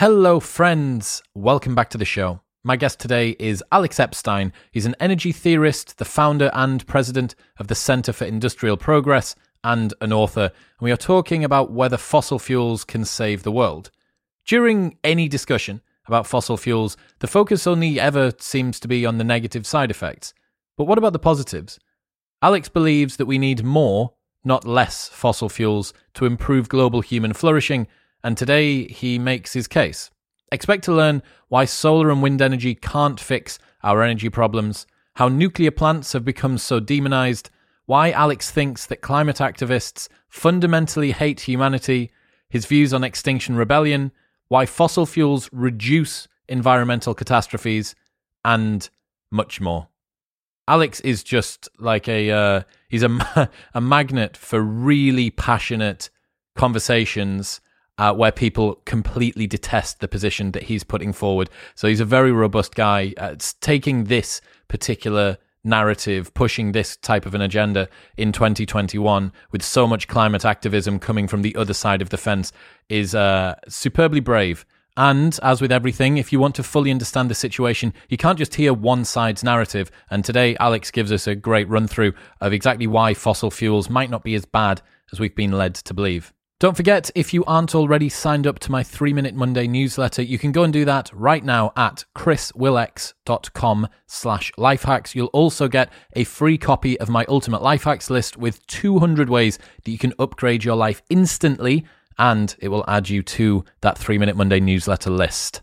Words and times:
Hello, 0.00 0.40
friends. 0.40 1.22
Welcome 1.34 1.74
back 1.74 1.90
to 1.90 1.98
the 1.98 2.06
show. 2.06 2.40
My 2.64 2.76
guest 2.76 3.00
today 3.00 3.36
is 3.38 3.62
Alex 3.70 4.00
Epstein. 4.00 4.50
He's 4.72 4.86
an 4.86 4.96
energy 4.98 5.30
theorist, 5.30 5.98
the 5.98 6.06
founder 6.06 6.50
and 6.54 6.86
president 6.86 7.34
of 7.58 7.68
the 7.68 7.74
Center 7.74 8.14
for 8.14 8.24
Industrial 8.24 8.78
Progress, 8.78 9.34
and 9.62 9.92
an 10.00 10.10
author. 10.10 10.44
And 10.44 10.80
we 10.80 10.90
are 10.90 10.96
talking 10.96 11.44
about 11.44 11.70
whether 11.70 11.98
fossil 11.98 12.38
fuels 12.38 12.82
can 12.82 13.04
save 13.04 13.42
the 13.42 13.52
world. 13.52 13.90
During 14.46 14.96
any 15.04 15.28
discussion 15.28 15.82
about 16.06 16.26
fossil 16.26 16.56
fuels, 16.56 16.96
the 17.18 17.26
focus 17.26 17.66
only 17.66 18.00
ever 18.00 18.32
seems 18.38 18.80
to 18.80 18.88
be 18.88 19.04
on 19.04 19.18
the 19.18 19.22
negative 19.24 19.66
side 19.66 19.90
effects. 19.90 20.32
But 20.78 20.84
what 20.84 20.96
about 20.96 21.12
the 21.12 21.18
positives? 21.18 21.78
Alex 22.40 22.70
believes 22.70 23.18
that 23.18 23.26
we 23.26 23.36
need 23.36 23.64
more, 23.64 24.14
not 24.44 24.66
less, 24.66 25.10
fossil 25.10 25.50
fuels 25.50 25.92
to 26.14 26.24
improve 26.24 26.70
global 26.70 27.02
human 27.02 27.34
flourishing 27.34 27.86
and 28.22 28.36
today 28.36 28.86
he 28.86 29.18
makes 29.18 29.52
his 29.52 29.66
case. 29.66 30.10
Expect 30.52 30.84
to 30.84 30.94
learn 30.94 31.22
why 31.48 31.64
solar 31.64 32.10
and 32.10 32.22
wind 32.22 32.42
energy 32.42 32.74
can't 32.74 33.20
fix 33.20 33.58
our 33.82 34.02
energy 34.02 34.28
problems, 34.28 34.86
how 35.14 35.28
nuclear 35.28 35.70
plants 35.70 36.12
have 36.12 36.24
become 36.24 36.58
so 36.58 36.80
demonized, 36.80 37.50
why 37.86 38.10
Alex 38.10 38.50
thinks 38.50 38.86
that 38.86 39.00
climate 39.00 39.36
activists 39.36 40.08
fundamentally 40.28 41.12
hate 41.12 41.40
humanity, 41.40 42.10
his 42.48 42.66
views 42.66 42.92
on 42.92 43.04
Extinction 43.04 43.56
Rebellion, 43.56 44.12
why 44.48 44.66
fossil 44.66 45.06
fuels 45.06 45.48
reduce 45.52 46.28
environmental 46.48 47.14
catastrophes, 47.14 47.94
and 48.44 48.90
much 49.30 49.60
more. 49.60 49.88
Alex 50.66 51.00
is 51.00 51.22
just 51.22 51.68
like 51.78 52.08
a 52.08 52.30
uh, 52.30 52.62
he's 52.88 53.02
a 53.02 53.50
a 53.74 53.80
magnet 53.80 54.36
for 54.36 54.60
really 54.60 55.30
passionate 55.30 56.10
conversations 56.56 57.60
uh, 58.00 58.14
where 58.14 58.32
people 58.32 58.76
completely 58.86 59.46
detest 59.46 60.00
the 60.00 60.08
position 60.08 60.52
that 60.52 60.64
he's 60.64 60.82
putting 60.82 61.12
forward. 61.12 61.50
So 61.74 61.86
he's 61.86 62.00
a 62.00 62.06
very 62.06 62.32
robust 62.32 62.74
guy. 62.74 63.12
Uh, 63.18 63.36
taking 63.60 64.04
this 64.04 64.40
particular 64.68 65.36
narrative, 65.62 66.32
pushing 66.32 66.72
this 66.72 66.96
type 66.96 67.26
of 67.26 67.34
an 67.34 67.42
agenda 67.42 67.90
in 68.16 68.32
2021 68.32 69.30
with 69.52 69.62
so 69.62 69.86
much 69.86 70.08
climate 70.08 70.46
activism 70.46 70.98
coming 70.98 71.28
from 71.28 71.42
the 71.42 71.54
other 71.54 71.74
side 71.74 72.00
of 72.00 72.08
the 72.08 72.16
fence 72.16 72.54
is 72.88 73.14
uh, 73.14 73.54
superbly 73.68 74.20
brave. 74.20 74.64
And 74.96 75.38
as 75.42 75.60
with 75.60 75.70
everything, 75.70 76.16
if 76.16 76.32
you 76.32 76.40
want 76.40 76.54
to 76.54 76.62
fully 76.62 76.90
understand 76.90 77.28
the 77.28 77.34
situation, 77.34 77.92
you 78.08 78.16
can't 78.16 78.38
just 78.38 78.54
hear 78.54 78.72
one 78.72 79.04
side's 79.04 79.44
narrative. 79.44 79.90
And 80.08 80.24
today, 80.24 80.56
Alex 80.58 80.90
gives 80.90 81.12
us 81.12 81.26
a 81.26 81.34
great 81.34 81.68
run 81.68 81.86
through 81.86 82.14
of 82.40 82.54
exactly 82.54 82.86
why 82.86 83.12
fossil 83.12 83.50
fuels 83.50 83.90
might 83.90 84.08
not 84.08 84.24
be 84.24 84.34
as 84.34 84.46
bad 84.46 84.80
as 85.12 85.20
we've 85.20 85.36
been 85.36 85.52
led 85.52 85.74
to 85.74 85.92
believe. 85.92 86.32
Don't 86.60 86.76
forget, 86.76 87.10
if 87.14 87.32
you 87.32 87.42
aren't 87.46 87.74
already 87.74 88.10
signed 88.10 88.46
up 88.46 88.58
to 88.58 88.70
my 88.70 88.82
3 88.82 89.14
Minute 89.14 89.34
Monday 89.34 89.66
newsletter, 89.66 90.20
you 90.20 90.38
can 90.38 90.52
go 90.52 90.62
and 90.62 90.70
do 90.70 90.84
that 90.84 91.10
right 91.14 91.42
now 91.42 91.72
at 91.74 92.04
chriswillx.com 92.14 93.88
slash 94.06 94.52
lifehacks. 94.58 95.14
You'll 95.14 95.28
also 95.28 95.68
get 95.68 95.90
a 96.12 96.24
free 96.24 96.58
copy 96.58 97.00
of 97.00 97.08
my 97.08 97.24
Ultimate 97.30 97.62
Life 97.62 97.84
Hacks 97.84 98.10
list 98.10 98.36
with 98.36 98.66
200 98.66 99.30
ways 99.30 99.58
that 99.82 99.90
you 99.90 99.96
can 99.96 100.12
upgrade 100.18 100.62
your 100.62 100.76
life 100.76 101.00
instantly, 101.08 101.86
and 102.18 102.54
it 102.58 102.68
will 102.68 102.84
add 102.86 103.08
you 103.08 103.22
to 103.22 103.64
that 103.80 103.96
3 103.96 104.18
Minute 104.18 104.36
Monday 104.36 104.60
newsletter 104.60 105.08
list. 105.08 105.62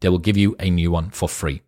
they 0.00 0.08
will 0.08 0.18
give 0.18 0.36
you 0.36 0.56
a 0.60 0.70
new 0.70 0.90
one 0.90 1.10
for 1.10 1.28
free. 1.28 1.62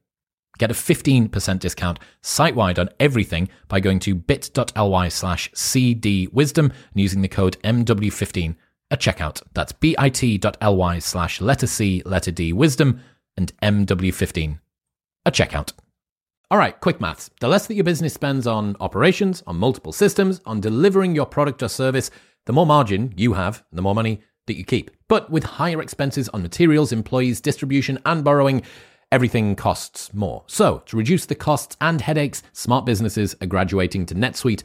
Get 0.58 0.70
a 0.70 0.74
15% 0.74 1.60
discount 1.60 2.00
site 2.20 2.56
wide 2.56 2.78
on 2.78 2.88
everything 2.98 3.48
by 3.68 3.80
going 3.80 4.00
to 4.00 4.14
bit.ly 4.14 5.08
slash 5.08 5.50
cdwisdom 5.52 6.64
and 6.64 6.72
using 6.94 7.22
the 7.22 7.28
code 7.28 7.56
MW15 7.62 8.56
at 8.90 9.00
checkout. 9.00 9.42
That's 9.54 9.72
bit.ly 9.72 10.98
slash 10.98 11.40
letter 11.40 11.66
C, 11.66 12.02
letter 12.04 12.32
D, 12.32 12.52
wisdom, 12.52 13.00
and 13.36 13.52
MW15 13.62 14.58
at 15.24 15.34
checkout. 15.34 15.72
All 16.50 16.58
right, 16.58 16.80
quick 16.80 17.00
maths. 17.00 17.30
The 17.40 17.48
less 17.48 17.66
that 17.66 17.74
your 17.74 17.84
business 17.84 18.14
spends 18.14 18.46
on 18.46 18.74
operations, 18.80 19.42
on 19.46 19.56
multiple 19.56 19.92
systems, 19.92 20.40
on 20.46 20.60
delivering 20.60 21.14
your 21.14 21.26
product 21.26 21.62
or 21.62 21.68
service, 21.68 22.10
the 22.46 22.52
more 22.52 22.66
margin 22.66 23.12
you 23.16 23.34
have, 23.34 23.62
the 23.70 23.82
more 23.82 23.94
money 23.94 24.22
that 24.48 24.56
you 24.56 24.64
keep. 24.64 24.90
But 25.06 25.30
with 25.30 25.44
higher 25.44 25.80
expenses 25.80 26.28
on 26.30 26.42
materials, 26.42 26.92
employees, 26.92 27.40
distribution, 27.40 27.98
and 28.04 28.24
borrowing, 28.24 28.62
everything 29.12 29.54
costs 29.56 30.12
more. 30.12 30.42
So, 30.46 30.82
to 30.86 30.96
reduce 30.96 31.26
the 31.26 31.34
costs 31.34 31.76
and 31.80 32.00
headaches, 32.00 32.42
smart 32.52 32.84
businesses 32.84 33.36
are 33.40 33.46
graduating 33.46 34.06
to 34.06 34.14
NetSuite 34.14 34.64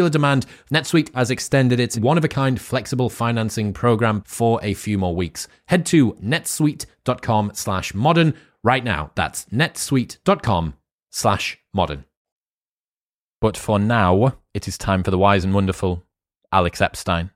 popular 0.01 0.09
demand, 0.09 0.45
NetSuite 0.73 1.13
has 1.13 1.29
extended 1.29 1.79
its 1.79 1.95
one 1.95 2.17
of 2.17 2.23
a 2.23 2.27
kind 2.27 2.59
flexible 2.59 3.07
financing 3.07 3.71
program 3.71 4.23
for 4.25 4.59
a 4.63 4.73
few 4.73 4.97
more 4.97 5.15
weeks. 5.15 5.47
Head 5.67 5.85
to 5.87 6.13
netsuite.com 6.13 7.51
slash 7.53 7.93
modern 7.93 8.33
right 8.63 8.83
now. 8.83 9.11
That's 9.13 9.45
netsuite.com 9.45 10.73
slash 11.11 11.59
modern. 11.71 12.05
But 13.39 13.57
for 13.57 13.77
now, 13.77 14.37
it 14.55 14.67
is 14.67 14.77
time 14.77 15.03
for 15.03 15.11
the 15.11 15.19
wise 15.19 15.43
and 15.43 15.53
wonderful 15.53 16.03
Alex 16.51 16.81
Epstein. 16.81 17.29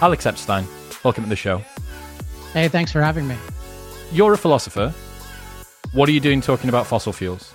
Alex 0.00 0.26
Epstein, 0.26 0.64
welcome 1.02 1.24
to 1.24 1.30
the 1.30 1.34
show. 1.36 1.60
Hey, 2.52 2.68
thanks 2.68 2.92
for 2.92 3.02
having 3.02 3.26
me. 3.26 3.36
You're 4.12 4.32
a 4.32 4.38
philosopher. 4.38 4.94
What 5.92 6.08
are 6.08 6.12
you 6.12 6.20
doing 6.20 6.40
talking 6.40 6.68
about 6.68 6.86
fossil 6.86 7.12
fuels? 7.12 7.52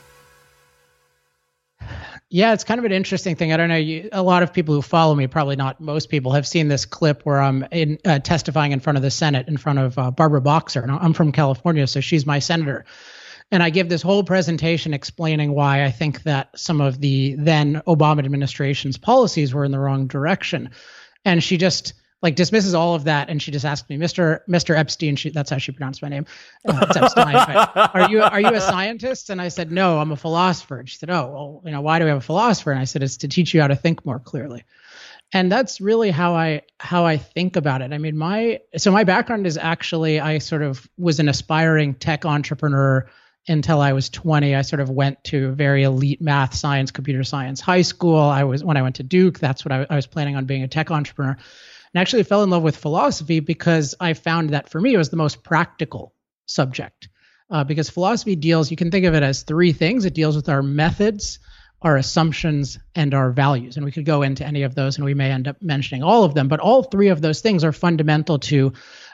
Yeah, 2.29 2.51
it's 2.53 2.63
kind 2.63 2.79
of 2.79 2.85
an 2.85 2.91
interesting 2.91 3.35
thing. 3.35 3.53
I 3.53 3.57
don't 3.57 3.69
know. 3.69 3.77
You, 3.77 4.09
a 4.11 4.23
lot 4.23 4.43
of 4.43 4.51
people 4.51 4.75
who 4.75 4.81
follow 4.81 5.15
me, 5.15 5.27
probably 5.27 5.55
not 5.55 5.79
most 5.79 6.09
people, 6.09 6.33
have 6.33 6.45
seen 6.45 6.67
this 6.67 6.83
clip 6.83 7.21
where 7.25 7.39
I'm 7.39 7.65
in, 7.71 7.99
uh, 8.03 8.19
testifying 8.19 8.71
in 8.71 8.79
front 8.81 8.97
of 8.97 9.03
the 9.03 9.11
Senate 9.11 9.47
in 9.47 9.55
front 9.55 9.79
of 9.79 9.97
uh, 9.97 10.11
Barbara 10.11 10.41
Boxer. 10.41 10.81
And 10.81 10.91
I'm 10.91 11.13
from 11.13 11.31
California, 11.31 11.87
so 11.87 12.01
she's 12.01 12.25
my 12.25 12.39
senator. 12.39 12.83
And 13.51 13.63
I 13.63 13.69
give 13.69 13.87
this 13.87 14.01
whole 14.01 14.23
presentation 14.23 14.93
explaining 14.93 15.53
why 15.53 15.85
I 15.85 15.91
think 15.91 16.23
that 16.23 16.49
some 16.59 16.81
of 16.81 16.99
the 16.99 17.35
then 17.35 17.81
Obama 17.87 18.19
administration's 18.19 18.97
policies 18.97 19.53
were 19.53 19.63
in 19.63 19.71
the 19.71 19.79
wrong 19.79 20.07
direction. 20.07 20.71
And 21.23 21.41
she 21.41 21.57
just 21.57 21.93
like 22.23 22.35
dismisses 22.35 22.73
all 22.73 22.95
of 22.95 23.03
that 23.03 23.29
and 23.29 23.41
she 23.41 23.51
just 23.51 23.65
asked 23.65 23.89
me 23.89 23.97
mr 23.97 24.39
mr 24.49 24.75
epstein 24.75 25.15
she, 25.15 25.29
that's 25.29 25.49
how 25.49 25.57
she 25.57 25.71
pronounced 25.71 26.01
my 26.01 26.09
name 26.09 26.25
uh, 26.67 26.87
epstein 26.95 27.35
are 27.93 28.09
you 28.09 28.21
are 28.21 28.41
you 28.41 28.53
a 28.53 28.61
scientist 28.61 29.29
and 29.29 29.39
i 29.39 29.49
said 29.49 29.71
no 29.71 29.99
i'm 29.99 30.11
a 30.11 30.15
philosopher 30.15 30.79
and 30.79 30.89
she 30.89 30.97
said 30.97 31.11
oh 31.11 31.27
well 31.27 31.61
you 31.65 31.71
know 31.71 31.81
why 31.81 31.99
do 31.99 32.05
we 32.05 32.09
have 32.09 32.17
a 32.17 32.21
philosopher 32.21 32.71
and 32.71 32.79
i 32.79 32.85
said 32.85 33.03
it's 33.03 33.17
to 33.17 33.27
teach 33.27 33.53
you 33.53 33.61
how 33.61 33.67
to 33.67 33.75
think 33.75 34.03
more 34.05 34.19
clearly 34.19 34.63
and 35.35 35.51
that's 35.51 35.81
really 35.81 36.11
how 36.11 36.35
I 36.35 36.61
how 36.79 37.05
I 37.05 37.17
think 37.17 37.55
about 37.55 37.81
it. 37.81 37.91
I 37.91 37.97
mean, 37.97 38.15
my 38.15 38.59
so 38.77 38.91
my 38.91 39.03
background 39.03 39.47
is 39.47 39.57
actually 39.57 40.19
I 40.19 40.37
sort 40.37 40.61
of 40.61 40.87
was 40.95 41.19
an 41.19 41.27
aspiring 41.27 41.95
tech 41.95 42.23
entrepreneur 42.23 43.09
until 43.47 43.81
I 43.81 43.93
was 43.93 44.09
20. 44.09 44.55
I 44.55 44.61
sort 44.61 44.79
of 44.79 44.89
went 44.89 45.23
to 45.25 45.51
very 45.51 45.83
elite 45.83 46.21
math, 46.21 46.53
science, 46.53 46.91
computer 46.91 47.23
science 47.23 47.59
high 47.59 47.81
school. 47.81 48.19
I 48.19 48.43
was 48.43 48.63
when 48.63 48.77
I 48.77 48.83
went 48.83 48.97
to 48.97 49.03
Duke, 49.03 49.39
that's 49.39 49.65
what 49.65 49.71
I, 49.71 49.85
I 49.89 49.95
was 49.95 50.05
planning 50.05 50.35
on 50.35 50.45
being 50.45 50.63
a 50.63 50.67
tech 50.67 50.91
entrepreneur. 50.91 51.37
And 51.93 52.01
actually 52.01 52.23
fell 52.23 52.43
in 52.43 52.49
love 52.49 52.63
with 52.63 52.77
philosophy 52.77 53.39
because 53.39 53.95
I 53.99 54.13
found 54.13 54.51
that 54.51 54.69
for 54.69 54.81
me 54.81 54.93
it 54.93 54.97
was 54.97 55.09
the 55.09 55.17
most 55.17 55.43
practical 55.43 56.13
subject. 56.45 57.09
Uh, 57.49 57.63
because 57.63 57.89
philosophy 57.89 58.35
deals, 58.35 58.71
you 58.71 58.77
can 58.77 58.89
think 58.89 59.05
of 59.05 59.13
it 59.13 59.21
as 59.21 59.43
three 59.43 59.73
things. 59.73 60.05
It 60.05 60.15
deals 60.15 60.35
with 60.35 60.49
our 60.49 60.63
methods, 60.63 61.39
our 61.83 61.97
assumptions 61.97 62.79
and 62.95 63.13
our 63.13 63.31
values. 63.31 63.75
And 63.75 63.85
we 63.85 63.91
could 63.91 64.05
go 64.05 64.23
into 64.23 64.45
any 64.45 64.63
of 64.63 64.73
those 64.73 64.95
and 64.95 65.05
we 65.05 65.13
may 65.13 65.29
end 65.29 65.47
up 65.47 65.61
mentioning 65.61 66.01
all 66.01 66.23
of 66.23 66.33
them, 66.33 66.47
but 66.47 66.59
all 66.59 66.83
three 66.83 67.09
of 67.09 67.21
those 67.21 67.41
things 67.41 67.63
are 67.63 67.73
fundamental 67.73 68.39
to 68.39 68.73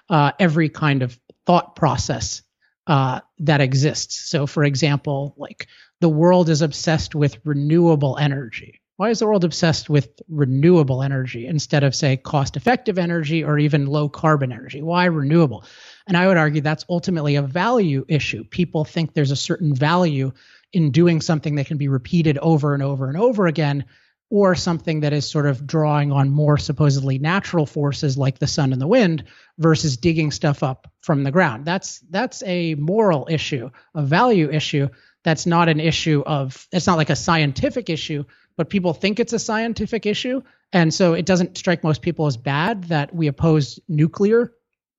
uh, 0.10 0.32
every 0.40 0.70
kind 0.70 1.02
of 1.02 1.20
thought 1.46 1.76
process 1.76 2.44
uh, 2.88 3.20
that 3.40 3.62
exists. 3.62 4.30
So, 4.30 4.48
for 4.48 4.64
example, 4.64 5.36
like 5.38 5.68
the 6.00 6.10
world 6.10 6.50
is 6.50 6.62
obsessed 6.62 7.16
with 7.16 7.40
renewable 7.44 8.18
energy. 8.18 8.79
Why 9.00 9.12
is 9.12 9.20
the 9.20 9.28
world 9.28 9.46
obsessed 9.46 9.90
with 9.90 10.22
renewable 10.28 11.02
energy 11.02 11.48
instead 11.48 11.86
of, 11.86 11.96
say, 11.96 12.18
cost 12.18 12.58
effective 12.58 13.00
energy 13.00 13.46
or 13.46 13.58
even 13.58 13.86
low 13.86 14.10
carbon 14.10 14.52
energy? 14.52 14.82
Why 14.82 15.06
renewable? 15.06 15.64
And 16.06 16.18
I 16.18 16.28
would 16.28 16.36
argue 16.36 16.60
that's 16.60 16.84
ultimately 16.90 17.38
a 17.38 17.42
value 17.42 18.04
issue. 18.10 18.44
People 18.44 18.84
think 18.84 19.14
there's 19.14 19.32
a 19.32 19.38
certain 19.38 19.74
value 19.74 20.34
in 20.74 20.92
doing 20.92 21.22
something 21.22 21.56
that 21.56 21.68
can 21.68 21.78
be 21.78 21.88
repeated 21.88 22.38
over 22.40 22.74
and 22.74 22.84
over 22.84 23.08
and 23.08 23.16
over 23.16 23.48
again, 23.48 23.86
or 24.30 24.54
something 24.54 25.00
that 25.00 25.14
is 25.14 25.26
sort 25.26 25.46
of 25.46 25.66
drawing 25.66 26.12
on 26.12 26.30
more 26.30 26.58
supposedly 26.58 27.20
natural 27.20 27.66
forces 27.66 28.18
like 28.18 28.38
the 28.38 28.48
sun 28.48 28.74
and 28.74 28.82
the 28.82 28.86
wind 28.86 29.24
versus 29.58 29.96
digging 29.96 30.30
stuff 30.30 30.62
up 30.62 30.92
from 31.00 31.24
the 31.24 31.32
ground. 31.32 31.64
That's 31.64 32.02
that's 32.10 32.44
a 32.46 32.76
moral 32.76 33.30
issue, 33.32 33.70
a 33.96 34.02
value 34.02 34.52
issue. 34.52 34.90
That's 35.24 35.46
not 35.46 35.70
an 35.70 35.80
issue 35.80 36.22
of 36.26 36.68
it's 36.74 36.86
not 36.88 36.98
like 36.98 37.10
a 37.10 37.16
scientific 37.16 37.90
issue, 37.90 38.26
but 38.60 38.70
people 38.70 38.94
think 38.94 39.22
it's 39.22 39.32
a 39.32 39.40
scientific 39.40 40.06
issue. 40.06 40.42
And 40.74 40.94
so 40.94 41.14
it 41.14 41.26
doesn't 41.26 41.58
strike 41.58 41.82
most 41.82 42.02
people 42.02 42.26
as 42.26 42.36
bad 42.36 42.84
that 42.90 43.16
we 43.16 43.28
oppose 43.28 43.80
nuclear 43.88 44.52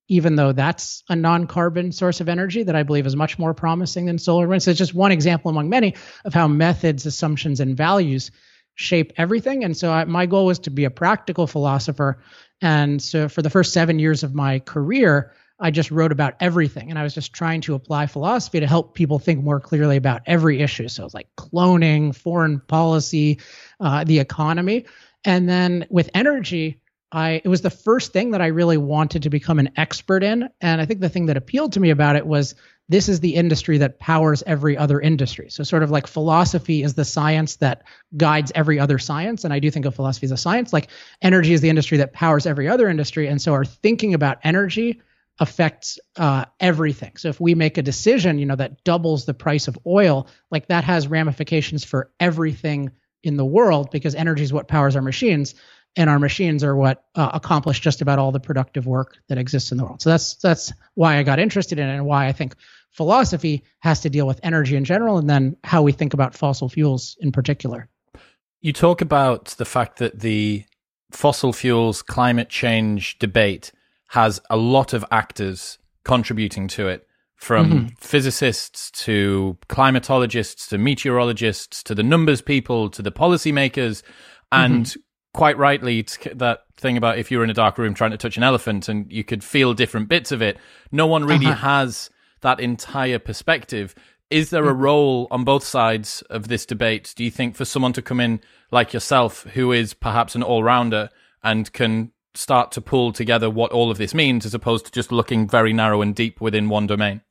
even 0.08 0.34
though 0.34 0.50
that's 0.50 1.04
a 1.08 1.14
non-carbon 1.14 1.92
source 1.92 2.20
of 2.20 2.28
energy 2.28 2.64
that 2.64 2.74
I 2.74 2.82
believe 2.82 3.06
is 3.06 3.14
much 3.14 3.38
more 3.38 3.54
promising 3.54 4.06
than 4.06 4.18
solar 4.18 4.48
wind. 4.48 4.60
So 4.60 4.72
it's 4.72 4.78
just 4.78 4.92
one 4.92 5.12
example 5.12 5.50
among 5.50 5.68
many 5.68 5.94
of 6.24 6.34
how 6.34 6.48
methods, 6.48 7.06
assumptions, 7.06 7.60
and 7.60 7.76
values 7.76 8.32
shape 8.74 9.12
everything. 9.16 9.62
And 9.62 9.76
so 9.76 9.92
I, 9.92 10.04
my 10.06 10.26
goal 10.26 10.46
was 10.46 10.58
to 10.60 10.70
be 10.70 10.84
a 10.84 10.90
practical 10.90 11.46
philosopher. 11.46 12.18
And 12.60 13.00
so 13.00 13.28
for 13.28 13.40
the 13.40 13.50
first 13.50 13.72
seven 13.72 14.00
years 14.00 14.24
of 14.24 14.34
my 14.34 14.58
career, 14.58 15.32
I 15.60 15.70
just 15.70 15.90
wrote 15.90 16.12
about 16.12 16.34
everything. 16.40 16.90
And 16.90 16.98
I 16.98 17.02
was 17.02 17.14
just 17.14 17.32
trying 17.32 17.60
to 17.62 17.74
apply 17.74 18.06
philosophy 18.06 18.60
to 18.60 18.66
help 18.66 18.94
people 18.94 19.18
think 19.18 19.44
more 19.44 19.60
clearly 19.60 19.96
about 19.96 20.22
every 20.26 20.60
issue. 20.60 20.88
So 20.88 21.04
it's 21.04 21.14
like 21.14 21.28
cloning, 21.36 22.14
foreign 22.14 22.60
policy, 22.60 23.40
uh, 23.78 24.04
the 24.04 24.18
economy. 24.18 24.86
And 25.24 25.48
then 25.48 25.86
with 25.90 26.10
energy, 26.14 26.80
I 27.12 27.40
it 27.44 27.48
was 27.48 27.60
the 27.60 27.70
first 27.70 28.12
thing 28.12 28.30
that 28.30 28.40
I 28.40 28.46
really 28.46 28.76
wanted 28.76 29.24
to 29.24 29.30
become 29.30 29.58
an 29.58 29.70
expert 29.76 30.22
in, 30.22 30.48
and 30.60 30.80
I 30.80 30.86
think 30.86 31.00
the 31.00 31.08
thing 31.08 31.26
that 31.26 31.36
appealed 31.36 31.72
to 31.72 31.80
me 31.80 31.90
about 31.90 32.16
it 32.16 32.26
was 32.26 32.54
this 32.88 33.08
is 33.08 33.20
the 33.20 33.34
industry 33.34 33.78
that 33.78 33.98
powers 33.98 34.42
every 34.46 34.76
other 34.76 35.00
industry. 35.00 35.48
So 35.50 35.62
sort 35.62 35.82
of 35.82 35.90
like 35.90 36.06
philosophy 36.06 36.82
is 36.82 36.94
the 36.94 37.04
science 37.04 37.56
that 37.56 37.82
guides 38.16 38.52
every 38.54 38.78
other 38.78 38.98
science, 38.98 39.44
and 39.44 39.52
I 39.52 39.58
do 39.58 39.70
think 39.70 39.86
of 39.86 39.94
philosophy 39.94 40.26
as 40.26 40.32
a 40.32 40.36
science. 40.36 40.72
Like 40.72 40.88
energy 41.20 41.52
is 41.52 41.60
the 41.60 41.68
industry 41.68 41.98
that 41.98 42.12
powers 42.12 42.46
every 42.46 42.68
other 42.68 42.88
industry, 42.88 43.26
and 43.26 43.42
so 43.42 43.54
our 43.54 43.64
thinking 43.64 44.14
about 44.14 44.38
energy 44.44 45.02
affects 45.40 45.98
uh, 46.16 46.44
everything. 46.60 47.16
So 47.16 47.28
if 47.28 47.40
we 47.40 47.54
make 47.54 47.78
a 47.78 47.82
decision, 47.82 48.38
you 48.38 48.46
know, 48.46 48.56
that 48.56 48.84
doubles 48.84 49.24
the 49.24 49.34
price 49.34 49.66
of 49.66 49.78
oil, 49.86 50.28
like 50.50 50.68
that 50.68 50.84
has 50.84 51.08
ramifications 51.08 51.82
for 51.82 52.12
everything 52.20 52.92
in 53.22 53.36
the 53.36 53.44
world 53.44 53.90
because 53.90 54.14
energy 54.14 54.42
is 54.42 54.52
what 54.52 54.68
powers 54.68 54.96
our 54.96 55.02
machines 55.02 55.54
and 55.96 56.08
our 56.08 56.18
machines 56.18 56.62
are 56.62 56.76
what 56.76 57.04
uh, 57.14 57.30
accomplish 57.34 57.80
just 57.80 58.00
about 58.00 58.18
all 58.18 58.32
the 58.32 58.40
productive 58.40 58.86
work 58.86 59.16
that 59.28 59.38
exists 59.38 59.72
in 59.72 59.78
the 59.78 59.84
world. 59.84 60.00
So 60.02 60.10
that's 60.10 60.34
that's 60.36 60.72
why 60.94 61.16
I 61.16 61.22
got 61.22 61.38
interested 61.38 61.78
in 61.78 61.88
it 61.88 61.94
and 61.94 62.06
why 62.06 62.26
I 62.26 62.32
think 62.32 62.54
philosophy 62.90 63.64
has 63.80 64.00
to 64.00 64.10
deal 64.10 64.26
with 64.26 64.40
energy 64.42 64.76
in 64.76 64.84
general 64.84 65.18
and 65.18 65.28
then 65.28 65.56
how 65.64 65.82
we 65.82 65.92
think 65.92 66.14
about 66.14 66.34
fossil 66.34 66.68
fuels 66.68 67.16
in 67.20 67.32
particular. 67.32 67.88
You 68.60 68.72
talk 68.72 69.00
about 69.00 69.46
the 69.58 69.64
fact 69.64 69.98
that 69.98 70.20
the 70.20 70.64
fossil 71.10 71.52
fuels 71.52 72.02
climate 72.02 72.48
change 72.50 73.18
debate 73.18 73.72
has 74.10 74.40
a 74.48 74.56
lot 74.56 74.92
of 74.92 75.04
actors 75.10 75.78
contributing 76.04 76.68
to 76.68 76.88
it 76.88 77.06
from 77.36 77.70
mm-hmm. 77.70 77.86
physicists 77.98 78.90
to 78.90 79.56
climatologists 79.68 80.68
to 80.68 80.78
meteorologists 80.78 81.82
to 81.82 81.94
the 81.94 82.02
numbers 82.02 82.42
people 82.42 82.90
to 82.90 83.02
the 83.02 83.12
policymakers 83.12 84.02
and 84.52 84.86
mm-hmm 84.86 85.00
quite 85.32 85.56
rightly 85.56 86.04
that 86.34 86.64
thing 86.76 86.96
about 86.96 87.18
if 87.18 87.30
you 87.30 87.38
were 87.38 87.44
in 87.44 87.50
a 87.50 87.54
dark 87.54 87.78
room 87.78 87.94
trying 87.94 88.10
to 88.10 88.16
touch 88.16 88.36
an 88.36 88.42
elephant 88.42 88.88
and 88.88 89.10
you 89.12 89.22
could 89.22 89.44
feel 89.44 89.74
different 89.74 90.08
bits 90.08 90.32
of 90.32 90.42
it. 90.42 90.58
No 90.90 91.06
one 91.06 91.24
really 91.24 91.46
uh-huh. 91.46 91.80
has 91.82 92.10
that 92.40 92.58
entire 92.58 93.18
perspective. 93.18 93.94
Is 94.30 94.50
there 94.50 94.68
a 94.68 94.74
mm. 94.74 94.80
role 94.80 95.28
on 95.30 95.44
both 95.44 95.64
sides 95.64 96.22
of 96.30 96.48
this 96.48 96.64
debate, 96.64 97.12
do 97.16 97.24
you 97.24 97.30
think, 97.30 97.56
for 97.56 97.64
someone 97.64 97.92
to 97.94 98.02
come 98.02 98.20
in 98.20 98.40
like 98.70 98.92
yourself, 98.92 99.42
who 99.54 99.72
is 99.72 99.94
perhaps 99.94 100.34
an 100.34 100.42
all 100.42 100.62
rounder 100.62 101.10
and 101.42 101.72
can 101.72 102.12
start 102.34 102.72
to 102.72 102.80
pull 102.80 103.12
together 103.12 103.50
what 103.50 103.72
all 103.72 103.90
of 103.90 103.98
this 103.98 104.14
means 104.14 104.46
as 104.46 104.54
opposed 104.54 104.86
to 104.86 104.92
just 104.92 105.12
looking 105.12 105.48
very 105.48 105.72
narrow 105.72 106.02
and 106.02 106.14
deep 106.14 106.40
within 106.40 106.68
one 106.68 106.86
domain? 106.86 107.22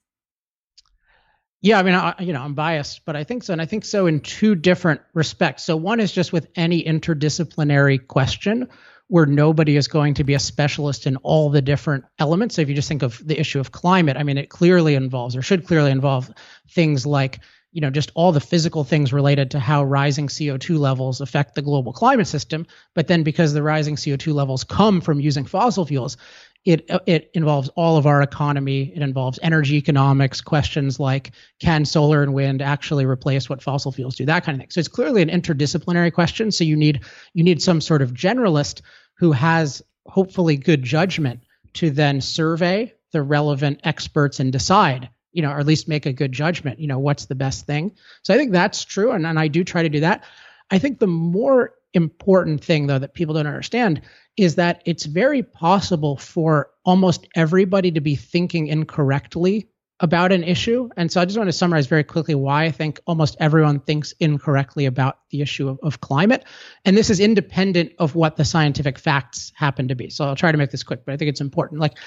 Yeah, 1.61 1.79
I 1.79 1.83
mean, 1.83 1.95
I, 1.95 2.15
you 2.19 2.31
know, 2.31 2.41
I'm 2.41 2.53
biased, 2.53 3.03
but 3.05 3.17
I 3.17 3.25
think 3.25 3.43
so, 3.43 3.51
and 3.51 3.61
I 3.61 3.65
think 3.65 3.83
so 3.83 4.07
in 4.07 4.21
two 4.21 4.55
different 4.55 5.01
respects. 5.13 5.63
So 5.63 5.75
one 5.75 5.99
is 5.99 6.11
just 6.11 6.31
with 6.31 6.47
any 6.55 6.83
interdisciplinary 6.83 8.07
question 8.07 8.69
where 9.07 9.25
nobody 9.25 9.75
is 9.75 9.87
going 9.87 10.13
to 10.13 10.23
be 10.23 10.35
a 10.35 10.39
specialist 10.39 11.07
in 11.07 11.17
all 11.17 11.49
the 11.49 11.61
different 11.61 12.05
elements. 12.19 12.55
So 12.55 12.61
if 12.61 12.69
you 12.69 12.75
just 12.75 12.87
think 12.87 13.01
of 13.01 13.21
the 13.25 13.39
issue 13.39 13.59
of 13.59 13.71
climate, 13.71 14.15
I 14.17 14.23
mean, 14.23 14.37
it 14.37 14.49
clearly 14.49 14.95
involves 14.95 15.35
or 15.35 15.41
should 15.41 15.65
clearly 15.65 15.91
involve 15.91 16.31
things 16.69 17.05
like 17.05 17.39
you 17.71 17.81
know 17.81 17.89
just 17.89 18.11
all 18.15 18.31
the 18.31 18.39
physical 18.39 18.83
things 18.83 19.13
related 19.13 19.51
to 19.51 19.59
how 19.59 19.83
rising 19.83 20.27
CO2 20.27 20.77
levels 20.77 21.21
affect 21.21 21.55
the 21.55 21.61
global 21.61 21.93
climate 21.93 22.27
system 22.27 22.65
but 22.95 23.07
then 23.07 23.23
because 23.23 23.53
the 23.53 23.63
rising 23.63 23.95
CO2 23.95 24.33
levels 24.33 24.63
come 24.63 25.01
from 25.01 25.19
using 25.19 25.45
fossil 25.45 25.85
fuels 25.85 26.17
it 26.65 26.89
it 27.05 27.31
involves 27.33 27.69
all 27.69 27.97
of 27.97 28.05
our 28.05 28.21
economy. 28.21 28.91
It 28.93 29.01
involves 29.01 29.39
energy 29.41 29.77
economics, 29.77 30.41
questions 30.41 30.99
like 30.99 31.31
can 31.59 31.85
solar 31.85 32.21
and 32.21 32.33
wind 32.33 32.61
actually 32.61 33.05
replace 33.05 33.49
what 33.49 33.63
fossil 33.63 33.91
fuels 33.91 34.15
do, 34.15 34.25
that 34.25 34.43
kind 34.43 34.55
of 34.55 34.59
thing. 34.59 34.69
So 34.69 34.79
it's 34.79 34.89
clearly 34.89 35.21
an 35.21 35.29
interdisciplinary 35.29 36.11
question. 36.11 36.51
So 36.51 36.63
you 36.63 36.75
need 36.75 37.01
you 37.33 37.43
need 37.43 37.61
some 37.61 37.81
sort 37.81 38.01
of 38.01 38.13
generalist 38.13 38.81
who 39.17 39.31
has 39.31 39.81
hopefully 40.05 40.57
good 40.57 40.83
judgment 40.83 41.41
to 41.73 41.91
then 41.91 42.19
survey 42.19 42.93
the 43.11 43.21
relevant 43.21 43.79
experts 43.83 44.39
and 44.39 44.51
decide, 44.51 45.09
you 45.31 45.41
know, 45.41 45.51
or 45.51 45.59
at 45.59 45.65
least 45.65 45.87
make 45.87 46.05
a 46.05 46.13
good 46.13 46.31
judgment, 46.31 46.79
you 46.79 46.87
know, 46.87 46.99
what's 46.99 47.25
the 47.25 47.35
best 47.35 47.65
thing. 47.65 47.95
So 48.23 48.33
I 48.33 48.37
think 48.37 48.51
that's 48.51 48.83
true. 48.83 49.11
And, 49.11 49.25
and 49.25 49.39
I 49.39 49.47
do 49.47 49.63
try 49.63 49.83
to 49.83 49.89
do 49.89 49.99
that. 50.01 50.23
I 50.71 50.79
think 50.79 50.99
the 50.99 51.07
more 51.07 51.73
important 51.93 52.63
thing 52.63 52.87
though 52.87 52.99
that 52.99 53.13
people 53.13 53.33
don't 53.33 53.47
understand 53.47 54.01
is 54.37 54.55
that 54.55 54.81
it's 54.85 55.05
very 55.05 55.41
possible 55.41 56.17
for 56.17 56.69
almost 56.85 57.27
everybody 57.35 57.91
to 57.91 58.01
be 58.01 58.15
thinking 58.15 58.67
incorrectly 58.67 59.67
about 59.99 60.31
an 60.31 60.43
issue. 60.43 60.89
And 60.95 61.11
so 61.11 61.19
I 61.19 61.25
just 61.25 61.37
want 61.37 61.49
to 61.49 61.53
summarize 61.53 61.87
very 61.87 62.03
quickly 62.03 62.35
why 62.35 62.63
I 62.63 62.71
think 62.71 62.99
almost 63.05 63.35
everyone 63.39 63.79
thinks 63.79 64.13
incorrectly 64.13 64.85
about 64.85 65.19
the 65.29 65.41
issue 65.41 65.67
of, 65.67 65.79
of, 65.83 65.99
climate. 65.99 66.45
And 66.85 66.97
this 66.97 67.09
is 67.09 67.19
independent 67.19 67.91
of 67.99 68.15
what 68.15 68.37
the 68.37 68.45
scientific 68.45 68.97
facts 68.97 69.51
happen 69.55 69.89
to 69.89 69.95
be. 69.95 70.09
So 70.09 70.25
I'll 70.25 70.35
try 70.35 70.51
to 70.51 70.57
make 70.57 70.71
this 70.71 70.83
quick, 70.83 71.05
but 71.05 71.13
I 71.13 71.17
think 71.17 71.29
it's 71.29 71.41
important. 71.41 71.81
Like, 71.81 71.97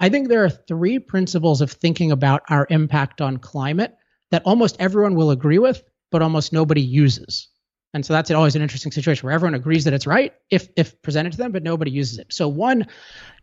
I 0.00 0.08
think 0.08 0.28
there 0.28 0.44
are 0.44 0.50
three 0.50 0.98
principles 0.98 1.60
of 1.60 1.70
thinking 1.70 2.10
about 2.10 2.42
our 2.48 2.66
impact 2.70 3.20
on 3.20 3.36
climate 3.36 3.94
that 4.30 4.42
almost 4.46 4.76
everyone 4.78 5.14
will 5.14 5.30
agree 5.30 5.58
with, 5.58 5.82
but 6.10 6.22
almost 6.22 6.52
nobody 6.52 6.80
uses. 6.80 7.48
And 7.94 8.06
so 8.06 8.14
that's 8.14 8.30
always 8.30 8.56
an 8.56 8.62
interesting 8.62 8.92
situation 8.92 9.26
where 9.26 9.34
everyone 9.34 9.54
agrees 9.54 9.84
that 9.84 9.92
it's 9.92 10.06
right 10.06 10.32
if 10.50 10.68
if 10.76 11.00
presented 11.02 11.32
to 11.32 11.38
them, 11.38 11.52
but 11.52 11.62
nobody 11.62 11.90
uses 11.90 12.18
it. 12.18 12.32
So 12.32 12.48
one 12.48 12.86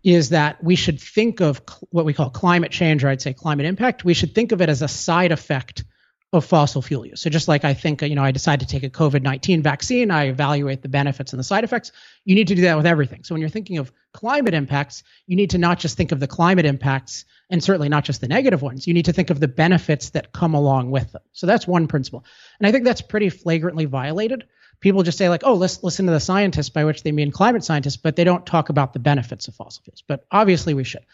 is 0.04 0.30
that 0.30 0.64
we 0.64 0.76
should 0.76 1.00
think 1.00 1.40
of 1.40 1.62
cl- 1.68 1.88
what 1.92 2.06
we 2.06 2.14
call 2.14 2.30
climate 2.30 2.72
change, 2.72 3.04
or 3.04 3.10
I'd 3.10 3.22
say 3.22 3.34
climate 3.34 3.66
impact. 3.66 4.04
We 4.04 4.14
should 4.14 4.34
think 4.34 4.52
of 4.52 4.62
it 4.62 4.70
as 4.70 4.82
a 4.82 4.88
side 4.88 5.32
effect 5.32 5.84
of 6.32 6.46
fossil 6.46 6.82
fuel 6.82 7.06
use. 7.06 7.22
So 7.22 7.30
just 7.30 7.48
like 7.48 7.66
I 7.66 7.74
think, 7.74 8.04
you 8.04 8.14
know, 8.14 8.24
I 8.24 8.32
decide 8.32 8.60
to 8.60 8.68
take 8.68 8.84
a 8.84 8.90
COVID-19 8.90 9.64
vaccine, 9.64 10.12
I 10.12 10.26
evaluate 10.26 10.84
the 10.84 10.90
benefits 10.90 11.34
and 11.34 11.40
the 11.40 11.44
side 11.44 11.64
effects. 11.64 11.92
You 12.24 12.36
need 12.36 12.48
to 12.50 12.56
do 12.56 12.62
that 12.64 12.78
with 12.78 12.86
everything. 12.86 13.24
So 13.24 13.34
when 13.34 13.42
you're 13.42 13.50
thinking 13.50 13.80
of 13.80 13.92
climate 14.14 14.54
impacts, 14.54 15.04
you 15.26 15.36
need 15.36 15.50
to 15.52 15.58
not 15.58 15.80
just 15.80 15.98
think 15.98 16.12
of 16.12 16.20
the 16.20 16.28
climate 16.28 16.66
impacts 16.66 17.26
and 17.50 17.64
certainly 17.64 17.90
not 17.90 18.04
just 18.04 18.22
the 18.22 18.28
negative 18.28 18.62
ones. 18.62 18.86
You 18.86 18.94
need 18.94 19.06
to 19.06 19.14
think 19.14 19.32
of 19.32 19.40
the 19.40 19.48
benefits 19.48 20.12
that 20.12 20.32
come 20.32 20.54
along 20.54 20.92
with 20.92 21.12
them. 21.12 21.24
So 21.32 21.48
that's 21.48 21.68
one 21.68 21.88
principle. 21.88 22.24
And 22.60 22.68
I 22.68 22.72
think 22.72 22.86
that's 22.86 23.02
pretty 23.02 23.30
flagrantly 23.30 23.86
violated 23.86 24.46
people 24.80 25.04
just 25.04 25.18
say 25.18 25.30
like, 25.30 25.42
oh, 25.44 25.56
let's 25.56 25.84
listen 25.84 26.06
to 26.06 26.12
the 26.12 26.20
scientists, 26.20 26.70
by 26.70 26.86
which 26.86 27.04
they 27.04 27.12
mean 27.12 27.32
climate 27.32 27.64
scientists, 27.64 27.98
but 27.98 28.16
they 28.16 28.24
don't 28.24 28.46
talk 28.46 28.70
about 28.70 28.94
the 28.94 29.00
benefits 29.00 29.48
of 29.48 29.56
fossil 29.56 29.84
fuels. 29.84 30.04
But 30.08 30.26
obviously 30.32 30.74
we 30.74 30.84
should. 30.84 31.06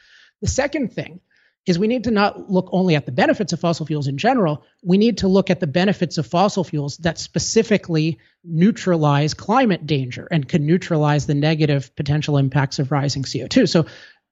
The 0.41 0.47
second 0.47 0.93
thing 0.93 1.21
is 1.65 1.79
we 1.79 1.87
need 1.87 2.03
to 2.03 2.11
not 2.11 2.49
look 2.49 2.69
only 2.71 2.95
at 2.95 3.05
the 3.05 3.11
benefits 3.11 3.51
of 3.51 3.59
fossil 3.59 3.85
fuels 3.85 4.07
in 4.07 4.17
general. 4.17 4.63
We 4.83 4.97
need 4.97 5.19
to 5.19 5.27
look 5.27 5.49
at 5.49 5.59
the 5.59 5.67
benefits 5.67 6.17
of 6.17 6.27
fossil 6.27 6.63
fuels 6.63 6.97
that 6.97 7.17
specifically 7.17 8.19
neutralize 8.43 9.33
climate 9.33 9.87
danger 9.87 10.27
and 10.29 10.47
can 10.47 10.65
neutralize 10.65 11.25
the 11.25 11.33
negative 11.33 11.95
potential 11.95 12.37
impacts 12.37 12.77
of 12.77 12.91
rising 12.91 13.23
CO2. 13.23 13.67
So, 13.67 13.87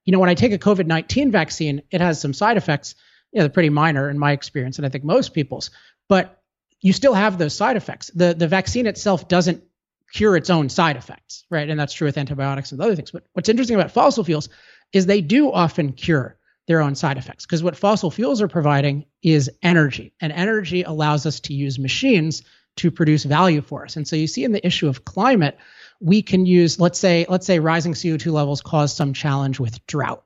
you 0.06 0.12
know, 0.12 0.20
when 0.20 0.30
I 0.30 0.36
take 0.36 0.54
a 0.54 0.60
COVID 0.60 0.86
19 0.86 1.32
vaccine, 1.32 1.82
it 1.90 2.02
has 2.02 2.22
some 2.22 2.34
side 2.34 2.58
effects. 2.58 2.96
You 3.32 3.40
know, 3.40 3.44
they're 3.46 3.54
pretty 3.54 3.70
minor 3.70 4.10
in 4.10 4.20
my 4.20 4.32
experience, 4.32 4.78
and 4.78 4.86
I 4.86 4.90
think 4.90 5.04
most 5.04 5.34
people's, 5.34 5.72
but 6.08 6.40
you 6.82 6.94
still 6.94 7.14
have 7.14 7.38
those 7.38 7.56
side 7.56 7.78
effects. 7.78 8.12
The, 8.14 8.36
the 8.36 8.48
vaccine 8.48 8.86
itself 8.86 9.28
doesn't 9.28 9.64
cure 10.14 10.36
its 10.38 10.52
own 10.52 10.70
side 10.70 10.98
effects, 10.98 11.46
right? 11.50 11.68
And 11.68 11.80
that's 11.80 11.94
true 11.94 12.06
with 12.06 12.18
antibiotics 12.18 12.72
and 12.72 12.82
other 12.82 12.96
things. 12.96 13.10
But 13.10 13.24
what's 13.34 13.50
interesting 13.50 13.76
about 13.76 13.92
fossil 13.92 14.24
fuels 14.24 14.50
is 14.92 15.08
they 15.08 15.22
do 15.22 15.52
often 15.52 15.94
cure 15.94 16.38
their 16.68 16.82
own 16.82 16.96
side 16.96 17.18
effects. 17.18 17.46
Because 17.46 17.64
what 17.64 17.76
fossil 17.76 18.12
fuels 18.12 18.42
are 18.42 18.48
providing 18.48 19.06
is 19.22 19.50
energy, 19.62 20.14
and 20.22 20.32
energy 20.32 20.84
allows 20.84 21.26
us 21.26 21.40
to 21.42 21.54
use 21.54 21.78
machines 21.80 22.44
to 22.78 22.90
produce 22.90 23.24
value 23.24 23.62
for 23.62 23.86
us. 23.86 23.98
And 23.98 24.08
so 24.08 24.16
you 24.16 24.28
see 24.28 24.44
in 24.44 24.52
the 24.52 24.66
issue 24.66 24.88
of 24.88 25.06
climate, 25.06 25.58
we 26.00 26.22
can 26.22 26.46
use, 26.46 26.80
let's 26.80 27.00
say, 27.00 27.26
let's 27.30 27.46
say 27.46 27.60
rising 27.60 27.94
CO2 27.94 28.32
levels 28.32 28.62
cause 28.62 28.96
some 28.96 29.14
challenge 29.14 29.60
with 29.60 29.86
drought. 29.86 30.24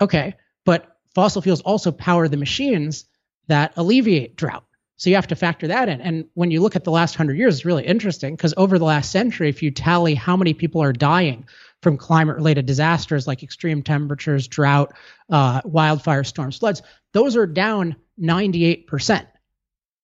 Okay, 0.00 0.34
but 0.64 0.96
fossil 1.14 1.40
fuels 1.40 1.62
also 1.62 1.90
power 1.90 2.28
the 2.28 2.36
machines 2.36 3.06
that 3.48 3.72
alleviate 3.76 4.36
drought. 4.36 4.64
So 4.96 5.10
you 5.10 5.16
have 5.16 5.26
to 5.28 5.36
factor 5.36 5.68
that 5.68 5.88
in. 5.88 6.00
And 6.00 6.26
when 6.34 6.50
you 6.50 6.60
look 6.60 6.76
at 6.76 6.84
the 6.84 6.90
last 6.90 7.14
hundred 7.14 7.38
years, 7.38 7.56
it's 7.56 7.64
really 7.64 7.84
interesting 7.84 8.34
because 8.34 8.54
over 8.56 8.78
the 8.78 8.84
last 8.84 9.10
century, 9.10 9.48
if 9.48 9.62
you 9.62 9.70
tally 9.70 10.14
how 10.14 10.36
many 10.36 10.54
people 10.54 10.82
are 10.82 10.92
dying 10.92 11.46
from 11.82 11.96
climate 11.96 12.36
related 12.36 12.66
disasters 12.66 13.26
like 13.26 13.42
extreme 13.42 13.82
temperatures, 13.82 14.48
drought, 14.48 14.94
uh, 15.30 15.60
wildfire, 15.64 16.24
storms, 16.24 16.58
floods, 16.58 16.82
those 17.12 17.36
are 17.36 17.46
down 17.46 17.96
98%. 18.20 19.26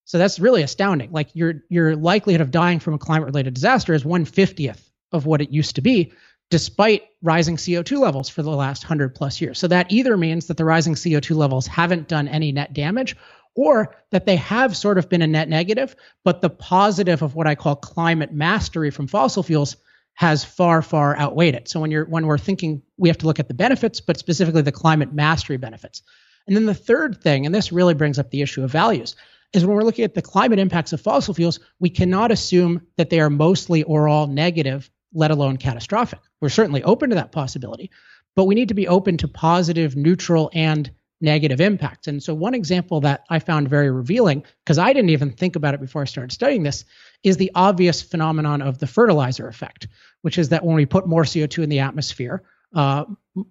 So 0.05 0.19
that's 0.19 0.39
really 0.39 0.63
astounding. 0.63 1.11
Like 1.13 1.35
your 1.35 1.63
your 1.69 1.97
likelihood 1.97 2.41
of 2.41 2.51
dying 2.51 2.81
from 2.81 2.95
a 2.95 2.99
climate 2.99 3.27
related 3.27 3.55
disaster 3.55 3.95
is 3.95 4.05
150th 4.05 4.91
of 5.13 5.27
what 5.27 5.41
it 5.41 5.51
used 5.51 5.77
to 5.77 5.81
be, 5.81 6.13
despite 6.51 7.05
rising 7.23 7.57
CO2 7.57 7.99
levels 7.99 8.29
for 8.29 8.43
the 8.43 8.51
last 8.51 8.85
100 8.85 9.15
plus 9.15 9.41
years. 9.41 9.59
So 9.59 9.69
that 9.69 9.91
either 9.91 10.17
means 10.17 10.47
that 10.47 10.57
the 10.57 10.65
rising 10.65 10.95
CO2 10.95 11.35
levels 11.37 11.67
haven't 11.67 12.09
done 12.09 12.29
any 12.29 12.53
net 12.53 12.75
damage 12.75 13.17
or 13.55 13.97
that 14.11 14.27
they 14.27 14.37
have 14.37 14.77
sort 14.77 14.99
of 14.99 15.09
been 15.09 15.23
a 15.23 15.27
net 15.27 15.49
negative, 15.49 15.95
but 16.25 16.41
the 16.41 16.51
positive 16.51 17.23
of 17.23 17.35
what 17.35 17.47
I 17.47 17.55
call 17.55 17.77
climate 17.77 18.33
mastery 18.33 18.91
from 18.91 19.07
fossil 19.07 19.43
fuels 19.43 19.77
has 20.15 20.45
far 20.45 20.83
far 20.83 21.17
outweighed 21.19 21.55
it. 21.55 21.69
So 21.69 21.81
when 21.81 21.91
you're 21.91 22.05
when 22.05 22.27
we're 22.27 22.39
thinking 22.39 22.83
we 22.97 23.09
have 23.09 23.19
to 23.19 23.27
look 23.27 23.41
at 23.41 23.49
the 23.49 23.55
benefits, 23.55 24.01
but 24.01 24.19
specifically 24.19 24.63
the 24.63 24.73
climate 24.73 25.13
mastery 25.13 25.57
benefits. 25.57 26.03
And 26.47 26.57
then 26.57 26.67
the 26.67 26.75
third 26.75 27.23
thing, 27.23 27.47
and 27.47 27.55
this 27.55 27.73
really 27.73 27.95
brings 27.95 28.19
up 28.19 28.31
the 28.31 28.43
issue 28.43 28.65
of 28.65 28.71
values, 28.71 29.15
is 29.53 29.65
when 29.65 29.77
we're 29.77 29.85
looking 29.85 30.05
at 30.05 30.15
the 30.15 30.23
climate 30.23 30.59
impacts 30.59 30.93
of 30.93 31.01
fossil 31.01 31.35
fuels, 31.35 31.61
we 31.79 31.91
cannot 31.91 32.33
assume 32.33 32.87
that 32.97 33.11
they 33.11 33.21
are 33.21 33.31
mostly 33.31 33.83
or 33.85 34.09
all 34.09 34.27
negative, 34.27 34.91
let 35.13 35.31
alone 35.31 35.57
catastrophic. 35.57 36.21
We're 36.41 36.49
certainly 36.49 36.83
open 36.83 37.11
to 37.11 37.17
that 37.17 37.33
possibility, 37.33 37.91
but 38.35 38.47
we 38.47 38.55
need 38.55 38.69
to 38.69 38.75
be 38.75 38.89
open 38.89 39.19
to 39.19 39.29
positive, 39.29 39.95
neutral, 39.95 40.51
and 40.53 40.91
negative 41.23 41.61
impacts. 41.61 42.09
And 42.09 42.23
so, 42.23 42.35
one 42.35 42.55
example 42.55 43.01
that 43.01 43.25
I 43.31 43.39
found 43.39 43.71
very 43.71 43.91
revealing, 43.91 44.45
because 44.65 44.79
I 44.79 44.93
didn't 44.93 45.11
even 45.11 45.31
think 45.31 45.57
about 45.57 45.75
it 45.75 45.81
before 45.81 46.03
I 46.03 46.07
started 46.07 46.33
studying 46.33 46.63
this, 46.63 46.85
is 47.23 47.37
the 47.37 47.53
obvious 47.55 48.03
phenomenon 48.03 48.61
of 48.61 48.79
the 48.79 48.87
fertilizer 48.87 49.49
effect, 49.49 49.89
which 50.23 50.37
is 50.37 50.51
that 50.51 50.65
when 50.65 50.77
we 50.77 50.85
put 50.85 51.07
more 51.07 51.23
CO2 51.23 51.63
in 51.63 51.71
the 51.71 51.79
atmosphere, 51.79 52.43
uh, 52.75 53.05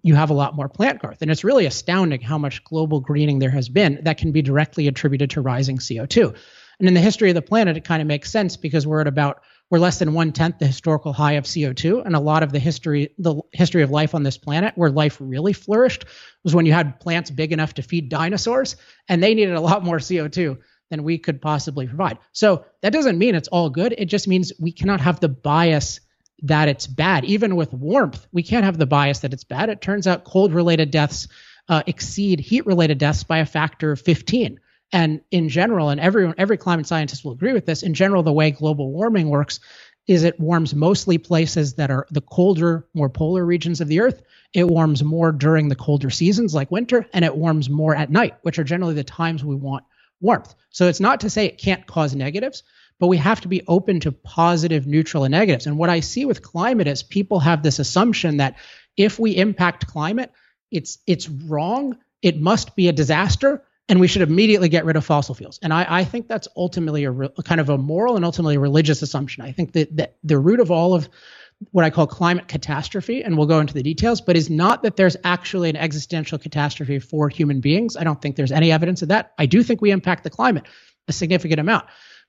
you 0.03 0.15
have 0.15 0.29
a 0.29 0.33
lot 0.33 0.55
more 0.55 0.69
plant 0.69 0.99
growth. 0.99 1.21
And 1.21 1.31
it's 1.31 1.43
really 1.43 1.65
astounding 1.65 2.21
how 2.21 2.37
much 2.37 2.63
global 2.63 2.99
greening 2.99 3.39
there 3.39 3.49
has 3.49 3.69
been 3.69 3.99
that 4.03 4.17
can 4.17 4.31
be 4.31 4.41
directly 4.41 4.87
attributed 4.87 5.29
to 5.31 5.41
rising 5.41 5.77
CO2. 5.77 6.35
And 6.79 6.87
in 6.87 6.93
the 6.93 6.99
history 6.99 7.29
of 7.29 7.35
the 7.35 7.41
planet, 7.41 7.77
it 7.77 7.83
kind 7.83 8.01
of 8.01 8.07
makes 8.07 8.31
sense 8.31 8.57
because 8.57 8.87
we're 8.87 9.01
at 9.01 9.07
about 9.07 9.43
we're 9.71 9.79
less 9.79 9.97
than 9.97 10.13
one 10.13 10.33
tenth 10.33 10.59
the 10.59 10.67
historical 10.67 11.13
high 11.13 11.33
of 11.33 11.45
CO2, 11.45 12.05
and 12.05 12.15
a 12.15 12.19
lot 12.19 12.43
of 12.43 12.51
the 12.51 12.59
history 12.59 13.15
the 13.17 13.41
history 13.53 13.81
of 13.81 13.89
life 13.89 14.13
on 14.13 14.21
this 14.21 14.37
planet, 14.37 14.73
where 14.75 14.91
life 14.91 15.17
really 15.19 15.53
flourished, 15.53 16.05
was 16.43 16.53
when 16.53 16.65
you 16.67 16.73
had 16.73 16.99
plants 16.99 17.31
big 17.31 17.53
enough 17.53 17.73
to 17.75 17.81
feed 17.81 18.09
dinosaurs, 18.09 18.75
and 19.07 19.23
they 19.23 19.33
needed 19.33 19.55
a 19.55 19.61
lot 19.61 19.83
more 19.83 19.97
CO2 19.97 20.59
than 20.89 21.03
we 21.03 21.17
could 21.17 21.41
possibly 21.41 21.87
provide. 21.87 22.19
So 22.33 22.65
that 22.81 22.91
doesn't 22.91 23.17
mean 23.17 23.33
it's 23.33 23.47
all 23.47 23.69
good. 23.69 23.95
It 23.97 24.05
just 24.05 24.27
means 24.27 24.51
we 24.59 24.73
cannot 24.73 24.99
have 24.99 25.21
the 25.21 25.29
bias 25.29 26.01
that 26.43 26.67
it's 26.67 26.85
bad. 26.85 27.23
Even 27.23 27.55
with 27.55 27.71
warmth, 27.71 28.27
we 28.33 28.43
can't 28.43 28.65
have 28.65 28.77
the 28.77 28.85
bias 28.85 29.19
that 29.19 29.31
it's 29.31 29.45
bad. 29.45 29.69
It 29.69 29.79
turns 29.79 30.05
out 30.05 30.25
cold 30.25 30.53
related 30.53 30.91
deaths 30.91 31.29
uh, 31.69 31.83
exceed 31.87 32.41
heat 32.41 32.65
related 32.65 32.97
deaths 32.97 33.23
by 33.23 33.37
a 33.37 33.45
factor 33.45 33.93
of 33.93 34.01
15. 34.01 34.59
And 34.93 35.21
in 35.31 35.49
general, 35.49 35.89
and 35.89 35.99
everyone, 35.99 36.35
every 36.37 36.57
climate 36.57 36.87
scientist 36.87 37.23
will 37.23 37.31
agree 37.31 37.53
with 37.53 37.65
this, 37.65 37.83
in 37.83 37.93
general, 37.93 38.23
the 38.23 38.33
way 38.33 38.51
global 38.51 38.91
warming 38.91 39.29
works 39.29 39.59
is 40.07 40.23
it 40.23 40.39
warms 40.39 40.73
mostly 40.73 41.17
places 41.17 41.75
that 41.75 41.91
are 41.91 42.07
the 42.11 42.21
colder, 42.21 42.87
more 42.93 43.09
polar 43.09 43.45
regions 43.45 43.81
of 43.81 43.87
the 43.87 44.01
Earth. 44.01 44.21
It 44.53 44.67
warms 44.67 45.03
more 45.03 45.31
during 45.31 45.69
the 45.69 45.75
colder 45.75 46.09
seasons 46.09 46.53
like 46.53 46.71
winter, 46.71 47.05
and 47.13 47.23
it 47.23 47.35
warms 47.35 47.69
more 47.69 47.95
at 47.95 48.11
night, 48.11 48.35
which 48.41 48.59
are 48.59 48.63
generally 48.63 48.95
the 48.95 49.03
times 49.03 49.43
we 49.45 49.55
want 49.55 49.85
warmth. 50.19 50.53
So 50.71 50.87
it's 50.87 50.99
not 50.99 51.21
to 51.21 51.29
say 51.29 51.45
it 51.45 51.57
can't 51.57 51.85
cause 51.85 52.15
negatives, 52.15 52.63
but 52.99 53.07
we 53.07 53.17
have 53.17 53.41
to 53.41 53.47
be 53.47 53.63
open 53.67 53.99
to 54.01 54.11
positive, 54.11 54.87
neutral, 54.87 55.23
and 55.23 55.31
negatives. 55.31 55.67
And 55.67 55.77
what 55.77 55.89
I 55.89 56.01
see 56.01 56.25
with 56.25 56.41
climate 56.41 56.87
is 56.87 57.03
people 57.03 57.39
have 57.39 57.63
this 57.63 57.79
assumption 57.79 58.37
that 58.37 58.57
if 58.97 59.17
we 59.19 59.35
impact 59.37 59.87
climate, 59.87 60.31
it's 60.71 60.99
it's 61.07 61.29
wrong, 61.29 61.97
it 62.21 62.39
must 62.39 62.75
be 62.75 62.87
a 62.87 62.93
disaster, 62.93 63.63
and 63.89 63.99
we 63.99 64.07
should 64.07 64.21
immediately 64.21 64.69
get 64.69 64.85
rid 64.85 64.95
of 64.95 65.05
fossil 65.05 65.35
fuels. 65.35 65.59
And 65.61 65.73
I, 65.73 65.85
I 65.89 66.03
think 66.03 66.27
that's 66.27 66.47
ultimately 66.55 67.03
a, 67.03 67.11
re, 67.11 67.29
kind 67.43 67.59
of 67.59 67.69
a 67.69 67.77
moral 67.77 68.15
and 68.15 68.23
ultimately 68.23 68.57
religious 68.57 69.01
assumption. 69.01 69.43
I 69.43 69.51
think 69.51 69.73
that, 69.73 69.95
that 69.97 70.15
the 70.23 70.37
root 70.37 70.59
of 70.59 70.71
all 70.71 70.93
of 70.93 71.09
what 71.71 71.85
I 71.85 71.89
call 71.89 72.07
climate 72.07 72.47
catastrophe, 72.47 73.23
and 73.23 73.37
we'll 73.37 73.47
go 73.47 73.59
into 73.59 73.73
the 73.73 73.83
details, 73.83 74.19
but 74.21 74.35
is 74.35 74.49
not 74.49 74.81
that 74.83 74.95
there's 74.95 75.17
actually 75.23 75.69
an 75.69 75.75
existential 75.75 76.39
catastrophe 76.39 76.99
for 76.99 77.29
human 77.29 77.59
beings. 77.59 77.95
I 77.95 78.03
don't 78.03 78.21
think 78.21 78.35
there's 78.35 78.51
any 78.51 78.71
evidence 78.71 79.01
of 79.01 79.09
that. 79.09 79.33
I 79.37 79.45
do 79.45 79.61
think 79.61 79.81
we 79.81 79.91
impact 79.91 80.23
the 80.23 80.29
climate 80.29 80.65
a 81.07 81.13
significant 81.13 81.59
amount. 81.59 81.85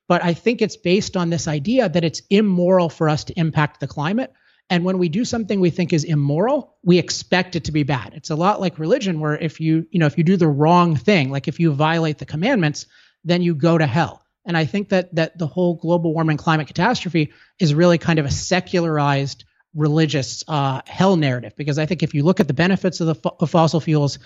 But 0.08 0.24
I 0.24 0.34
think 0.34 0.60
it's 0.60 0.76
based 0.76 1.16
on 1.16 1.30
this 1.30 1.48
idea 1.48 1.88
that 1.88 2.04
it's 2.04 2.22
immoral 2.28 2.88
for 2.88 3.08
us 3.08 3.24
to 3.24 3.38
impact 3.38 3.80
the 3.80 3.86
climate 3.86 4.32
and 4.72 4.86
when 4.86 4.96
we 4.96 5.10
do 5.10 5.26
something 5.26 5.60
we 5.60 5.68
think 5.68 5.92
is 5.92 6.02
immoral, 6.02 6.78
we 6.82 6.98
expect 6.98 7.56
it 7.56 7.64
to 7.64 7.72
be 7.72 7.82
bad. 7.82 8.14
It's 8.14 8.30
a 8.30 8.34
lot 8.34 8.58
like 8.58 8.78
religion 8.78 9.20
where 9.20 9.36
if 9.36 9.60
you, 9.60 9.86
you 9.90 9.98
know, 9.98 10.06
if 10.06 10.16
you 10.16 10.24
do 10.24 10.38
the 10.38 10.48
wrong 10.48 10.96
thing, 10.96 11.30
like 11.30 11.46
if 11.46 11.60
you 11.60 11.74
violate 11.74 12.16
the 12.16 12.24
commandments, 12.24 12.86
then 13.22 13.42
you 13.42 13.54
go 13.54 13.76
to 13.76 13.86
hell. 13.86 14.24
And 14.46 14.56
I 14.56 14.64
think 14.64 14.88
that 14.88 15.14
that 15.14 15.36
the 15.36 15.46
whole 15.46 15.74
global 15.74 16.14
warming 16.14 16.38
climate 16.38 16.68
catastrophe 16.68 17.34
is 17.58 17.74
really 17.74 17.98
kind 17.98 18.18
of 18.18 18.24
a 18.24 18.30
secularized 18.30 19.44
religious 19.74 20.42
uh, 20.48 20.80
hell 20.86 21.16
narrative 21.16 21.52
because 21.54 21.78
I 21.78 21.84
think 21.84 22.02
if 22.02 22.14
you 22.14 22.22
look 22.22 22.40
at 22.40 22.48
the 22.48 22.54
benefits 22.54 22.98
of 23.02 23.08
the 23.08 23.14
fo- 23.16 23.36
of 23.40 23.50
fossil 23.50 23.78
fuels, 23.78 24.20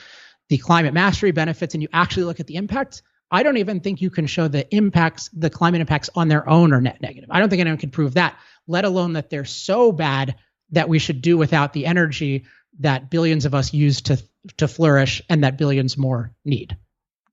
the 0.48 0.58
climate 0.58 0.94
mastery 0.94 1.32
benefits, 1.32 1.74
and 1.74 1.82
you 1.82 1.88
actually 1.92 2.22
look 2.22 2.38
at 2.38 2.46
the 2.46 2.54
impacts, 2.54 3.02
I 3.30 3.42
don't 3.42 3.56
even 3.56 3.80
think 3.80 4.00
you 4.00 4.11
can 4.11 4.26
show 4.26 4.49
the 4.49 4.73
impacts, 4.75 5.28
the 5.33 5.50
climate 5.50 5.80
impacts 5.80 6.09
on 6.14 6.28
their 6.28 6.49
own 6.49 6.73
are 6.73 6.80
net 6.80 7.00
negative. 7.00 7.28
I 7.33 7.40
don't 7.40 7.49
think 7.49 7.61
anyone 7.61 7.78
can 7.78 7.90
prove 7.90 8.14
that 8.14 8.38
let 8.66 8.85
alone 8.85 9.12
that 9.14 9.30
they're 9.30 9.45
so 9.45 9.92
bad 9.92 10.37
that 10.71 10.88
we 10.88 10.99
should 10.99 11.23
do 11.23 11.37
without 11.37 11.73
the 11.73 11.87
energy 11.87 12.45
that 12.80 13.11
billions 13.11 13.45
of 13.45 13.54
us 13.54 13.73
use 13.73 14.00
to 14.02 14.23
to 14.56 14.68
flourish 14.68 15.23
and 15.28 15.42
that 15.42 15.59
billions 15.59 15.97
more 15.97 16.33
need. 16.45 16.76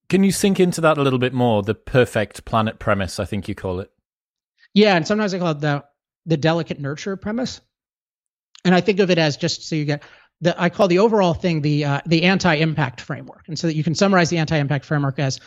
Can 0.10 0.24
you 0.24 0.32
sink 0.32 0.60
into 0.60 0.82
that 0.82 0.98
a 0.98 1.02
little 1.02 1.20
bit 1.20 1.34
more? 1.34 1.62
The 1.62 1.76
perfect 1.76 2.46
planet 2.46 2.80
premise, 2.80 3.20
I 3.20 3.26
think 3.26 3.48
you 3.48 3.56
call 3.56 3.80
it. 3.80 3.92
Yeah, 4.74 4.96
and 4.96 5.06
sometimes 5.08 5.34
I 5.34 5.40
call 5.40 5.52
it 5.52 5.60
the 5.60 5.84
the 6.26 6.38
delicate 6.38 6.80
nurture 6.80 7.16
premise. 7.18 7.62
And 8.66 8.74
I 8.74 8.82
think 8.82 9.00
of 9.00 9.12
it 9.12 9.18
as 9.18 9.36
just 9.36 9.68
so 9.68 9.76
you 9.76 9.86
get 9.86 10.04
the 10.42 10.60
I 10.62 10.70
call 10.70 10.88
the 10.88 11.00
overall 11.00 11.34
thing 11.34 11.62
the 11.62 11.86
uh, 11.86 12.02
the 12.06 12.24
anti-impact 12.24 13.02
framework. 13.02 13.48
And 13.48 13.58
so 13.58 13.68
that 13.68 13.76
you 13.76 13.84
can 13.84 13.96
summarize 13.96 14.30
the 14.30 14.38
anti-impact 14.38 14.86
framework 14.86 15.20
as 15.20 15.40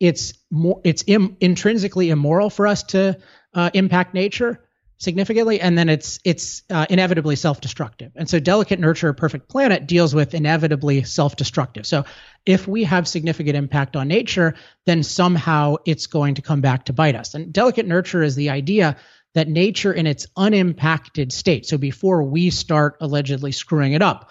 it's 0.00 0.34
more 0.50 0.80
it's 0.84 1.04
Im- 1.06 1.36
intrinsically 1.40 2.10
immoral 2.10 2.50
for 2.50 2.66
us 2.66 2.82
to 2.84 3.18
uh, 3.54 3.70
impact 3.74 4.14
nature 4.14 4.60
significantly 4.98 5.60
and 5.60 5.76
then 5.76 5.88
it's 5.88 6.20
it's 6.24 6.62
uh, 6.70 6.86
inevitably 6.88 7.36
self-destructive. 7.36 8.12
And 8.16 8.28
so 8.28 8.38
delicate 8.38 8.78
nurture 8.78 9.12
perfect 9.12 9.48
planet 9.48 9.86
deals 9.86 10.14
with 10.14 10.34
inevitably 10.34 11.04
self-destructive. 11.04 11.86
So 11.86 12.04
if 12.46 12.66
we 12.66 12.84
have 12.84 13.06
significant 13.08 13.56
impact 13.56 13.96
on 13.96 14.08
nature 14.08 14.54
then 14.86 15.02
somehow 15.02 15.76
it's 15.84 16.06
going 16.06 16.36
to 16.36 16.42
come 16.42 16.60
back 16.60 16.86
to 16.86 16.92
bite 16.92 17.16
us. 17.16 17.34
And 17.34 17.52
delicate 17.52 17.86
nurture 17.86 18.22
is 18.22 18.34
the 18.34 18.50
idea 18.50 18.96
that 19.34 19.48
nature 19.48 19.92
in 19.92 20.06
its 20.06 20.26
unimpacted 20.36 21.32
state 21.32 21.66
so 21.66 21.78
before 21.78 22.22
we 22.22 22.50
start 22.50 22.96
allegedly 23.00 23.52
screwing 23.52 23.92
it 23.92 24.02
up 24.02 24.30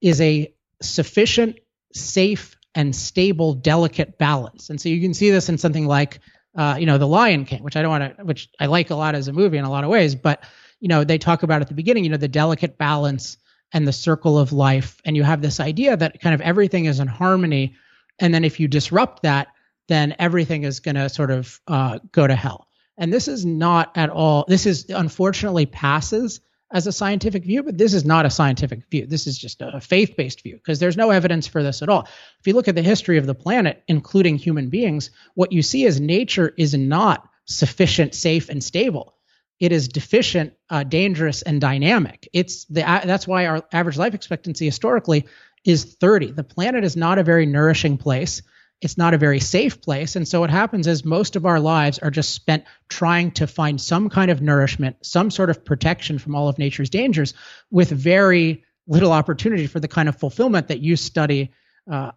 is 0.00 0.20
a 0.20 0.52
sufficient 0.80 1.58
safe 1.92 2.56
and 2.74 2.94
stable 2.94 3.54
delicate 3.54 4.18
balance 4.18 4.70
and 4.70 4.80
so 4.80 4.88
you 4.88 5.00
can 5.00 5.14
see 5.14 5.30
this 5.30 5.48
in 5.48 5.58
something 5.58 5.86
like 5.86 6.20
uh, 6.56 6.76
you 6.78 6.86
know, 6.86 6.98
The 6.98 7.06
Lion 7.06 7.44
King, 7.44 7.62
which 7.62 7.76
I 7.76 7.82
don't 7.82 7.90
want 7.90 8.16
to, 8.16 8.24
which 8.24 8.48
I 8.60 8.66
like 8.66 8.90
a 8.90 8.94
lot 8.94 9.14
as 9.14 9.28
a 9.28 9.32
movie 9.32 9.58
in 9.58 9.64
a 9.64 9.70
lot 9.70 9.84
of 9.84 9.90
ways, 9.90 10.14
but 10.14 10.44
you 10.80 10.88
know, 10.88 11.04
they 11.04 11.18
talk 11.18 11.42
about 11.42 11.62
at 11.62 11.68
the 11.68 11.74
beginning, 11.74 12.04
you 12.04 12.10
know, 12.10 12.16
the 12.16 12.28
delicate 12.28 12.78
balance 12.78 13.38
and 13.72 13.88
the 13.88 13.92
circle 13.92 14.38
of 14.38 14.52
life, 14.52 15.00
and 15.04 15.16
you 15.16 15.24
have 15.24 15.42
this 15.42 15.58
idea 15.58 15.96
that 15.96 16.20
kind 16.20 16.34
of 16.34 16.40
everything 16.40 16.84
is 16.84 17.00
in 17.00 17.08
harmony, 17.08 17.74
and 18.20 18.32
then 18.32 18.44
if 18.44 18.60
you 18.60 18.68
disrupt 18.68 19.22
that, 19.22 19.48
then 19.88 20.14
everything 20.18 20.62
is 20.62 20.80
going 20.80 20.94
to 20.94 21.08
sort 21.08 21.30
of 21.30 21.60
uh, 21.66 21.98
go 22.12 22.26
to 22.26 22.36
hell. 22.36 22.68
And 22.96 23.12
this 23.12 23.26
is 23.26 23.44
not 23.44 23.90
at 23.96 24.10
all. 24.10 24.44
This 24.46 24.66
is 24.66 24.86
unfortunately 24.88 25.66
passes 25.66 26.40
as 26.72 26.86
a 26.86 26.92
scientific 26.92 27.44
view, 27.44 27.62
but 27.62 27.78
this 27.78 27.94
is 27.94 28.04
not 28.04 28.26
a 28.26 28.30
scientific 28.30 28.88
view. 28.90 29.06
This 29.06 29.26
is 29.26 29.38
just 29.38 29.62
a 29.62 29.80
faith 29.80 30.16
based 30.16 30.42
view 30.42 30.56
because 30.56 30.78
there's 30.78 30.96
no 30.96 31.10
evidence 31.10 31.46
for 31.46 31.62
this 31.62 31.82
at 31.82 31.88
all. 31.88 32.08
If 32.40 32.46
you 32.46 32.54
look 32.54 32.68
at 32.68 32.74
the 32.74 32.82
history 32.82 33.18
of 33.18 33.26
the 33.26 33.34
planet, 33.34 33.82
including 33.86 34.36
human 34.36 34.70
beings, 34.70 35.10
what 35.34 35.52
you 35.52 35.62
see 35.62 35.84
is 35.84 36.00
nature 36.00 36.52
is 36.56 36.74
not 36.74 37.28
sufficient, 37.46 38.14
safe, 38.14 38.48
and 38.48 38.62
stable. 38.62 39.14
It 39.60 39.72
is 39.72 39.88
deficient, 39.88 40.54
uh, 40.68 40.82
dangerous, 40.82 41.42
and 41.42 41.60
dynamic. 41.60 42.28
It's 42.32 42.64
the 42.64 42.88
uh, 42.88 43.04
that's 43.04 43.28
why 43.28 43.46
our 43.46 43.62
average 43.72 43.96
life 43.96 44.14
expectancy 44.14 44.64
historically 44.64 45.26
is 45.64 45.96
30. 46.00 46.32
The 46.32 46.44
planet 46.44 46.84
is 46.84 46.96
not 46.96 47.18
a 47.18 47.22
very 47.22 47.46
nourishing 47.46 47.96
place 47.96 48.42
it's 48.84 48.98
not 48.98 49.14
a 49.14 49.18
very 49.18 49.40
safe 49.40 49.80
place. 49.80 50.14
And 50.14 50.28
so 50.28 50.40
what 50.40 50.50
happens 50.50 50.86
is 50.86 51.06
most 51.06 51.36
of 51.36 51.46
our 51.46 51.58
lives 51.58 51.98
are 52.00 52.10
just 52.10 52.34
spent 52.34 52.64
trying 52.90 53.30
to 53.32 53.46
find 53.46 53.80
some 53.80 54.10
kind 54.10 54.30
of 54.30 54.42
nourishment, 54.42 54.96
some 55.00 55.30
sort 55.30 55.48
of 55.48 55.64
protection 55.64 56.18
from 56.18 56.34
all 56.34 56.48
of 56.48 56.58
nature's 56.58 56.90
dangers 56.90 57.32
with 57.70 57.88
very 57.88 58.62
little 58.86 59.12
opportunity 59.12 59.66
for 59.66 59.80
the 59.80 59.88
kind 59.88 60.06
of 60.06 60.16
fulfillment 60.16 60.68
that 60.68 60.80
you 60.80 60.96
study 60.96 61.50
uh, 61.90 62.12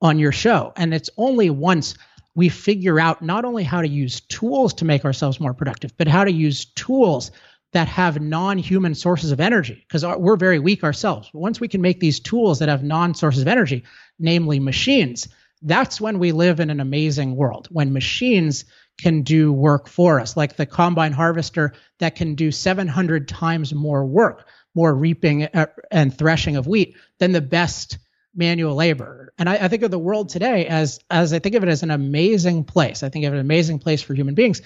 on 0.00 0.20
your 0.20 0.30
show. 0.30 0.72
And 0.76 0.94
it's 0.94 1.10
only 1.16 1.50
once 1.50 1.96
we 2.36 2.48
figure 2.48 3.00
out 3.00 3.20
not 3.20 3.44
only 3.44 3.64
how 3.64 3.82
to 3.82 3.88
use 3.88 4.20
tools 4.20 4.74
to 4.74 4.84
make 4.84 5.04
ourselves 5.04 5.40
more 5.40 5.54
productive, 5.54 5.92
but 5.98 6.06
how 6.06 6.22
to 6.22 6.32
use 6.32 6.66
tools 6.66 7.32
that 7.72 7.88
have 7.88 8.20
non-human 8.20 8.94
sources 8.94 9.32
of 9.32 9.40
energy 9.40 9.84
because 9.88 10.04
we're 10.04 10.36
very 10.36 10.60
weak 10.60 10.84
ourselves. 10.84 11.28
Once 11.32 11.58
we 11.58 11.66
can 11.66 11.80
make 11.80 11.98
these 11.98 12.20
tools 12.20 12.60
that 12.60 12.68
have 12.68 12.84
non-sources 12.84 13.42
of 13.42 13.48
energy, 13.48 13.82
namely 14.20 14.60
machines, 14.60 15.26
that's 15.62 16.00
when 16.00 16.18
we 16.18 16.32
live 16.32 16.60
in 16.60 16.70
an 16.70 16.80
amazing 16.80 17.36
world 17.36 17.68
when 17.70 17.92
machines 17.92 18.64
can 18.98 19.22
do 19.22 19.52
work 19.52 19.88
for 19.88 20.20
us, 20.20 20.36
like 20.36 20.56
the 20.56 20.66
combine 20.66 21.12
harvester 21.12 21.72
that 21.98 22.14
can 22.14 22.34
do 22.34 22.50
700 22.50 23.28
times 23.28 23.72
more 23.74 24.04
work, 24.04 24.46
more 24.74 24.94
reaping 24.94 25.44
uh, 25.44 25.66
and 25.90 26.16
threshing 26.16 26.56
of 26.56 26.66
wheat 26.66 26.96
than 27.18 27.32
the 27.32 27.40
best 27.40 27.98
manual 28.34 28.74
labor. 28.74 29.32
And 29.38 29.48
I, 29.48 29.54
I, 29.54 29.68
think 29.68 29.82
of 29.82 29.90
the 29.90 29.98
world 29.98 30.28
today 30.28 30.66
as 30.66 31.00
as 31.10 31.32
I 31.32 31.38
think 31.38 31.54
of 31.54 31.62
it 31.62 31.68
as 31.68 31.82
an 31.82 31.90
amazing 31.90 32.64
place. 32.64 33.02
I 33.02 33.08
think 33.08 33.24
of 33.24 33.32
an 33.32 33.38
amazing 33.38 33.78
place 33.78 34.02
for 34.02 34.14
human 34.14 34.34
beings. 34.34 34.62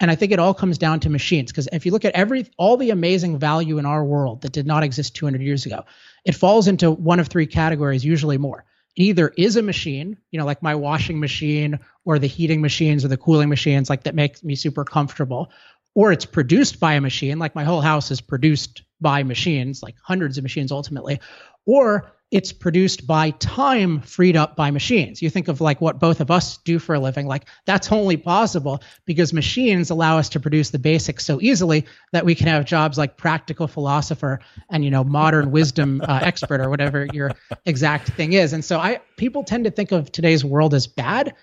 And 0.00 0.10
I 0.10 0.14
think 0.14 0.30
it 0.30 0.38
all 0.38 0.54
comes 0.54 0.78
down 0.78 1.00
to 1.00 1.10
machines 1.10 1.50
because 1.50 1.68
if 1.72 1.84
you 1.84 1.90
look 1.90 2.04
at 2.04 2.14
every 2.14 2.46
all 2.56 2.76
the 2.76 2.90
amazing 2.90 3.38
value 3.38 3.78
in 3.78 3.86
our 3.86 4.04
world 4.04 4.42
that 4.42 4.52
did 4.52 4.66
not 4.66 4.84
exist 4.84 5.16
200 5.16 5.42
years 5.42 5.66
ago, 5.66 5.84
it 6.24 6.36
falls 6.36 6.68
into 6.68 6.90
one 6.90 7.18
of 7.18 7.26
three 7.26 7.46
categories, 7.46 8.04
usually 8.04 8.38
more 8.38 8.64
either 8.98 9.32
is 9.36 9.56
a 9.56 9.62
machine, 9.62 10.18
you 10.30 10.38
know, 10.38 10.44
like 10.44 10.62
my 10.62 10.74
washing 10.74 11.20
machine 11.20 11.78
or 12.04 12.18
the 12.18 12.26
heating 12.26 12.60
machines 12.60 13.04
or 13.04 13.08
the 13.08 13.16
cooling 13.16 13.48
machines, 13.48 13.88
like 13.88 14.02
that 14.02 14.14
makes 14.14 14.42
me 14.42 14.54
super 14.56 14.84
comfortable, 14.84 15.50
or 15.94 16.12
it's 16.12 16.24
produced 16.26 16.80
by 16.80 16.94
a 16.94 17.00
machine, 17.00 17.38
like 17.38 17.54
my 17.54 17.64
whole 17.64 17.80
house 17.80 18.10
is 18.10 18.20
produced 18.20 18.82
by 19.00 19.22
machines, 19.22 19.82
like 19.82 19.94
hundreds 20.02 20.36
of 20.36 20.42
machines 20.42 20.72
ultimately, 20.72 21.20
or 21.64 22.12
it's 22.30 22.52
produced 22.52 23.06
by 23.06 23.30
time 23.30 24.02
freed 24.02 24.36
up 24.36 24.54
by 24.54 24.70
machines. 24.70 25.22
You 25.22 25.30
think 25.30 25.48
of 25.48 25.62
like 25.62 25.80
what 25.80 25.98
both 25.98 26.20
of 26.20 26.30
us 26.30 26.58
do 26.58 26.78
for 26.78 26.94
a 26.94 27.00
living, 27.00 27.26
like 27.26 27.46
that's 27.64 27.90
only 27.90 28.18
possible 28.18 28.82
because 29.06 29.32
machines 29.32 29.88
allow 29.88 30.18
us 30.18 30.28
to 30.30 30.40
produce 30.40 30.68
the 30.68 30.78
basics 30.78 31.24
so 31.24 31.40
easily 31.40 31.86
that 32.12 32.26
we 32.26 32.34
can 32.34 32.46
have 32.48 32.66
jobs 32.66 32.98
like 32.98 33.16
practical 33.16 33.66
philosopher 33.66 34.40
and 34.68 34.84
you 34.84 34.90
know 34.90 35.04
modern 35.04 35.50
wisdom 35.50 36.02
uh, 36.06 36.20
expert 36.22 36.60
or 36.60 36.68
whatever 36.68 37.06
your 37.12 37.34
exact 37.64 38.10
thing 38.10 38.34
is. 38.34 38.52
And 38.52 38.64
so 38.64 38.78
I 38.78 39.00
people 39.16 39.42
tend 39.42 39.64
to 39.64 39.70
think 39.70 39.92
of 39.92 40.12
today's 40.12 40.44
world 40.44 40.74
as 40.74 40.86
bad, 40.86 41.34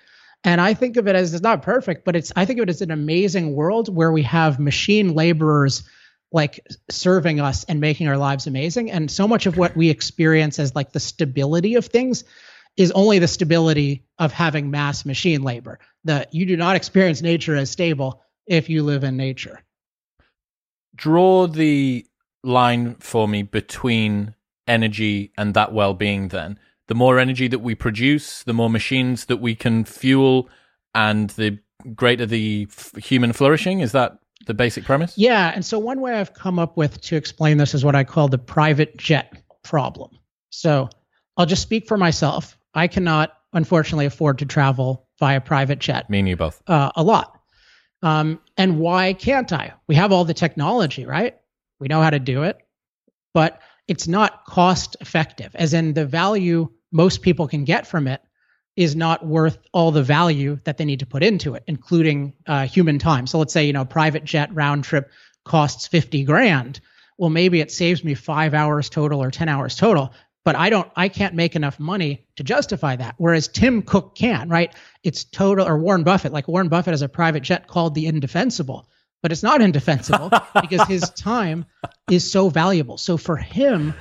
and 0.44 0.60
I 0.60 0.74
think 0.74 0.96
of 0.96 1.08
it 1.08 1.16
as 1.16 1.34
it's 1.34 1.42
not 1.42 1.62
perfect, 1.62 2.04
but 2.04 2.14
it's 2.14 2.32
I 2.36 2.44
think 2.44 2.60
of 2.60 2.64
it 2.64 2.70
as 2.70 2.80
an 2.80 2.92
amazing 2.92 3.54
world 3.54 3.92
where 3.92 4.12
we 4.12 4.22
have 4.22 4.60
machine 4.60 5.14
laborers 5.14 5.82
like 6.32 6.60
serving 6.90 7.40
us 7.40 7.64
and 7.64 7.80
making 7.80 8.08
our 8.08 8.16
lives 8.16 8.46
amazing. 8.46 8.90
And 8.90 9.10
so 9.10 9.28
much 9.28 9.46
of 9.46 9.56
what 9.56 9.76
we 9.76 9.90
experience 9.90 10.58
as 10.58 10.74
like 10.74 10.92
the 10.92 11.00
stability 11.00 11.76
of 11.76 11.86
things 11.86 12.24
is 12.76 12.90
only 12.92 13.18
the 13.18 13.28
stability 13.28 14.04
of 14.18 14.32
having 14.32 14.70
mass 14.70 15.04
machine 15.04 15.42
labor. 15.42 15.78
That 16.04 16.34
you 16.34 16.46
do 16.46 16.56
not 16.56 16.76
experience 16.76 17.22
nature 17.22 17.56
as 17.56 17.70
stable 17.70 18.22
if 18.46 18.68
you 18.68 18.82
live 18.82 19.04
in 19.04 19.16
nature. 19.16 19.62
Draw 20.94 21.48
the 21.48 22.06
line 22.42 22.96
for 22.96 23.26
me 23.28 23.42
between 23.42 24.34
energy 24.66 25.32
and 25.36 25.54
that 25.54 25.72
well-being 25.72 26.28
then. 26.28 26.58
The 26.88 26.94
more 26.94 27.18
energy 27.18 27.48
that 27.48 27.58
we 27.58 27.74
produce, 27.74 28.42
the 28.42 28.52
more 28.52 28.70
machines 28.70 29.26
that 29.26 29.38
we 29.38 29.54
can 29.54 29.84
fuel 29.84 30.48
and 30.94 31.30
the 31.30 31.58
greater 31.94 32.26
the 32.26 32.68
f- 32.70 32.92
human 32.96 33.32
flourishing. 33.32 33.80
Is 33.80 33.92
that 33.92 34.18
the 34.46 34.54
basic 34.54 34.84
premise? 34.84 35.16
Yeah. 35.16 35.52
And 35.54 35.64
so 35.64 35.78
one 35.78 36.00
way 36.00 36.14
I've 36.14 36.32
come 36.32 36.58
up 36.58 36.76
with 36.76 37.00
to 37.02 37.16
explain 37.16 37.58
this 37.58 37.74
is 37.74 37.84
what 37.84 37.94
I 37.94 38.04
call 38.04 38.28
the 38.28 38.38
private 38.38 38.96
jet 38.96 39.32
problem. 39.62 40.18
So 40.50 40.88
I'll 41.36 41.46
just 41.46 41.62
speak 41.62 41.86
for 41.86 41.96
myself. 41.96 42.56
I 42.74 42.88
cannot, 42.88 43.32
unfortunately, 43.52 44.06
afford 44.06 44.38
to 44.38 44.46
travel 44.46 45.06
via 45.18 45.40
private 45.40 45.78
jet. 45.78 46.08
Me 46.08 46.20
and 46.20 46.28
you 46.28 46.36
both. 46.36 46.62
Uh, 46.66 46.90
a 46.96 47.02
lot. 47.02 47.40
Um, 48.02 48.40
and 48.56 48.78
why 48.78 49.12
can't 49.12 49.52
I? 49.52 49.74
We 49.86 49.94
have 49.96 50.12
all 50.12 50.24
the 50.24 50.34
technology, 50.34 51.04
right? 51.04 51.36
We 51.80 51.88
know 51.88 52.00
how 52.00 52.10
to 52.10 52.18
do 52.18 52.44
it, 52.44 52.58
but 53.34 53.60
it's 53.88 54.08
not 54.08 54.44
cost 54.46 54.96
effective, 55.00 55.54
as 55.54 55.74
in 55.74 55.94
the 55.94 56.06
value 56.06 56.68
most 56.92 57.22
people 57.22 57.48
can 57.48 57.64
get 57.64 57.86
from 57.86 58.06
it 58.06 58.22
is 58.76 58.94
not 58.94 59.24
worth 59.24 59.58
all 59.72 59.90
the 59.90 60.02
value 60.02 60.58
that 60.64 60.76
they 60.76 60.84
need 60.84 61.00
to 61.00 61.06
put 61.06 61.22
into 61.22 61.54
it, 61.54 61.64
including 61.66 62.34
uh, 62.46 62.66
human 62.66 62.98
time. 62.98 63.26
So 63.26 63.38
let's 63.38 63.52
say 63.52 63.64
you 63.64 63.72
know 63.72 63.84
private 63.84 64.24
jet 64.24 64.54
round 64.54 64.84
trip 64.84 65.10
costs 65.44 65.86
fifty 65.86 66.24
grand. 66.24 66.80
Well, 67.18 67.30
maybe 67.30 67.60
it 67.60 67.72
saves 67.72 68.04
me 68.04 68.14
five 68.14 68.52
hours 68.52 68.90
total 68.90 69.22
or 69.22 69.30
ten 69.30 69.48
hours 69.48 69.74
total, 69.74 70.12
but 70.46 70.54
I 70.54 70.70
don't, 70.70 70.88
I 70.94 71.08
can't 71.08 71.34
make 71.34 71.56
enough 71.56 71.80
money 71.80 72.24
to 72.36 72.44
justify 72.44 72.94
that. 72.94 73.16
Whereas 73.18 73.48
Tim 73.48 73.82
Cook 73.82 74.14
can, 74.14 74.48
right? 74.48 74.72
It's 75.02 75.24
total, 75.24 75.66
or 75.66 75.76
Warren 75.76 76.04
Buffett, 76.04 76.32
like 76.32 76.46
Warren 76.46 76.68
Buffett 76.68 76.92
has 76.92 77.02
a 77.02 77.08
private 77.08 77.42
jet 77.42 77.66
called 77.66 77.96
the 77.96 78.06
indefensible, 78.06 78.88
but 79.22 79.32
it's 79.32 79.42
not 79.42 79.60
indefensible 79.60 80.30
because 80.60 80.86
his 80.86 81.10
time 81.10 81.66
is 82.08 82.30
so 82.30 82.48
valuable. 82.48 82.96
So 82.96 83.16
for 83.16 83.36
him, 83.36 83.92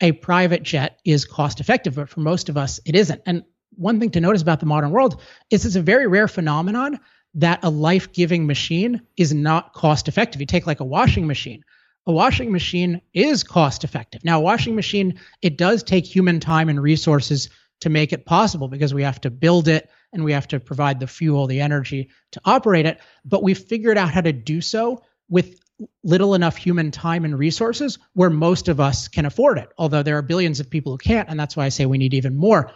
a 0.00 0.10
private 0.10 0.64
jet 0.64 0.98
is 1.04 1.24
cost 1.24 1.60
effective, 1.60 1.94
but 1.94 2.08
for 2.08 2.18
most 2.18 2.48
of 2.48 2.56
us, 2.56 2.80
it 2.84 2.96
isn't. 2.96 3.22
And 3.24 3.44
one 3.76 4.00
thing 4.00 4.10
to 4.10 4.20
notice 4.20 4.42
about 4.42 4.60
the 4.60 4.66
modern 4.66 4.90
world 4.90 5.20
is 5.50 5.64
it's 5.66 5.76
a 5.76 5.82
very 5.82 6.06
rare 6.06 6.28
phenomenon 6.28 6.98
that 7.34 7.60
a 7.62 7.70
life-giving 7.70 8.46
machine 8.46 9.02
is 9.16 9.32
not 9.32 9.72
cost 9.72 10.08
effective. 10.08 10.40
You 10.40 10.46
take 10.46 10.66
like 10.66 10.80
a 10.80 10.84
washing 10.84 11.26
machine. 11.26 11.64
A 12.06 12.12
washing 12.12 12.52
machine 12.52 13.00
is 13.14 13.44
cost 13.44 13.84
effective. 13.84 14.24
Now, 14.24 14.38
a 14.38 14.42
washing 14.42 14.74
machine, 14.74 15.20
it 15.40 15.56
does 15.56 15.82
take 15.82 16.04
human 16.04 16.40
time 16.40 16.68
and 16.68 16.82
resources 16.82 17.48
to 17.80 17.90
make 17.90 18.12
it 18.12 18.26
possible 18.26 18.68
because 18.68 18.92
we 18.92 19.02
have 19.02 19.20
to 19.22 19.30
build 19.30 19.68
it 19.68 19.88
and 20.12 20.24
we 20.24 20.32
have 20.32 20.48
to 20.48 20.60
provide 20.60 21.00
the 21.00 21.06
fuel, 21.06 21.46
the 21.46 21.60
energy 21.60 22.10
to 22.32 22.40
operate 22.44 22.86
it. 22.86 23.00
But 23.24 23.42
we've 23.42 23.58
figured 23.58 23.96
out 23.96 24.10
how 24.10 24.20
to 24.20 24.32
do 24.32 24.60
so 24.60 25.02
with 25.28 25.58
little 26.04 26.34
enough 26.34 26.56
human 26.56 26.90
time 26.90 27.24
and 27.24 27.38
resources 27.38 27.98
where 28.12 28.30
most 28.30 28.68
of 28.68 28.78
us 28.78 29.08
can 29.08 29.24
afford 29.24 29.58
it. 29.58 29.68
Although 29.78 30.02
there 30.02 30.18
are 30.18 30.22
billions 30.22 30.60
of 30.60 30.70
people 30.70 30.92
who 30.92 30.98
can't. 30.98 31.28
And 31.28 31.40
that's 31.40 31.56
why 31.56 31.64
I 31.64 31.70
say 31.70 31.86
we 31.86 31.98
need 31.98 32.14
even 32.14 32.36
more 32.36 32.72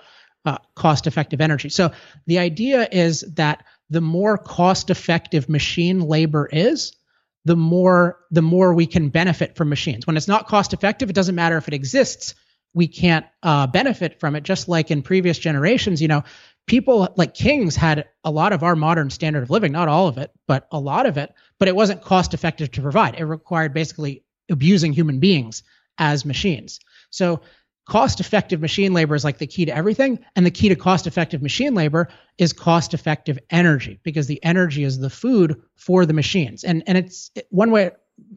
uh, 0.47 0.59
cost 0.75 1.07
effective 1.07 1.41
energy. 1.41 1.69
So 1.69 1.91
the 2.27 2.39
idea 2.39 2.89
is 2.91 3.21
that 3.35 3.65
the 3.91 4.01
more 4.01 4.39
cost 4.39 4.91
effective 4.91 5.49
machine 5.49 6.01
labor 6.01 6.49
is, 6.51 6.93
the 7.45 7.57
more 7.57 8.19
the 8.31 8.43
more 8.43 8.75
we 8.75 8.87
can 8.87 9.09
benefit 9.09 9.57
from 9.57 9.69
machines. 9.69 10.07
When 10.07 10.17
it's 10.17 10.29
not 10.29 10.49
cost 10.49 10.73
effective, 10.73 11.11
it 11.11 11.15
doesn't 11.15 11.35
matter 11.35 11.57
if 11.57 11.69
it 11.69 11.75
exists. 11.75 12.35
We 12.75 12.89
can't 12.89 13.27
uh, 13.43 13.67
benefit 13.67 14.21
from 14.21 14.37
it. 14.37 14.43
Just 14.43 14.69
like 14.69 14.91
in 14.91 15.03
previous 15.03 15.39
generations, 15.39 16.03
you 16.03 16.09
know, 16.09 16.25
people 16.67 17.09
like 17.17 17.35
kings 17.35 17.77
had 17.77 18.07
a 18.25 18.31
lot 18.31 18.53
of 18.53 18.63
our 18.63 18.77
modern 18.77 19.11
standard 19.11 19.45
of 19.45 19.51
living, 19.51 19.73
not 19.73 19.89
all 19.89 20.09
of 20.09 20.19
it, 20.19 20.31
but 20.47 20.67
a 20.73 20.79
lot 20.79 21.07
of 21.07 21.17
it. 21.17 21.33
But 21.59 21.69
it 21.69 21.77
wasn't 21.77 22.03
cost 22.03 22.35
effective 22.35 22.71
to 22.73 22.83
provide. 22.83 23.15
It 23.15 23.25
required 23.25 23.73
basically 23.73 24.25
abusing 24.51 24.93
human 24.93 25.21
beings 25.21 25.63
as 25.99 26.25
machines. 26.25 26.81
So 27.11 27.41
cost 27.87 28.21
effective 28.21 28.61
machine 28.61 28.93
labor 28.93 29.15
is 29.15 29.25
like 29.25 29.39
the 29.39 29.47
key 29.47 29.65
to 29.65 29.75
everything. 29.75 30.19
And 30.35 30.45
the 30.45 30.51
key 30.51 30.69
to 30.69 30.77
cost 30.77 31.07
effective 31.07 31.41
machine 31.41 31.75
labor 31.75 32.09
is 32.37 32.53
cost 32.53 32.95
effective 32.95 33.39
energy 33.51 34.01
because 34.03 34.27
the 34.27 34.43
energy 34.45 34.85
is 34.85 34.99
the 34.99 35.11
food 35.11 35.63
for 35.77 36.05
the 36.05 36.13
machines. 36.13 36.65
And, 36.65 36.83
and 36.87 36.99
it's 36.99 37.31
one 37.51 37.71
way 37.71 37.93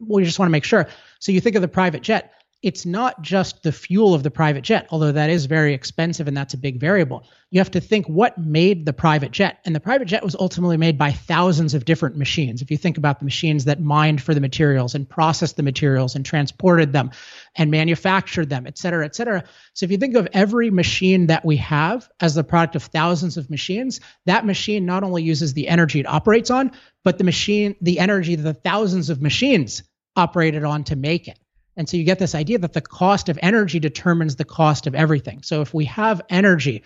we 0.06 0.24
just 0.24 0.38
want 0.38 0.48
to 0.48 0.52
make 0.52 0.64
sure. 0.64 0.86
So 1.18 1.32
you 1.32 1.40
think 1.40 1.56
of 1.56 1.62
the 1.62 1.68
private 1.68 2.02
jet, 2.02 2.32
it's 2.62 2.84
not 2.84 3.22
just 3.22 3.62
the 3.62 3.72
fuel 3.72 4.12
of 4.12 4.22
the 4.22 4.30
private 4.30 4.62
jet, 4.62 4.86
although 4.90 5.12
that 5.12 5.30
is 5.30 5.46
very 5.46 5.72
expensive 5.72 6.28
and 6.28 6.36
that's 6.36 6.52
a 6.52 6.58
big 6.58 6.78
variable. 6.78 7.24
You 7.50 7.58
have 7.60 7.70
to 7.70 7.80
think 7.80 8.06
what 8.06 8.36
made 8.36 8.84
the 8.84 8.92
private 8.92 9.30
jet. 9.30 9.60
And 9.64 9.74
the 9.74 9.80
private 9.80 10.04
jet 10.04 10.22
was 10.22 10.36
ultimately 10.36 10.76
made 10.76 10.98
by 10.98 11.10
thousands 11.10 11.72
of 11.72 11.86
different 11.86 12.16
machines. 12.16 12.60
If 12.60 12.70
you 12.70 12.76
think 12.76 12.98
about 12.98 13.18
the 13.18 13.24
machines 13.24 13.64
that 13.64 13.80
mined 13.80 14.20
for 14.20 14.34
the 14.34 14.42
materials 14.42 14.94
and 14.94 15.08
processed 15.08 15.56
the 15.56 15.62
materials 15.62 16.14
and 16.14 16.24
transported 16.24 16.92
them 16.92 17.12
and 17.56 17.70
manufactured 17.70 18.50
them, 18.50 18.66
et 18.66 18.76
cetera, 18.76 19.06
et 19.06 19.16
cetera. 19.16 19.42
So 19.72 19.84
if 19.84 19.90
you 19.90 19.96
think 19.96 20.14
of 20.14 20.28
every 20.34 20.70
machine 20.70 21.28
that 21.28 21.44
we 21.44 21.56
have 21.56 22.10
as 22.20 22.34
the 22.34 22.44
product 22.44 22.76
of 22.76 22.82
thousands 22.84 23.38
of 23.38 23.48
machines, 23.48 24.00
that 24.26 24.44
machine 24.44 24.84
not 24.84 25.02
only 25.02 25.22
uses 25.22 25.54
the 25.54 25.66
energy 25.66 26.00
it 26.00 26.06
operates 26.06 26.50
on, 26.50 26.72
but 27.04 27.16
the 27.16 27.24
machine, 27.24 27.74
the 27.80 27.98
energy 27.98 28.34
that 28.34 28.42
the 28.42 28.52
thousands 28.52 29.08
of 29.08 29.22
machines 29.22 29.82
operated 30.14 30.64
on 30.64 30.84
to 30.84 30.94
make 30.94 31.26
it. 31.26 31.38
And 31.80 31.88
so 31.88 31.96
you 31.96 32.04
get 32.04 32.18
this 32.18 32.34
idea 32.34 32.58
that 32.58 32.74
the 32.74 32.82
cost 32.82 33.30
of 33.30 33.38
energy 33.40 33.80
determines 33.80 34.36
the 34.36 34.44
cost 34.44 34.86
of 34.86 34.94
everything. 34.94 35.40
So 35.42 35.62
if 35.62 35.72
we 35.72 35.86
have 35.86 36.20
energy 36.28 36.82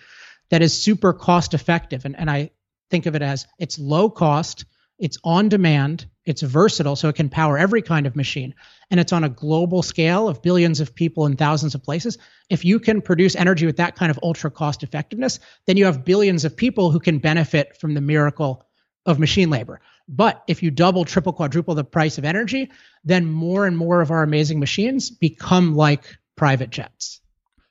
that 0.51 0.61
is 0.61 0.81
super 0.81 1.11
cost 1.11 1.53
effective, 1.53 2.05
and, 2.05 2.17
and 2.17 2.31
I 2.31 2.51
think 2.89 3.05
of 3.05 3.13
it 3.13 3.21
as 3.21 3.45
it's 3.59 3.77
low 3.77 4.09
cost, 4.09 4.63
it's 4.97 5.17
on 5.21 5.49
demand, 5.49 6.05
it's 6.23 6.41
versatile, 6.41 6.95
so 6.95 7.09
it 7.09 7.17
can 7.17 7.27
power 7.27 7.57
every 7.57 7.81
kind 7.81 8.07
of 8.07 8.15
machine, 8.15 8.55
and 8.89 8.97
it's 8.97 9.11
on 9.11 9.25
a 9.25 9.29
global 9.29 9.83
scale 9.83 10.29
of 10.29 10.41
billions 10.41 10.79
of 10.79 10.95
people 10.95 11.25
in 11.25 11.35
thousands 11.35 11.75
of 11.75 11.83
places. 11.83 12.17
If 12.49 12.63
you 12.63 12.79
can 12.79 13.01
produce 13.01 13.35
energy 13.35 13.65
with 13.65 13.75
that 13.75 13.97
kind 13.97 14.11
of 14.11 14.19
ultra 14.23 14.49
cost 14.49 14.81
effectiveness, 14.81 15.41
then 15.65 15.75
you 15.75 15.83
have 15.83 16.05
billions 16.05 16.45
of 16.45 16.55
people 16.55 16.89
who 16.89 17.01
can 17.01 17.17
benefit 17.17 17.75
from 17.75 17.95
the 17.95 18.01
miracle 18.01 18.63
of 19.05 19.19
machine 19.19 19.49
labor. 19.49 19.81
But 20.07 20.43
if 20.47 20.61
you 20.61 20.71
double, 20.71 21.03
triple, 21.03 21.33
quadruple 21.33 21.73
the 21.75 21.83
price 21.83 22.17
of 22.17 22.25
energy, 22.25 22.71
then 23.03 23.25
more 23.25 23.65
and 23.65 23.77
more 23.77 24.01
of 24.01 24.11
our 24.11 24.23
amazing 24.23 24.59
machines 24.59 25.09
become 25.09 25.75
like 25.75 26.17
private 26.35 26.69
jets. 26.69 27.21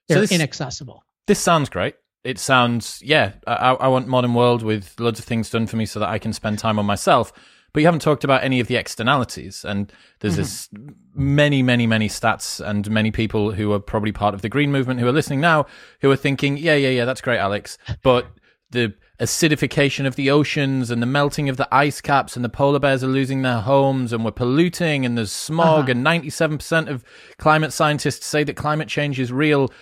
They're 0.09 0.17
so 0.17 0.21
this, 0.23 0.33
inaccessible. 0.33 1.05
This 1.27 1.39
sounds 1.39 1.69
great. 1.69 1.95
It 2.25 2.39
sounds, 2.39 3.01
yeah, 3.05 3.35
I, 3.47 3.75
I 3.75 3.89
want 3.89 4.09
modern 4.09 4.35
world 4.35 4.63
with 4.63 4.99
loads 4.99 5.19
of 5.19 5.27
things 5.27 5.51
done 5.51 5.67
for 5.67 5.77
me 5.77 5.87
so 5.87 6.01
that 6.01 6.09
I 6.09 6.19
can 6.19 6.33
spend 6.33 6.59
time 6.59 6.79
on 6.79 6.87
myself. 6.87 7.33
But 7.73 7.81
you 7.81 7.87
haven't 7.87 8.03
talked 8.03 8.25
about 8.25 8.45
any 8.45 8.61
of 8.61 8.67
the 8.69 8.77
externalities. 8.77 9.65
And 9.65 9.93
there's 10.21 10.35
mm-hmm. 10.35 10.43
this 10.43 10.69
many, 11.15 11.63
many, 11.63 11.87
many 11.87 12.09
stats 12.09 12.65
and 12.65 12.89
many 12.91 13.11
people 13.11 13.53
who 13.53 13.73
are 13.73 13.81
probably 13.81 14.13
part 14.13 14.35
of 14.35 14.43
the 14.43 14.49
green 14.49 14.73
movement 14.73 15.01
who 15.01 15.07
are 15.07 15.13
listening 15.13 15.41
now 15.41 15.67
who 16.01 16.11
are 16.11 16.17
thinking, 16.17 16.57
yeah, 16.57 16.75
yeah, 16.75 16.91
yeah, 16.91 17.05
that's 17.05 17.21
great, 17.21 17.39
Alex. 17.39 17.77
But 18.03 18.27
the 18.75 18.93
acidification 19.21 20.07
of 20.07 20.17
the 20.17 20.29
oceans 20.29 20.91
and 20.91 21.01
the 21.01 21.07
melting 21.07 21.49
of 21.49 21.57
the 21.57 21.69
ice 21.73 22.01
caps 22.01 22.35
and 22.35 22.45
the 22.45 22.49
polar 22.49 22.81
bears 22.81 23.03
are 23.05 23.09
losing 23.09 23.43
their 23.43 23.61
homes 23.61 24.13
and 24.13 24.25
we're 24.25 24.33
polluting 24.33 25.07
and 25.07 25.17
there's 25.17 25.33
smog 25.33 25.89
uh-huh. 25.89 25.93
and 25.93 26.05
97% 26.05 26.89
of 26.89 27.05
climate 27.39 27.73
scientists 27.73 28.27
say 28.27 28.43
that 28.45 28.57
climate 28.57 28.89
change 28.89 29.21
is 29.21 29.33
real 29.33 29.73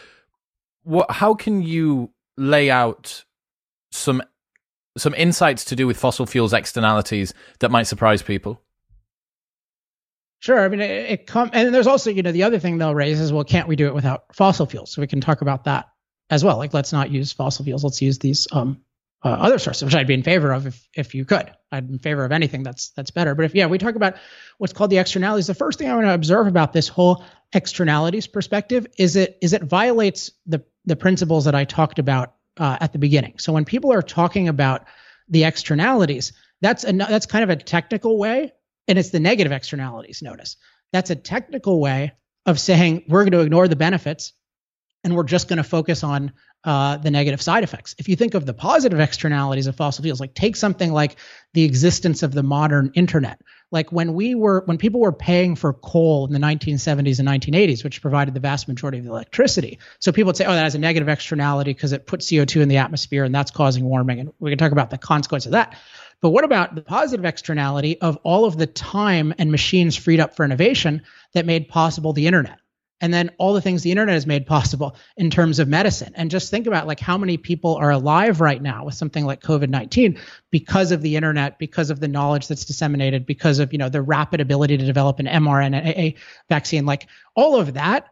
what 0.83 1.11
how 1.11 1.35
can 1.35 1.62
you 1.62 2.11
lay 2.37 2.70
out 2.70 3.24
some 3.90 4.22
some 4.98 5.14
insights 5.14 5.64
to 5.64 5.74
do 5.74 5.87
with 5.87 5.96
fossil 5.96 6.26
fuels 6.26 6.52
externalities 6.52 7.33
that 7.61 7.70
might 7.70 7.87
surprise 7.87 8.22
people 8.22 8.61
Sure. 10.40 10.64
I 10.64 10.68
mean, 10.68 10.81
it, 10.81 10.90
it 10.90 11.26
come, 11.28 11.50
and 11.52 11.72
there's 11.72 11.87
also, 11.87 12.11
you 12.11 12.20
know, 12.20 12.33
the 12.33 12.42
other 12.42 12.59
thing 12.59 12.76
they'll 12.76 12.96
raise 12.96 13.20
is, 13.20 13.33
well, 13.33 13.44
can't 13.44 13.68
we 13.68 13.76
do 13.76 13.87
it 13.87 13.94
without 13.94 14.24
fossil 14.35 14.66
fuels? 14.66 14.90
So 14.90 15.00
we 15.00 15.07
can 15.07 15.20
talk 15.20 15.40
about 15.40 15.62
that 15.66 15.91
as 16.33 16.42
well. 16.42 16.57
Like, 16.57 16.73
let's 16.73 16.92
not 16.95 17.11
use 17.11 17.31
fossil 17.31 17.64
fuels. 17.64 17.85
Let's 17.85 18.01
use 18.01 18.18
these 18.18 18.49
um, 18.51 18.81
uh, 19.23 19.29
other 19.29 19.59
sources, 19.59 19.85
which 19.85 19.95
I'd 19.95 20.07
be 20.07 20.14
in 20.14 20.23
favor 20.23 20.51
of 20.51 20.66
if 20.66 20.88
if 20.95 21.14
you 21.14 21.27
could. 21.27 21.53
I'd 21.71 21.87
be 21.87 21.92
in 21.92 21.99
favor 21.99 22.25
of 22.25 22.33
anything 22.33 22.62
that's 22.62 22.88
that's 22.90 23.11
better. 23.11 23.35
But 23.35 23.45
if 23.45 23.55
yeah, 23.55 23.66
we 23.66 23.77
talk 23.77 23.97
about 23.97 24.16
what's 24.57 24.73
called 24.73 24.90
the 24.90 24.97
externalities. 24.97 25.47
The 25.47 25.55
first 25.55 25.79
thing 25.79 25.90
I 25.90 25.95
want 25.95 26.07
to 26.07 26.14
observe 26.14 26.47
about 26.47 26.73
this 26.73 26.88
whole 26.88 27.23
externalities 27.53 28.27
perspective 28.27 28.87
is 28.99 29.14
it 29.16 29.37
is 29.42 29.53
it 29.53 29.62
violates 29.62 30.33
the 30.47 30.64
the 30.87 30.97
principles 30.97 31.45
that 31.45 31.55
I 31.55 31.64
talked 31.64 31.99
about 31.99 32.35
uh, 32.57 32.79
at 32.81 32.92
the 32.92 32.99
beginning. 32.99 33.38
So 33.38 33.53
when 33.53 33.66
people 33.66 33.92
are 33.92 34.03
talking 34.03 34.49
about 34.49 34.87
the 35.29 35.45
externalities, 35.45 36.33
that's 36.62 36.85
a 36.85 36.92
that's 36.92 37.27
kind 37.27 37.45
of 37.45 37.51
a 37.51 37.57
technical 37.57 38.18
way, 38.18 38.53
and 38.88 38.99
it's 38.99 39.11
the 39.11 39.21
negative 39.21 39.53
externalities. 39.53 40.23
Notice 40.23 40.57
that's 40.95 41.11
a 41.11 41.16
technical 41.16 41.79
way 41.79 42.12
of 42.47 42.59
saying 42.59 43.05
we're 43.07 43.25
going 43.25 43.33
to 43.33 43.40
ignore 43.40 43.68
the 43.68 43.77
benefits 43.77 44.33
and 45.04 45.16
we're 45.16 45.24
just 45.24 45.48
going 45.48 45.56
to 45.56 45.64
focus 45.64 46.04
on 46.04 46.32
uh, 46.64 46.96
the 46.96 47.10
negative 47.10 47.42
side 47.42 47.64
effects. 47.64 47.94
If 47.98 48.08
you 48.08 48.14
think 48.14 48.34
of 48.34 48.46
the 48.46 48.54
positive 48.54 49.00
externalities 49.00 49.66
of 49.66 49.74
fossil 49.74 50.02
fuels, 50.02 50.20
like 50.20 50.34
take 50.34 50.54
something 50.54 50.92
like 50.92 51.16
the 51.54 51.64
existence 51.64 52.22
of 52.22 52.32
the 52.32 52.42
modern 52.42 52.92
internet. 52.94 53.40
Like 53.72 53.90
when 53.90 54.14
we 54.14 54.34
were, 54.34 54.62
when 54.66 54.78
people 54.78 55.00
were 55.00 55.12
paying 55.12 55.56
for 55.56 55.72
coal 55.72 56.26
in 56.26 56.32
the 56.32 56.38
1970s 56.38 57.18
and 57.18 57.28
1980s, 57.28 57.82
which 57.82 58.02
provided 58.02 58.34
the 58.34 58.40
vast 58.40 58.68
majority 58.68 58.98
of 58.98 59.04
the 59.04 59.10
electricity. 59.10 59.78
So 59.98 60.12
people 60.12 60.28
would 60.28 60.36
say, 60.36 60.44
oh, 60.44 60.52
that 60.52 60.62
has 60.62 60.74
a 60.74 60.78
negative 60.78 61.08
externality 61.08 61.72
because 61.72 61.92
it 61.92 62.06
puts 62.06 62.26
CO2 62.26 62.60
in 62.60 62.68
the 62.68 62.76
atmosphere 62.76 63.24
and 63.24 63.34
that's 63.34 63.50
causing 63.50 63.84
warming. 63.84 64.20
And 64.20 64.32
we 64.38 64.50
can 64.50 64.58
talk 64.58 64.72
about 64.72 64.90
the 64.90 64.98
consequence 64.98 65.46
of 65.46 65.52
that. 65.52 65.74
But 66.20 66.30
what 66.30 66.44
about 66.44 66.76
the 66.76 66.82
positive 66.82 67.24
externality 67.24 68.00
of 68.00 68.18
all 68.22 68.44
of 68.44 68.56
the 68.56 68.68
time 68.68 69.34
and 69.38 69.50
machines 69.50 69.96
freed 69.96 70.20
up 70.20 70.36
for 70.36 70.44
innovation 70.44 71.02
that 71.32 71.46
made 71.46 71.68
possible 71.68 72.12
the 72.12 72.28
internet? 72.28 72.60
And 73.02 73.12
then 73.12 73.30
all 73.36 73.52
the 73.52 73.60
things 73.60 73.82
the 73.82 73.90
internet 73.90 74.14
has 74.14 74.28
made 74.28 74.46
possible 74.46 74.96
in 75.16 75.28
terms 75.28 75.58
of 75.58 75.66
medicine. 75.66 76.12
And 76.14 76.30
just 76.30 76.50
think 76.50 76.68
about 76.68 76.86
like 76.86 77.00
how 77.00 77.18
many 77.18 77.36
people 77.36 77.74
are 77.74 77.90
alive 77.90 78.40
right 78.40 78.62
now 78.62 78.84
with 78.84 78.94
something 78.94 79.26
like 79.26 79.42
covid-19 79.42 80.18
because 80.50 80.92
of 80.92 81.02
the 81.02 81.16
internet 81.16 81.58
because 81.58 81.90
of 81.90 81.98
the 81.98 82.08
knowledge 82.08 82.46
that's 82.46 82.64
disseminated 82.64 83.26
because 83.26 83.58
of 83.58 83.72
you 83.72 83.78
know 83.78 83.88
the 83.88 84.00
rapid 84.00 84.40
ability 84.40 84.78
to 84.78 84.86
develop 84.86 85.18
an 85.18 85.26
mrna 85.26 86.16
vaccine. 86.48 86.86
Like 86.86 87.08
all 87.34 87.56
of 87.56 87.74
that 87.74 88.06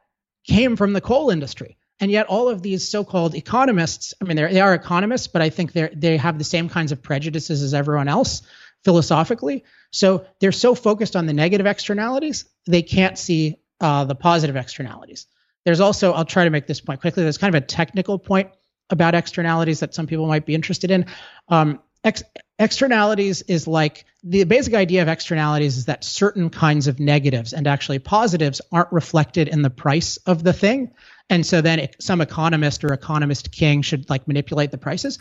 came 0.44 0.76
from 0.76 0.92
the 0.92 1.00
coal 1.00 1.31
industry. 1.31 1.76
And 2.00 2.11
yet 2.11 2.26
all 2.26 2.48
of 2.48 2.62
these 2.62 2.88
so-called 2.88 3.37
economists 3.37 4.12
i 4.20 4.24
mean 4.24 4.37
they 4.37 4.61
are 4.61 4.74
economists 4.74 5.29
but 5.29 5.40
i 5.40 5.50
think 5.50 5.72
they 5.72 5.88
they 5.94 6.16
have 6.16 6.37
the 6.37 6.44
same 6.44 6.68
kinds 6.68 6.90
of 6.90 7.00
prejudices 7.00 7.62
as 7.62 7.74
everyone 7.74 8.09
else 8.09 8.42
philosophically. 8.83 9.62
So 9.92 10.24
they're 10.40 10.53
so 10.53 10.74
focused 10.74 11.14
on 11.14 11.26
the 11.26 11.33
negative 11.33 11.66
externalities 11.66 12.46
they 12.66 12.83
can't 12.83 13.18
see 13.18 13.57
uh, 13.81 14.05
the 14.05 14.14
positive 14.14 14.57
externalities. 14.57 15.27
There's 15.64 15.81
also, 15.81 16.12
I'll 16.12 16.25
try 16.25 16.45
to 16.45 16.51
make 16.51 16.66
this 16.66 16.81
point 16.81 17.01
quickly. 17.01 17.23
There's 17.23 17.38
kind 17.38 17.55
of 17.55 17.62
a 17.62 17.66
technical 17.66 18.19
point 18.19 18.51
about 18.88 19.14
externalities 19.14 19.81
that 19.81 19.95
some 19.95 20.07
people 20.07 20.27
might 20.27 20.47
be 20.47 20.55
interested 20.55 20.90
in. 20.90 21.07
Um, 21.49 21.81
ex- 22.05 22.23
externalities 22.59 23.43
is 23.43 23.66
like 23.66 24.05
the 24.23 24.45
basic 24.45 24.75
idea 24.75 25.03
of 25.03 25.09
externalities 25.09 25.77
is 25.77 25.85
that 25.87 26.05
certain 26.05 26.51
kinds 26.51 26.88
of 26.88 26.99
negatives 26.99 27.53
and 27.53 27.66
actually 27.66 27.99
positives 27.99 28.61
aren't 28.73 28.93
reflected 28.93 29.49
in 29.49 29.62
the 29.62 29.71
price 29.71 30.16
of 30.19 30.43
the 30.43 30.53
thing. 30.53 30.93
And 31.29 31.47
so 31.47 31.61
then 31.61 31.79
it, 31.79 31.97
some 32.01 32.21
economist 32.21 32.85
or 32.85 32.93
economist 32.93 33.53
king 33.53 33.83
should 33.83 34.11
like 34.11 34.27
manipulate 34.27 34.71
the 34.71 34.79
prices. 34.79 35.19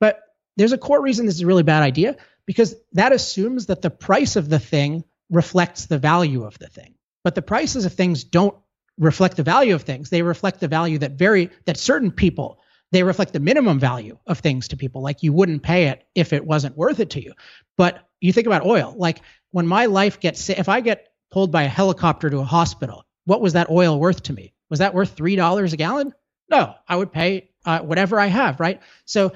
But 0.00 0.20
there's 0.56 0.72
a 0.72 0.78
core 0.78 1.00
reason 1.00 1.26
this 1.26 1.36
is 1.36 1.42
a 1.42 1.46
really 1.46 1.62
bad 1.62 1.82
idea 1.82 2.16
because 2.44 2.74
that 2.92 3.12
assumes 3.12 3.66
that 3.66 3.82
the 3.82 3.90
price 3.90 4.36
of 4.36 4.48
the 4.48 4.58
thing 4.58 5.04
reflects 5.30 5.86
the 5.86 5.98
value 5.98 6.44
of 6.44 6.58
the 6.58 6.66
thing. 6.66 6.94
But 7.24 7.34
the 7.34 7.42
prices 7.42 7.84
of 7.84 7.92
things 7.92 8.24
don't 8.24 8.56
reflect 8.98 9.36
the 9.36 9.42
value 9.42 9.74
of 9.74 9.82
things. 9.82 10.10
They 10.10 10.22
reflect 10.22 10.60
the 10.60 10.68
value 10.68 10.98
that 10.98 11.12
very 11.12 11.50
that 11.64 11.78
certain 11.78 12.10
people 12.10 12.60
they 12.92 13.02
reflect 13.02 13.32
the 13.32 13.40
minimum 13.40 13.80
value 13.80 14.18
of 14.26 14.38
things 14.38 14.68
to 14.68 14.76
people. 14.76 15.02
Like 15.02 15.22
you 15.22 15.32
wouldn't 15.32 15.62
pay 15.62 15.88
it 15.88 16.06
if 16.14 16.32
it 16.34 16.46
wasn't 16.46 16.76
worth 16.76 17.00
it 17.00 17.10
to 17.10 17.24
you. 17.24 17.32
But 17.78 18.06
you 18.20 18.32
think 18.32 18.46
about 18.46 18.66
oil. 18.66 18.94
Like 18.96 19.22
when 19.50 19.66
my 19.66 19.86
life 19.86 20.20
gets 20.20 20.50
if 20.50 20.68
I 20.68 20.80
get 20.80 21.08
pulled 21.30 21.50
by 21.50 21.62
a 21.62 21.68
helicopter 21.68 22.28
to 22.28 22.38
a 22.38 22.44
hospital, 22.44 23.04
what 23.24 23.40
was 23.40 23.54
that 23.54 23.70
oil 23.70 23.98
worth 23.98 24.24
to 24.24 24.32
me? 24.32 24.52
Was 24.68 24.80
that 24.80 24.94
worth 24.94 25.16
three 25.16 25.36
dollars 25.36 25.72
a 25.72 25.76
gallon? 25.76 26.12
No, 26.50 26.74
I 26.86 26.96
would 26.96 27.12
pay 27.12 27.50
uh, 27.64 27.80
whatever 27.80 28.20
I 28.20 28.26
have, 28.26 28.60
right? 28.60 28.80
So 29.06 29.32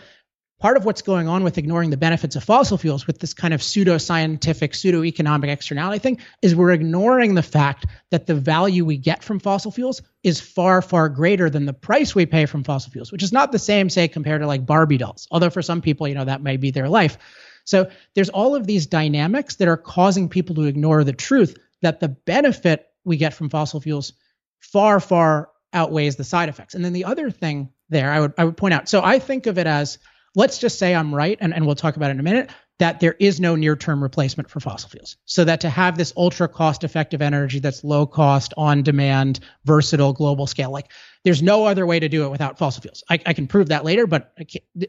part 0.58 0.76
of 0.76 0.84
what's 0.84 1.02
going 1.02 1.28
on 1.28 1.44
with 1.44 1.58
ignoring 1.58 1.90
the 1.90 1.96
benefits 1.96 2.36
of 2.36 2.44
fossil 2.44 2.78
fuels 2.78 3.06
with 3.06 3.18
this 3.18 3.34
kind 3.34 3.52
of 3.52 3.62
pseudo-scientific 3.62 4.74
pseudo-economic 4.74 5.50
externality 5.50 5.98
thing 5.98 6.18
is 6.42 6.54
we're 6.54 6.72
ignoring 6.72 7.34
the 7.34 7.42
fact 7.42 7.86
that 8.10 8.26
the 8.26 8.34
value 8.34 8.84
we 8.84 8.96
get 8.96 9.22
from 9.22 9.38
fossil 9.38 9.70
fuels 9.70 10.02
is 10.22 10.40
far 10.40 10.80
far 10.80 11.08
greater 11.08 11.50
than 11.50 11.66
the 11.66 11.72
price 11.72 12.14
we 12.14 12.26
pay 12.26 12.46
from 12.46 12.64
fossil 12.64 12.90
fuels 12.90 13.12
which 13.12 13.22
is 13.22 13.32
not 13.32 13.52
the 13.52 13.58
same 13.58 13.90
say 13.90 14.08
compared 14.08 14.40
to 14.40 14.46
like 14.46 14.64
barbie 14.64 14.98
dolls 14.98 15.28
although 15.30 15.50
for 15.50 15.62
some 15.62 15.82
people 15.82 16.08
you 16.08 16.14
know 16.14 16.24
that 16.24 16.42
may 16.42 16.56
be 16.56 16.70
their 16.70 16.88
life. 16.88 17.18
So 17.64 17.90
there's 18.14 18.28
all 18.28 18.54
of 18.54 18.66
these 18.66 18.86
dynamics 18.86 19.56
that 19.56 19.66
are 19.66 19.76
causing 19.76 20.28
people 20.28 20.54
to 20.54 20.62
ignore 20.62 21.02
the 21.02 21.12
truth 21.12 21.58
that 21.82 21.98
the 21.98 22.08
benefit 22.08 22.86
we 23.04 23.16
get 23.16 23.34
from 23.34 23.50
fossil 23.50 23.80
fuels 23.80 24.12
far 24.60 25.00
far 25.00 25.50
outweighs 25.72 26.14
the 26.14 26.22
side 26.22 26.48
effects. 26.48 26.74
And 26.74 26.84
then 26.84 26.92
the 26.92 27.04
other 27.04 27.30
thing 27.30 27.70
there 27.88 28.10
i 28.10 28.20
would 28.20 28.32
i 28.38 28.44
would 28.44 28.56
point 28.56 28.74
out 28.74 28.88
so 28.88 29.02
i 29.02 29.18
think 29.18 29.46
of 29.46 29.58
it 29.58 29.66
as 29.66 29.98
let's 30.36 30.58
just 30.58 30.78
say 30.78 30.94
I'm 30.94 31.12
right, 31.12 31.36
and, 31.40 31.52
and 31.52 31.66
we'll 31.66 31.74
talk 31.74 31.96
about 31.96 32.10
it 32.10 32.12
in 32.12 32.20
a 32.20 32.22
minute, 32.22 32.50
that 32.78 33.00
there 33.00 33.16
is 33.18 33.40
no 33.40 33.56
near 33.56 33.74
term 33.74 34.02
replacement 34.02 34.50
for 34.50 34.60
fossil 34.60 34.90
fuels. 34.90 35.16
So 35.24 35.44
that 35.44 35.62
to 35.62 35.70
have 35.70 35.96
this 35.96 36.12
ultra 36.16 36.46
cost 36.46 36.84
effective 36.84 37.22
energy 37.22 37.58
that's 37.58 37.82
low 37.82 38.06
cost, 38.06 38.52
on 38.56 38.82
demand, 38.82 39.40
versatile, 39.64 40.12
global 40.12 40.46
scale, 40.46 40.70
like 40.70 40.92
there's 41.24 41.42
no 41.42 41.64
other 41.64 41.86
way 41.86 41.98
to 41.98 42.08
do 42.08 42.24
it 42.24 42.28
without 42.28 42.58
fossil 42.58 42.82
fuels. 42.82 43.02
I, 43.10 43.18
I 43.26 43.32
can 43.32 43.48
prove 43.48 43.70
that 43.70 43.84
later, 43.84 44.06
but 44.06 44.32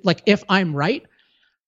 like 0.03 0.21
if 0.25 0.43
I'm 0.49 0.75
right, 0.75 1.03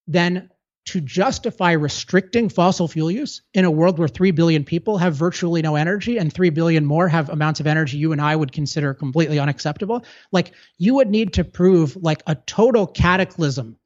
then 0.07 0.49
to 0.89 0.99
justify 0.99 1.73
restricting 1.73 2.49
fossil 2.49 2.87
fuel 2.87 3.11
use 3.11 3.43
in 3.53 3.63
a 3.63 3.69
world 3.69 3.99
where 3.99 4.07
3 4.07 4.31
billion 4.31 4.63
people 4.63 4.97
have 4.97 5.13
virtually 5.13 5.61
no 5.61 5.75
energy 5.75 6.17
and 6.17 6.33
3 6.33 6.49
billion 6.49 6.83
more 6.83 7.07
have 7.07 7.29
amounts 7.29 7.59
of 7.59 7.67
energy 7.67 7.97
you 7.97 8.11
and 8.11 8.19
I 8.19 8.35
would 8.35 8.51
consider 8.51 8.95
completely 8.95 9.37
unacceptable 9.37 10.03
like 10.31 10.53
you 10.79 10.95
would 10.95 11.07
need 11.09 11.33
to 11.33 11.43
prove 11.43 11.95
like 11.95 12.23
a 12.25 12.33
total 12.33 12.87
cataclysm 12.87 13.77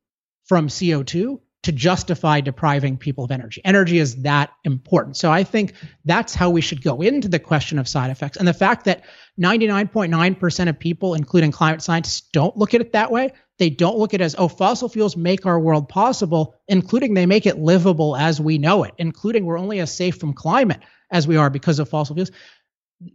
from 0.46 0.70
CO2 0.70 1.42
to 1.64 1.72
justify 1.74 2.40
depriving 2.40 2.98
people 2.98 3.26
of 3.26 3.32
energy. 3.32 3.62
Energy 3.66 3.98
is 3.98 4.22
that 4.24 4.52
important. 4.64 5.18
So 5.18 5.30
I 5.30 5.44
think 5.44 5.74
that's 6.06 6.34
how 6.34 6.50
we 6.50 6.62
should 6.62 6.82
go 6.82 7.02
into 7.02 7.28
the 7.28 7.40
question 7.40 7.80
of 7.80 7.88
side 7.88 8.12
effects. 8.12 8.38
And 8.38 8.48
the 8.48 8.54
fact 8.54 8.86
that 8.86 9.04
99.9% 9.40 10.70
of 10.70 10.80
people, 10.80 11.16
including 11.16 11.52
climate 11.52 11.82
scientists, 11.82 12.22
don't 12.32 12.56
look 12.56 12.74
at 12.74 12.82
it 12.82 12.94
that 12.94 13.12
way. 13.12 13.32
They 13.60 13.70
don't 13.70 13.98
look 13.98 14.14
at 14.14 14.22
it 14.22 14.24
as, 14.24 14.36
oh, 14.38 14.48
fossil 14.48 14.90
fuels 14.90 15.16
make 15.16 15.46
our 15.46 15.60
world 15.60 15.88
possible, 15.88 16.56
including 16.68 17.14
they 17.14 17.26
make 17.26 17.46
it 17.46 17.60
livable 17.60 18.16
as 18.16 18.42
we 18.42 18.58
know 18.58 18.84
it, 18.84 18.94
including 18.98 19.46
we're 19.46 19.60
only 19.60 19.80
as 19.80 19.96
safe 19.96 20.18
from 20.18 20.34
climate 20.34 20.82
as 21.12 21.28
we 21.28 21.38
are 21.38 21.50
because 21.50 21.80
of 21.80 21.90
fossil 21.90 22.16
fuels. 22.16 22.32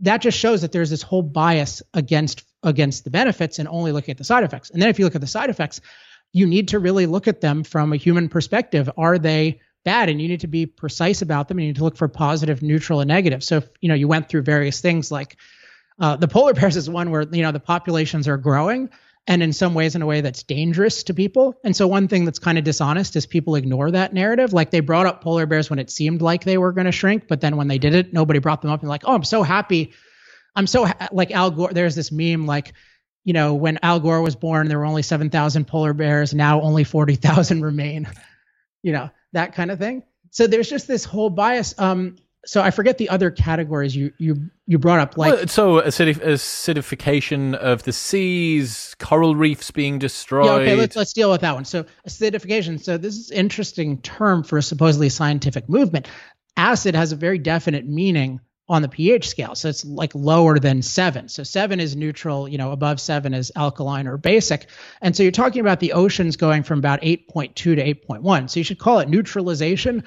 That 0.01 0.23
just 0.23 0.39
shows 0.39 0.63
that 0.63 0.71
there's 0.71 0.91
this 0.91 1.03
whole 1.03 1.23
bias 1.23 1.83
against 1.93 2.45
against 2.63 3.05
the 3.05 3.11
benefits 3.11 3.59
and 3.59 3.69
only 3.69 3.93
looking 3.93 4.13
at 4.13 4.19
the 4.19 4.25
side 4.25 4.45
effects. 4.45 4.71
And 4.71 4.83
then 4.83 4.89
if 4.89 4.99
you 4.99 5.05
look 5.05 5.15
at 5.15 5.21
the 5.21 5.27
side 5.27 5.51
effects, 5.51 5.81
you 6.33 6.47
need 6.47 6.69
to 6.69 6.79
really 6.79 7.07
look 7.07 7.29
at 7.29 7.41
them 7.41 7.65
from 7.65 7.93
a 7.93 7.97
human 7.97 8.29
perspective. 8.29 8.91
Are 8.97 9.19
they 9.19 9.61
bad? 9.85 10.09
And 10.09 10.21
you 10.21 10.29
need 10.29 10.41
to 10.41 10.49
be 10.49 10.67
precise 10.67 11.23
about 11.23 11.49
them. 11.49 11.59
And 11.59 11.67
you 11.67 11.69
need 11.71 11.77
to 11.77 11.85
look 11.85 11.97
for 11.97 12.09
positive, 12.09 12.63
neutral, 12.63 13.01
and 13.01 13.09
negative. 13.09 13.43
So 13.43 13.59
if 13.59 13.69
you 13.81 13.89
know 13.89 13.95
you 13.95 14.09
went 14.09 14.29
through 14.29 14.43
various 14.43 14.81
things 14.81 15.11
like 15.11 15.37
uh, 15.99 16.17
the 16.17 16.29
polar 16.29 16.55
bears 16.59 16.77
is 16.77 16.89
one 16.89 17.11
where 17.11 17.23
you 17.23 17.43
know 17.43 17.53
the 17.53 17.61
populations 17.61 18.29
are 18.29 18.37
growing 18.37 18.91
and 19.29 19.43
in 19.43 19.53
some 19.53 19.75
ways 19.75 19.95
in 19.95 20.01
a 20.01 20.07
way 20.07 20.23
that's 20.23 20.43
dangerous 20.43 21.05
to 21.05 21.15
people. 21.15 21.55
And 21.63 21.77
so 21.77 21.87
one 21.87 22.09
thing 22.09 22.25
that's 22.25 22.39
kind 22.39 22.57
of 22.57 22.65
dishonest 22.65 23.15
is 23.15 23.27
people 23.27 23.55
ignore 23.57 23.91
that 23.91 24.15
narrative. 24.15 24.55
Like 24.55 24.71
they 24.71 24.81
brought 24.81 25.07
up 25.07 25.23
polar 25.23 25.45
bears 25.45 25.69
when 25.69 25.79
it 25.79 25.91
seemed 25.91 26.23
like 26.23 26.45
they 26.45 26.57
were 26.57 26.73
going 26.73 26.87
to 26.87 26.93
shrink, 26.93 27.29
but 27.29 27.43
then 27.43 27.57
when 27.59 27.69
they 27.69 27.79
did 27.79 27.95
it, 27.95 28.15
nobody 28.15 28.39
brought 28.39 28.63
them 28.63 28.71
up 28.71 28.81
and 28.81 28.89
like, 28.89 29.03
oh, 29.05 29.15
I'm 29.15 29.25
so 29.25 29.43
happy. 29.43 29.93
I'm 30.57 30.67
so 30.67 30.87
ha-. 30.87 31.09
like 31.13 31.31
Al 31.31 31.51
Gore. 31.51 31.73
There's 31.73 31.95
this 31.95 32.11
meme 32.11 32.47
like 32.47 32.73
you 33.25 33.35
know, 33.35 33.57
when 33.57 33.79
Al 33.83 34.01
Gore 34.01 34.23
was 34.23 34.37
born, 34.37 34.69
there 34.69 34.79
were 34.79 34.87
only 34.87 35.03
7,000 35.03 35.67
polar 35.67 35.93
bears. 35.93 36.33
Now 36.33 36.63
only 36.63 36.83
40,000 36.83 37.61
remain, 37.61 38.09
you 38.83 38.93
know, 38.93 39.11
that 39.35 39.55
kind 39.55 39.71
of 39.71 39.79
thing. 39.79 40.03
So 40.31 40.47
there's 40.47 40.71
just 40.71 40.89
this 40.89 41.05
whole 41.05 41.29
bias. 41.29 41.75
Um, 41.79 42.17
so 42.47 42.63
I 42.63 42.71
forget 42.71 42.99
the 42.99 43.09
other 43.09 43.31
categories 43.31 43.95
you 43.95 44.13
you 44.19 44.51
you 44.67 44.79
brought 44.79 45.01
up, 45.01 45.17
like 45.17 45.35
well, 45.35 45.47
so 45.49 45.81
acidif- 45.81 46.25
acidification 46.25 47.55
of 47.55 47.83
the 47.83 47.93
seas, 47.93 48.95
coral 48.99 49.35
reefs 49.35 49.71
being 49.71 49.99
destroyed. 49.99 50.47
Yeah, 50.47 50.53
okay, 50.53 50.77
let's 50.77 50.97
let's 50.97 51.13
deal 51.13 51.31
with 51.31 51.41
that 51.41 51.55
one. 51.55 51.65
So 51.65 51.85
acidification. 52.07 52.83
So 52.83 52.97
this 52.97 53.17
is 53.17 53.31
interesting 53.31 54.01
term 54.03 54.45
for 54.45 54.59
a 54.59 54.63
supposedly 54.63 55.09
scientific 55.09 55.69
movement. 55.69 56.09
Acid 56.57 56.95
has 56.95 57.13
a 57.13 57.17
very 57.17 57.39
definite 57.39 57.87
meaning 57.87 58.41
on 58.69 58.83
the 58.83 58.89
pH 58.89 59.29
scale. 59.29 59.55
So 59.55 59.69
it's 59.69 59.85
like 59.85 60.15
lower 60.15 60.59
than 60.59 60.83
seven. 60.83 61.29
So 61.29 61.43
seven 61.43 61.81
is 61.81 61.97
neutral, 61.97 62.49
you 62.49 62.59
know, 62.59 62.71
above 62.71 63.01
seven 63.01 63.33
is 63.33 63.51
alkaline 63.57 64.07
or 64.07 64.19
basic. 64.19 64.67
And 65.01 65.17
so 65.17 65.23
you're 65.23 65.33
talking 65.33 65.61
about 65.61 65.81
the 65.81 65.95
oceans 65.95 66.37
going 66.37 66.63
from 66.63 66.79
about 66.79 67.01
8.2 67.01 67.55
to 67.55 67.77
8.1. 67.77 68.51
So 68.51 68.61
you 68.61 68.65
should 68.65 68.79
call 68.79 68.99
it 68.99 69.09
neutralization, 69.09 70.05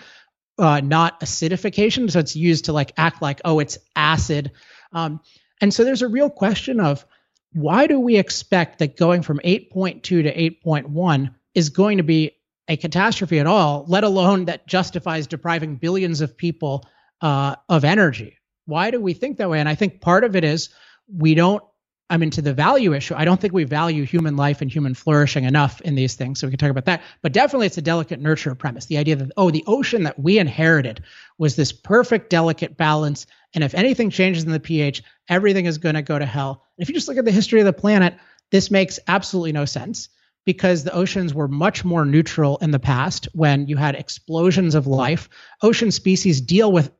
uh, 0.61 0.79
not 0.79 1.19
acidification. 1.19 2.09
So 2.09 2.19
it's 2.19 2.35
used 2.35 2.65
to 2.65 2.73
like 2.73 2.93
act 2.95 3.21
like, 3.21 3.41
oh, 3.43 3.59
it's 3.59 3.77
acid. 3.95 4.51
Um, 4.93 5.19
and 5.59 5.73
so 5.73 5.83
there's 5.83 6.01
a 6.01 6.07
real 6.07 6.29
question 6.29 6.79
of 6.79 7.05
why 7.53 7.87
do 7.87 7.99
we 7.99 8.17
expect 8.17 8.79
that 8.79 8.95
going 8.95 9.23
from 9.23 9.41
8.2 9.43 10.01
to 10.01 10.23
8.1 10.23 11.35
is 11.53 11.69
going 11.69 11.97
to 11.97 12.03
be 12.03 12.37
a 12.69 12.77
catastrophe 12.77 13.39
at 13.39 13.47
all, 13.47 13.83
let 13.89 14.05
alone 14.05 14.45
that 14.45 14.67
justifies 14.67 15.27
depriving 15.27 15.75
billions 15.75 16.21
of 16.21 16.37
people 16.37 16.85
uh, 17.19 17.55
of 17.67 17.83
energy? 17.83 18.37
why 18.65 18.91
do 18.91 19.01
we 19.01 19.13
think 19.13 19.37
that 19.37 19.49
way? 19.49 19.59
And 19.59 19.69
I 19.69 19.75
think 19.75 20.01
part 20.01 20.23
of 20.23 20.35
it 20.35 20.43
is 20.43 20.69
we 21.13 21.35
don't 21.35 21.63
I'm 22.11 22.23
into 22.23 22.41
the 22.41 22.53
value 22.53 22.93
issue. 22.93 23.15
I 23.15 23.23
don't 23.23 23.39
think 23.39 23.53
we 23.53 23.63
value 23.63 24.03
human 24.03 24.35
life 24.35 24.61
and 24.61 24.69
human 24.69 24.93
flourishing 24.93 25.45
enough 25.45 25.79
in 25.79 25.95
these 25.95 26.15
things. 26.15 26.39
So 26.39 26.45
we 26.45 26.51
can 26.51 26.59
talk 26.59 26.69
about 26.69 26.85
that. 26.85 27.01
But 27.21 27.31
definitely 27.31 27.67
it's 27.67 27.77
a 27.77 27.81
delicate 27.81 28.19
nurture 28.19 28.53
premise. 28.53 28.85
The 28.85 28.97
idea 28.97 29.15
that, 29.15 29.31
oh, 29.37 29.49
the 29.49 29.63
ocean 29.65 30.03
that 30.03 30.19
we 30.19 30.37
inherited 30.37 31.05
was 31.37 31.55
this 31.55 31.71
perfect, 31.71 32.29
delicate 32.29 32.75
balance. 32.75 33.27
And 33.55 33.63
if 33.63 33.73
anything 33.73 34.09
changes 34.09 34.43
in 34.43 34.51
the 34.51 34.59
pH, 34.59 35.03
everything 35.29 35.67
is 35.67 35.77
going 35.77 35.95
to 35.95 36.01
go 36.01 36.19
to 36.19 36.25
hell. 36.25 36.65
If 36.77 36.89
you 36.89 36.95
just 36.95 37.07
look 37.07 37.17
at 37.17 37.23
the 37.23 37.31
history 37.31 37.61
of 37.61 37.65
the 37.65 37.71
planet, 37.71 38.15
this 38.51 38.69
makes 38.69 38.99
absolutely 39.07 39.53
no 39.53 39.63
sense 39.63 40.09
because 40.45 40.83
the 40.83 40.93
oceans 40.93 41.33
were 41.33 41.47
much 41.47 41.85
more 41.85 42.03
neutral 42.03 42.57
in 42.57 42.71
the 42.71 42.79
past 42.79 43.29
when 43.31 43.67
you 43.67 43.77
had 43.77 43.95
explosions 43.95 44.75
of 44.75 44.85
life. 44.85 45.29
Ocean 45.61 45.91
species 45.91 46.41
deal 46.41 46.71
with 46.73 46.91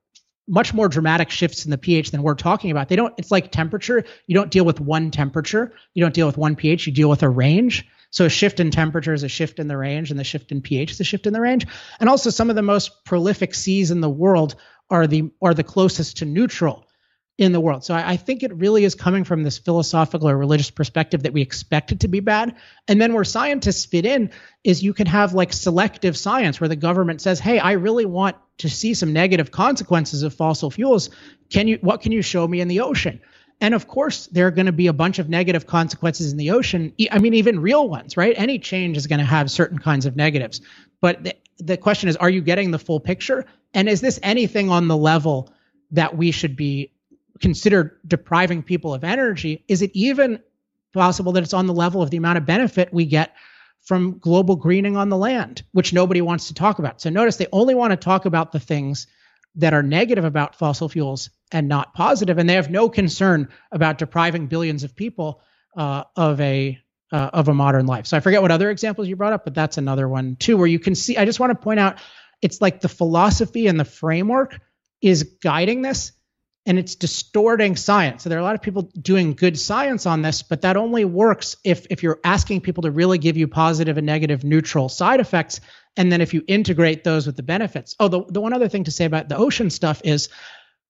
much 0.47 0.73
more 0.73 0.87
dramatic 0.87 1.29
shifts 1.29 1.65
in 1.65 1.71
the 1.71 1.77
pH 1.77 2.11
than 2.11 2.23
we're 2.23 2.35
talking 2.35 2.71
about. 2.71 2.89
They 2.89 2.95
don't, 2.95 3.13
it's 3.17 3.31
like 3.31 3.51
temperature. 3.51 4.03
You 4.27 4.35
don't 4.35 4.51
deal 4.51 4.65
with 4.65 4.79
one 4.79 5.11
temperature. 5.11 5.73
You 5.93 6.03
don't 6.03 6.13
deal 6.13 6.27
with 6.27 6.37
one 6.37 6.55
pH. 6.55 6.87
You 6.87 6.93
deal 6.93 7.09
with 7.09 7.23
a 7.23 7.29
range. 7.29 7.87
So 8.09 8.25
a 8.25 8.29
shift 8.29 8.59
in 8.59 8.71
temperature 8.71 9.13
is 9.13 9.23
a 9.23 9.29
shift 9.29 9.59
in 9.59 9.69
the 9.69 9.77
range, 9.77 10.11
and 10.11 10.19
the 10.19 10.25
shift 10.25 10.51
in 10.51 10.61
pH 10.61 10.91
is 10.91 10.99
a 10.99 11.05
shift 11.05 11.27
in 11.27 11.33
the 11.33 11.39
range. 11.39 11.65
And 11.99 12.09
also, 12.09 12.29
some 12.29 12.49
of 12.49 12.57
the 12.57 12.61
most 12.61 13.05
prolific 13.05 13.55
seas 13.55 13.89
in 13.89 14.01
the 14.01 14.09
world 14.09 14.55
are 14.89 15.07
the 15.07 15.31
are 15.41 15.53
the 15.53 15.63
closest 15.63 16.17
to 16.17 16.25
neutral 16.25 16.85
in 17.37 17.51
the 17.53 17.59
world. 17.59 17.83
So 17.83 17.95
I, 17.95 18.11
I, 18.11 18.17
think 18.17 18.43
it 18.43 18.53
really 18.53 18.83
is 18.83 18.93
coming 18.93 19.23
from 19.23 19.41
this 19.41 19.57
philosophical 19.57 20.29
or 20.29 20.37
religious 20.37 20.69
perspective 20.69 21.23
that 21.23 21.33
we 21.33 21.41
expect 21.41 21.91
it 21.91 22.01
to 22.01 22.07
be 22.07 22.19
bad. 22.19 22.55
And 22.87 23.01
then 23.01 23.13
where 23.13 23.23
scientists 23.23 23.85
fit 23.85 24.05
in 24.05 24.29
is 24.63 24.83
you 24.83 24.93
can 24.93 25.07
have 25.07 25.33
like 25.33 25.53
selective 25.53 26.17
science 26.17 26.59
where 26.59 26.67
the 26.67 26.75
government 26.75 27.21
says, 27.21 27.39
"Hey, 27.39 27.57
I 27.57 27.71
really 27.73 28.05
want 28.05 28.35
to 28.59 28.69
see 28.69 28.93
some 28.93 29.13
negative 29.13 29.49
consequences 29.49 30.23
of 30.23 30.33
fossil 30.33 30.69
fuels. 30.69 31.09
Can 31.49 31.67
you 31.67 31.79
what 31.81 32.01
can 32.01 32.11
you 32.11 32.21
show 32.21 32.47
me 32.47 32.61
in 32.61 32.67
the 32.67 32.81
ocean?" 32.81 33.19
And 33.61 33.75
of 33.75 33.87
course, 33.87 34.27
there 34.27 34.47
are 34.47 34.51
going 34.51 34.65
to 34.65 34.71
be 34.71 34.87
a 34.87 34.93
bunch 34.93 35.19
of 35.19 35.29
negative 35.29 35.67
consequences 35.67 36.31
in 36.31 36.37
the 36.37 36.51
ocean. 36.51 36.93
I 37.11 37.19
mean, 37.19 37.35
even 37.35 37.59
real 37.59 37.87
ones, 37.87 38.17
right? 38.17 38.33
Any 38.35 38.57
change 38.59 38.97
is 38.97 39.07
going 39.07 39.19
to 39.19 39.25
have 39.25 39.51
certain 39.51 39.77
kinds 39.77 40.07
of 40.07 40.15
negatives. 40.15 40.61
But 40.99 41.23
the, 41.23 41.35
the 41.59 41.77
question 41.77 42.09
is, 42.09 42.17
are 42.17 42.29
you 42.29 42.41
getting 42.41 42.71
the 42.71 42.79
full 42.79 42.99
picture? 42.99 43.45
And 43.75 43.87
is 43.87 44.01
this 44.01 44.19
anything 44.23 44.71
on 44.71 44.87
the 44.87 44.97
level 44.97 45.53
that 45.91 46.17
we 46.17 46.31
should 46.31 46.55
be 46.55 46.91
consider 47.41 47.99
depriving 48.07 48.63
people 48.63 48.93
of 48.93 49.03
energy, 49.03 49.63
is 49.67 49.81
it 49.81 49.91
even 49.93 50.39
possible 50.93 51.31
that 51.33 51.43
it's 51.43 51.53
on 51.53 51.67
the 51.67 51.73
level 51.73 52.01
of 52.01 52.09
the 52.09 52.17
amount 52.17 52.37
of 52.37 52.45
benefit 52.45 52.93
we 52.93 53.05
get 53.05 53.35
from 53.81 54.19
global 54.19 54.55
greening 54.55 54.95
on 54.95 55.09
the 55.09 55.17
land, 55.17 55.63
which 55.71 55.93
nobody 55.93 56.21
wants 56.21 56.47
to 56.47 56.53
talk 56.53 56.79
about? 56.79 57.01
So 57.01 57.09
notice 57.09 57.37
they 57.37 57.47
only 57.51 57.75
want 57.75 57.91
to 57.91 57.97
talk 57.97 58.25
about 58.25 58.51
the 58.51 58.59
things 58.59 59.07
that 59.55 59.73
are 59.73 59.83
negative 59.83 60.23
about 60.23 60.55
fossil 60.55 60.87
fuels 60.87 61.29
and 61.51 61.67
not 61.67 61.93
positive, 61.93 62.37
and 62.37 62.49
they 62.49 62.53
have 62.53 62.69
no 62.69 62.89
concern 62.89 63.49
about 63.71 63.97
depriving 63.97 64.47
billions 64.47 64.83
of 64.83 64.95
people 64.95 65.41
uh, 65.75 66.03
of 66.15 66.39
a 66.39 66.79
uh, 67.11 67.29
of 67.33 67.49
a 67.49 67.53
modern 67.53 67.85
life. 67.85 68.05
So 68.07 68.15
I 68.15 68.21
forget 68.21 68.41
what 68.41 68.51
other 68.51 68.69
examples 68.69 69.07
you 69.07 69.17
brought 69.17 69.33
up, 69.33 69.43
but 69.43 69.53
that's 69.53 69.77
another 69.77 70.07
one 70.07 70.37
too, 70.37 70.55
where 70.55 70.67
you 70.67 70.79
can 70.79 70.95
see. 70.95 71.17
I 71.17 71.25
just 71.25 71.39
want 71.41 71.51
to 71.51 71.61
point 71.61 71.79
out, 71.79 71.99
it's 72.41 72.61
like 72.61 72.79
the 72.79 72.87
philosophy 72.87 73.67
and 73.67 73.77
the 73.77 73.85
framework 73.85 74.59
is 75.01 75.23
guiding 75.23 75.81
this, 75.81 76.13
and 76.65 76.77
it's 76.77 76.95
distorting 76.95 77.75
science. 77.75 78.23
So 78.23 78.29
there 78.29 78.37
are 78.37 78.41
a 78.41 78.45
lot 78.45 78.55
of 78.55 78.61
people 78.61 78.83
doing 79.01 79.33
good 79.33 79.57
science 79.57 80.05
on 80.05 80.21
this, 80.21 80.43
but 80.43 80.61
that 80.61 80.77
only 80.77 81.05
works 81.05 81.55
if 81.63 81.87
if 81.89 82.03
you're 82.03 82.19
asking 82.23 82.61
people 82.61 82.83
to 82.83 82.91
really 82.91 83.17
give 83.17 83.37
you 83.37 83.47
positive 83.47 83.97
and 83.97 84.05
negative 84.05 84.43
neutral 84.43 84.89
side 84.89 85.19
effects 85.19 85.59
and 85.97 86.11
then 86.11 86.21
if 86.21 86.33
you 86.33 86.43
integrate 86.47 87.03
those 87.03 87.25
with 87.25 87.35
the 87.35 87.43
benefits. 87.43 87.95
Oh, 87.99 88.07
the, 88.07 88.23
the 88.25 88.41
one 88.41 88.53
other 88.53 88.69
thing 88.69 88.85
to 88.85 88.91
say 88.91 89.05
about 89.05 89.27
the 89.27 89.37
ocean 89.37 89.69
stuff 89.69 90.01
is 90.03 90.29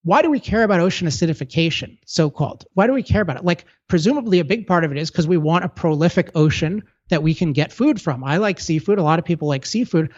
why 0.04 0.22
do 0.22 0.30
we 0.30 0.40
care 0.40 0.64
about 0.64 0.80
ocean 0.80 1.08
acidification, 1.08 1.98
so 2.06 2.30
called? 2.30 2.66
Why 2.74 2.88
do 2.88 2.94
we 2.94 3.04
care 3.04 3.22
about 3.22 3.38
it? 3.38 3.46
Like, 3.46 3.66
presumably, 3.88 4.40
a 4.40 4.46
big 4.46 4.66
part 4.66 4.84
of 4.84 4.92
it 4.92 4.98
is 4.98 5.12
because 5.12 5.28
we 5.28 5.38
want 5.38 5.66
a 5.66 5.70
prolific 5.70 6.32
ocean 6.36 6.84
that 7.10 7.22
we 7.22 7.36
can 7.36 7.54
get 7.54 7.72
food 7.72 8.02
from. 8.02 8.24
I 8.24 8.38
like 8.38 8.60
seafood. 8.60 8.98
A 8.98 9.04
lot 9.04 9.20
of 9.20 9.26
people 9.26 9.48
like 9.48 9.66
seafood. 9.66 10.12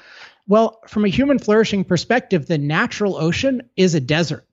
Well, 0.47 0.79
from 0.87 1.03
a 1.05 1.09
human 1.09 1.37
flourishing 1.37 1.83
perspective, 1.83 2.45
the 2.45 2.57
natural 2.57 3.17
ocean 3.17 3.69
is 3.75 3.93
a 3.93 3.99
desert 3.99 4.45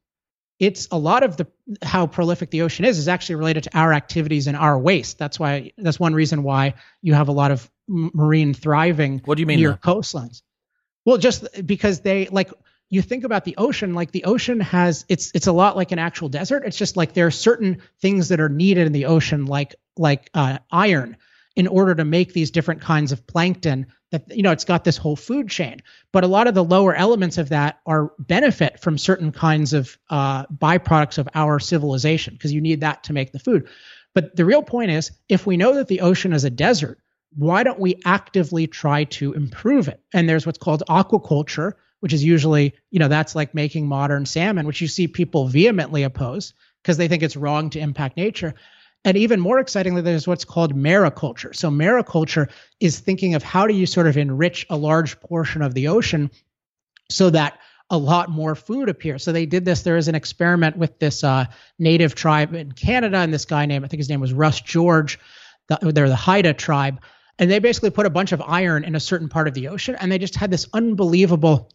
it's 0.60 0.88
a 0.92 0.98
lot 0.98 1.22
of 1.22 1.38
the 1.38 1.46
how 1.82 2.06
prolific 2.06 2.50
the 2.50 2.62
ocean 2.62 2.84
is 2.84 2.98
is 2.98 3.08
actually 3.08 3.36
related 3.36 3.64
to 3.64 3.76
our 3.76 3.92
activities 3.92 4.46
and 4.46 4.56
our 4.56 4.78
waste. 4.78 5.18
That's 5.18 5.40
why 5.40 5.72
that's 5.78 5.98
one 5.98 6.14
reason 6.14 6.42
why 6.42 6.74
you 7.00 7.14
have 7.14 7.28
a 7.28 7.32
lot 7.32 7.50
of 7.50 7.68
marine 7.88 8.52
thriving. 8.52 9.22
What 9.24 9.36
do 9.36 9.40
you 9.40 9.46
mean 9.46 9.58
near 9.58 9.74
coastlines? 9.74 10.42
Well, 11.06 11.16
just 11.16 11.66
because 11.66 12.00
they 12.00 12.26
like 12.26 12.52
you 12.90 13.00
think 13.00 13.24
about 13.24 13.44
the 13.44 13.56
ocean, 13.56 13.94
like 13.94 14.12
the 14.12 14.24
ocean 14.24 14.60
has 14.60 15.06
it's 15.08 15.32
it's 15.34 15.46
a 15.46 15.52
lot 15.52 15.76
like 15.76 15.92
an 15.92 15.98
actual 15.98 16.28
desert. 16.28 16.64
It's 16.66 16.76
just 16.76 16.96
like 16.96 17.14
there 17.14 17.26
are 17.26 17.32
certain 17.32 17.78
things 18.02 18.28
that 18.28 18.38
are 18.38 18.50
needed 18.50 18.86
in 18.86 18.92
the 18.92 19.06
ocean, 19.06 19.46
like 19.46 19.76
like 19.96 20.28
uh, 20.34 20.58
iron, 20.70 21.16
in 21.56 21.66
order 21.66 21.94
to 21.94 22.04
make 22.04 22.32
these 22.32 22.50
different 22.50 22.80
kinds 22.80 23.12
of 23.12 23.26
plankton 23.26 23.86
that 24.10 24.36
you 24.36 24.42
know 24.42 24.50
it's 24.50 24.64
got 24.64 24.84
this 24.84 24.96
whole 24.96 25.16
food 25.16 25.48
chain 25.48 25.80
but 26.12 26.24
a 26.24 26.28
lot 26.28 26.46
of 26.46 26.54
the 26.54 26.64
lower 26.64 26.94
elements 26.94 27.38
of 27.38 27.50
that 27.50 27.80
are 27.86 28.12
benefit 28.18 28.80
from 28.80 28.98
certain 28.98 29.32
kinds 29.32 29.72
of 29.72 29.96
uh, 30.10 30.46
byproducts 30.46 31.18
of 31.18 31.28
our 31.34 31.58
civilization 31.58 32.34
because 32.34 32.52
you 32.52 32.60
need 32.60 32.80
that 32.80 33.04
to 33.04 33.12
make 33.12 33.32
the 33.32 33.38
food 33.38 33.68
but 34.14 34.34
the 34.36 34.44
real 34.44 34.62
point 34.62 34.90
is 34.90 35.10
if 35.28 35.46
we 35.46 35.56
know 35.56 35.74
that 35.74 35.88
the 35.88 36.00
ocean 36.00 36.32
is 36.32 36.44
a 36.44 36.50
desert 36.50 36.98
why 37.36 37.62
don't 37.62 37.78
we 37.78 38.00
actively 38.04 38.66
try 38.66 39.04
to 39.04 39.32
improve 39.32 39.88
it? 39.88 40.00
And 40.12 40.28
there's 40.28 40.46
what's 40.46 40.58
called 40.58 40.82
aquaculture, 40.88 41.74
which 42.00 42.12
is 42.12 42.24
usually, 42.24 42.74
you 42.90 42.98
know, 42.98 43.08
that's 43.08 43.34
like 43.34 43.54
making 43.54 43.86
modern 43.86 44.26
salmon, 44.26 44.66
which 44.66 44.80
you 44.80 44.88
see 44.88 45.06
people 45.06 45.48
vehemently 45.48 46.02
oppose 46.02 46.54
because 46.82 46.96
they 46.96 47.08
think 47.08 47.22
it's 47.22 47.36
wrong 47.36 47.70
to 47.70 47.78
impact 47.78 48.16
nature. 48.16 48.54
And 49.04 49.16
even 49.16 49.40
more 49.40 49.58
excitingly, 49.58 50.02
there's 50.02 50.28
what's 50.28 50.44
called 50.44 50.74
mariculture. 50.74 51.54
So, 51.56 51.70
mariculture 51.70 52.50
is 52.80 53.00
thinking 53.00 53.34
of 53.34 53.42
how 53.42 53.66
do 53.66 53.74
you 53.74 53.86
sort 53.86 54.06
of 54.06 54.16
enrich 54.16 54.66
a 54.68 54.76
large 54.76 55.18
portion 55.20 55.62
of 55.62 55.72
the 55.74 55.88
ocean 55.88 56.30
so 57.08 57.30
that 57.30 57.58
a 57.88 57.96
lot 57.96 58.30
more 58.30 58.54
food 58.54 58.88
appears. 58.88 59.24
So, 59.24 59.32
they 59.32 59.46
did 59.46 59.64
this. 59.64 59.82
There 59.82 59.96
is 59.96 60.08
an 60.08 60.14
experiment 60.14 60.76
with 60.76 60.98
this 60.98 61.24
uh, 61.24 61.46
native 61.78 62.14
tribe 62.14 62.54
in 62.54 62.72
Canada, 62.72 63.18
and 63.18 63.32
this 63.32 63.46
guy 63.46 63.64
named, 63.64 63.86
I 63.86 63.88
think 63.88 64.00
his 64.00 64.10
name 64.10 64.20
was 64.20 64.34
Russ 64.34 64.60
George. 64.60 65.18
The, 65.68 65.78
they're 65.92 66.08
the 66.08 66.16
Haida 66.16 66.52
tribe. 66.52 67.00
And 67.38 67.50
they 67.50 67.58
basically 67.58 67.90
put 67.90 68.04
a 68.04 68.10
bunch 68.10 68.32
of 68.32 68.42
iron 68.42 68.84
in 68.84 68.94
a 68.94 69.00
certain 69.00 69.30
part 69.30 69.48
of 69.48 69.54
the 69.54 69.68
ocean, 69.68 69.96
and 69.98 70.12
they 70.12 70.18
just 70.18 70.36
had 70.36 70.50
this 70.50 70.66
unbelievable 70.74 71.70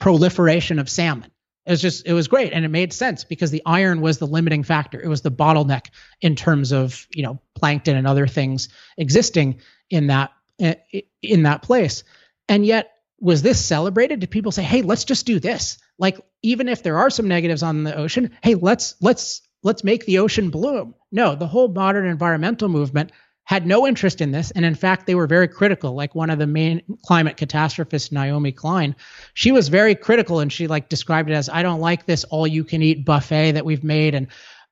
proliferation 0.00 0.80
of 0.80 0.88
salmon. 0.88 1.30
It 1.68 1.72
was 1.72 1.82
just 1.82 2.06
it 2.06 2.14
was 2.14 2.28
great 2.28 2.54
and 2.54 2.64
it 2.64 2.68
made 2.68 2.94
sense 2.94 3.24
because 3.24 3.50
the 3.50 3.60
iron 3.66 4.00
was 4.00 4.16
the 4.16 4.26
limiting 4.26 4.62
factor. 4.62 4.98
It 4.98 5.06
was 5.06 5.20
the 5.20 5.30
bottleneck 5.30 5.88
in 6.22 6.34
terms 6.34 6.72
of, 6.72 7.06
you 7.14 7.22
know, 7.22 7.42
plankton 7.54 7.94
and 7.94 8.06
other 8.06 8.26
things 8.26 8.70
existing 8.96 9.60
in 9.90 10.06
that 10.06 10.32
eh, 10.60 10.76
in 11.20 11.42
that 11.42 11.60
place. 11.60 12.04
And 12.48 12.64
yet 12.64 12.92
was 13.20 13.42
this 13.42 13.62
celebrated? 13.62 14.20
Did 14.20 14.30
people 14.30 14.50
say, 14.50 14.62
"Hey, 14.62 14.80
let's 14.80 15.04
just 15.04 15.26
do 15.26 15.38
this"? 15.38 15.76
Like 15.98 16.18
even 16.40 16.68
if 16.68 16.82
there 16.82 16.96
are 16.96 17.10
some 17.10 17.28
negatives 17.28 17.62
on 17.62 17.84
the 17.84 17.94
ocean, 17.94 18.30
hey, 18.42 18.54
let's 18.54 18.94
let's 19.02 19.42
let's 19.62 19.84
make 19.84 20.06
the 20.06 20.20
ocean 20.20 20.48
bloom. 20.48 20.94
No, 21.12 21.34
the 21.34 21.46
whole 21.46 21.68
modern 21.68 22.06
environmental 22.06 22.70
movement 22.70 23.12
had 23.48 23.66
no 23.66 23.86
interest 23.86 24.20
in 24.20 24.30
this. 24.30 24.50
And 24.50 24.62
in 24.62 24.74
fact, 24.74 25.06
they 25.06 25.14
were 25.14 25.26
very 25.26 25.48
critical. 25.48 25.94
Like 25.94 26.14
one 26.14 26.28
of 26.28 26.38
the 26.38 26.46
main 26.46 26.82
climate 27.06 27.38
catastrophists, 27.38 28.12
Naomi 28.12 28.52
Klein, 28.52 28.94
she 29.32 29.52
was 29.52 29.68
very 29.68 29.94
critical 29.94 30.40
and 30.40 30.52
she 30.52 30.66
like 30.66 30.90
described 30.90 31.30
it 31.30 31.32
as, 31.32 31.48
I 31.48 31.62
don't 31.62 31.80
like 31.80 32.04
this 32.04 32.24
all 32.24 32.46
you 32.46 32.62
can 32.62 32.82
eat 32.82 33.06
buffet 33.06 33.52
that 33.52 33.64
we've 33.64 33.82
made. 33.82 34.14
And 34.14 34.26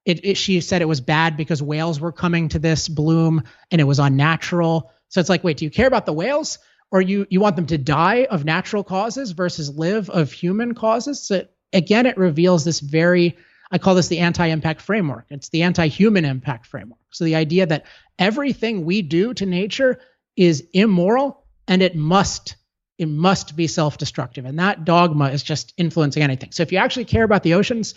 it, 0.05 0.23
it, 0.27 0.37
she 0.37 0.61
said 0.61 0.83
it 0.83 0.89
was 0.89 1.01
bad 1.01 1.39
because 1.39 1.63
whales 1.63 2.01
were 2.01 2.13
coming 2.13 2.51
to 2.51 2.59
this 2.59 2.87
bloom 2.87 3.45
and 3.71 3.81
it 3.81 3.85
was 3.85 3.99
unnatural. 3.99 4.93
So 5.09 5.21
it's 5.21 5.31
like, 5.31 5.43
wait, 5.43 5.57
do 5.57 5.65
you 5.65 5.71
care 5.71 5.87
about 5.87 6.05
the 6.05 6.13
whales? 6.13 6.59
Or 6.91 7.01
you 7.01 7.27
you 7.31 7.41
want 7.41 7.57
them 7.57 7.67
to 7.69 7.79
die 7.79 8.27
of 8.31 8.45
natural 8.45 8.85
causes 8.85 9.31
versus 9.31 9.71
live 9.71 10.11
of 10.11 10.31
human 10.31 10.75
causes? 10.75 11.27
So 11.27 11.47
again, 11.73 12.05
it 12.05 12.19
reveals 12.19 12.63
this 12.63 12.81
very 12.81 13.39
I 13.71 13.79
call 13.79 13.95
this 13.95 14.09
the 14.09 14.21
anti 14.21 14.47
impact 14.47 14.81
framework. 14.81 15.27
It's 15.31 15.49
the 15.49 15.63
anti 15.63 15.89
human 15.89 16.25
impact 16.25 16.67
framework. 16.67 17.01
So 17.11 17.25
the 17.25 17.35
idea 17.35 17.67
that 17.67 17.87
everything 18.19 18.85
we 18.85 19.03
do 19.03 19.35
to 19.35 19.47
nature 19.47 20.01
is 20.37 20.67
immoral 20.73 21.45
and 21.69 21.83
it 21.83 21.97
must 21.97 22.57
it 22.99 23.09
must 23.09 23.57
be 23.57 23.67
self-destructive. 23.67 24.47
And 24.47 24.59
that 24.59 24.87
dogma 24.87 25.29
is 25.29 25.43
just 25.43 25.75
influencing 25.77 26.23
anything. 26.23 26.51
So 26.53 26.63
if 26.63 26.73
you 26.73 26.79
actually 26.79 27.05
care 27.05 27.25
about 27.25 27.43
the 27.43 27.53
oceans 27.53 27.95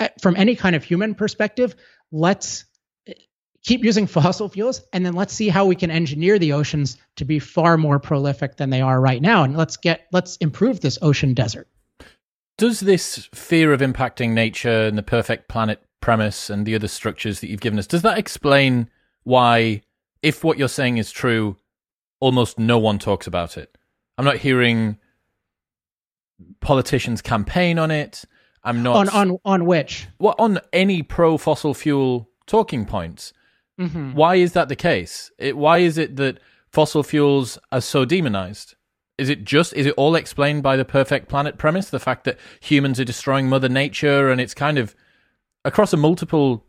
eh, 0.00 0.08
from 0.20 0.36
any 0.36 0.54
kind 0.54 0.76
of 0.76 0.84
human 0.84 1.14
perspective 1.14 1.74
let's 2.12 2.64
eh, 3.06 3.14
keep 3.64 3.84
using 3.84 4.06
fossil 4.18 4.48
fuels 4.48 4.82
and 4.92 5.04
then 5.04 5.14
let's 5.14 5.32
see 5.32 5.48
how 5.48 5.66
we 5.66 5.76
can 5.76 5.90
engineer 5.90 6.38
the 6.38 6.52
oceans 6.52 6.96
to 7.16 7.24
be 7.24 7.38
far 7.38 7.76
more 7.76 7.98
prolific 7.98 8.56
than 8.56 8.70
they 8.70 8.80
are 8.80 9.00
right 9.00 9.22
now. 9.22 9.44
And 9.44 9.56
let's 9.56 9.76
get 9.76 10.06
let's 10.12 10.36
improve 10.36 10.80
this 10.80 10.98
ocean 11.02 11.34
desert. 11.34 11.68
Does 12.56 12.80
this 12.80 13.28
fear 13.34 13.72
of 13.72 13.80
impacting 13.80 14.30
nature 14.30 14.86
and 14.86 14.98
the 14.98 15.02
perfect 15.02 15.48
planet 15.48 15.82
premise 16.00 16.50
and 16.50 16.66
the 16.66 16.74
other 16.74 16.88
structures 16.88 17.40
that 17.40 17.48
you've 17.48 17.60
given 17.60 17.78
us 17.78 17.86
does 17.86 18.02
that 18.02 18.18
explain 18.18 18.88
why 19.28 19.82
if 20.22 20.42
what 20.42 20.58
you're 20.58 20.68
saying 20.68 20.96
is 20.96 21.12
true 21.12 21.56
almost 22.18 22.58
no 22.58 22.78
one 22.78 22.98
talks 22.98 23.26
about 23.26 23.56
it. 23.58 23.76
I'm 24.16 24.24
not 24.24 24.38
hearing 24.38 24.98
politicians 26.60 27.20
campaign 27.20 27.78
on 27.78 27.90
it. 27.90 28.24
I'm 28.64 28.82
not 28.82 28.96
on 28.96 29.08
on 29.10 29.38
on 29.44 29.66
which? 29.66 30.08
Well 30.18 30.34
on 30.38 30.60
any 30.72 31.02
pro 31.02 31.36
fossil 31.36 31.74
fuel 31.74 32.30
talking 32.46 32.86
points. 32.86 33.32
Mm-hmm. 33.78 34.14
why 34.14 34.34
is 34.34 34.54
that 34.54 34.68
the 34.68 34.74
case? 34.74 35.30
It, 35.38 35.56
why 35.56 35.78
is 35.78 35.98
it 35.98 36.16
that 36.16 36.40
fossil 36.72 37.04
fuels 37.04 37.58
are 37.70 37.80
so 37.80 38.04
demonized? 38.04 38.74
Is 39.18 39.28
it 39.28 39.44
just 39.44 39.72
is 39.74 39.86
it 39.86 39.94
all 39.96 40.16
explained 40.16 40.62
by 40.62 40.76
the 40.76 40.84
perfect 40.84 41.28
planet 41.28 41.58
premise? 41.58 41.90
The 41.90 42.00
fact 42.00 42.24
that 42.24 42.38
humans 42.60 42.98
are 42.98 43.04
destroying 43.04 43.48
mother 43.48 43.68
nature 43.68 44.30
and 44.30 44.40
it's 44.40 44.54
kind 44.54 44.78
of 44.78 44.96
across 45.64 45.92
a 45.92 45.96
multiple 45.98 46.64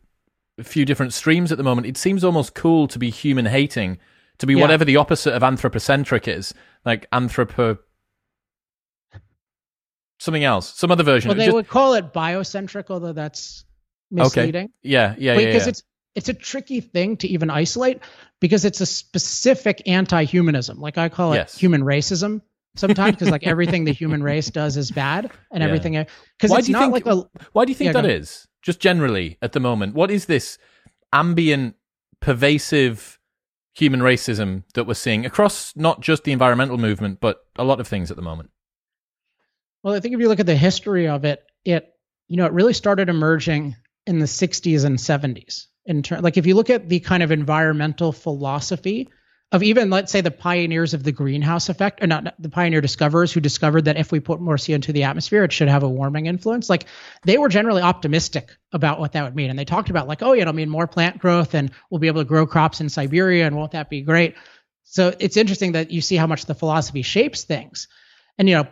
few 0.63 0.85
different 0.85 1.13
streams 1.13 1.51
at 1.51 1.57
the 1.57 1.63
moment 1.63 1.87
it 1.87 1.97
seems 1.97 2.23
almost 2.23 2.53
cool 2.53 2.87
to 2.87 2.99
be 2.99 3.09
human 3.09 3.45
hating 3.45 3.97
to 4.37 4.45
be 4.45 4.53
yeah. 4.53 4.61
whatever 4.61 4.85
the 4.85 4.95
opposite 4.95 5.33
of 5.33 5.43
anthropocentric 5.43 6.27
is 6.27 6.53
like 6.85 7.09
anthropo 7.11 7.77
something 10.19 10.43
else 10.43 10.73
some 10.77 10.91
other 10.91 11.03
version 11.03 11.29
well 11.29 11.37
they 11.37 11.45
just... 11.45 11.55
would 11.55 11.67
call 11.67 11.93
it 11.93 12.13
biocentric 12.13 12.85
although 12.89 13.13
that's 13.13 13.65
misleading 14.11 14.65
okay. 14.65 14.73
yeah 14.81 15.15
yeah 15.17 15.33
yeah. 15.33 15.45
because 15.45 15.65
yeah. 15.65 15.69
it's 15.69 15.83
it's 16.19 16.27
a 16.27 16.33
tricky 16.33 16.81
thing 16.81 17.15
to 17.15 17.27
even 17.29 17.49
isolate 17.49 18.01
because 18.41 18.65
it's 18.65 18.81
a 18.81 18.85
specific 18.85 19.81
anti-humanism. 19.87 20.77
Like 20.79 20.97
I 20.97 21.07
call 21.07 21.31
it 21.31 21.37
yes. 21.37 21.57
human 21.57 21.81
racism 21.81 22.41
sometimes 22.75 23.15
because 23.15 23.29
like 23.29 23.47
everything 23.47 23.85
the 23.85 23.93
human 23.93 24.21
race 24.21 24.49
does 24.49 24.75
is 24.75 24.91
bad 24.91 25.31
and 25.49 25.61
yeah. 25.61 25.67
everything 25.67 25.93
because 26.37 26.57
it's 26.57 26.67
not 26.67 26.91
think, 26.91 27.05
like 27.05 27.05
a 27.05 27.23
why 27.53 27.63
do 27.63 27.71
you 27.71 27.75
think 27.75 27.93
yeah, 27.93 28.01
that 28.01 28.05
is 28.05 28.48
just 28.61 28.79
generally 28.79 29.37
at 29.41 29.53
the 29.53 29.59
moment 29.59 29.95
what 29.95 30.11
is 30.11 30.25
this 30.25 30.57
ambient 31.13 31.75
pervasive 32.19 33.19
human 33.73 34.01
racism 34.01 34.63
that 34.73 34.85
we're 34.85 34.93
seeing 34.93 35.25
across 35.25 35.75
not 35.75 36.01
just 36.01 36.23
the 36.23 36.31
environmental 36.31 36.77
movement 36.77 37.19
but 37.19 37.45
a 37.57 37.63
lot 37.63 37.79
of 37.79 37.87
things 37.87 38.11
at 38.11 38.17
the 38.17 38.23
moment? 38.23 38.49
Well 39.83 39.93
i 39.93 39.99
think 39.99 40.13
if 40.13 40.19
you 40.19 40.27
look 40.27 40.39
at 40.39 40.45
the 40.45 40.55
history 40.55 41.07
of 41.07 41.25
it 41.25 41.43
it 41.65 41.93
you 42.27 42.37
know 42.37 42.45
it 42.45 42.53
really 42.53 42.73
started 42.73 43.09
emerging 43.09 43.75
in 44.05 44.19
the 44.19 44.25
60s 44.25 44.85
and 44.85 44.97
70s 44.97 45.67
in 45.85 46.03
ter- 46.03 46.19
like 46.19 46.37
if 46.37 46.45
you 46.45 46.55
look 46.55 46.69
at 46.69 46.89
the 46.89 46.99
kind 46.99 47.23
of 47.23 47.31
environmental 47.31 48.11
philosophy 48.11 49.09
of 49.51 49.63
even 49.63 49.89
let's 49.89 50.11
say 50.11 50.21
the 50.21 50.29
pioneers 50.29 50.93
of 50.93 51.03
the 51.03 51.11
greenhouse 51.11 51.69
effect 51.69 52.03
or 52.03 52.07
not, 52.07 52.23
not, 52.23 52.35
the 52.39 52.49
pioneer 52.49 52.81
discoverers 52.81 53.31
who 53.31 53.39
discovered 53.39 53.85
that 53.85 53.97
if 53.97 54.11
we 54.11 54.19
put 54.19 54.39
more 54.39 54.57
CO 54.57 54.73
into 54.73 54.93
the 54.93 55.03
atmosphere 55.03 55.43
it 55.43 55.51
should 55.51 55.67
have 55.67 55.83
a 55.83 55.89
warming 55.89 56.27
influence. 56.27 56.69
Like 56.69 56.85
they 57.23 57.37
were 57.37 57.49
generally 57.49 57.81
optimistic 57.81 58.55
about 58.71 58.99
what 58.99 59.13
that 59.13 59.23
would 59.23 59.35
mean. 59.35 59.49
And 59.49 59.57
they 59.57 59.65
talked 59.65 59.89
about 59.89 60.07
like 60.07 60.21
oh 60.21 60.33
yeah 60.33 60.43
it'll 60.43 60.53
mean 60.53 60.69
more 60.69 60.87
plant 60.87 61.19
growth 61.19 61.55
and 61.55 61.71
we'll 61.89 61.99
be 61.99 62.07
able 62.07 62.21
to 62.21 62.27
grow 62.27 62.45
crops 62.45 62.79
in 62.79 62.89
Siberia 62.89 63.47
and 63.47 63.55
won't 63.55 63.71
that 63.71 63.89
be 63.89 64.01
great? 64.01 64.35
So 64.83 65.13
it's 65.19 65.37
interesting 65.37 65.73
that 65.73 65.91
you 65.91 66.01
see 66.01 66.15
how 66.15 66.27
much 66.27 66.45
the 66.45 66.55
philosophy 66.55 67.01
shapes 67.01 67.43
things. 67.43 67.87
And 68.37 68.47
you 68.47 68.55
know 68.55 68.67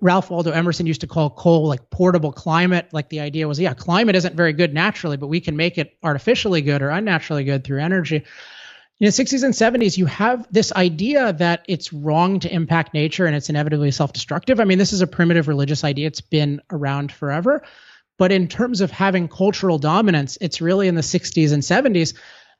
Ralph 0.00 0.30
Waldo 0.30 0.52
Emerson 0.52 0.86
used 0.86 1.00
to 1.00 1.08
call 1.08 1.30
coal 1.30 1.66
like 1.66 1.90
portable 1.90 2.32
climate. 2.32 2.88
Like 2.92 3.08
the 3.08 3.20
idea 3.20 3.48
was 3.48 3.58
yeah 3.58 3.74
climate 3.74 4.14
isn't 4.14 4.36
very 4.36 4.52
good 4.52 4.72
naturally 4.72 5.16
but 5.16 5.26
we 5.26 5.40
can 5.40 5.56
make 5.56 5.78
it 5.78 5.96
artificially 6.00 6.62
good 6.62 6.80
or 6.80 6.90
unnaturally 6.90 7.42
good 7.42 7.64
through 7.64 7.80
energy 7.80 8.24
in 9.02 9.06
the 9.06 9.10
60s 9.10 9.42
and 9.42 9.52
70s 9.52 9.98
you 9.98 10.06
have 10.06 10.46
this 10.52 10.72
idea 10.72 11.32
that 11.32 11.64
it's 11.66 11.92
wrong 11.92 12.38
to 12.38 12.54
impact 12.54 12.94
nature 12.94 13.26
and 13.26 13.34
it's 13.34 13.50
inevitably 13.50 13.90
self-destructive. 13.90 14.60
I 14.60 14.64
mean 14.64 14.78
this 14.78 14.92
is 14.92 15.00
a 15.00 15.08
primitive 15.08 15.48
religious 15.48 15.82
idea. 15.82 16.06
It's 16.06 16.20
been 16.20 16.62
around 16.70 17.10
forever. 17.10 17.64
But 18.16 18.30
in 18.30 18.46
terms 18.46 18.80
of 18.80 18.92
having 18.92 19.26
cultural 19.26 19.78
dominance 19.78 20.38
it's 20.40 20.60
really 20.60 20.86
in 20.86 20.94
the 20.94 21.02
60s 21.02 21.52
and 21.52 21.64
70s 21.64 22.14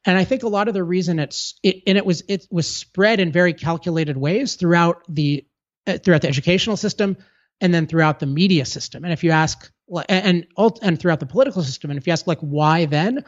and 0.05 0.19
I 0.19 0.25
think 0.25 0.43
a 0.43 0.49
lot 0.49 0.67
of 0.67 0.75
the 0.75 0.83
reason 0.83 1.21
it's 1.21 1.55
it, 1.63 1.85
and 1.87 1.97
it 1.97 2.05
was 2.05 2.25
it 2.27 2.49
was 2.51 2.67
spread 2.67 3.21
in 3.21 3.31
very 3.31 3.55
calculated 3.55 4.17
ways 4.17 4.57
throughout 4.57 5.05
the 5.09 5.47
uh, 5.87 5.99
throughout 5.99 6.23
the 6.23 6.29
educational 6.29 6.77
system 6.77 7.17
and 7.61 7.73
then 7.73 7.87
throughout 7.87 8.19
the 8.19 8.27
media 8.27 8.65
system. 8.65 9.05
And 9.05 9.13
if 9.13 9.23
you 9.23 9.31
ask, 9.31 9.71
and 10.09 10.45
and 10.83 10.99
throughout 10.99 11.21
the 11.21 11.27
political 11.27 11.63
system, 11.63 11.91
and 11.91 11.99
if 11.99 12.09
you 12.09 12.13
ask 12.13 12.27
like 12.27 12.41
why 12.41 12.87
then, 12.87 13.25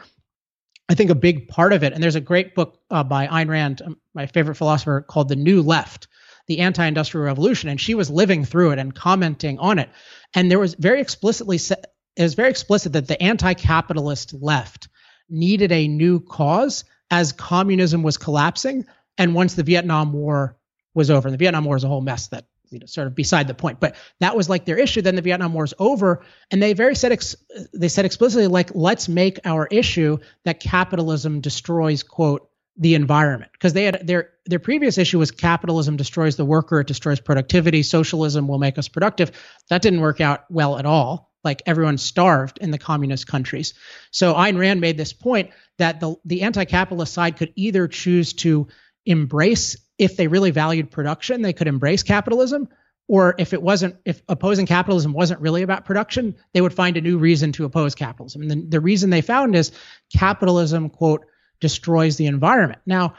I 0.87 0.95
think 0.95 1.09
a 1.09 1.15
big 1.15 1.47
part 1.47 1.73
of 1.73 1.83
it. 1.83 1.93
And 1.93 2.03
there's 2.03 2.15
a 2.15 2.21
great 2.21 2.55
book 2.55 2.79
uh, 2.91 3.03
by 3.03 3.27
Ayn 3.27 3.49
Rand, 3.49 3.81
um, 3.81 3.97
my 4.13 4.27
favorite 4.27 4.55
philosopher, 4.55 5.01
called 5.01 5.29
The 5.29 5.35
New 5.35 5.61
Left, 5.61 6.07
the 6.47 6.59
Anti-Industrial 6.59 7.25
Revolution, 7.25 7.69
and 7.69 7.81
she 7.81 7.95
was 7.95 8.09
living 8.09 8.45
through 8.45 8.71
it 8.71 8.79
and 8.79 8.93
commenting 8.93 9.57
on 9.59 9.79
it. 9.79 9.89
And 10.33 10.49
there 10.49 10.59
was 10.59 10.75
very 10.75 11.01
explicitly 11.01 11.57
it 11.57 12.21
was 12.21 12.35
very 12.35 12.49
explicit 12.49 12.93
that 12.93 13.07
the 13.07 13.21
anti-capitalist 13.21 14.33
left 14.33 14.87
needed 15.29 15.71
a 15.71 15.87
new 15.87 16.19
cause 16.19 16.85
as 17.11 17.31
communism 17.31 18.03
was 18.03 18.17
collapsing, 18.17 18.85
and 19.17 19.35
once 19.35 19.55
the 19.55 19.63
Vietnam 19.63 20.13
War 20.13 20.57
was 20.93 21.09
over. 21.09 21.27
And 21.27 21.33
the 21.33 21.39
Vietnam 21.39 21.65
War 21.65 21.75
is 21.75 21.83
a 21.83 21.87
whole 21.87 22.01
mess 22.01 22.27
that 22.27 22.45
you 22.69 22.79
know 22.79 22.85
sort 22.85 23.07
of 23.07 23.15
beside 23.15 23.47
the 23.47 23.53
point. 23.53 23.79
But 23.79 23.95
that 24.19 24.35
was 24.35 24.49
like 24.49 24.65
their 24.65 24.77
issue. 24.77 25.01
Then 25.01 25.15
the 25.15 25.21
Vietnam 25.21 25.53
War 25.53 25.63
is 25.63 25.73
over, 25.79 26.23
and 26.51 26.61
they 26.61 26.73
very 26.73 26.95
said 26.95 27.11
ex- 27.11 27.35
they 27.73 27.87
said 27.87 28.05
explicitly 28.05 28.47
like 28.47 28.73
let's 28.73 29.07
make 29.07 29.39
our 29.45 29.67
issue 29.67 30.17
that 30.43 30.59
capitalism 30.59 31.41
destroys 31.41 32.03
quote 32.03 32.49
the 32.77 32.95
environment 32.95 33.51
because 33.53 33.73
they 33.73 33.85
had 33.85 34.05
their 34.05 34.31
their 34.45 34.59
previous 34.59 34.97
issue 34.97 35.17
was 35.17 35.31
capitalism 35.31 35.95
destroys 35.95 36.35
the 36.35 36.43
worker 36.43 36.81
it 36.81 36.87
destroys 36.87 37.21
productivity 37.21 37.81
socialism 37.83 38.47
will 38.47 38.59
make 38.59 38.77
us 38.77 38.89
productive 38.89 39.31
that 39.69 39.81
didn't 39.81 40.01
work 40.01 40.19
out 40.19 40.43
well 40.49 40.77
at 40.77 40.85
all 40.85 41.31
like 41.45 41.61
everyone 41.65 41.97
starved 41.97 42.57
in 42.59 42.71
the 42.71 42.77
communist 42.77 43.27
countries 43.27 43.75
so 44.11 44.33
Ayn 44.33 44.59
Rand 44.59 44.81
made 44.81 44.97
this 44.97 45.13
point 45.13 45.51
that 45.77 46.01
the 46.01 46.15
the 46.25 46.41
anti-capitalist 46.41 47.13
side 47.13 47.37
could 47.37 47.53
either 47.55 47.87
choose 47.87 48.33
to 48.33 48.67
embrace 49.05 49.77
if 49.97 50.17
they 50.17 50.27
really 50.27 50.51
valued 50.51 50.91
production, 50.91 51.41
they 51.41 51.53
could 51.53 51.67
embrace 51.67 52.03
capitalism. 52.03 52.67
Or 53.07 53.35
if 53.37 53.53
it 53.53 53.61
wasn't, 53.61 53.95
if 54.03 54.23
opposing 54.27 54.65
capitalism 54.65 55.13
wasn't 55.13 55.39
really 55.39 55.61
about 55.61 55.85
production, 55.85 56.35
they 56.53 56.61
would 56.61 56.73
find 56.73 56.97
a 56.97 57.01
new 57.01 57.19
reason 57.19 57.51
to 57.53 57.65
oppose 57.65 57.93
capitalism. 57.93 58.41
And 58.41 58.51
the, 58.51 58.55
the 58.67 58.79
reason 58.79 59.11
they 59.11 59.21
found 59.21 59.55
is 59.55 59.71
capitalism, 60.11 60.89
quote, 60.89 61.25
destroys 61.59 62.17
the 62.17 62.25
environment. 62.25 62.81
Now, 62.85 63.13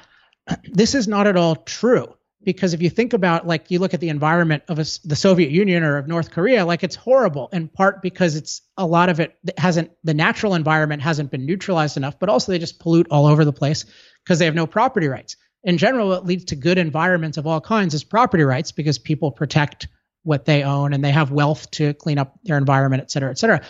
this 0.65 0.95
is 0.95 1.07
not 1.07 1.29
at 1.29 1.37
all 1.37 1.57
true 1.57 2.13
because 2.43 2.75
if 2.75 2.83
you 2.83 2.91
think 2.91 3.13
about 3.13 3.47
like 3.47 3.71
you 3.71 3.79
look 3.79 3.95
at 3.95 4.01
the 4.01 4.09
environment 4.09 4.65
of 4.69 4.79
a, 4.79 4.87
the 5.05 5.17
Soviet 5.17 5.51
Union 5.51 5.85
or 5.85 5.99
of 5.99 6.09
North 6.09 6.33
Korea, 6.33 6.67
like 6.67 6.83
it's 6.83 6.97
horrible 6.97 7.49
in 7.53 7.69
part 7.69 8.03
because 8.03 8.35
it's 8.35 8.63
a 8.77 8.87
lot 8.87 9.09
of 9.09 9.21
it 9.21 9.37
hasn't 9.57 9.91
the 10.03 10.15
natural 10.15 10.55
environment 10.55 11.01
hasn't 11.01 11.31
been 11.31 11.47
neutralized 11.47 11.97
enough, 11.97 12.19
but 12.19 12.29
also 12.29 12.51
they 12.51 12.59
just 12.59 12.81
pollute 12.81 13.07
all 13.11 13.27
over 13.27 13.45
the 13.45 13.53
place 13.53 13.85
because 14.25 14.41
they 14.41 14.45
have 14.45 14.55
no 14.55 14.67
property 14.67 15.07
rights 15.07 15.37
in 15.67 15.79
general, 15.79 16.09
what 16.09 16.25
leads 16.25 16.47
to 16.47 16.57
good 16.57 16.79
environments 16.79 17.39
of 17.39 17.47
all 17.47 17.61
kinds 17.61 17.93
is 17.93 18.05
property 18.05 18.45
rights 18.45 18.71
because 18.71 18.99
people 18.99 19.33
protect 19.33 19.89
what 20.23 20.45
they 20.45 20.63
own 20.63 20.93
and 20.93 21.05
they 21.05 21.11
have 21.11 21.33
wealth 21.33 21.69
to 21.73 21.93
clean 21.95 22.19
up 22.19 22.39
their 22.45 22.57
environment, 22.57 23.03
et 23.03 23.11
cetera, 23.11 23.31
et 23.31 23.39
cetera. 23.39 23.61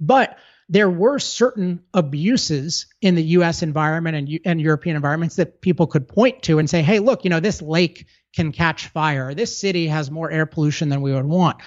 But 0.00 0.36
there 0.68 0.90
were 0.90 1.20
certain 1.20 1.84
abuses 1.94 2.86
in 3.00 3.14
the 3.14 3.22
US 3.22 3.62
environment 3.62 4.16
and, 4.16 4.40
and 4.44 4.60
European 4.60 4.96
environments 4.96 5.36
that 5.36 5.60
people 5.60 5.86
could 5.86 6.08
point 6.08 6.42
to 6.42 6.58
and 6.58 6.68
say, 6.68 6.82
hey, 6.82 6.98
look, 6.98 7.22
you 7.22 7.30
know, 7.30 7.40
this 7.40 7.62
lake 7.62 8.06
can 8.34 8.50
catch 8.50 8.88
fire. 8.88 9.32
This 9.32 9.56
city 9.56 9.86
has 9.86 10.10
more 10.10 10.30
air 10.30 10.46
pollution 10.46 10.88
than 10.88 11.02
we 11.02 11.12
would 11.12 11.24
want. 11.24 11.58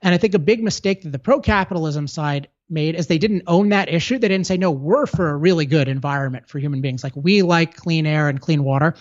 And 0.00 0.14
I 0.14 0.18
think 0.18 0.32
a 0.32 0.38
big 0.38 0.62
mistake 0.62 1.02
that 1.02 1.10
the 1.10 1.18
pro 1.18 1.40
capitalism 1.40 2.06
side 2.06 2.48
made 2.70 2.94
is 2.94 3.08
they 3.08 3.18
didn't 3.18 3.42
own 3.46 3.70
that 3.70 3.90
issue. 3.92 4.18
They 4.18 4.28
didn't 4.28 4.46
say, 4.46 4.56
no, 4.56 4.70
we're 4.70 5.04
for 5.04 5.28
a 5.28 5.36
really 5.36 5.66
good 5.66 5.88
environment 5.88 6.48
for 6.48 6.58
human 6.58 6.80
beings. 6.80 7.04
Like 7.04 7.14
we 7.14 7.42
like 7.42 7.76
clean 7.76 8.06
air 8.06 8.30
and 8.30 8.40
clean 8.40 8.64
water 8.64 8.94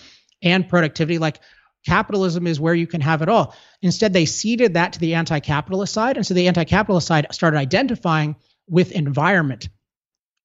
and 0.44 0.68
productivity. 0.68 1.18
Like 1.18 1.40
capitalism 1.86 2.48
is 2.48 2.60
where 2.60 2.76
you 2.76 2.88
can 2.88 3.02
have 3.02 3.22
it 3.22 3.30
all. 3.30 3.56
Instead, 3.82 4.14
they 4.14 4.26
ceded 4.26 4.76
that 4.76 4.94
to 4.94 5.00
the 5.00 5.16
anti 5.16 5.40
capitalist 5.40 5.94
side. 5.94 6.18
And 6.18 6.26
so 6.26 6.34
the 6.34 6.48
anti 6.48 6.64
capitalist 6.64 7.08
side 7.08 7.28
started 7.32 7.58
identifying 7.58 8.36
with 8.68 8.92
environment. 8.92 9.70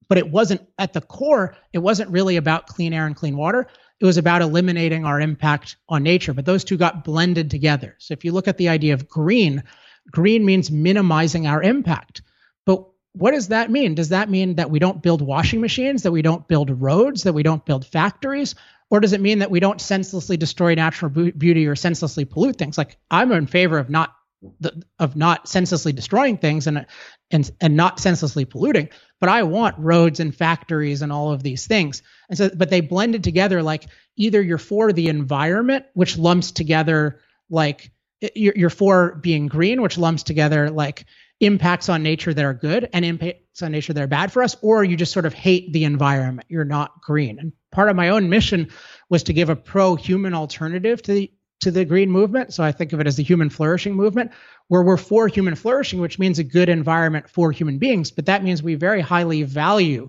But 0.08 0.18
it 0.18 0.30
wasn't 0.30 0.66
at 0.78 0.94
the 0.94 1.02
core, 1.02 1.54
it 1.72 1.78
wasn't 1.78 2.10
really 2.10 2.36
about 2.36 2.66
clean 2.66 2.94
air 2.94 3.06
and 3.06 3.14
clean 3.14 3.36
water. 3.36 3.68
It 4.00 4.06
was 4.06 4.16
about 4.16 4.42
eliminating 4.42 5.04
our 5.04 5.20
impact 5.20 5.76
on 5.88 6.02
nature. 6.02 6.32
But 6.32 6.46
those 6.46 6.64
two 6.64 6.76
got 6.76 7.04
blended 7.04 7.50
together. 7.50 7.96
So 7.98 8.12
if 8.12 8.24
you 8.24 8.32
look 8.32 8.48
at 8.48 8.56
the 8.56 8.68
idea 8.68 8.94
of 8.94 9.08
green, 9.08 9.64
green 10.10 10.44
means 10.44 10.70
minimizing 10.70 11.46
our 11.46 11.62
impact. 11.62 12.22
But 12.64 12.86
what 13.12 13.32
does 13.32 13.48
that 13.48 13.70
mean? 13.70 13.94
Does 13.94 14.10
that 14.10 14.30
mean 14.30 14.54
that 14.54 14.70
we 14.70 14.78
don't 14.78 15.02
build 15.02 15.20
washing 15.20 15.60
machines, 15.60 16.04
that 16.04 16.12
we 16.12 16.22
don't 16.22 16.46
build 16.46 16.80
roads, 16.80 17.24
that 17.24 17.32
we 17.32 17.42
don't 17.42 17.64
build 17.64 17.84
factories? 17.84 18.54
Or 18.90 19.00
does 19.00 19.12
it 19.12 19.20
mean 19.20 19.40
that 19.40 19.50
we 19.50 19.60
don't 19.60 19.80
senselessly 19.80 20.36
destroy 20.36 20.74
natural 20.74 21.10
beauty 21.10 21.66
or 21.66 21.76
senselessly 21.76 22.24
pollute 22.24 22.56
things? 22.56 22.78
Like 22.78 22.96
I'm 23.10 23.32
in 23.32 23.46
favor 23.46 23.78
of 23.78 23.90
not 23.90 24.14
the, 24.60 24.82
of 24.98 25.16
not 25.16 25.48
senselessly 25.48 25.92
destroying 25.92 26.38
things 26.38 26.66
and 26.66 26.86
and 27.30 27.50
and 27.60 27.76
not 27.76 27.98
senselessly 28.00 28.44
polluting, 28.44 28.88
but 29.20 29.28
I 29.28 29.42
want 29.42 29.78
roads 29.78 30.20
and 30.20 30.34
factories 30.34 31.02
and 31.02 31.12
all 31.12 31.32
of 31.32 31.42
these 31.42 31.66
things. 31.66 32.02
And 32.28 32.38
so, 32.38 32.50
but 32.54 32.70
they 32.70 32.80
blended 32.80 33.24
together 33.24 33.62
like 33.62 33.86
either 34.16 34.40
you're 34.40 34.58
for 34.58 34.92
the 34.92 35.08
environment, 35.08 35.86
which 35.94 36.16
lumps 36.16 36.52
together 36.52 37.20
like 37.50 37.90
you're, 38.34 38.54
you're 38.56 38.70
for 38.70 39.16
being 39.16 39.46
green, 39.46 39.82
which 39.82 39.98
lumps 39.98 40.22
together 40.22 40.70
like 40.70 41.04
impacts 41.40 41.88
on 41.88 42.02
nature 42.02 42.34
that 42.34 42.44
are 42.44 42.54
good 42.54 42.88
and 42.92 43.04
impacts 43.04 43.62
on 43.62 43.72
nature 43.72 43.92
that 43.92 44.02
are 44.02 44.08
bad 44.08 44.32
for 44.32 44.42
us, 44.42 44.56
or 44.62 44.84
you 44.84 44.96
just 44.96 45.12
sort 45.12 45.26
of 45.26 45.34
hate 45.34 45.72
the 45.72 45.84
environment. 45.84 46.46
You're 46.48 46.64
not 46.64 47.02
green. 47.02 47.38
And 47.38 47.52
part 47.70 47.88
of 47.88 47.96
my 47.96 48.10
own 48.10 48.28
mission 48.28 48.68
was 49.08 49.24
to 49.24 49.32
give 49.32 49.50
a 49.50 49.56
pro-human 49.56 50.34
alternative 50.34 51.02
to 51.02 51.12
the 51.12 51.32
to 51.60 51.72
the 51.72 51.84
green 51.84 52.08
movement. 52.08 52.54
So 52.54 52.62
I 52.62 52.70
think 52.70 52.92
of 52.92 53.00
it 53.00 53.08
as 53.08 53.16
the 53.16 53.24
human 53.24 53.50
flourishing 53.50 53.94
movement, 53.94 54.30
where 54.68 54.82
we're 54.82 54.96
for 54.96 55.26
human 55.26 55.56
flourishing, 55.56 56.00
which 56.00 56.18
means 56.18 56.38
a 56.38 56.44
good 56.44 56.68
environment 56.68 57.28
for 57.28 57.50
human 57.50 57.78
beings. 57.78 58.12
But 58.12 58.26
that 58.26 58.44
means 58.44 58.62
we 58.62 58.76
very 58.76 59.00
highly 59.00 59.42
value 59.42 60.08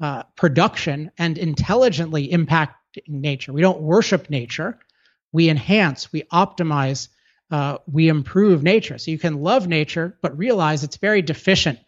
uh, 0.00 0.24
production 0.34 1.12
and 1.16 1.38
intelligently 1.38 2.28
impacting 2.28 2.72
nature. 3.06 3.52
We 3.52 3.60
don't 3.60 3.80
worship 3.80 4.28
nature. 4.28 4.80
We 5.30 5.48
enhance, 5.48 6.12
we 6.12 6.22
optimize 6.32 7.08
uh, 7.50 7.78
we 7.90 8.08
improve 8.08 8.62
nature. 8.62 8.98
So 8.98 9.10
you 9.10 9.18
can 9.18 9.40
love 9.40 9.68
nature, 9.68 10.18
but 10.20 10.36
realize 10.36 10.84
it's 10.84 10.98
very 10.98 11.22
deficient 11.22 11.78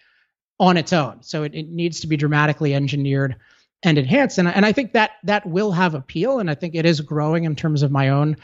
on 0.58 0.76
its 0.76 0.92
own. 0.92 1.22
So 1.22 1.42
it, 1.42 1.54
it 1.54 1.68
needs 1.68 2.00
to 2.00 2.06
be 2.06 2.16
dramatically 2.16 2.74
engineered 2.74 3.36
and 3.82 3.98
enhanced. 3.98 4.38
And, 4.38 4.48
and 4.48 4.66
I 4.66 4.72
think 4.72 4.92
that 4.92 5.12
that 5.24 5.46
will 5.46 5.72
have 5.72 5.94
appeal. 5.94 6.38
And 6.38 6.50
I 6.50 6.54
think 6.54 6.74
it 6.74 6.86
is 6.86 7.00
growing 7.00 7.44
in 7.44 7.56
terms 7.56 7.82
of 7.82 7.90
my 7.90 8.10
own 8.10 8.36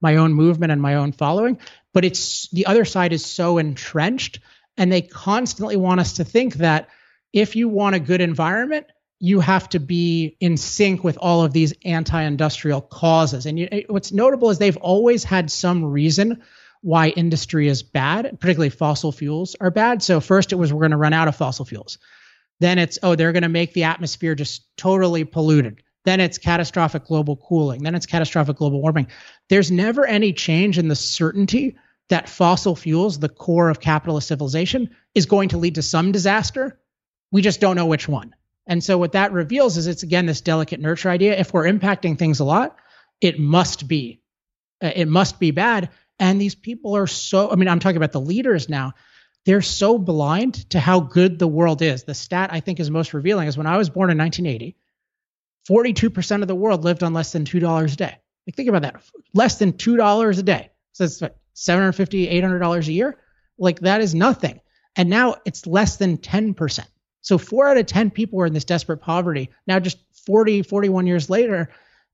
my 0.00 0.16
own 0.16 0.34
movement 0.34 0.72
and 0.72 0.82
my 0.82 0.96
own 0.96 1.12
following. 1.12 1.58
But 1.92 2.04
it's 2.04 2.48
the 2.50 2.66
other 2.66 2.84
side 2.84 3.12
is 3.12 3.24
so 3.24 3.58
entrenched, 3.58 4.40
and 4.76 4.90
they 4.90 5.02
constantly 5.02 5.76
want 5.76 6.00
us 6.00 6.14
to 6.14 6.24
think 6.24 6.54
that 6.54 6.88
if 7.32 7.56
you 7.56 7.68
want 7.68 7.94
a 7.94 8.00
good 8.00 8.20
environment, 8.20 8.86
you 9.20 9.38
have 9.38 9.68
to 9.68 9.78
be 9.78 10.36
in 10.40 10.56
sync 10.56 11.04
with 11.04 11.16
all 11.18 11.44
of 11.44 11.52
these 11.52 11.72
anti-industrial 11.84 12.80
causes. 12.80 13.46
And 13.46 13.58
you, 13.58 13.68
what's 13.88 14.10
notable 14.10 14.50
is 14.50 14.58
they've 14.58 14.76
always 14.78 15.22
had 15.22 15.50
some 15.50 15.84
reason 15.84 16.42
why 16.80 17.10
industry 17.10 17.68
is 17.68 17.84
bad, 17.84 18.40
particularly 18.40 18.70
fossil 18.70 19.12
fuels 19.12 19.54
are 19.60 19.70
bad. 19.70 20.02
So 20.02 20.18
first 20.20 20.52
it 20.52 20.56
was 20.56 20.72
we're 20.72 20.80
going 20.80 20.90
to 20.90 20.96
run 20.96 21.12
out 21.12 21.28
of 21.28 21.36
fossil 21.36 21.64
fuels. 21.64 21.98
Then 22.62 22.78
it's 22.78 22.98
oh 23.02 23.16
they're 23.16 23.32
going 23.32 23.42
to 23.42 23.48
make 23.48 23.72
the 23.72 23.84
atmosphere 23.84 24.34
just 24.34 24.64
totally 24.76 25.24
polluted. 25.24 25.82
Then 26.04 26.20
it's 26.20 26.38
catastrophic 26.38 27.04
global 27.04 27.36
cooling. 27.36 27.82
Then 27.82 27.94
it's 27.94 28.06
catastrophic 28.06 28.56
global 28.56 28.80
warming. 28.80 29.08
There's 29.48 29.70
never 29.70 30.06
any 30.06 30.32
change 30.32 30.78
in 30.78 30.88
the 30.88 30.96
certainty 30.96 31.76
that 32.08 32.28
fossil 32.28 32.76
fuels, 32.76 33.18
the 33.18 33.28
core 33.28 33.68
of 33.68 33.80
capitalist 33.80 34.28
civilization, 34.28 34.90
is 35.14 35.26
going 35.26 35.50
to 35.50 35.58
lead 35.58 35.76
to 35.76 35.82
some 35.82 36.12
disaster. 36.12 36.78
We 37.30 37.42
just 37.42 37.60
don't 37.60 37.76
know 37.76 37.86
which 37.86 38.08
one. 38.08 38.34
And 38.66 38.82
so 38.82 38.96
what 38.96 39.12
that 39.12 39.32
reveals 39.32 39.76
is 39.76 39.88
it's 39.88 40.04
again 40.04 40.26
this 40.26 40.40
delicate 40.40 40.80
nurture 40.80 41.10
idea. 41.10 41.36
If 41.36 41.52
we're 41.52 41.70
impacting 41.70 42.16
things 42.16 42.38
a 42.38 42.44
lot, 42.44 42.76
it 43.20 43.40
must 43.40 43.88
be 43.88 44.20
uh, 44.82 44.92
it 44.94 45.08
must 45.08 45.40
be 45.40 45.50
bad 45.50 45.90
and 46.22 46.40
these 46.40 46.54
people 46.54 46.96
are 46.96 47.08
so, 47.08 47.50
I 47.50 47.56
mean, 47.56 47.66
I'm 47.66 47.80
talking 47.80 47.96
about 47.96 48.12
the 48.12 48.20
leaders 48.20 48.68
now. 48.68 48.92
They're 49.44 49.62
so 49.62 49.98
blind 49.98 50.70
to 50.70 50.78
how 50.78 51.00
good 51.00 51.38
the 51.38 51.48
world 51.48 51.82
is. 51.82 52.04
The 52.04 52.14
stat 52.14 52.50
I 52.52 52.60
think 52.60 52.78
is 52.78 52.90
most 52.90 53.12
revealing 53.14 53.48
is 53.48 53.56
when 53.56 53.66
I 53.66 53.76
was 53.76 53.90
born 53.90 54.10
in 54.10 54.18
1980, 54.18 54.76
42% 55.68 56.42
of 56.42 56.48
the 56.48 56.54
world 56.54 56.84
lived 56.84 57.02
on 57.02 57.12
less 57.12 57.32
than 57.32 57.44
$2 57.44 57.92
a 57.92 57.96
day. 57.96 58.16
Like, 58.46 58.56
think 58.56 58.68
about 58.68 58.82
that. 58.82 59.02
Less 59.34 59.58
than 59.58 59.72
$2 59.72 60.38
a 60.38 60.42
day. 60.42 60.70
So 60.92 61.04
it's 61.04 61.20
what, 61.20 61.38
$750, 61.54 62.32
$800 62.32 62.88
a 62.88 62.92
year. 62.92 63.18
Like, 63.58 63.80
that 63.80 64.00
is 64.00 64.14
nothing. 64.14 64.60
And 64.96 65.08
now 65.08 65.36
it's 65.44 65.66
less 65.66 65.96
than 65.96 66.18
10%. 66.18 66.86
So 67.20 67.38
four 67.38 67.68
out 67.68 67.76
of 67.76 67.86
10 67.86 68.10
people 68.10 68.40
are 68.40 68.46
in 68.46 68.52
this 68.52 68.64
desperate 68.64 68.98
poverty. 68.98 69.50
Now, 69.66 69.78
just 69.78 69.98
40, 70.26 70.62
41 70.62 71.06
years 71.06 71.30
later, 71.30 71.70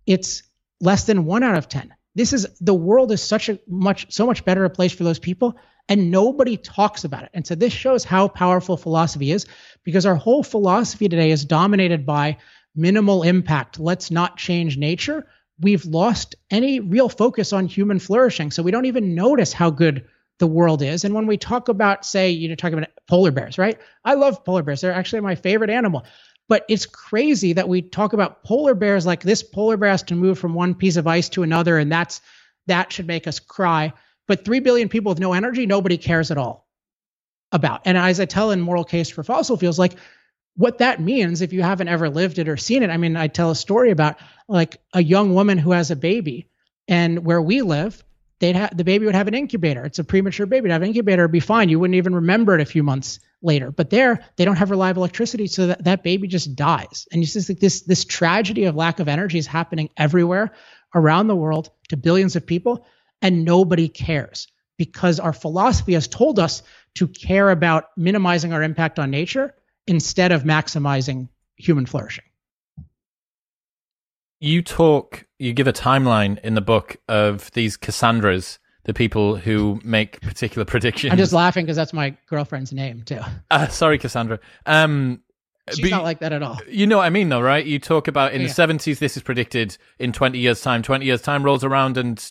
it's 0.06 0.42
less 0.80 1.04
than 1.04 1.24
one 1.24 1.42
out 1.42 1.56
of 1.56 1.68
10 1.68 1.94
this 2.18 2.32
is 2.32 2.48
the 2.60 2.74
world 2.74 3.12
is 3.12 3.22
such 3.22 3.48
a 3.48 3.60
much 3.68 4.12
so 4.12 4.26
much 4.26 4.44
better 4.44 4.64
a 4.64 4.70
place 4.70 4.92
for 4.92 5.04
those 5.04 5.20
people 5.20 5.56
and 5.88 6.10
nobody 6.10 6.56
talks 6.56 7.04
about 7.04 7.24
it. 7.24 7.30
And 7.34 7.46
so 7.46 7.54
this 7.54 7.72
shows 7.72 8.04
how 8.04 8.28
powerful 8.28 8.76
philosophy 8.76 9.30
is 9.30 9.46
because 9.84 10.06
our 10.06 10.14
whole 10.14 10.42
philosophy 10.42 11.08
today 11.08 11.30
is 11.30 11.44
dominated 11.44 12.04
by 12.04 12.36
minimal 12.76 13.22
impact. 13.22 13.80
Let's 13.80 14.10
not 14.10 14.36
change 14.36 14.76
nature. 14.76 15.26
We've 15.60 15.84
lost 15.84 16.36
any 16.50 16.80
real 16.80 17.08
focus 17.08 17.52
on 17.52 17.66
human 17.66 17.98
flourishing. 17.98 18.50
So 18.50 18.62
we 18.62 18.70
don't 18.70 18.86
even 18.86 19.14
notice 19.14 19.52
how 19.52 19.70
good 19.70 20.04
the 20.38 20.46
world 20.46 20.82
is. 20.82 21.04
And 21.04 21.14
when 21.14 21.26
we 21.26 21.36
talk 21.36 21.68
about 21.68 22.06
say 22.06 22.30
you 22.30 22.48
know 22.48 22.54
talking 22.54 22.78
about 22.78 22.90
polar 23.08 23.30
bears 23.30 23.58
right? 23.58 23.78
I 24.04 24.14
love 24.14 24.44
polar 24.44 24.62
bears. 24.62 24.80
They're 24.80 24.92
actually 24.92 25.20
my 25.20 25.34
favorite 25.34 25.70
animal. 25.70 26.04
But 26.48 26.64
it's 26.68 26.86
crazy 26.86 27.54
that 27.54 27.68
we 27.68 27.82
talk 27.82 28.14
about 28.14 28.42
polar 28.42 28.74
bears 28.74 29.04
like 29.04 29.22
this 29.22 29.42
polar 29.42 29.76
bear 29.76 29.90
has 29.90 30.02
to 30.04 30.14
move 30.14 30.38
from 30.38 30.54
one 30.54 30.74
piece 30.74 30.96
of 30.96 31.06
ice 31.06 31.28
to 31.30 31.42
another, 31.42 31.76
and 31.76 31.92
that's 31.92 32.20
that 32.66 32.92
should 32.92 33.06
make 33.06 33.26
us 33.26 33.38
cry. 33.38 33.92
But 34.28 34.44
three 34.44 34.60
billion 34.60 34.88
people 34.88 35.10
with 35.10 35.18
no 35.18 35.32
energy, 35.32 35.66
nobody 35.66 35.96
cares 35.96 36.30
at 36.30 36.38
all 36.38 36.68
about. 37.50 37.82
And 37.86 37.98
as 37.98 38.20
I 38.20 38.26
tell 38.26 38.52
in 38.52 38.60
Moral 38.60 38.84
Case 38.84 39.10
for 39.10 39.24
Fossil 39.24 39.56
Fuels, 39.56 39.78
like 39.78 39.94
what 40.58 40.78
that 40.78 41.00
means 41.00 41.40
if 41.40 41.52
you 41.52 41.62
haven't 41.62 41.88
ever 41.88 42.10
lived 42.10 42.38
it 42.38 42.48
or 42.48 42.56
seen 42.56 42.82
it. 42.82 42.90
I 42.90 42.96
mean, 42.96 43.16
I 43.16 43.28
tell 43.28 43.50
a 43.50 43.56
story 43.56 43.90
about 43.92 44.16
like 44.48 44.80
a 44.92 45.02
young 45.02 45.32
woman 45.32 45.56
who 45.56 45.70
has 45.70 45.90
a 45.90 45.96
baby, 45.96 46.50
and 46.88 47.24
where 47.24 47.40
we 47.40 47.62
live, 47.62 48.02
they'd 48.40 48.56
have 48.56 48.76
the 48.76 48.82
baby 48.82 49.06
would 49.06 49.14
have 49.14 49.28
an 49.28 49.34
incubator. 49.34 49.84
It's 49.84 50.00
a 50.00 50.04
premature 50.04 50.46
baby 50.46 50.68
to 50.68 50.72
have 50.72 50.82
an 50.82 50.88
incubator, 50.88 51.28
be 51.28 51.40
fine. 51.40 51.68
You 51.68 51.78
wouldn't 51.78 51.96
even 51.96 52.14
remember 52.14 52.54
it 52.54 52.60
a 52.60 52.66
few 52.66 52.82
months 52.82 53.20
later. 53.40 53.70
But 53.70 53.90
there, 53.90 54.24
they 54.36 54.44
don't 54.44 54.56
have 54.56 54.70
reliable 54.70 55.02
electricity, 55.02 55.46
so 55.46 55.68
that, 55.68 55.84
that 55.84 56.02
baby 56.02 56.26
just 56.26 56.56
dies. 56.56 57.06
And 57.12 57.22
it's 57.22 57.34
just 57.34 57.48
like 57.48 57.60
this 57.60 57.82
this 57.82 58.04
tragedy 58.04 58.64
of 58.64 58.74
lack 58.74 58.98
of 58.98 59.06
energy 59.06 59.38
is 59.38 59.46
happening 59.46 59.90
everywhere 59.96 60.52
around 60.92 61.28
the 61.28 61.36
world 61.36 61.70
to 61.90 61.96
billions 61.96 62.34
of 62.34 62.46
people, 62.46 62.84
and 63.22 63.44
nobody 63.44 63.88
cares 63.88 64.46
because 64.76 65.18
our 65.18 65.32
philosophy 65.32 65.94
has 65.94 66.06
told 66.06 66.38
us 66.38 66.62
to 66.94 67.08
care 67.08 67.50
about 67.50 67.86
minimizing 67.96 68.52
our 68.52 68.62
impact 68.62 68.98
on 68.98 69.10
nature 69.10 69.54
instead 69.86 70.30
of 70.32 70.42
maximizing 70.44 71.28
human 71.56 71.86
flourishing. 71.86 72.24
You 74.40 74.62
talk, 74.62 75.26
you 75.38 75.52
give 75.52 75.66
a 75.66 75.72
timeline 75.72 76.38
in 76.44 76.54
the 76.54 76.60
book 76.60 76.96
of 77.08 77.50
these 77.52 77.76
Cassandras, 77.76 78.60
the 78.84 78.94
people 78.94 79.34
who 79.36 79.80
make 79.82 80.20
particular 80.20 80.64
predictions. 80.64 81.10
I'm 81.12 81.18
just 81.18 81.32
laughing 81.32 81.64
because 81.64 81.76
that's 81.76 81.92
my 81.92 82.16
girlfriend's 82.28 82.72
name 82.72 83.02
too. 83.02 83.20
Uh, 83.50 83.66
sorry, 83.68 83.98
Cassandra. 83.98 84.38
Um, 84.66 85.22
She's 85.72 85.90
not 85.90 86.02
like 86.04 86.20
that 86.20 86.32
at 86.32 86.42
all. 86.42 86.58
You 86.68 86.86
know 86.86 86.98
what 86.98 87.04
I 87.04 87.10
mean, 87.10 87.28
though, 87.28 87.40
right? 87.42 87.64
You 87.64 87.78
talk 87.78 88.08
about 88.08 88.32
in 88.32 88.40
Yeah. 88.40 88.46
the 88.46 88.54
seventies, 88.54 89.00
this 89.00 89.16
is 89.18 89.22
predicted 89.22 89.76
in 89.98 90.12
twenty 90.12 90.38
years' 90.38 90.62
time. 90.62 90.82
Twenty 90.82 91.04
years' 91.04 91.20
time 91.20 91.42
rolls 91.42 91.62
around 91.64 91.98
and 91.98 92.30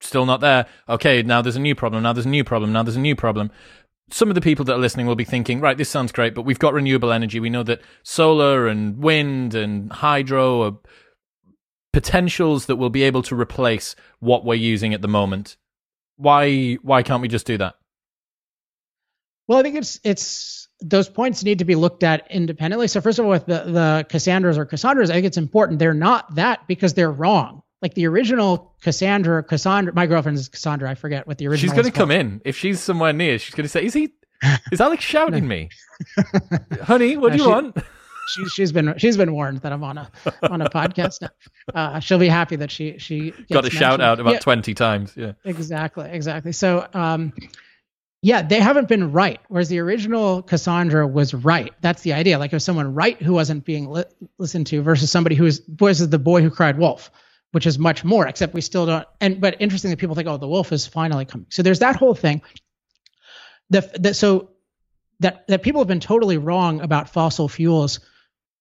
still 0.00 0.26
not 0.26 0.40
there. 0.40 0.66
Okay, 0.88 1.22
now 1.22 1.42
there's 1.42 1.56
a 1.56 1.60
new 1.60 1.74
problem. 1.74 2.02
Now 2.02 2.12
there's 2.12 2.26
a 2.26 2.30
new 2.30 2.44
problem. 2.44 2.72
Now 2.72 2.82
there's 2.82 2.96
a 2.96 3.00
new 3.00 3.16
problem. 3.16 3.50
Some 4.10 4.28
of 4.30 4.34
the 4.34 4.40
people 4.40 4.64
that 4.64 4.74
are 4.74 4.80
listening 4.80 5.06
will 5.06 5.16
be 5.16 5.24
thinking, 5.24 5.60
right, 5.60 5.76
this 5.76 5.90
sounds 5.90 6.12
great, 6.12 6.34
but 6.34 6.42
we've 6.42 6.58
got 6.58 6.72
renewable 6.72 7.12
energy. 7.12 7.40
We 7.40 7.50
know 7.50 7.62
that 7.64 7.82
solar 8.02 8.66
and 8.66 8.98
wind 8.98 9.54
and 9.54 9.92
hydro 9.92 10.62
are 10.62 10.78
potentials 11.92 12.66
that 12.66 12.76
will 12.76 12.90
be 12.90 13.02
able 13.02 13.22
to 13.22 13.38
replace 13.38 13.94
what 14.20 14.44
we're 14.44 14.54
using 14.54 14.94
at 14.94 15.02
the 15.02 15.08
moment. 15.08 15.56
Why? 16.16 16.74
Why 16.82 17.02
can't 17.02 17.22
we 17.22 17.28
just 17.28 17.46
do 17.46 17.58
that? 17.58 17.74
Well, 19.46 19.58
I 19.58 19.62
think 19.62 19.76
it's 19.76 19.98
it's 20.04 20.68
those 20.80 21.08
points 21.08 21.42
need 21.42 21.58
to 21.58 21.64
be 21.64 21.74
looked 21.74 22.02
at 22.02 22.30
independently. 22.30 22.86
So 22.88 23.00
first 23.00 23.18
of 23.18 23.24
all, 23.24 23.30
with 23.30 23.46
the 23.46 23.64
the 23.64 24.06
Cassandras 24.08 24.58
or 24.58 24.64
Cassandras, 24.64 25.10
I 25.10 25.14
think 25.14 25.26
it's 25.26 25.38
important 25.38 25.78
they're 25.78 25.94
not 25.94 26.34
that 26.36 26.66
because 26.68 26.94
they're 26.94 27.10
wrong. 27.10 27.62
Like 27.80 27.94
the 27.94 28.06
original 28.06 28.74
Cassandra, 28.82 29.42
Cassandra, 29.42 29.94
my 29.94 30.06
girlfriend 30.06 30.36
is 30.38 30.48
Cassandra. 30.48 30.90
I 30.90 30.94
forget 30.94 31.26
what 31.26 31.38
the 31.38 31.46
original. 31.48 31.70
She's 31.70 31.72
going 31.80 31.90
to 31.92 31.96
come 31.96 32.10
in 32.10 32.40
if 32.44 32.56
she's 32.56 32.80
somewhere 32.80 33.12
near. 33.12 33.38
She's 33.38 33.54
going 33.54 33.64
to 33.64 33.68
say, 33.68 33.84
"Is 33.84 33.94
he? 33.94 34.10
Is 34.72 34.80
Alex 34.80 35.04
shouting 35.04 35.46
me, 35.46 35.68
honey? 36.82 37.16
What 37.16 37.32
do 37.32 37.38
you 37.38 37.44
she- 37.44 37.50
want?" 37.50 37.76
She, 38.30 38.44
she's 38.44 38.72
been 38.72 38.92
she's 38.98 39.16
been 39.16 39.32
warned 39.32 39.60
that 39.62 39.72
I'm 39.72 39.82
on 39.82 39.96
a 39.96 40.10
on 40.42 40.60
a 40.60 40.68
podcast 40.70 41.22
now. 41.22 41.30
Uh, 41.74 41.98
she'll 41.98 42.18
be 42.18 42.28
happy 42.28 42.56
that 42.56 42.70
she 42.70 42.98
she 42.98 43.32
Got 43.50 43.64
a 43.64 43.70
shout 43.70 44.02
out 44.02 44.20
about 44.20 44.34
Yeah, 44.34 44.38
twenty 44.40 44.74
times. 44.74 45.14
Yeah, 45.16 45.32
exactly 45.46 46.10
exactly. 46.10 46.52
So 46.52 46.86
um, 46.92 47.32
yeah, 48.20 48.42
they 48.42 48.60
haven't 48.60 48.86
been 48.86 49.12
right. 49.12 49.40
Whereas 49.48 49.70
the 49.70 49.78
original 49.78 50.42
Cassandra 50.42 51.06
was 51.06 51.32
right. 51.32 51.72
That's 51.80 52.02
the 52.02 52.12
idea. 52.12 52.38
Like 52.38 52.52
it 52.52 52.56
was 52.56 52.64
someone 52.64 52.92
right 52.92 53.16
who 53.22 53.32
wasn't 53.32 53.64
being 53.64 53.88
li- 53.88 54.04
listened 54.36 54.66
to 54.66 54.82
versus 54.82 55.10
somebody 55.10 55.34
who 55.34 55.46
is 55.46 55.62
versus 55.66 56.10
the 56.10 56.18
boy 56.18 56.42
who 56.42 56.50
cried 56.50 56.76
wolf, 56.78 57.10
which 57.52 57.66
is 57.66 57.78
much 57.78 58.04
more. 58.04 58.26
Except 58.26 58.54
we 58.54 58.60
still 58.60 58.86
don't. 58.86 59.06
And 59.20 59.40
but 59.40 59.56
interesting 59.60 59.90
that 59.90 59.98
people 59.98 60.14
think, 60.14 60.28
oh, 60.28 60.36
the 60.36 60.48
wolf 60.48 60.72
is 60.72 60.86
finally 60.86 61.24
coming. 61.24 61.46
So 61.50 61.62
there's 61.62 61.80
that 61.80 61.96
whole 61.96 62.14
thing. 62.14 62.42
The, 63.70 63.90
the 63.98 64.14
so 64.14 64.50
that 65.20 65.46
that 65.48 65.62
people 65.62 65.80
have 65.80 65.88
been 65.88 66.00
totally 66.00 66.38
wrong 66.38 66.80
about 66.80 67.10
fossil 67.10 67.48
fuels 67.48 68.00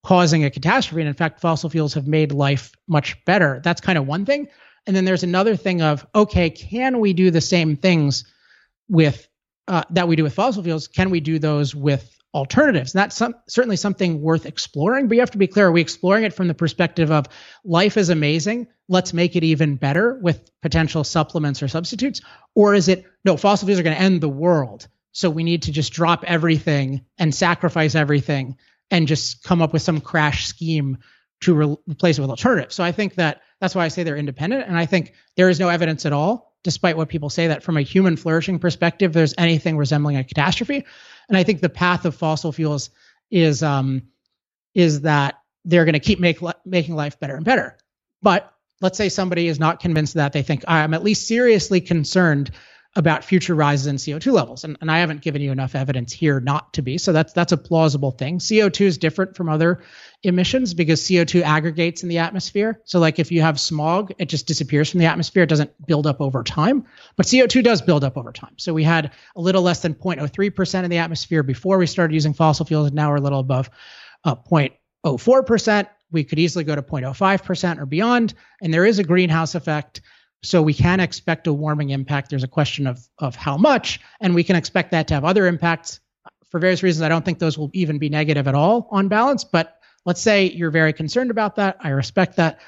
causing 0.04 0.46
a 0.46 0.50
catastrophe. 0.50 1.02
And 1.02 1.10
in 1.10 1.14
fact, 1.14 1.42
fossil 1.42 1.70
fuels 1.70 1.94
have 1.96 2.08
made 2.08 2.32
life 2.32 2.72
much 2.88 3.24
better. 3.26 3.62
That's 3.64 3.82
kind 3.82 3.98
of 3.98 4.08
one 4.08 4.26
thing. 4.26 4.48
And 4.86 4.96
then 4.96 5.04
there's 5.04 5.24
another 5.24 5.58
thing 5.58 5.82
of, 5.82 6.06
okay, 6.16 6.50
can 6.50 7.00
we 7.00 7.12
do 7.12 7.30
the 7.30 7.42
same 7.42 7.76
things 7.76 8.24
with 8.88 9.28
uh, 9.68 9.84
that 9.90 10.08
we 10.08 10.16
do 10.16 10.24
with 10.24 10.34
fossil 10.34 10.64
fuels? 10.64 10.88
Can 10.88 11.10
we 11.10 11.20
do 11.20 11.40
those 11.40 11.76
with 11.76 12.17
alternatives? 12.34 12.94
And 12.94 13.00
that's 13.00 13.16
some, 13.16 13.36
certainly 13.48 13.78
something 13.78 14.22
worth 14.22 14.46
exploring. 14.46 15.08
But 15.08 15.16
you 15.16 15.22
have 15.22 15.32
to 15.32 15.38
be 15.38 15.48
clear: 15.48 15.68
are 15.68 15.72
we 15.72 15.82
exploring 15.82 16.24
it 16.24 16.34
from 16.34 16.48
the 16.48 16.54
perspective 16.54 17.12
of 17.12 17.28
life 17.64 17.98
is 17.98 18.10
amazing? 18.10 18.68
Let's 18.90 19.14
make 19.14 19.36
it 19.36 19.44
even 19.44 19.76
better 19.76 20.20
with 20.22 20.50
potential 20.62 21.04
supplements 21.04 21.62
or 21.62 21.68
substitutes, 21.68 22.22
or 22.56 22.74
is 22.74 22.88
it 22.88 23.06
no? 23.26 23.38
Fossil 23.38 23.66
fuels 23.66 23.80
are 23.80 23.84
going 23.84 23.96
to 23.96 24.02
end 24.02 24.22
the 24.22 24.30
world, 24.30 24.88
so 25.12 25.30
we 25.30 25.44
need 25.44 25.64
to 25.64 25.72
just 25.72 25.94
drop 25.94 26.24
everything 26.26 27.06
and 27.18 27.34
sacrifice 27.34 27.96
everything 27.96 28.58
and 28.90 29.08
just 29.08 29.44
come 29.44 29.62
up 29.62 29.74
with 29.74 29.82
some 29.82 30.00
crash 30.00 30.48
scheme 30.48 30.98
to 31.42 31.54
re- 31.54 31.78
replace 31.88 32.18
it 32.18 32.22
with 32.22 32.30
alternatives. 32.30 32.74
So 32.74 32.84
I 32.84 32.92
think 32.92 33.16
that 33.16 33.42
that's 33.60 33.76
why 33.76 33.86
I 33.86 33.90
say 33.90 34.04
they're 34.04 34.18
independent. 34.18 34.68
And 34.68 34.78
I 34.78 34.86
think 34.86 35.14
there 35.36 35.50
is 35.50 35.60
no 35.60 35.70
evidence 35.70 36.06
at 36.06 36.14
all, 36.14 36.56
despite 36.64 36.98
what 36.98 37.10
people 37.10 37.30
say, 37.30 37.48
that 37.48 37.64
from 37.64 37.78
a 37.78 37.82
human 37.82 38.16
flourishing 38.16 38.60
perspective, 38.60 39.14
there's 39.14 39.36
anything 39.38 39.78
resembling 39.78 40.16
a 40.16 40.24
catastrophe. 40.24 40.86
And 41.30 41.38
I 41.38 41.44
think 41.44 41.62
the 41.62 41.70
path 41.70 42.06
of 42.06 42.16
fossil 42.16 42.52
fuels 42.52 42.90
is 43.30 43.64
um, 43.64 44.04
is 44.74 45.02
that 45.02 45.36
they're 45.66 45.86
going 45.86 45.94
to 45.94 46.00
keep 46.00 46.20
make, 46.20 46.40
making 46.66 46.96
life 46.96 47.20
better 47.20 47.36
and 47.36 47.44
better. 47.44 47.78
But 48.22 48.54
let's 48.82 48.98
say 48.98 49.10
somebody 49.10 49.48
is 49.48 49.60
not 49.60 49.80
convinced 49.80 50.14
that 50.14 50.34
they 50.34 50.44
think 50.44 50.64
I'm 50.68 50.94
at 50.94 51.04
least 51.04 51.28
seriously 51.28 51.82
concerned 51.82 52.52
about 52.98 53.24
future 53.24 53.54
rises 53.54 53.86
in 53.86 53.98
CO2 53.98 54.34
levels. 54.34 54.64
And, 54.64 54.76
and 54.82 54.90
I 54.90 54.98
haven't 54.98 55.22
given 55.22 55.40
you 55.40 55.52
enough 55.52 55.76
evidence 55.76 56.12
here 56.12 56.40
not 56.40 56.74
to 56.74 56.82
be. 56.82 56.98
So 56.98 57.14
that's 57.14 57.32
that's 57.32 57.52
a 57.52 57.58
plausible 57.58 58.10
thing. 58.10 58.40
CO2 58.40 58.88
is 58.88 58.98
different 58.98 59.36
from 59.36 59.50
other 59.50 59.84
emissions 60.24 60.74
because 60.74 61.02
CO2 61.02 61.44
aggregates 61.44 62.02
in 62.02 62.10
the 62.10 62.18
atmosphere. 62.18 62.82
So 62.86 62.98
like 63.00 63.20
if 63.20 63.32
you 63.32 63.44
have 63.44 63.60
smog, 63.60 64.14
it 64.18 64.30
just 64.30 64.48
disappears 64.48 64.90
from 64.90 65.00
the 65.00 65.06
atmosphere. 65.06 65.44
It 65.44 65.50
doesn't 65.50 65.86
build 65.86 66.08
up 66.08 66.22
over 66.22 66.42
time. 66.42 66.86
But 67.16 67.28
CO2 67.28 67.64
does 67.64 67.84
build 67.84 68.04
up 68.04 68.18
over 68.18 68.32
time. 68.32 68.56
So 68.58 68.74
we 68.74 68.84
had 68.84 69.12
a 69.36 69.42
little 69.42 69.62
less 69.62 69.84
than 69.84 69.94
0.03% 69.94 70.84
in 70.84 70.90
the 70.90 70.98
atmosphere 70.98 71.44
before 71.44 71.78
we 71.78 71.86
started 71.86 72.16
using 72.16 72.34
fossil 72.34 72.66
fuels, 72.66 72.88
and 72.88 72.96
now 72.96 73.12
we're 73.12 73.18
a 73.18 73.22
little 73.22 73.40
above 73.40 73.70
uh, 74.24 74.36
0.04%. 74.36 75.88
We 76.10 76.24
could 76.24 76.40
easily 76.40 76.64
go 76.64 76.74
to 76.74 76.82
0.05% 76.82 77.78
or 77.78 77.86
beyond. 77.86 78.34
And 78.60 78.74
there 78.74 78.86
is 78.86 78.98
a 78.98 79.04
greenhouse 79.04 79.54
effect. 79.54 80.02
So 80.44 80.62
we 80.62 80.74
can 80.74 81.00
expect 81.00 81.48
a 81.48 81.54
warming 81.54 81.90
impact. 81.90 82.30
There's 82.30 82.44
a 82.44 82.48
question 82.48 82.88
of 82.88 83.08
of 83.18 83.36
how 83.36 83.58
much, 83.58 84.00
and 84.20 84.36
we 84.36 84.44
can 84.44 84.56
expect 84.56 84.92
that 84.92 85.08
to 85.08 85.14
have 85.14 85.26
other 85.26 85.48
impacts 85.48 86.00
for 86.50 86.60
various 86.60 86.84
reasons. 86.84 87.02
I 87.02 87.10
don't 87.10 87.26
think 87.26 87.40
those 87.40 87.58
will 87.58 87.72
even 87.74 87.98
be 87.98 88.10
negative 88.10 88.48
at 88.48 88.56
all 88.56 88.88
on 88.92 89.08
balance. 89.08 89.44
But 89.44 89.80
let's 90.06 90.22
say 90.22 90.46
you're 90.46 90.72
very 90.72 90.94
concerned 90.94 91.32
about 91.32 91.56
that. 91.56 91.78
I 91.82 91.90
respect 91.90 92.38
that. 92.38 92.60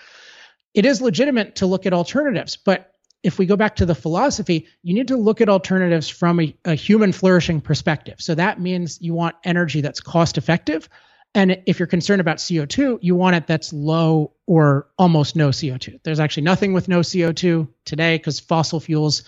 It 0.74 0.86
is 0.86 1.02
legitimate 1.02 1.56
to 1.56 1.66
look 1.66 1.86
at 1.86 1.94
alternatives, 1.94 2.56
but 2.56 2.94
if 3.24 3.38
we 3.38 3.46
go 3.46 3.56
back 3.56 3.76
to 3.78 3.86
the 3.86 3.96
philosophy, 3.96 4.68
you 4.84 4.94
need 4.94 5.08
to 5.10 5.18
look 5.18 5.42
at 5.42 5.50
alternatives 5.50 6.08
from 6.08 6.40
a, 6.40 6.56
a 6.66 6.76
human 6.76 7.12
flourishing 7.12 7.60
perspective. 7.60 8.16
So 8.20 8.36
that 8.36 8.62
means 8.62 9.02
you 9.02 9.14
want 9.14 9.36
energy 9.44 9.82
that's 9.82 10.00
cost 10.00 10.38
effective. 10.38 10.88
And 11.36 11.62
if 11.68 11.80
you're 11.80 11.88
concerned 11.88 12.22
about 12.22 12.38
CO2, 12.38 13.00
you 13.02 13.16
want 13.16 13.36
it 13.36 13.46
that's 13.46 13.72
low 13.72 14.34
or 14.48 14.88
almost 14.98 15.36
no 15.36 15.50
CO2. 15.50 16.00
There's 16.04 16.20
actually 16.20 16.44
nothing 16.44 16.74
with 16.74 16.88
no 16.88 17.02
CO2 17.02 17.68
today 17.86 18.18
because 18.18 18.40
fossil 18.40 18.80
fuels. 18.80 19.24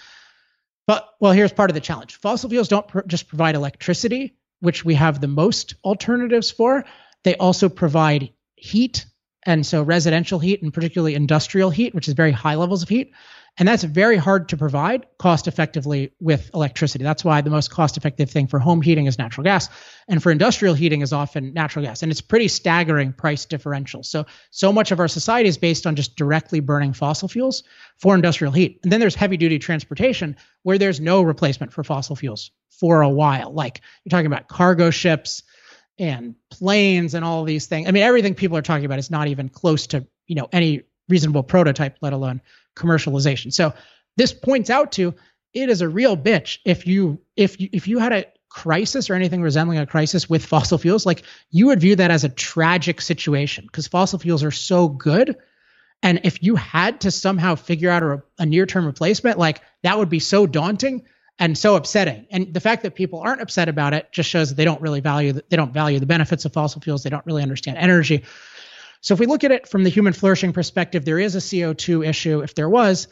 But 0.88 1.08
well, 1.20 1.32
here's 1.32 1.54
part 1.54 1.70
of 1.70 1.76
the 1.76 1.82
challenge. 1.82 2.16
Fossil 2.16 2.50
fuels 2.50 2.68
don't 2.68 2.88
pr- 2.88 3.02
just 3.06 3.28
provide 3.28 3.56
electricity, 3.56 4.36
which 4.62 4.84
we 4.84 4.96
have 4.96 5.22
the 5.22 5.28
most 5.28 5.76
alternatives 5.84 6.50
for. 6.50 6.86
They 7.24 7.36
also 7.36 7.70
provide 7.70 8.34
heat, 8.56 9.06
and 9.44 9.66
so 9.66 9.84
residential 9.84 10.40
heat 10.40 10.64
and 10.64 10.74
particularly 10.74 11.14
industrial 11.14 11.70
heat, 11.70 11.94
which 11.94 12.08
is 12.08 12.16
very 12.16 12.32
high 12.32 12.56
levels 12.56 12.82
of 12.82 12.90
heat. 12.90 13.12
And 13.58 13.68
that's 13.68 13.84
very 13.84 14.18
hard 14.18 14.50
to 14.50 14.58
provide 14.58 15.06
cost 15.20 15.48
effectively 15.48 16.14
with 16.20 16.50
electricity. 16.54 17.04
That's 17.04 17.26
why 17.26 17.42
the 17.42 17.50
most 17.50 17.70
cost 17.70 17.98
effective 17.98 18.30
thing 18.30 18.48
for 18.48 18.60
home 18.60 18.82
heating 18.82 19.08
is 19.08 19.20
natural 19.20 19.44
gas. 19.44 19.68
And 20.08 20.24
for 20.24 20.32
industrial 20.32 20.74
heating 20.74 21.02
is 21.02 21.12
often 21.12 21.54
natural 21.54 21.84
gas. 21.84 22.02
And 22.02 22.12
it's 22.12 22.22
pretty 22.22 22.48
staggering 22.48 23.12
price 23.12 23.46
differential. 23.46 24.04
So, 24.04 24.26
so 24.52 24.72
much 24.72 24.92
of 24.92 25.00
our 25.00 25.10
society 25.10 25.50
is 25.50 25.58
based 25.58 25.86
on 25.86 25.96
just 25.96 26.16
directly 26.16 26.62
burning 26.62 26.94
fossil 26.94 27.28
fuels 27.28 27.64
for 27.98 28.16
industrial 28.16 28.54
heat. 28.54 28.80
And 28.84 28.92
then 28.92 29.02
there's 29.02 29.16
heavy 29.16 29.38
duty 29.38 29.60
transportation 29.60 30.38
where 30.64 30.78
there's 30.78 31.02
no 31.02 31.22
replacement 31.22 31.74
for 31.74 31.84
fossil 31.84 32.16
fuels 32.16 32.52
for 32.70 33.02
a 33.02 33.10
while. 33.10 33.54
Like 33.54 33.82
you're 34.04 34.12
talking 34.12 34.28
about 34.28 34.48
cargo 34.48 34.92
ships 34.92 35.44
and 36.00 36.36
planes 36.50 37.14
and 37.14 37.26
all 37.26 37.44
these 37.44 37.68
things. 37.68 37.88
I 37.88 37.92
mean, 37.92 38.04
everything 38.04 38.34
people 38.34 38.58
are 38.58 38.62
talking 38.64 38.86
about 38.86 38.98
is 38.98 39.12
not 39.12 39.28
even 39.28 39.50
close 39.50 39.88
to, 39.88 40.08
you 40.26 40.36
know, 40.36 40.48
any 40.52 40.84
reasonable 41.12 41.44
prototype, 41.44 41.98
let 42.02 42.14
alone 42.14 42.42
commercialization. 42.76 43.54
So 43.54 43.74
this 44.18 44.34
points 44.34 44.70
out 44.70 44.94
to 44.94 45.14
it 45.54 45.70
is 45.70 45.82
a 45.82 45.90
real 45.90 46.18
bitch 46.18 46.60
if 46.66 46.88
you 46.88 47.20
if 47.36 47.60
you 47.60 47.70
if 47.72 47.88
you 47.88 48.00
had 48.00 48.14
a 48.14 48.26
crisis 48.50 49.10
or 49.10 49.14
anything 49.16 49.42
resembling 49.42 49.80
a 49.80 49.86
crisis 49.86 50.30
with 50.30 50.46
fossil 50.46 50.78
fuels, 50.78 51.06
like 51.06 51.24
you 51.52 51.68
would 51.68 51.80
view 51.80 51.96
that 51.96 52.12
as 52.12 52.24
a 52.24 52.30
tragic 52.30 53.00
situation 53.00 53.66
because 53.66 53.88
fossil 53.88 54.20
fuels 54.20 54.44
are 54.44 54.52
so 54.52 54.90
good. 54.90 55.38
And 56.04 56.22
if 56.24 56.44
you 56.44 56.56
had 56.56 57.02
to 57.02 57.12
somehow 57.12 57.56
figure 57.56 57.90
out 57.90 58.04
a, 58.04 58.24
a 58.40 58.46
near-term 58.46 58.86
replacement, 58.86 59.38
like 59.38 59.62
that 59.84 59.98
would 59.98 60.10
be 60.10 60.20
so 60.20 60.48
daunting 60.48 61.04
and 61.40 61.58
so 61.58 61.76
upsetting. 61.76 62.28
And 62.30 62.54
the 62.54 62.60
fact 62.60 62.84
that 62.84 62.96
people 62.96 63.20
aren't 63.20 63.42
upset 63.42 63.70
about 63.70 63.94
it 63.94 64.12
just 64.12 64.30
shows 64.30 64.50
that 64.50 64.56
they 64.56 64.66
don't 64.66 64.82
really 64.82 65.00
value 65.00 65.34
the, 65.34 65.44
they 65.50 65.58
don't 65.58 65.74
value 65.74 66.00
the 66.00 66.06
benefits 66.06 66.46
of 66.46 66.54
fossil 66.54 66.82
fuels. 66.82 67.04
They 67.04 67.10
don't 67.10 67.26
really 67.26 67.44
understand 67.44 67.78
energy. 67.78 68.26
So 69.02 69.14
if 69.14 69.20
we 69.20 69.26
look 69.26 69.44
at 69.44 69.52
it 69.52 69.68
from 69.68 69.84
the 69.84 69.90
human 69.90 70.14
flourishing 70.14 70.54
perspective, 70.54 71.04
there 71.06 71.20
is 71.20 71.36
a 71.36 71.40
CO2 71.40 72.08
issue. 72.08 72.42
If 72.42 72.56
there 72.56 72.70
was, 72.70 73.08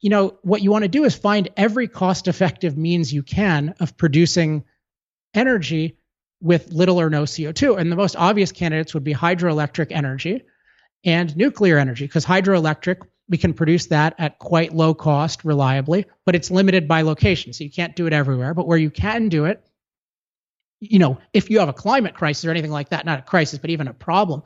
you 0.00 0.10
know, 0.10 0.38
what 0.42 0.62
you 0.62 0.70
want 0.70 0.84
to 0.84 0.88
do 0.88 1.04
is 1.04 1.14
find 1.14 1.48
every 1.56 1.86
cost-effective 1.86 2.76
means 2.76 3.12
you 3.12 3.22
can 3.22 3.74
of 3.78 3.96
producing 3.96 4.64
energy 5.34 5.98
with 6.40 6.72
little 6.72 7.00
or 7.00 7.10
no 7.10 7.22
CO2. 7.22 7.78
And 7.78 7.92
the 7.92 7.96
most 7.96 8.16
obvious 8.16 8.52
candidates 8.52 8.94
would 8.94 9.04
be 9.04 9.14
hydroelectric 9.14 9.92
energy 9.92 10.42
and 11.04 11.36
nuclear 11.36 11.78
energy, 11.78 12.06
because 12.06 12.24
hydroelectric, 12.24 13.02
we 13.28 13.36
can 13.36 13.52
produce 13.52 13.86
that 13.86 14.14
at 14.18 14.38
quite 14.38 14.74
low 14.74 14.94
cost 14.94 15.44
reliably, 15.44 16.06
but 16.24 16.34
it's 16.34 16.50
limited 16.50 16.88
by 16.88 17.02
location. 17.02 17.52
So 17.52 17.64
you 17.64 17.70
can't 17.70 17.96
do 17.96 18.06
it 18.06 18.12
everywhere. 18.12 18.54
But 18.54 18.66
where 18.66 18.78
you 18.78 18.90
can 18.90 19.28
do 19.28 19.44
it, 19.44 19.66
you 20.80 20.98
know, 20.98 21.18
if 21.32 21.50
you 21.50 21.60
have 21.60 21.68
a 21.68 21.74
climate 21.74 22.14
crisis 22.14 22.44
or 22.44 22.50
anything 22.50 22.70
like 22.70 22.90
that, 22.90 23.04
not 23.04 23.18
a 23.18 23.22
crisis, 23.22 23.58
but 23.58 23.70
even 23.70 23.88
a 23.88 23.94
problem, 23.94 24.42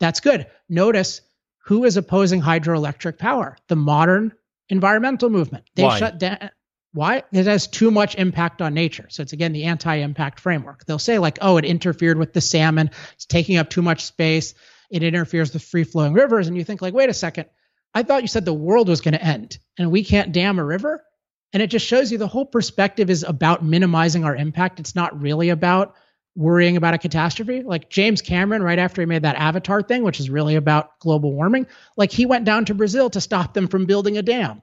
that's 0.00 0.20
good. 0.20 0.46
Notice 0.68 1.20
Who 1.68 1.84
is 1.84 1.98
opposing 1.98 2.40
hydroelectric 2.40 3.18
power? 3.18 3.56
The 3.68 3.76
modern 3.76 4.32
environmental 4.70 5.28
movement. 5.28 5.64
They 5.74 5.82
Why? 5.82 5.98
shut 5.98 6.18
down. 6.18 6.50
Why? 6.92 7.24
It 7.30 7.46
has 7.46 7.66
too 7.66 7.90
much 7.90 8.14
impact 8.14 8.62
on 8.62 8.72
nature. 8.72 9.06
So 9.10 9.22
it's 9.22 9.34
again 9.34 9.52
the 9.52 9.64
anti-impact 9.64 10.40
framework. 10.40 10.86
They'll 10.86 10.98
say 10.98 11.18
like, 11.18 11.38
oh, 11.42 11.58
it 11.58 11.66
interfered 11.66 12.18
with 12.18 12.32
the 12.32 12.40
salmon. 12.40 12.90
It's 13.12 13.26
taking 13.26 13.58
up 13.58 13.68
too 13.68 13.82
much 13.82 14.06
space. 14.06 14.54
It 14.90 15.02
interferes 15.02 15.52
with 15.52 15.62
free-flowing 15.62 16.14
rivers. 16.14 16.48
And 16.48 16.56
you 16.56 16.64
think 16.64 16.80
like, 16.80 16.94
wait 16.94 17.10
a 17.10 17.14
second. 17.14 17.46
I 17.94 18.02
thought 18.02 18.22
you 18.22 18.28
said 18.28 18.44
the 18.46 18.54
world 18.54 18.88
was 18.88 19.02
going 19.02 19.12
to 19.12 19.22
end 19.22 19.58
and 19.78 19.90
we 19.90 20.04
can't 20.04 20.32
dam 20.32 20.58
a 20.58 20.64
river. 20.64 21.04
And 21.52 21.62
it 21.62 21.68
just 21.68 21.86
shows 21.86 22.10
you 22.10 22.16
the 22.16 22.26
whole 22.26 22.46
perspective 22.46 23.10
is 23.10 23.22
about 23.24 23.62
minimizing 23.62 24.24
our 24.24 24.34
impact. 24.34 24.80
It's 24.80 24.94
not 24.94 25.20
really 25.20 25.50
about 25.50 25.94
worrying 26.38 26.76
about 26.76 26.94
a 26.94 26.98
catastrophe. 26.98 27.64
Like 27.64 27.90
James 27.90 28.22
Cameron, 28.22 28.62
right 28.62 28.78
after 28.78 29.02
he 29.02 29.06
made 29.06 29.22
that 29.22 29.34
Avatar 29.34 29.82
thing, 29.82 30.04
which 30.04 30.20
is 30.20 30.30
really 30.30 30.54
about 30.54 30.96
global 31.00 31.34
warming, 31.34 31.66
like 31.96 32.12
he 32.12 32.26
went 32.26 32.44
down 32.44 32.64
to 32.66 32.74
Brazil 32.74 33.10
to 33.10 33.20
stop 33.20 33.54
them 33.54 33.66
from 33.66 33.86
building 33.86 34.16
a 34.16 34.22
dam. 34.22 34.62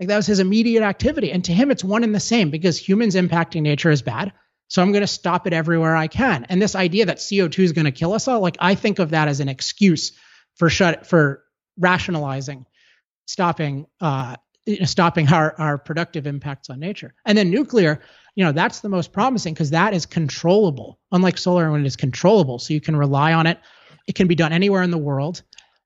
Like 0.00 0.08
that 0.08 0.16
was 0.16 0.26
his 0.26 0.40
immediate 0.40 0.82
activity. 0.82 1.30
And 1.30 1.44
to 1.44 1.52
him, 1.52 1.70
it's 1.70 1.84
one 1.84 2.02
and 2.02 2.14
the 2.14 2.18
same 2.18 2.48
because 2.48 2.78
humans 2.78 3.14
impacting 3.14 3.60
nature 3.60 3.90
is 3.90 4.00
bad. 4.00 4.32
So 4.68 4.80
I'm 4.80 4.90
going 4.90 5.02
to 5.02 5.06
stop 5.06 5.46
it 5.46 5.52
everywhere 5.52 5.94
I 5.94 6.06
can. 6.06 6.46
And 6.48 6.62
this 6.62 6.74
idea 6.74 7.04
that 7.04 7.18
CO2 7.18 7.58
is 7.58 7.72
going 7.72 7.84
to 7.84 7.92
kill 7.92 8.14
us 8.14 8.26
all, 8.26 8.40
like 8.40 8.56
I 8.58 8.74
think 8.74 8.98
of 8.98 9.10
that 9.10 9.28
as 9.28 9.40
an 9.40 9.50
excuse 9.50 10.12
for 10.56 10.70
shut 10.70 11.06
for 11.06 11.44
rationalizing 11.78 12.64
stopping 13.26 13.86
uh, 14.00 14.36
stopping 14.84 15.28
our, 15.32 15.54
our 15.58 15.76
productive 15.76 16.26
impacts 16.26 16.70
on 16.70 16.80
nature. 16.80 17.14
And 17.26 17.36
then 17.36 17.50
nuclear, 17.50 18.00
you 18.34 18.44
know, 18.44 18.52
that's 18.52 18.80
the 18.80 18.88
most 18.88 19.12
promising 19.12 19.54
because 19.54 19.70
that 19.70 19.94
is 19.94 20.06
controllable. 20.06 20.98
Unlike 21.10 21.38
solar 21.38 21.64
and 21.64 21.72
wind 21.72 21.86
is 21.86 21.96
controllable. 21.96 22.58
So 22.58 22.74
you 22.74 22.80
can 22.80 22.96
rely 22.96 23.32
on 23.34 23.46
it. 23.46 23.58
It 24.06 24.14
can 24.14 24.26
be 24.26 24.34
done 24.34 24.52
anywhere 24.52 24.82
in 24.82 24.90
the 24.90 24.98
world. 24.98 25.42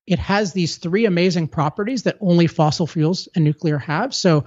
It 0.07 0.19
has 0.21 0.53
these 0.53 0.77
three 0.77 1.07
amazing 1.07 1.49
properties 1.49 2.05
that 2.05 2.19
only 2.21 2.47
fossil 2.47 2.87
fuels 2.87 3.29
and 3.35 3.45
nuclear 3.45 3.79
have. 3.79 4.15
So 4.15 4.45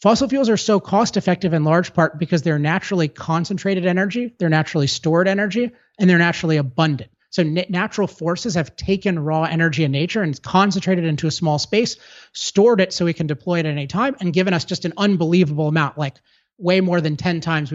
fossil 0.00 0.28
fuels 0.28 0.48
are 0.48 0.56
so 0.56 0.78
cost 0.78 1.16
effective 1.16 1.52
in 1.52 1.64
large 1.64 1.92
part 1.92 2.18
because 2.20 2.42
they're 2.42 2.58
naturally 2.58 3.08
concentrated 3.08 3.86
energy, 3.86 4.34
they're 4.38 4.48
naturally 4.48 4.86
stored 4.86 5.26
energy, 5.26 5.72
and 5.98 6.08
they're 6.08 6.18
naturally 6.18 6.58
abundant. 6.58 7.10
So 7.30 7.42
natural 7.42 8.06
forces 8.06 8.54
have 8.54 8.76
taken 8.76 9.18
raw 9.18 9.42
energy 9.42 9.84
in 9.84 9.90
nature 9.90 10.22
and 10.22 10.40
concentrated 10.40 11.04
into 11.04 11.26
a 11.26 11.32
small 11.32 11.58
space, 11.58 11.96
stored 12.32 12.80
it 12.80 12.92
so 12.92 13.04
we 13.04 13.12
can 13.12 13.26
deploy 13.26 13.58
it 13.58 13.66
at 13.66 13.72
any 13.72 13.88
time, 13.88 14.16
and 14.20 14.32
given 14.32 14.54
us 14.54 14.64
just 14.64 14.84
an 14.84 14.94
unbelievable 14.96 15.68
amount, 15.68 15.98
like 15.98 16.14
way 16.58 16.80
more 16.80 17.00
than 17.00 17.16
10 17.16 17.40
times 17.40 17.72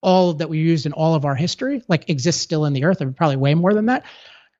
all 0.00 0.34
that 0.34 0.48
we 0.48 0.58
used 0.58 0.86
in 0.86 0.92
all 0.92 1.14
of 1.14 1.24
our 1.24 1.34
history, 1.34 1.82
like 1.88 2.10
exists 2.10 2.42
still 2.42 2.66
in 2.66 2.74
the 2.74 2.84
earth, 2.84 3.00
or 3.00 3.10
probably 3.10 3.36
way 3.36 3.54
more 3.54 3.72
than 3.72 3.86
that. 3.86 4.04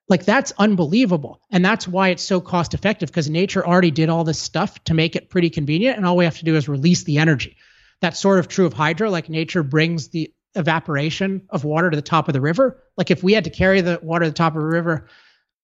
Like 0.09 0.25
that's 0.25 0.53
unbelievable. 0.59 1.41
And 1.51 1.65
that's 1.65 1.89
why 1.89 2.09
it's 2.09 2.23
so 2.23 2.41
cost 2.41 2.75
effective 2.75 3.09
because 3.09 3.31
nature 3.31 3.67
already 3.67 3.91
did 3.91 4.09
all 4.09 4.25
this 4.25 4.39
stuff 4.39 4.83
to 4.85 4.95
make 4.95 5.17
it 5.17 5.31
pretty 5.31 5.51
convenient. 5.51 5.97
And 5.97 6.07
all 6.07 6.17
we 6.17 6.25
have 6.25 6.39
to 6.39 6.45
do 6.45 6.57
is 6.57 6.69
release 6.69 7.05
the 7.05 7.19
energy. 7.19 7.57
That's 8.01 8.19
sort 8.19 8.39
of 8.39 8.49
true 8.49 8.67
of 8.67 8.73
hydro. 8.73 9.11
Like 9.11 9.29
nature 9.29 9.63
brings 9.63 10.09
the 10.09 10.33
evaporation 10.55 11.43
of 11.51 11.65
water 11.65 11.91
to 11.91 11.97
the 11.97 12.03
top 12.03 12.29
of 12.29 12.35
the 12.35 12.41
river. 12.41 12.83
Like 12.97 13.11
if 13.11 13.23
we 13.23 13.33
had 13.33 13.45
to 13.45 13.51
carry 13.51 13.81
the 13.81 13.99
water 14.03 14.25
to 14.25 14.31
the 14.31 14.37
top 14.37 14.57
of 14.57 14.63
a 14.63 14.67
river 14.67 15.09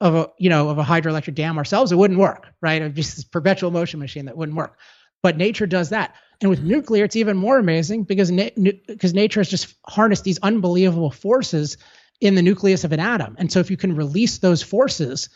of 0.01 0.14
a 0.14 0.30
you 0.38 0.48
know 0.48 0.70
of 0.70 0.78
a 0.78 0.84
hydroelectric 0.84 1.34
dam 1.34 1.59
ourselves, 1.59 1.92
it 1.92 1.96
wouldn't 1.96 2.18
work, 2.18 2.46
right? 2.62 2.80
It'd 2.80 2.94
be 2.94 3.03
this 3.03 3.24
perpetual 3.24 3.70
motion 3.70 4.01
machine 4.01 4.24
that 4.24 4.36
wouldn't 4.36 4.57
work. 4.57 4.78
But 5.22 5.36
nature 5.36 5.66
does 5.66 5.90
that. 5.90 6.14
And 6.41 6.49
with 6.49 6.62
nuclear, 6.62 7.05
it's 7.05 7.16
even 7.16 7.36
more 7.36 7.59
amazing 7.59 8.05
because 8.05 8.30
na- 8.30 8.49
because 8.86 9.12
nature 9.14 9.41
has 9.41 9.49
just 9.49 9.74
harnessed 9.86 10.24
these 10.24 10.38
unbelievable 10.43 11.11
forces 11.11 11.76
in 12.20 12.34
the 12.34 12.43
nucleus 12.43 12.84
of 12.84 12.93
an 12.93 13.01
atom. 13.01 13.36
And 13.38 13.51
so 13.53 13.61
if 13.61 13.70
you 13.70 13.76
can 13.76 13.97
release 13.97 14.38
those 14.38 14.62
forces, 14.62 15.28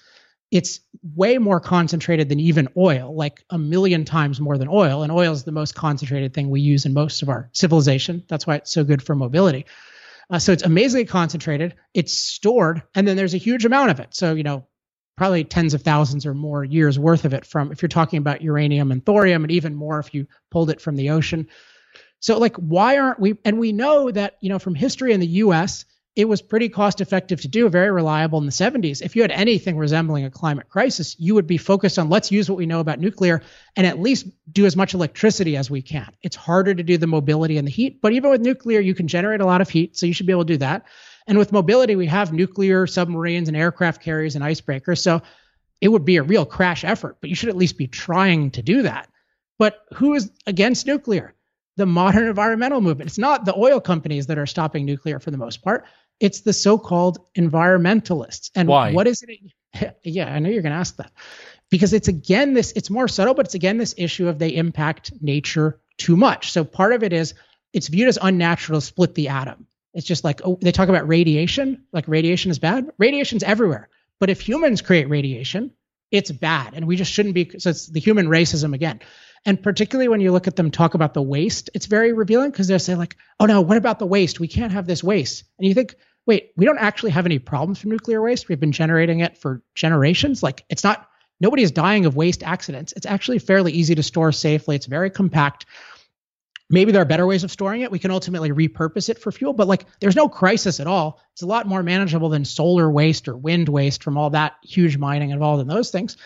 it's 0.51 0.81
way 1.15 1.39
more 1.39 1.61
concentrated 1.61 2.29
than 2.29 2.41
even 2.41 2.69
oil, 2.77 3.15
like 3.15 3.45
a 3.51 3.59
million 3.59 4.05
times 4.05 4.41
more 4.41 4.57
than 4.57 4.69
oil. 4.69 5.03
And 5.03 5.11
oil 5.11 5.33
is 5.33 5.45
the 5.45 5.53
most 5.53 5.75
concentrated 5.75 6.33
thing 6.33 6.49
we 6.49 6.61
use 6.61 6.87
in 6.87 6.95
most 6.95 7.23
of 7.23 7.29
our 7.29 7.51
civilization. 7.53 8.25
That's 8.29 8.47
why 8.47 8.57
it's 8.57 8.71
so 8.73 8.85
good 8.85 9.03
for 9.03 9.15
mobility. 9.15 9.67
Uh, 10.31 10.39
so 10.39 10.53
it's 10.53 10.63
amazingly 10.63 11.05
concentrated. 11.05 11.75
It's 11.93 12.13
stored, 12.15 12.83
and 12.95 13.07
then 13.07 13.17
there's 13.17 13.35
a 13.35 13.39
huge 13.39 13.65
amount 13.65 13.91
of 13.91 14.01
it. 14.01 14.15
So 14.15 14.35
you 14.35 14.43
know, 14.43 14.67
probably 15.17 15.45
tens 15.45 15.75
of 15.75 15.83
thousands 15.83 16.27
or 16.27 16.35
more 16.35 16.65
years 16.65 16.99
worth 16.99 17.25
of 17.25 17.35
it 17.35 17.45
from 17.47 17.73
if 17.73 17.83
you're 17.83 17.89
talking 17.89 18.19
about 18.19 18.43
uranium 18.43 18.91
and 18.93 19.05
thorium, 19.05 19.45
and 19.45 19.51
even 19.51 19.75
more 19.75 19.99
if 19.99 20.15
you 20.15 20.27
pulled 20.51 20.71
it 20.71 20.81
from 20.81 20.97
the 20.97 21.11
ocean. 21.11 21.49
So 22.21 22.39
like, 22.39 22.57
why 22.57 22.99
aren't 22.99 23.21
we? 23.21 23.37
And 23.45 23.59
we 23.59 23.73
know 23.73 24.11
that 24.11 24.37
you 24.41 24.49
know 24.49 24.59
from 24.59 24.75
history 24.75 25.13
in 25.13 25.21
the 25.21 25.27
U.S 25.27 25.85
it 26.17 26.29
was 26.29 26.41
pretty 26.41 26.69
cost 26.69 27.01
effective 27.01 27.41
to 27.41 27.49
do, 27.49 27.69
very 27.69 27.91
reliable 27.91 28.39
in 28.39 28.47
the 28.47 28.53
70s. 28.53 29.03
If 29.03 29.17
you 29.17 29.23
had 29.23 29.33
anything 29.33 29.77
resembling 29.77 30.25
a 30.25 30.31
climate 30.31 30.69
crisis, 30.69 31.17
you 31.19 31.35
would 31.35 31.47
be 31.47 31.59
focused 31.59 31.99
on 31.99 32.09
let's 32.09 32.31
use 32.31 32.49
what 32.49 32.59
we 32.59 32.67
know 32.67 32.79
about 32.79 33.01
nuclear 33.01 33.43
and 33.75 33.87
at 33.87 33.99
least 33.99 34.29
do 34.51 34.65
as 34.65 34.77
much 34.77 34.95
electricity 34.95 35.57
as 35.57 35.71
we 35.71 35.83
can. 35.83 36.13
It's 36.23 36.37
harder 36.37 36.73
to 36.73 36.83
do 36.83 36.99
the 36.99 37.09
mobility 37.09 37.59
and 37.59 37.67
the 37.67 37.73
heat, 37.73 38.01
but 38.01 38.13
even 38.13 38.31
with 38.31 38.41
nuclear, 38.41 38.81
you 38.81 38.95
can 38.95 39.09
generate 39.09 39.41
a 39.41 39.47
lot 39.47 39.61
of 39.61 39.69
heat, 39.69 39.97
so 39.97 40.07
you 40.07 40.13
should 40.13 40.27
be 40.27 40.33
able 40.33 40.45
to 40.45 40.53
do 40.53 40.59
that. 40.59 40.85
And 41.27 41.39
with 41.39 41.53
mobility, 41.53 41.97
we 41.97 42.07
have 42.07 42.33
nuclear 42.33 42.87
submarines 42.87 43.49
and 43.49 43.57
aircraft 43.57 44.03
carriers 44.03 44.35
and 44.35 44.45
icebreakers, 44.45 44.99
so 44.99 45.23
it 45.81 45.89
would 45.89 46.05
be 46.05 46.17
a 46.17 46.23
real 46.23 46.45
crash 46.45 46.85
effort, 46.85 47.17
but 47.21 47.31
you 47.31 47.37
should 47.37 47.49
at 47.49 47.57
least 47.57 47.79
be 47.79 47.87
trying 47.87 48.51
to 48.53 48.63
do 48.63 48.83
that. 48.83 49.09
But 49.59 49.85
who 49.95 50.15
is 50.15 50.31
against 50.47 50.87
nuclear? 50.87 51.35
The 51.77 51.87
modern 51.87 52.29
environmental 52.29 52.81
movement. 52.81 53.09
It's 53.09 53.19
not 53.19 53.45
the 53.45 53.57
oil 53.57 53.81
companies 53.81 54.27
that 54.27 54.39
are 54.39 54.47
stopping 54.47 54.85
nuclear 54.85 55.19
for 55.19 55.31
the 55.31 55.39
most 55.39 55.63
part 55.63 55.85
it's 56.21 56.43
the 56.43 56.53
so-called 56.53 57.19
environmentalists. 57.37 58.51
And 58.55 58.69
Why? 58.69 58.93
what 58.93 59.07
is 59.07 59.23
it? 59.23 59.41
Yeah, 60.05 60.33
I 60.33 60.39
know 60.39 60.51
you're 60.51 60.63
going 60.63 60.73
to 60.73 60.79
ask 60.79 60.97
that. 60.97 61.11
Because 61.69 61.93
it's 61.93 62.07
again 62.07 62.55
this 62.55 62.73
it's 62.77 62.91
more 62.91 63.09
subtle, 63.09 63.35
but 63.35 63.47
it's 63.47 63.57
again 63.57 63.79
this 63.79 63.95
issue 63.99 64.29
of 64.29 64.39
they 64.39 64.55
impact 64.55 65.13
nature 65.21 65.81
too 65.99 66.17
much. 66.17 66.53
So 66.53 66.63
part 66.63 66.93
of 66.93 67.03
it 67.03 67.13
is 67.13 67.35
it's 67.73 67.89
viewed 67.89 68.07
as 68.07 68.19
unnatural 68.23 68.81
to 68.81 68.87
split 68.87 69.17
the 69.17 69.29
atom. 69.29 69.67
It's 69.95 70.07
just 70.07 70.25
like 70.25 70.43
oh, 70.45 70.59
they 70.61 70.73
talk 70.73 70.89
about 70.89 71.09
radiation, 71.09 71.85
like 71.93 72.09
radiation 72.09 72.51
is 72.51 72.59
bad. 72.59 72.91
Radiation's 72.99 73.43
everywhere. 73.43 73.89
But 74.21 74.31
if 74.31 74.41
humans 74.41 74.83
create 74.83 75.09
radiation, 75.09 75.73
it's 76.11 76.31
bad. 76.31 76.75
And 76.75 76.87
we 76.87 76.97
just 76.97 77.13
shouldn't 77.13 77.35
be 77.35 77.59
so 77.59 77.71
it's 77.71 77.87
the 77.87 78.01
human 78.01 78.27
racism 78.27 78.75
again. 78.75 79.01
And 79.47 79.63
particularly 79.63 80.09
when 80.09 80.21
you 80.21 80.33
look 80.33 80.47
at 80.47 80.57
them 80.57 80.71
talk 80.71 80.95
about 80.95 81.13
the 81.15 81.23
waste, 81.23 81.71
it's 81.75 81.87
very 81.87 82.13
revealing 82.13 82.51
because 82.51 82.67
they'll 82.67 82.79
say, 82.79 82.95
like, 82.95 83.17
oh 83.39 83.47
no, 83.47 83.61
what 83.61 83.77
about 83.77 83.99
the 83.99 84.07
waste? 84.07 84.41
We 84.41 84.49
can't 84.49 84.73
have 84.73 84.87
this 84.87 85.05
waste. 85.05 85.45
And 85.59 85.69
you 85.69 85.75
think, 85.75 85.95
wait, 86.27 86.53
we 86.57 86.65
don't 86.65 86.79
actually 86.79 87.11
have 87.11 87.27
any 87.27 87.39
problems 87.39 87.79
from 87.79 87.91
nuclear 87.91 88.23
waste. 88.23 88.49
We've 88.49 88.61
been 88.61 88.73
generating 88.73 89.21
it 89.21 89.37
for 89.37 89.63
generations. 89.75 90.43
Like 90.43 90.65
it's 90.71 90.85
not 90.85 91.09
nobody 91.41 91.63
is 91.63 91.73
dying 91.73 92.07
of 92.07 92.17
waste 92.17 92.43
accidents. 92.43 92.95
It's 92.97 93.07
actually 93.07 93.39
fairly 93.39 93.73
easy 93.73 93.95
to 93.95 94.03
store 94.03 94.33
safely. 94.33 94.77
It's 94.77 94.87
very 94.87 95.11
compact. 95.11 95.67
Maybe 96.75 96.91
there 96.91 97.01
are 97.03 97.07
better 97.07 97.25
ways 97.25 97.45
of 97.45 97.53
storing 97.53 97.83
it. 97.83 97.93
We 97.93 98.01
can 98.01 98.11
ultimately 98.11 98.51
repurpose 98.51 99.09
it 99.09 99.21
for 99.21 99.31
fuel, 99.31 99.53
but 99.53 99.69
like 99.69 99.87
there's 100.01 100.17
no 100.17 100.29
crisis 100.29 100.81
at 100.81 100.89
all. 100.89 101.21
It's 101.33 101.43
a 101.43 101.47
lot 101.47 101.69
more 101.69 101.85
manageable 101.85 102.29
than 102.29 102.45
solar 102.45 102.91
waste 102.91 103.29
or 103.29 103.37
wind 103.37 103.69
waste 103.69 104.03
from 104.03 104.19
all 104.19 104.31
that 104.31 104.55
huge 104.65 104.99
mining 104.99 105.31
involved 105.31 105.63
in 105.63 105.69
those 105.69 105.91
things. 105.91 106.17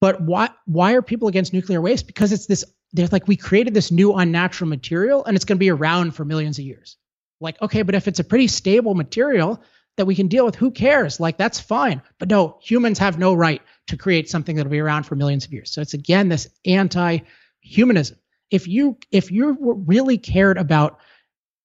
But 0.00 0.20
why 0.20 0.50
why 0.66 0.92
are 0.92 1.02
people 1.02 1.26
against 1.26 1.52
nuclear 1.52 1.80
waste? 1.80 2.06
Because 2.06 2.30
it's 2.30 2.46
this 2.46 2.64
they're 2.92 3.08
like 3.10 3.26
we 3.26 3.34
created 3.34 3.74
this 3.74 3.90
new 3.90 4.14
unnatural 4.14 4.70
material 4.70 5.24
and 5.24 5.34
it's 5.34 5.44
going 5.44 5.56
to 5.56 5.60
be 5.60 5.70
around 5.70 6.12
for 6.12 6.24
millions 6.24 6.60
of 6.60 6.64
years. 6.64 6.96
Like 7.40 7.60
okay, 7.60 7.82
but 7.82 7.96
if 7.96 8.06
it's 8.06 8.20
a 8.20 8.24
pretty 8.24 8.46
stable 8.46 8.94
material 8.94 9.60
that 9.96 10.06
we 10.06 10.14
can 10.14 10.28
deal 10.28 10.44
with, 10.44 10.54
who 10.54 10.70
cares? 10.70 11.18
Like 11.18 11.36
that's 11.36 11.58
fine. 11.58 12.00
But 12.20 12.28
no, 12.28 12.58
humans 12.62 13.00
have 13.00 13.18
no 13.18 13.34
right 13.34 13.60
to 13.88 13.96
create 13.96 14.30
something 14.30 14.54
that'll 14.54 14.70
be 14.70 14.78
around 14.78 15.02
for 15.02 15.16
millions 15.16 15.44
of 15.46 15.52
years. 15.52 15.72
So 15.72 15.80
it's 15.80 15.94
again 15.94 16.28
this 16.28 16.48
anti-humanism. 16.64 18.18
If 18.54 18.68
you 18.68 18.96
if 19.10 19.32
you 19.32 19.56
really 19.60 20.16
cared 20.16 20.58
about 20.58 21.00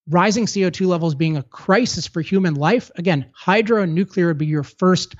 rising 0.08 0.48
CO2 0.48 0.88
levels 0.88 1.14
being 1.14 1.38
a 1.38 1.44
crisis 1.44 2.08
for 2.08 2.22
human 2.22 2.56
life, 2.56 2.90
again, 2.96 3.28
hydro 3.32 3.84
and 3.84 3.94
nuclear 3.94 4.28
would 4.28 4.40
be 4.40 4.48
your 4.48 4.64
first 4.64 5.16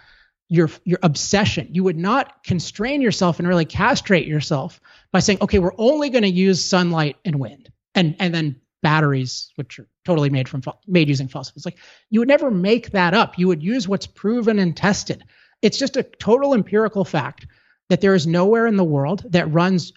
your 0.48 0.72
your 0.84 0.98
obsession. 1.04 1.68
You 1.72 1.84
would 1.84 1.96
not 1.96 2.44
constrain 2.44 3.02
yourself 3.02 3.38
and 3.38 3.48
really 3.48 3.66
castrate 3.66 4.26
yourself 4.26 4.82
by 5.12 5.20
saying, 5.20 5.38
okay, 5.42 5.60
we're 5.60 5.78
only 5.78 6.10
going 6.10 6.24
to 6.24 6.30
use 6.30 6.66
sunlight 6.66 7.18
and 7.24 7.40
wind, 7.40 7.72
and 7.94 8.16
and 8.18 8.34
then 8.34 8.56
batteries, 8.82 9.52
which 9.56 9.78
are 9.78 9.88
totally 10.06 10.32
made 10.32 10.50
from 10.50 10.64
made 10.88 11.08
using 11.08 11.28
fossil 11.28 11.54
fuels. 11.54 11.66
Like 11.66 11.78
you 12.10 12.20
would 12.20 12.28
never 12.28 12.50
make 12.50 12.90
that 12.94 13.14
up. 13.14 13.38
You 13.38 13.48
would 13.48 13.62
use 13.62 13.88
what's 13.88 14.08
proven 14.08 14.58
and 14.58 14.76
tested. 14.76 15.24
It's 15.62 15.78
just 15.78 15.98
a 15.98 16.04
total 16.04 16.56
empirical 16.56 17.06
fact 17.06 17.46
that 17.90 18.02
there 18.02 18.16
is 18.16 18.26
nowhere 18.26 18.66
in 18.66 18.76
the 18.76 18.84
world 18.84 19.24
that 19.30 19.52
runs 19.52 19.94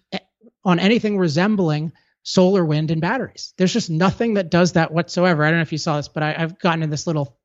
on 0.65 0.79
anything 0.79 1.19
resembling 1.19 1.93
solar, 2.23 2.65
wind, 2.65 2.91
and 2.91 3.01
batteries. 3.01 3.53
There's 3.57 3.73
just 3.73 3.91
nothing 3.91 4.35
that 4.35 4.51
does 4.51 4.73
that 4.73 4.93
whatsoever. 4.93 5.45
I 5.45 5.51
don't 5.51 5.59
know 5.59 5.63
if 5.63 5.73
you 5.73 5.79
saw 5.79 5.97
this, 5.97 6.09
but 6.09 6.23
I, 6.23 6.33
have 6.33 6.59
gotten 6.59 6.83
in 6.83 6.91
this 6.91 7.07
little 7.07 7.37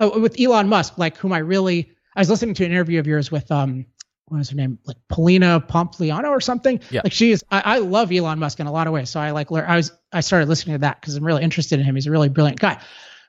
oh, 0.00 0.18
with 0.18 0.40
Elon 0.40 0.68
Musk, 0.68 0.98
like 0.98 1.16
whom 1.16 1.32
I 1.32 1.38
really 1.38 1.90
I 2.14 2.20
was 2.20 2.30
listening 2.30 2.54
to 2.54 2.64
an 2.64 2.72
interview 2.72 3.00
of 3.00 3.06
yours 3.06 3.30
with 3.30 3.50
um 3.50 3.86
what 4.26 4.38
was 4.38 4.50
her 4.50 4.56
name 4.56 4.78
like 4.86 4.96
Polina 5.08 5.60
Pompliano 5.60 6.28
or 6.28 6.40
something. 6.40 6.80
Yeah. 6.90 7.02
Like 7.04 7.12
she 7.12 7.32
is. 7.32 7.44
I, 7.50 7.60
I 7.60 7.78
love 7.78 8.12
Elon 8.12 8.38
Musk 8.38 8.60
in 8.60 8.66
a 8.66 8.72
lot 8.72 8.86
of 8.86 8.92
ways. 8.92 9.10
So 9.10 9.20
I 9.20 9.32
like 9.32 9.50
I 9.50 9.76
was 9.76 9.92
I 10.12 10.20
started 10.20 10.48
listening 10.48 10.74
to 10.74 10.80
that 10.80 11.00
because 11.00 11.16
I'm 11.16 11.24
really 11.24 11.42
interested 11.42 11.78
in 11.80 11.84
him. 11.84 11.94
He's 11.94 12.06
a 12.06 12.10
really 12.10 12.28
brilliant 12.28 12.60
guy, 12.60 12.80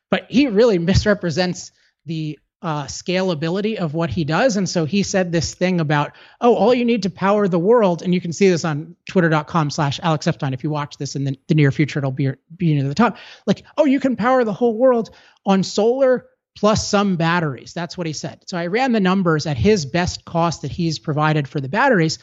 but 0.09 0.27
he 0.29 0.47
really 0.47 0.77
misrepresents 0.77 1.71
the 2.05 2.37
uh, 2.63 2.85
scalability 2.85 3.75
of 3.75 3.93
what 3.93 4.09
he 4.09 4.23
does. 4.23 4.55
And 4.55 4.67
so 4.67 4.85
he 4.85 5.03
said 5.03 5.31
this 5.31 5.53
thing 5.53 5.81
about, 5.81 6.13
oh, 6.39 6.55
all 6.55 6.73
you 6.73 6.85
need 6.85 7.03
to 7.03 7.09
power 7.09 7.47
the 7.49 7.59
world, 7.59 8.01
and 8.01 8.13
you 8.13 8.21
can 8.21 8.31
see 8.31 8.49
this 8.49 8.63
on 8.63 8.95
twitter.com 9.09 9.69
slash 9.69 9.99
Alex. 10.01 10.25
If 10.25 10.63
you 10.63 10.69
watch 10.69 10.97
this 10.97 11.15
in 11.15 11.25
the, 11.25 11.37
the 11.47 11.55
near 11.55 11.71
future, 11.71 11.99
it'll 11.99 12.11
be, 12.11 12.31
be 12.55 12.73
near 12.73 12.87
the 12.87 12.95
top. 12.95 13.17
Like, 13.45 13.63
oh, 13.77 13.85
you 13.85 13.99
can 13.99 14.15
power 14.15 14.45
the 14.45 14.53
whole 14.53 14.77
world 14.77 15.13
on 15.45 15.61
solar 15.61 16.27
plus 16.55 16.87
some 16.87 17.17
batteries. 17.17 17.73
That's 17.73 17.97
what 17.97 18.07
he 18.07 18.13
said. 18.13 18.43
So 18.47 18.57
I 18.57 18.67
ran 18.67 18.93
the 18.93 18.99
numbers 18.99 19.45
at 19.45 19.57
his 19.57 19.85
best 19.85 20.23
cost 20.23 20.61
that 20.61 20.71
he's 20.71 20.99
provided 20.99 21.47
for 21.47 21.59
the 21.59 21.67
batteries. 21.67 22.19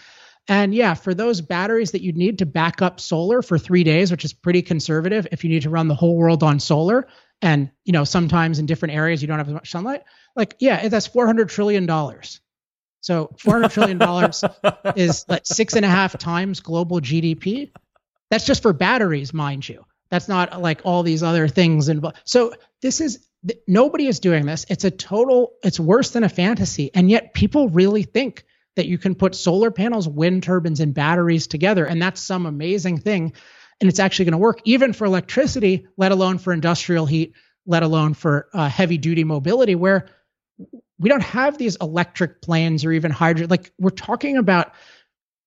And 0.49 0.75
yeah, 0.75 0.95
for 0.95 1.13
those 1.13 1.43
batteries 1.43 1.91
that 1.91 2.03
you 2.03 2.13
need 2.13 2.39
to 2.39 2.47
back 2.47 2.81
up 2.81 2.99
solar 2.99 3.43
for 3.43 3.59
three 3.59 3.85
days, 3.85 4.11
which 4.11 4.25
is 4.25 4.33
pretty 4.33 4.63
conservative, 4.63 5.27
if 5.33 5.45
you 5.45 5.51
need 5.51 5.63
to 5.63 5.71
run 5.71 5.89
the 5.89 5.95
whole 5.95 6.17
world 6.17 6.43
on 6.43 6.61
solar, 6.61 7.07
and 7.43 7.71
you 7.85 7.93
know 7.93 8.05
sometimes 8.05 8.59
in 8.59 8.67
different 8.67 8.95
areas 8.95 9.23
you 9.23 9.29
don't 9.29 9.39
have 9.39 9.49
as 9.49 9.55
much 9.55 9.71
sunlight, 9.71 10.03
like 10.37 10.57
yeah, 10.61 10.89
that's 10.89 11.07
four 11.07 11.27
hundred 11.27 11.49
trillion 11.49 11.87
dollars. 11.87 12.41
So 13.01 13.35
four 13.39 13.55
hundred 13.55 13.71
trillion 13.71 13.99
dollars 13.99 14.45
is 14.97 15.25
like 15.29 15.43
six 15.45 15.75
and 15.75 15.85
a 15.85 15.89
half 15.89 16.19
times 16.19 16.61
global 16.61 17.01
GDP. 17.01 17.71
That's 18.31 18.47
just 18.47 18.63
for 18.63 18.73
batteries, 18.73 19.35
mind 19.35 19.69
you. 19.69 19.85
That's 20.11 20.29
not 20.29 20.61
like 20.61 20.81
all 20.85 21.03
these 21.03 21.23
other 21.23 21.49
things 21.49 21.89
involved. 21.89 22.19
So 22.25 22.55
this 22.83 23.01
is 23.01 23.27
nobody 23.67 24.07
is 24.07 24.21
doing 24.21 24.45
this. 24.47 24.67
It's 24.69 24.85
a 24.85 24.91
total. 24.91 25.53
It's 25.63 25.81
worse 25.81 26.11
than 26.11 26.25
a 26.25 26.29
fantasy, 26.29 26.91
and 26.95 27.11
yet 27.11 27.35
people 27.35 27.69
really 27.69 28.03
think 28.03 28.45
that 28.77 28.87
you 28.87 28.99
can 28.99 29.15
put 29.15 29.35
solar 29.35 29.71
panels, 29.71 30.09
wind 30.09 30.43
turbines, 30.43 30.81
and 30.81 30.95
batteries 30.95 31.47
together, 31.47 31.85
and 31.85 32.01
that's 32.01 32.21
some 32.21 32.47
amazing 32.47 32.99
thing. 32.99 33.33
And 33.81 33.89
it's 33.89 33.99
actually 33.99 34.27
going 34.27 34.33
to 34.33 34.39
work 34.39 34.61
even 34.65 34.93
for 34.93 35.07
electricity, 35.07 35.87
let 35.97 36.13
alone 36.13 36.39
for 36.39 36.53
industrial 36.53 37.07
heat, 37.07 37.33
let 37.67 37.83
alone 37.83 38.13
for 38.15 38.49
uh, 38.53 38.69
heavy 38.69 38.99
duty 38.99 39.25
mobility, 39.25 39.75
where 39.75 40.09
we 40.99 41.09
don't 41.09 41.23
have 41.23 41.59
these 41.59 41.77
electric 41.77 42.43
planes 42.43 42.85
or 42.85 42.93
even 42.93 43.11
hydrogen. 43.11 43.51
Like 43.51 43.73
we're 43.79 43.91
talking 43.91 44.37
about 44.37 44.73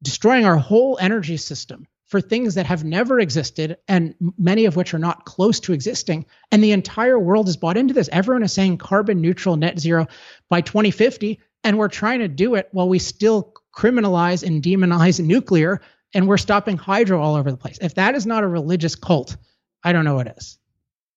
destroying 0.01 0.45
our 0.45 0.57
whole 0.57 0.97
energy 0.99 1.37
system 1.37 1.87
for 2.07 2.21
things 2.21 2.55
that 2.55 2.65
have 2.65 2.83
never 2.83 3.19
existed 3.19 3.77
and 3.87 4.13
many 4.37 4.65
of 4.65 4.75
which 4.75 4.93
are 4.93 4.99
not 4.99 5.25
close 5.25 5.59
to 5.61 5.73
existing. 5.73 6.25
And 6.51 6.63
the 6.63 6.71
entire 6.71 7.17
world 7.17 7.47
is 7.47 7.57
bought 7.57 7.77
into 7.77 7.93
this. 7.93 8.09
Everyone 8.11 8.43
is 8.43 8.53
saying 8.53 8.77
carbon 8.77 9.21
neutral 9.21 9.55
net 9.55 9.79
zero 9.79 10.07
by 10.49 10.61
2050. 10.61 11.39
And 11.63 11.79
we're 11.79 11.87
trying 11.87 12.19
to 12.19 12.27
do 12.27 12.55
it 12.55 12.67
while 12.71 12.89
we 12.89 12.99
still 12.99 13.53
criminalize 13.75 14.43
and 14.45 14.61
demonize 14.61 15.23
nuclear 15.23 15.81
and 16.13 16.27
we're 16.27 16.37
stopping 16.37 16.77
hydro 16.77 17.21
all 17.21 17.35
over 17.35 17.49
the 17.49 17.57
place. 17.57 17.79
If 17.81 17.95
that 17.95 18.15
is 18.15 18.25
not 18.25 18.43
a 18.43 18.47
religious 18.47 18.95
cult, 18.95 19.35
I 19.83 19.93
don't 19.93 20.05
know 20.05 20.15
what 20.15 20.27
is. 20.27 20.59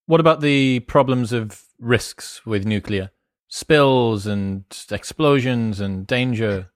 What 0.07 0.21
about 0.21 0.41
the 0.41 0.81
problems 0.81 1.33
of 1.33 1.63
risks 1.79 2.47
with 2.47 2.65
nuclear? 2.65 3.11
Spills 3.49 4.27
and 4.27 4.65
explosions 4.91 5.81
and 5.81 6.07
danger? 6.07 6.71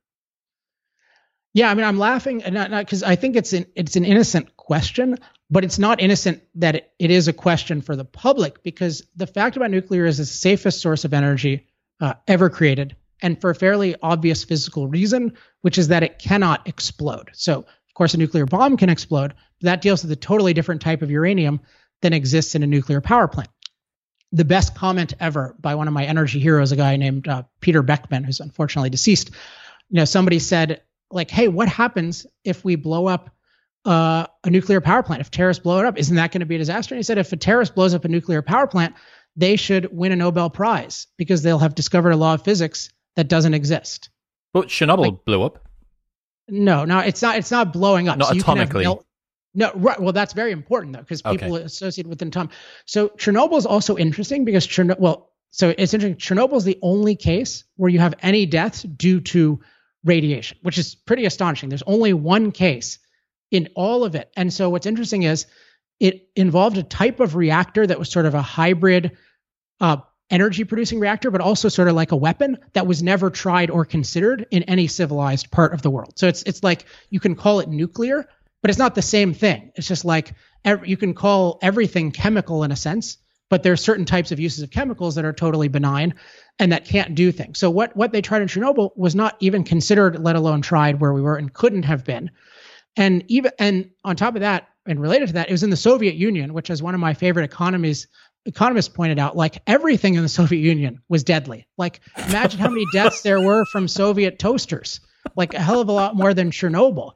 Yeah, 1.53 1.71
I 1.71 1.75
mean, 1.75 1.85
I'm 1.85 1.99
laughing, 1.99 2.43
not 2.49 2.71
because 2.71 3.03
I 3.03 3.17
think 3.17 3.35
it's 3.35 3.53
an 3.53 3.67
it's 3.75 3.97
an 3.97 4.05
innocent 4.05 4.57
question, 4.57 5.19
but 5.51 5.65
it's 5.65 5.81
not 5.81 6.01
innocent 6.01 6.43
that 6.55 6.77
it, 6.77 6.93
it 7.01 7.11
is 7.11 7.27
a 7.27 7.33
question 7.33 7.81
for 7.81 7.97
the 7.97 8.05
public 8.05 8.63
because 8.63 9.03
the 9.17 9.27
fact 9.27 9.57
about 9.57 9.73
nuclear 9.73 10.07
is 10.07 10.19
the 10.19 10.27
safest 10.27 10.81
source 10.81 11.05
of 11.05 11.13
energy 11.13 11.67
uh, 12.01 12.15
ever 12.29 12.49
created, 12.49 12.95
and 13.21 13.41
for 13.41 13.51
a 13.51 13.55
fairly 13.55 13.97
obvious 14.01 14.45
physical 14.45 14.87
reason, 14.87 15.37
which 15.63 15.77
is 15.77 15.89
that 15.89 16.05
it 16.05 16.21
cannot 16.21 16.69
explode. 16.69 17.31
So 17.33 17.59
of 17.59 17.95
course, 17.95 18.15
a 18.15 18.19
nuclear 18.19 18.47
bomb 18.47 18.77
can 18.77 18.89
explode, 18.89 19.35
but 19.61 19.65
that 19.65 19.83
deals 19.83 20.03
with 20.03 20.13
a 20.13 20.17
totally 20.17 20.55
different 20.55 20.81
type 20.81 21.03
of 21.03 21.11
uranium 21.11 21.61
than 22.01 22.13
exists 22.13 22.55
in 22.55 22.63
a 22.63 22.67
nuclear 22.67 23.01
power 23.01 23.27
plant. 23.27 23.51
The 24.33 24.45
best 24.45 24.75
comment 24.75 25.15
ever 25.19 25.57
by 25.59 25.75
one 25.75 25.89
of 25.89 25.95
my 25.95 26.05
energy 26.05 26.39
heroes, 26.39 26.73
a 26.73 26.77
guy 26.77 26.97
named 26.97 27.27
uh, 27.27 27.43
Petr 27.61 27.85
Beckmann, 27.85 28.25
who's 28.25 28.41
unfortunately 28.41 28.91
deceased. 28.91 29.31
You 29.89 29.97
know, 29.97 30.05
somebody 30.05 30.39
said, 30.39 30.83
like, 31.11 31.31
hey, 31.31 31.49
what 31.49 31.69
happens 31.69 32.27
if 32.45 32.65
we 32.65 32.77
blow 32.77 33.07
up 33.07 33.31
uh, 33.85 34.27
a 34.45 34.51
nuclear 34.51 34.81
power 34.81 35.03
plant? 35.03 35.21
If 35.21 35.31
terrorists 35.33 35.63
blow 35.63 35.81
it 35.81 35.87
up, 35.87 35.99
isn't 35.99 36.15
that 36.15 36.31
going 36.31 36.41
to 36.41 36.47
be 36.47 36.55
a 36.55 36.59
disaster? 36.59 36.95
And 36.95 37.01
he 37.01 37.03
said, 37.03 37.19
if 37.19 37.33
a 37.33 37.37
terrorist 37.37 37.75
blows 37.75 37.93
up 37.93 38.05
a 38.05 38.09
nuclear 38.09 38.43
power 38.43 38.69
plant, 38.69 38.95
they 39.37 39.57
should 39.57 39.93
win 39.93 40.13
a 40.13 40.17
Nobel 40.17 40.51
Prize 40.51 41.09
because 41.17 41.43
they'll 41.43 41.59
have 41.59 41.75
discovered 41.75 42.11
a 42.11 42.17
law 42.17 42.35
of 42.35 42.45
physics 42.45 42.91
that 43.17 43.29
doesn't 43.29 43.55
exist. 43.55 44.11
But 44.53 44.69
Chernobyl 44.69 44.99
like, 44.99 45.25
blew 45.25 45.43
up. 45.43 45.69
No, 46.49 46.85
no, 46.85 46.99
it's 46.99 47.23
not. 47.23 47.37
It's 47.37 47.51
not 47.51 47.73
blowing 47.73 48.09
up. 48.09 48.19
Not 48.19 48.29
so 48.29 48.35
atomically. 48.35 48.83
Mil- 48.83 49.05
no, 49.55 49.73
right. 49.75 49.99
Well, 50.01 50.13
that's 50.13 50.33
very 50.33 50.53
important 50.53 50.95
though, 50.95 51.01
because 51.01 51.23
people 51.23 51.55
okay. 51.55 51.65
associate 51.65 52.07
with 52.07 52.23
atom. 52.23 52.51
So 52.85 53.09
Chernobyl 53.09 53.59
is 53.59 53.67
also 53.67 53.97
interesting 53.97 54.45
because 54.45 54.67
Chernobyl. 54.67 55.01
Well, 55.01 55.33
so 55.51 55.75
it's 55.77 55.95
interesting. 55.95 56.17
Chernobyl 56.17 56.57
is 56.57 56.65
the 56.65 56.79
only 56.83 57.17
case 57.17 57.65
where 57.77 57.91
you 57.91 57.99
have 57.99 58.15
any 58.21 58.47
deaths 58.47 58.83
due 58.83 59.21
to 59.21 59.61
radiation, 60.05 60.59
which 60.63 60.79
is 60.79 60.95
pretty 60.95 61.25
astonishing. 61.25 61.69
There's 61.69 61.83
only 61.83 62.13
one 62.13 62.53
case 62.53 62.99
in 63.51 63.69
all 63.75 64.05
of 64.05 64.15
it, 64.15 64.31
and 64.37 64.53
so 64.53 64.71
what's 64.71 64.87
interesting 64.87 65.25
is 65.25 65.47
it 65.99 66.29
involved 66.37 66.79
a 66.79 66.83
type 66.83 67.21
of 67.21 67.35
reactor 67.35 67.87
that 67.87 67.99
was 67.99 68.11
sort 68.11 68.27
of 68.27 68.35
a 68.35 68.43
hybrid 68.43 69.17
uh, 69.81 69.99
energy 70.31 70.65
producing 70.65 71.01
reactor, 71.01 71.31
but 71.31 71.41
also 71.41 71.69
sort 71.69 71.89
of 71.89 71.95
like 71.95 72.13
a 72.13 72.17
weapon 72.17 72.59
that 72.73 72.87
was 72.87 73.03
never 73.03 73.31
tried 73.31 73.71
or 73.71 73.85
considered 73.85 74.47
in 74.51 74.63
any 74.65 74.87
civilized 74.87 75.51
part 75.51 75.75
of 75.75 75.83
the 75.83 75.91
world. 75.91 76.13
So 76.17 76.29
it's 76.29 76.43
it's 76.45 76.63
like 76.63 76.85
you 77.11 77.21
can 77.21 77.35
call 77.35 77.61
it 77.61 77.69
nuclear, 77.69 78.29
but 78.63 78.71
it's 78.71 78.79
not 78.79 78.95
the 78.95 79.03
same 79.03 79.35
thing. 79.35 79.73
It's 79.75 79.89
just 79.89 80.05
like 80.05 80.35
you 80.85 80.97
can 80.97 81.15
call 81.15 81.59
everything 81.63 82.11
chemical 82.11 82.65
in 82.65 82.73
a 82.73 82.77
sense, 82.77 83.19
but 83.49 83.63
there 83.63 83.73
are 83.73 83.77
certain 83.79 84.05
types 84.05 84.33
of 84.33 84.41
uses 84.41 84.63
of 84.63 84.71
chemicals 84.71 85.15
that 85.15 85.25
are 85.25 85.33
totally 85.33 85.69
benign 85.69 86.15
and 86.59 86.73
that 86.73 86.85
can't 86.85 87.15
do 87.15 87.33
things. 87.33 87.59
So 87.59 87.71
what 87.71 87.97
what 87.97 88.13
they 88.13 88.21
tried 88.21 88.43
in 88.43 88.49
Chernobyl 88.49 88.91
was 88.97 89.15
not 89.15 89.37
even 89.41 89.65
considered, 89.65 90.23
let 90.23 90.37
alone 90.37 90.63
tried 90.63 91.01
where 91.01 91.13
we 91.13 91.23
were 91.23 91.37
and 91.37 91.53
couldn't 91.53 91.85
have 91.85 92.05
been. 92.05 92.31
And 92.97 93.25
even 93.29 93.53
and 93.59 93.91
on 94.05 94.17
top 94.17 94.35
of 94.35 94.41
that, 94.41 94.69
and 94.87 95.01
related 95.01 95.29
to 95.29 95.33
that, 95.35 95.49
it 95.49 95.53
was 95.53 95.63
in 95.63 95.71
the 95.71 95.77
Soviet 95.77 96.15
Union, 96.15 96.53
which 96.53 96.71
is 96.71 96.83
one 96.83 96.95
of 96.95 97.01
my 97.01 97.15
favorite 97.15 97.45
economies 97.45 98.07
economists 98.47 98.89
pointed 98.89 99.19
out, 99.19 99.37
like 99.37 99.63
everything 99.67 100.15
in 100.15 100.23
the 100.23 100.29
Soviet 100.41 100.61
Union 100.61 101.01
was 101.09 101.25
deadly. 101.25 101.67
Like 101.77 102.01
imagine 102.29 102.61
how 102.61 102.69
many 102.69 102.85
deaths 102.93 103.23
there 103.23 103.41
were 103.41 103.65
from 103.67 103.89
Soviet 103.89 104.39
toasters. 104.39 105.01
Like 105.37 105.55
a 105.55 105.61
hell 105.61 105.81
of 105.81 105.89
a 105.89 105.93
lot 105.93 106.17
more 106.17 106.35
than 106.35 106.51
Chernobyl. 106.51 107.13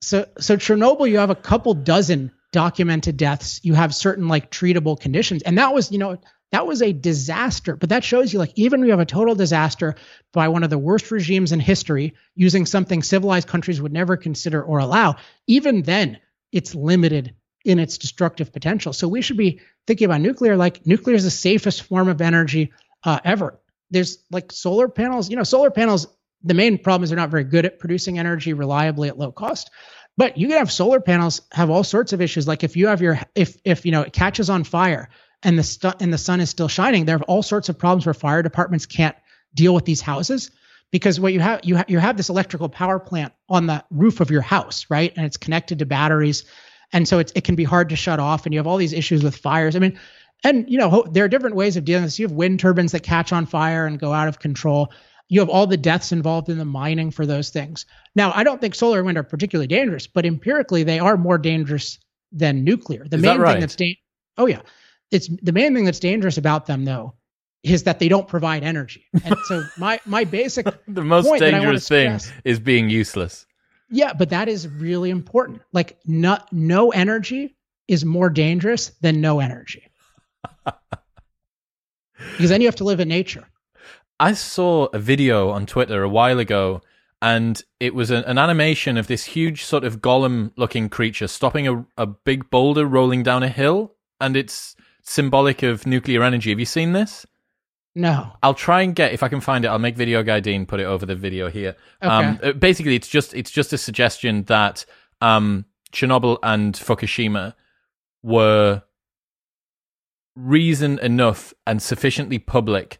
So 0.00 0.26
so 0.38 0.56
Chernobyl, 0.56 1.10
you 1.10 1.18
have 1.18 1.30
a 1.30 1.34
couple 1.34 1.74
dozen 1.74 2.32
documented 2.52 3.16
deaths. 3.16 3.60
You 3.62 3.74
have 3.74 3.94
certain 3.94 4.28
like 4.28 4.50
treatable 4.50 4.98
conditions, 4.98 5.42
and 5.42 5.58
that 5.58 5.74
was 5.74 5.92
you 5.92 5.98
know 5.98 6.18
that 6.52 6.66
was 6.66 6.82
a 6.82 6.92
disaster. 6.92 7.76
But 7.76 7.90
that 7.90 8.02
shows 8.02 8.32
you 8.32 8.38
like 8.38 8.52
even 8.56 8.80
we 8.80 8.90
have 8.90 9.00
a 9.00 9.06
total 9.06 9.34
disaster 9.34 9.96
by 10.32 10.48
one 10.48 10.64
of 10.64 10.70
the 10.70 10.78
worst 10.78 11.10
regimes 11.10 11.52
in 11.52 11.60
history 11.60 12.14
using 12.34 12.66
something 12.66 13.02
civilized 13.02 13.48
countries 13.48 13.80
would 13.80 13.92
never 13.92 14.16
consider 14.16 14.62
or 14.62 14.78
allow. 14.78 15.16
Even 15.46 15.82
then, 15.82 16.18
it's 16.50 16.74
limited 16.74 17.34
in 17.64 17.78
its 17.78 17.98
destructive 17.98 18.52
potential. 18.52 18.92
So 18.92 19.06
we 19.06 19.20
should 19.20 19.36
be 19.36 19.60
thinking 19.86 20.06
about 20.06 20.22
nuclear 20.22 20.56
like 20.56 20.86
nuclear 20.86 21.16
is 21.16 21.24
the 21.24 21.30
safest 21.30 21.82
form 21.82 22.08
of 22.08 22.20
energy 22.20 22.72
uh, 23.04 23.20
ever. 23.22 23.60
There's 23.90 24.24
like 24.30 24.50
solar 24.50 24.88
panels. 24.88 25.28
You 25.28 25.36
know, 25.36 25.42
solar 25.44 25.70
panels. 25.70 26.06
The 26.42 26.54
main 26.54 26.78
problem 26.78 27.04
is 27.04 27.10
they're 27.10 27.16
not 27.16 27.30
very 27.30 27.44
good 27.44 27.66
at 27.66 27.78
producing 27.78 28.18
energy 28.18 28.52
reliably 28.52 29.08
at 29.08 29.18
low 29.18 29.32
cost. 29.32 29.70
But 30.16 30.36
you 30.36 30.48
can 30.48 30.58
have 30.58 30.72
solar 30.72 31.00
panels 31.00 31.42
have 31.52 31.70
all 31.70 31.84
sorts 31.84 32.12
of 32.12 32.20
issues. 32.20 32.46
Like 32.48 32.64
if 32.64 32.76
you 32.76 32.88
have 32.88 33.00
your 33.00 33.20
if 33.34 33.56
if 33.64 33.86
you 33.86 33.92
know 33.92 34.02
it 34.02 34.12
catches 34.12 34.50
on 34.50 34.64
fire 34.64 35.08
and 35.42 35.58
the 35.58 35.62
stu- 35.62 35.92
and 36.00 36.12
the 36.12 36.18
sun 36.18 36.40
is 36.40 36.50
still 36.50 36.68
shining, 36.68 37.04
there 37.04 37.16
are 37.16 37.22
all 37.22 37.42
sorts 37.42 37.68
of 37.68 37.78
problems 37.78 38.06
where 38.06 38.14
fire 38.14 38.42
departments 38.42 38.86
can't 38.86 39.16
deal 39.54 39.74
with 39.74 39.84
these 39.84 40.00
houses 40.00 40.50
because 40.90 41.18
what 41.20 41.32
you 41.32 41.40
have 41.40 41.60
you 41.64 41.76
ha- 41.76 41.84
you 41.88 41.98
have 41.98 42.16
this 42.16 42.28
electrical 42.28 42.68
power 42.68 42.98
plant 42.98 43.32
on 43.48 43.66
the 43.66 43.84
roof 43.90 44.20
of 44.20 44.30
your 44.30 44.42
house, 44.42 44.86
right? 44.90 45.12
And 45.16 45.24
it's 45.24 45.36
connected 45.36 45.78
to 45.78 45.86
batteries 45.86 46.44
and 46.92 47.06
so 47.06 47.18
it's, 47.18 47.32
it 47.34 47.44
can 47.44 47.54
be 47.54 47.64
hard 47.64 47.88
to 47.90 47.96
shut 47.96 48.20
off 48.20 48.46
and 48.46 48.52
you 48.52 48.58
have 48.58 48.66
all 48.66 48.76
these 48.76 48.92
issues 48.92 49.22
with 49.22 49.36
fires 49.36 49.76
i 49.76 49.78
mean 49.78 49.98
and 50.44 50.68
you 50.68 50.78
know 50.78 51.04
there 51.10 51.24
are 51.24 51.28
different 51.28 51.56
ways 51.56 51.76
of 51.76 51.84
dealing 51.84 52.02
with 52.02 52.08
this 52.10 52.18
you 52.18 52.26
have 52.26 52.36
wind 52.36 52.60
turbines 52.60 52.92
that 52.92 53.02
catch 53.02 53.32
on 53.32 53.46
fire 53.46 53.86
and 53.86 53.98
go 53.98 54.12
out 54.12 54.28
of 54.28 54.38
control 54.38 54.92
you 55.30 55.40
have 55.40 55.48
all 55.48 55.66
the 55.66 55.76
deaths 55.76 56.12
involved 56.12 56.48
in 56.48 56.58
the 56.58 56.64
mining 56.64 57.10
for 57.10 57.24
those 57.24 57.50
things 57.50 57.86
now 58.14 58.32
i 58.34 58.44
don't 58.44 58.60
think 58.60 58.74
solar 58.74 58.98
and 58.98 59.06
wind 59.06 59.18
are 59.18 59.22
particularly 59.22 59.66
dangerous 59.66 60.06
but 60.06 60.26
empirically 60.26 60.82
they 60.82 60.98
are 60.98 61.16
more 61.16 61.38
dangerous 61.38 61.98
than 62.32 62.64
nuclear 62.64 63.06
the 63.08 63.16
Is 63.16 63.22
main 63.22 63.38
that 63.38 63.42
right? 63.42 63.52
thing 63.52 63.60
that's 63.60 63.76
da- 63.76 63.98
oh 64.36 64.46
yeah 64.46 64.60
it's 65.10 65.28
the 65.42 65.52
main 65.52 65.74
thing 65.74 65.84
that's 65.84 66.00
dangerous 66.00 66.36
about 66.36 66.66
them 66.66 66.84
though 66.84 67.14
is 67.62 67.84
that 67.84 67.98
they 67.98 68.08
don't 68.08 68.28
provide 68.28 68.62
energy 68.62 69.06
and 69.24 69.36
so 69.44 69.62
my 69.78 70.00
my 70.04 70.24
basic 70.24 70.66
the 70.86 71.02
most 71.02 71.26
dangerous 71.38 71.88
thing 71.88 72.18
stress, 72.18 72.40
is 72.44 72.60
being 72.60 72.90
useless 72.90 73.46
yeah, 73.90 74.12
but 74.12 74.30
that 74.30 74.48
is 74.48 74.68
really 74.68 75.10
important. 75.10 75.62
Like 75.72 75.98
no, 76.06 76.38
no 76.52 76.90
energy 76.90 77.56
is 77.88 78.04
more 78.04 78.30
dangerous 78.30 78.90
than 79.00 79.20
no 79.20 79.40
energy. 79.40 79.82
because 82.16 82.48
then 82.48 82.60
you 82.60 82.68
have 82.68 82.76
to 82.76 82.84
live 82.84 83.00
in 83.00 83.08
nature. 83.08 83.44
I 84.20 84.34
saw 84.34 84.86
a 84.92 84.98
video 84.98 85.48
on 85.48 85.64
Twitter 85.64 86.02
a 86.02 86.08
while 86.08 86.38
ago 86.38 86.82
and 87.22 87.60
it 87.80 87.94
was 87.94 88.10
an, 88.10 88.22
an 88.24 88.36
animation 88.36 88.98
of 88.98 89.06
this 89.06 89.24
huge 89.24 89.64
sort 89.64 89.82
of 89.82 90.00
golem 90.00 90.52
looking 90.56 90.90
creature 90.90 91.26
stopping 91.26 91.66
a, 91.66 91.86
a 91.96 92.06
big 92.06 92.50
boulder 92.50 92.84
rolling 92.86 93.22
down 93.22 93.42
a 93.42 93.48
hill 93.48 93.94
and 94.20 94.36
it's 94.36 94.76
symbolic 95.02 95.62
of 95.62 95.86
nuclear 95.86 96.22
energy. 96.22 96.50
Have 96.50 96.60
you 96.60 96.66
seen 96.66 96.92
this? 96.92 97.24
No. 97.94 98.32
I'll 98.42 98.54
try 98.54 98.82
and 98.82 98.94
get 98.94 99.12
if 99.14 99.22
I 99.22 99.28
can 99.28 99.40
find 99.40 99.64
it. 99.64 99.68
I'll 99.68 99.78
make 99.78 99.96
video 99.96 100.22
guy 100.22 100.40
Dean 100.40 100.66
put 100.66 100.80
it 100.80 100.84
over 100.84 101.06
the 101.06 101.16
video 101.16 101.48
here. 101.50 101.74
Um, 102.02 102.36
Okay. 102.36 102.50
uh, 102.50 102.52
basically, 102.52 102.94
it's 102.94 103.08
just 103.08 103.34
it's 103.34 103.50
just 103.50 103.72
a 103.72 103.78
suggestion 103.78 104.44
that 104.44 104.84
um, 105.20 105.64
Chernobyl 105.92 106.38
and 106.42 106.74
Fukushima 106.74 107.54
were 108.22 108.82
reason 110.36 110.98
enough 111.00 111.52
and 111.66 111.82
sufficiently 111.82 112.38
public 112.38 112.99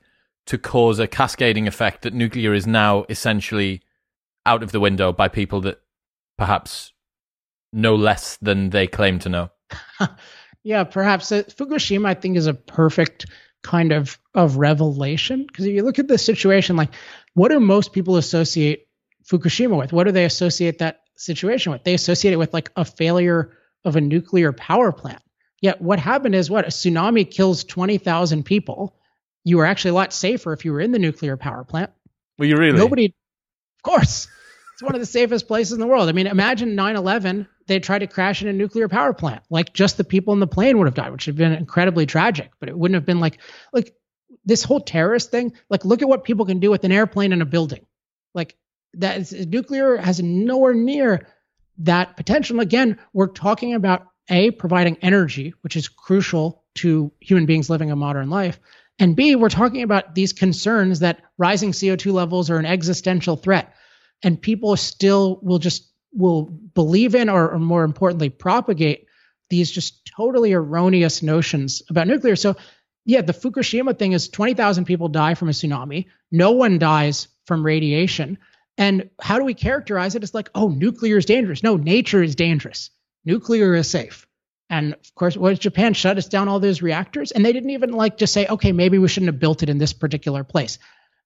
to 0.50 0.58
cause 0.58 0.98
a 0.98 1.06
cascading 1.06 1.68
effect 1.68 2.02
that 2.02 2.12
nuclear 2.12 2.52
is 2.52 2.66
now 2.66 3.04
essentially 3.08 3.80
out 4.44 4.64
of 4.64 4.72
the 4.72 4.80
window 4.80 5.12
by 5.12 5.28
people 5.28 5.60
that 5.60 5.80
perhaps 6.36 6.92
know 7.72 7.94
less 7.94 8.36
than 8.38 8.70
they 8.70 8.88
claim 8.88 9.20
to 9.20 9.28
know. 9.28 9.50
Yeah, 10.62 10.84
perhaps 10.84 11.32
uh, 11.32 11.44
Fukushima, 11.44 12.06
I 12.06 12.12
think, 12.12 12.36
is 12.36 12.46
a 12.46 12.52
perfect 12.52 13.24
kind 13.62 13.92
of 13.92 14.18
of 14.34 14.58
revelation 14.58 15.46
because 15.46 15.64
if 15.64 15.72
you 15.72 15.82
look 15.82 15.98
at 15.98 16.06
the 16.08 16.18
situation, 16.18 16.76
like, 16.76 16.92
what 17.32 17.48
do 17.48 17.58
most 17.60 17.94
people 17.94 18.18
associate 18.18 18.86
Fukushima 19.24 19.78
with? 19.78 19.90
What 19.94 20.04
do 20.04 20.12
they 20.12 20.26
associate 20.26 20.80
that 20.80 21.00
situation 21.16 21.72
with? 21.72 21.84
They 21.84 21.94
associate 21.94 22.32
it 22.32 22.36
with 22.36 22.52
like 22.52 22.70
a 22.76 22.84
failure 22.84 23.56
of 23.86 23.96
a 23.96 24.02
nuclear 24.02 24.52
power 24.52 24.92
plant. 24.92 25.22
Yet, 25.62 25.80
what 25.80 25.98
happened 25.98 26.34
is 26.34 26.50
what 26.50 26.66
a 26.66 26.68
tsunami 26.68 27.30
kills 27.30 27.64
twenty 27.64 27.96
thousand 27.96 28.42
people. 28.42 28.99
You 29.44 29.56
were 29.58 29.66
actually 29.66 29.92
a 29.92 29.94
lot 29.94 30.12
safer 30.12 30.52
if 30.52 30.64
you 30.64 30.72
were 30.72 30.80
in 30.80 30.92
the 30.92 30.98
nuclear 30.98 31.36
power 31.36 31.64
plant. 31.64 31.90
Well, 32.38 32.48
you 32.48 32.56
really 32.56 32.78
Nobody, 32.78 33.06
of 33.06 33.82
course, 33.82 34.28
it's 34.74 34.82
one 34.82 34.94
of 34.94 35.00
the 35.00 35.06
safest 35.06 35.46
places 35.46 35.72
in 35.72 35.80
the 35.80 35.86
world. 35.86 36.08
I 36.08 36.12
mean, 36.12 36.26
imagine 36.26 36.74
9 36.74 36.96
11, 36.96 37.46
they 37.66 37.80
tried 37.80 38.00
to 38.00 38.06
crash 38.06 38.42
in 38.42 38.48
a 38.48 38.52
nuclear 38.52 38.88
power 38.88 39.12
plant. 39.12 39.42
Like, 39.50 39.72
just 39.72 39.96
the 39.96 40.04
people 40.04 40.32
in 40.34 40.40
the 40.40 40.46
plane 40.46 40.78
would 40.78 40.86
have 40.86 40.94
died, 40.94 41.12
which 41.12 41.26
would 41.26 41.34
have 41.34 41.38
been 41.38 41.52
incredibly 41.52 42.06
tragic. 42.06 42.50
But 42.60 42.68
it 42.68 42.78
wouldn't 42.78 42.96
have 42.96 43.06
been 43.06 43.20
like, 43.20 43.38
like 43.72 43.94
this 44.44 44.62
whole 44.62 44.80
terrorist 44.80 45.30
thing. 45.30 45.52
Like, 45.68 45.84
look 45.84 46.02
at 46.02 46.08
what 46.08 46.24
people 46.24 46.46
can 46.46 46.60
do 46.60 46.70
with 46.70 46.84
an 46.84 46.92
airplane 46.92 47.32
and 47.32 47.42
a 47.42 47.46
building. 47.46 47.86
Like, 48.34 48.56
that 48.94 49.18
is, 49.18 49.46
nuclear 49.46 49.96
has 49.96 50.22
nowhere 50.22 50.74
near 50.74 51.28
that 51.78 52.16
potential. 52.16 52.60
Again, 52.60 52.98
we're 53.12 53.28
talking 53.28 53.74
about 53.74 54.06
A, 54.28 54.50
providing 54.50 54.96
energy, 55.02 55.54
which 55.60 55.76
is 55.76 55.88
crucial 55.88 56.64
to 56.76 57.12
human 57.20 57.46
beings 57.46 57.68
living 57.70 57.90
a 57.90 57.96
modern 57.96 58.30
life. 58.30 58.58
And 59.00 59.16
B, 59.16 59.34
we're 59.34 59.48
talking 59.48 59.82
about 59.82 60.14
these 60.14 60.34
concerns 60.34 61.00
that 61.00 61.22
rising 61.38 61.72
CO2 61.72 62.12
levels 62.12 62.50
are 62.50 62.58
an 62.58 62.66
existential 62.66 63.34
threat. 63.34 63.74
And 64.22 64.40
people 64.40 64.76
still 64.76 65.40
will 65.42 65.58
just 65.58 65.90
will 66.12 66.42
believe 66.42 67.14
in 67.14 67.28
or, 67.30 67.50
or 67.52 67.58
more 67.58 67.82
importantly 67.82 68.28
propagate 68.28 69.06
these 69.48 69.70
just 69.70 70.10
totally 70.16 70.52
erroneous 70.52 71.22
notions 71.22 71.82
about 71.88 72.08
nuclear. 72.08 72.36
So 72.36 72.56
yeah, 73.06 73.22
the 73.22 73.32
Fukushima 73.32 73.98
thing 73.98 74.12
is 74.12 74.28
20,000 74.28 74.84
people 74.84 75.08
die 75.08 75.34
from 75.34 75.48
a 75.48 75.52
tsunami. 75.52 76.06
No 76.30 76.52
one 76.52 76.78
dies 76.78 77.28
from 77.46 77.64
radiation. 77.64 78.38
And 78.76 79.08
how 79.20 79.38
do 79.38 79.44
we 79.44 79.54
characterize 79.54 80.14
it? 80.14 80.22
It's 80.22 80.34
like, 80.34 80.50
oh, 80.54 80.68
nuclear 80.68 81.16
is 81.16 81.24
dangerous. 81.24 81.62
No, 81.62 81.76
nature 81.76 82.22
is 82.22 82.34
dangerous. 82.34 82.90
Nuclear 83.24 83.74
is 83.74 83.88
safe. 83.88 84.26
And 84.70 84.94
of 84.94 85.14
course, 85.16 85.36
what 85.36 85.58
Japan 85.58 85.94
shut 85.94 86.16
us 86.16 86.28
down 86.28 86.48
all 86.48 86.60
those 86.60 86.80
reactors, 86.80 87.32
and 87.32 87.44
they 87.44 87.52
didn't 87.52 87.70
even 87.70 87.90
like 87.90 88.16
just 88.16 88.32
say, 88.32 88.46
okay, 88.46 88.70
maybe 88.70 88.98
we 88.98 89.08
shouldn't 89.08 89.32
have 89.32 89.40
built 89.40 89.64
it 89.64 89.68
in 89.68 89.78
this 89.78 89.92
particular 89.92 90.44
place. 90.44 90.78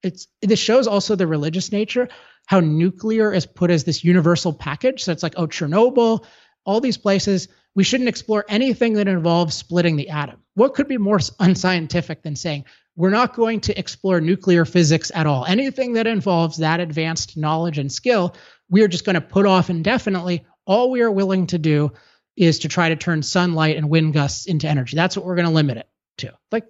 It's 0.03 0.27
this 0.41 0.59
shows 0.59 0.87
also 0.87 1.15
the 1.15 1.27
religious 1.27 1.71
nature, 1.71 2.09
how 2.47 2.61
nuclear 2.61 3.33
is 3.33 3.47
put 3.47 3.71
as 3.71 3.85
this 3.85 4.03
universal 4.03 4.53
package. 4.53 5.05
So 5.05 5.13
it's 5.13 5.23
like, 5.23 5.35
oh, 5.37 5.47
Chernobyl, 5.47 6.25
all 6.65 6.81
these 6.81 6.97
places, 6.97 7.49
we 7.75 7.85
shouldn't 7.85 8.09
explore 8.09 8.45
anything 8.49 8.95
that 8.95 9.09
involves 9.09 9.55
splitting 9.55 9.97
the 9.97 10.09
atom. 10.09 10.41
What 10.55 10.75
could 10.75 10.89
be 10.89 10.99
more 10.99 11.21
unscientific 11.39 12.23
than 12.23 12.37
saying 12.37 12.65
we're 12.97 13.11
not 13.11 13.35
going 13.35 13.61
to 13.63 13.79
explore 13.79 14.21
nuclear 14.21 14.65
physics 14.65 15.11
at 15.15 15.27
all? 15.27 15.45
Anything 15.45 15.95
that 15.95 16.07
involves 16.07 16.59
that 16.59 16.81
advanced 16.81 17.37
knowledge 17.37 17.79
and 17.79 17.93
skill, 17.93 18.37
we 18.71 18.83
are 18.83 18.89
just 18.89 19.05
going 19.05 19.15
to 19.15 19.21
put 19.21 19.47
off 19.47 19.69
indefinitely. 19.69 20.47
All 20.65 20.91
we 20.91 21.03
are 21.03 21.11
willing 21.11 21.47
to 21.49 21.59
do 21.59 21.93
is 22.37 22.61
to 22.61 22.69
try 22.69 22.89
to 22.89 22.97
turn 22.97 23.23
sunlight 23.23 23.77
and 23.77 23.89
wind 23.89 24.13
gusts 24.13 24.47
into 24.47 24.69
energy. 24.69 24.97
That's 24.97 25.17
what 25.17 25.25
we're 25.25 25.37
going 25.37 25.47
to 25.49 25.53
limit 25.53 25.79
it 25.79 25.89
to. 26.19 26.33
Like, 26.51 26.67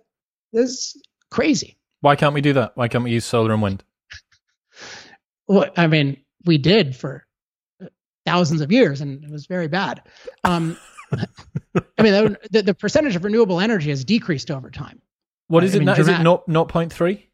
this 0.52 0.70
is 0.70 1.02
crazy. 1.30 1.76
Why 2.00 2.16
can't 2.16 2.34
we 2.34 2.40
do 2.40 2.52
that? 2.54 2.72
Why 2.76 2.88
can't 2.88 3.04
we 3.04 3.12
use 3.12 3.24
solar 3.24 3.52
and 3.52 3.62
wind? 3.62 3.82
Well, 5.46 5.70
I 5.76 5.86
mean, 5.86 6.18
we 6.44 6.58
did 6.58 6.94
for 6.94 7.26
thousands 8.26 8.60
of 8.60 8.72
years, 8.72 9.00
and 9.00 9.24
it 9.24 9.30
was 9.30 9.46
very 9.46 9.68
bad. 9.68 10.02
Um, 10.44 10.76
I 11.12 12.02
mean, 12.02 12.36
the, 12.50 12.62
the 12.62 12.74
percentage 12.74 13.16
of 13.16 13.24
renewable 13.24 13.60
energy 13.60 13.90
has 13.90 14.04
decreased 14.04 14.50
over 14.50 14.70
time. 14.70 15.00
What 15.48 15.62
I 15.62 15.66
is 15.66 15.74
it 15.74 15.78
mean, 15.80 15.86
now? 15.86 15.94
Is 15.94 16.08
it 16.08 16.20
not 16.20 16.48
not 16.48 16.68
point 16.68 16.92
three? 16.92 17.28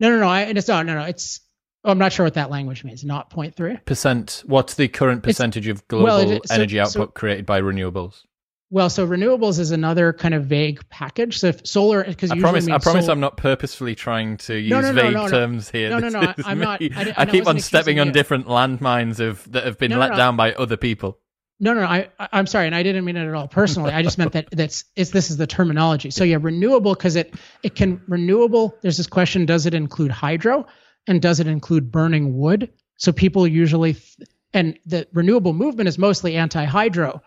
No, 0.00 0.10
no, 0.10 0.18
no. 0.18 0.28
I, 0.28 0.42
it's 0.42 0.66
not. 0.66 0.84
No, 0.86 0.94
no. 0.94 1.04
It's. 1.04 1.40
Oh, 1.84 1.90
I'm 1.90 1.98
not 1.98 2.12
sure 2.12 2.24
what 2.24 2.34
that 2.34 2.50
language 2.50 2.84
means. 2.84 3.04
Not 3.04 3.30
0.3. 3.30 3.84
percent 3.84 4.42
what's 4.46 4.74
the 4.74 4.88
current 4.88 5.22
percentage 5.22 5.66
of 5.68 5.86
global 5.88 6.04
well, 6.04 6.30
it- 6.30 6.46
so- 6.48 6.54
energy 6.54 6.76
so- 6.76 6.82
output 6.82 7.14
created 7.14 7.44
by 7.46 7.60
renewables 7.60 8.22
Well, 8.70 8.88
so 8.88 9.06
renewables 9.06 9.58
is 9.58 9.70
another 9.72 10.12
kind 10.12 10.32
of 10.34 10.46
vague 10.46 10.80
package. 10.90 11.38
So 11.38 11.48
if 11.48 11.66
solar, 11.66 12.04
because 12.04 12.30
i 12.30 12.38
promise 12.38 12.68
i 12.68 12.78
promise 12.78 13.08
i'm 13.08 13.20
not 13.20 13.36
purposefully 13.36 13.94
trying 13.94 14.36
to 14.38 14.54
use 14.54 14.70
No, 14.70 14.80
no, 14.80 14.92
no, 14.92 15.02
vague 15.22 15.30
terms 15.30 15.70
here 15.70 15.90
No, 15.90 15.98
no, 15.98 16.04
This 16.06 16.14
no, 16.14 16.20
I- 16.20 16.34
is 16.38 16.44
I'm 16.46 16.58
not-. 16.60 16.82
I 16.82 16.88
I 17.10 17.14
I 17.18 17.26
keep 17.26 17.46
on 17.46 17.58
stepping 17.60 17.98
on 18.00 18.06
you. 18.08 18.12
different 18.12 18.46
landmines 18.46 19.18
of 19.20 19.50
that 19.52 19.64
have 19.64 19.78
been 19.78 19.98
let 19.98 20.14
down 20.16 20.36
by 20.36 20.52
other 20.54 20.76
people 20.76 21.18
No, 21.60 21.74
no, 21.74 21.82
I, 21.82 22.08
I- 22.18 22.28
I'm 22.32 22.46
sorry, 22.46 22.66
and 22.66 22.74
I 22.74 22.82
didn't 22.84 23.04
mean 23.04 23.16
it 23.16 23.26
at 23.26 23.34
all 23.34 23.46
personally. 23.48 23.92
I 23.92 24.02
just 24.02 24.18
meant 24.18 24.32
that 24.32 24.48
that's 24.52 24.84
it's 24.96 25.10
this 25.10 25.30
is 25.30 25.36
the 25.36 25.46
terminology. 25.46 26.10
So 26.10 26.22
yeah, 26.24 26.38
renewable 26.40 26.94
because 26.94 27.16
it 27.16 27.34
it 27.62 27.74
can 27.74 28.00
renewable. 28.08 28.74
There's 28.82 28.96
this 28.96 29.06
question: 29.08 29.46
Does 29.46 29.66
it 29.66 29.74
include 29.74 30.10
hydro, 30.12 30.66
and 31.06 31.20
does 31.20 31.40
it 31.40 31.46
include 31.46 31.92
burning 31.92 32.36
wood? 32.36 32.70
So 32.96 33.12
people 33.12 33.46
usually, 33.46 33.94
th- 33.94 34.28
and 34.54 34.78
the 34.86 35.06
renewable 35.12 35.52
movement 35.52 35.88
is 35.88 35.98
mostly 35.98 36.36
anti-hydro, 36.36 37.22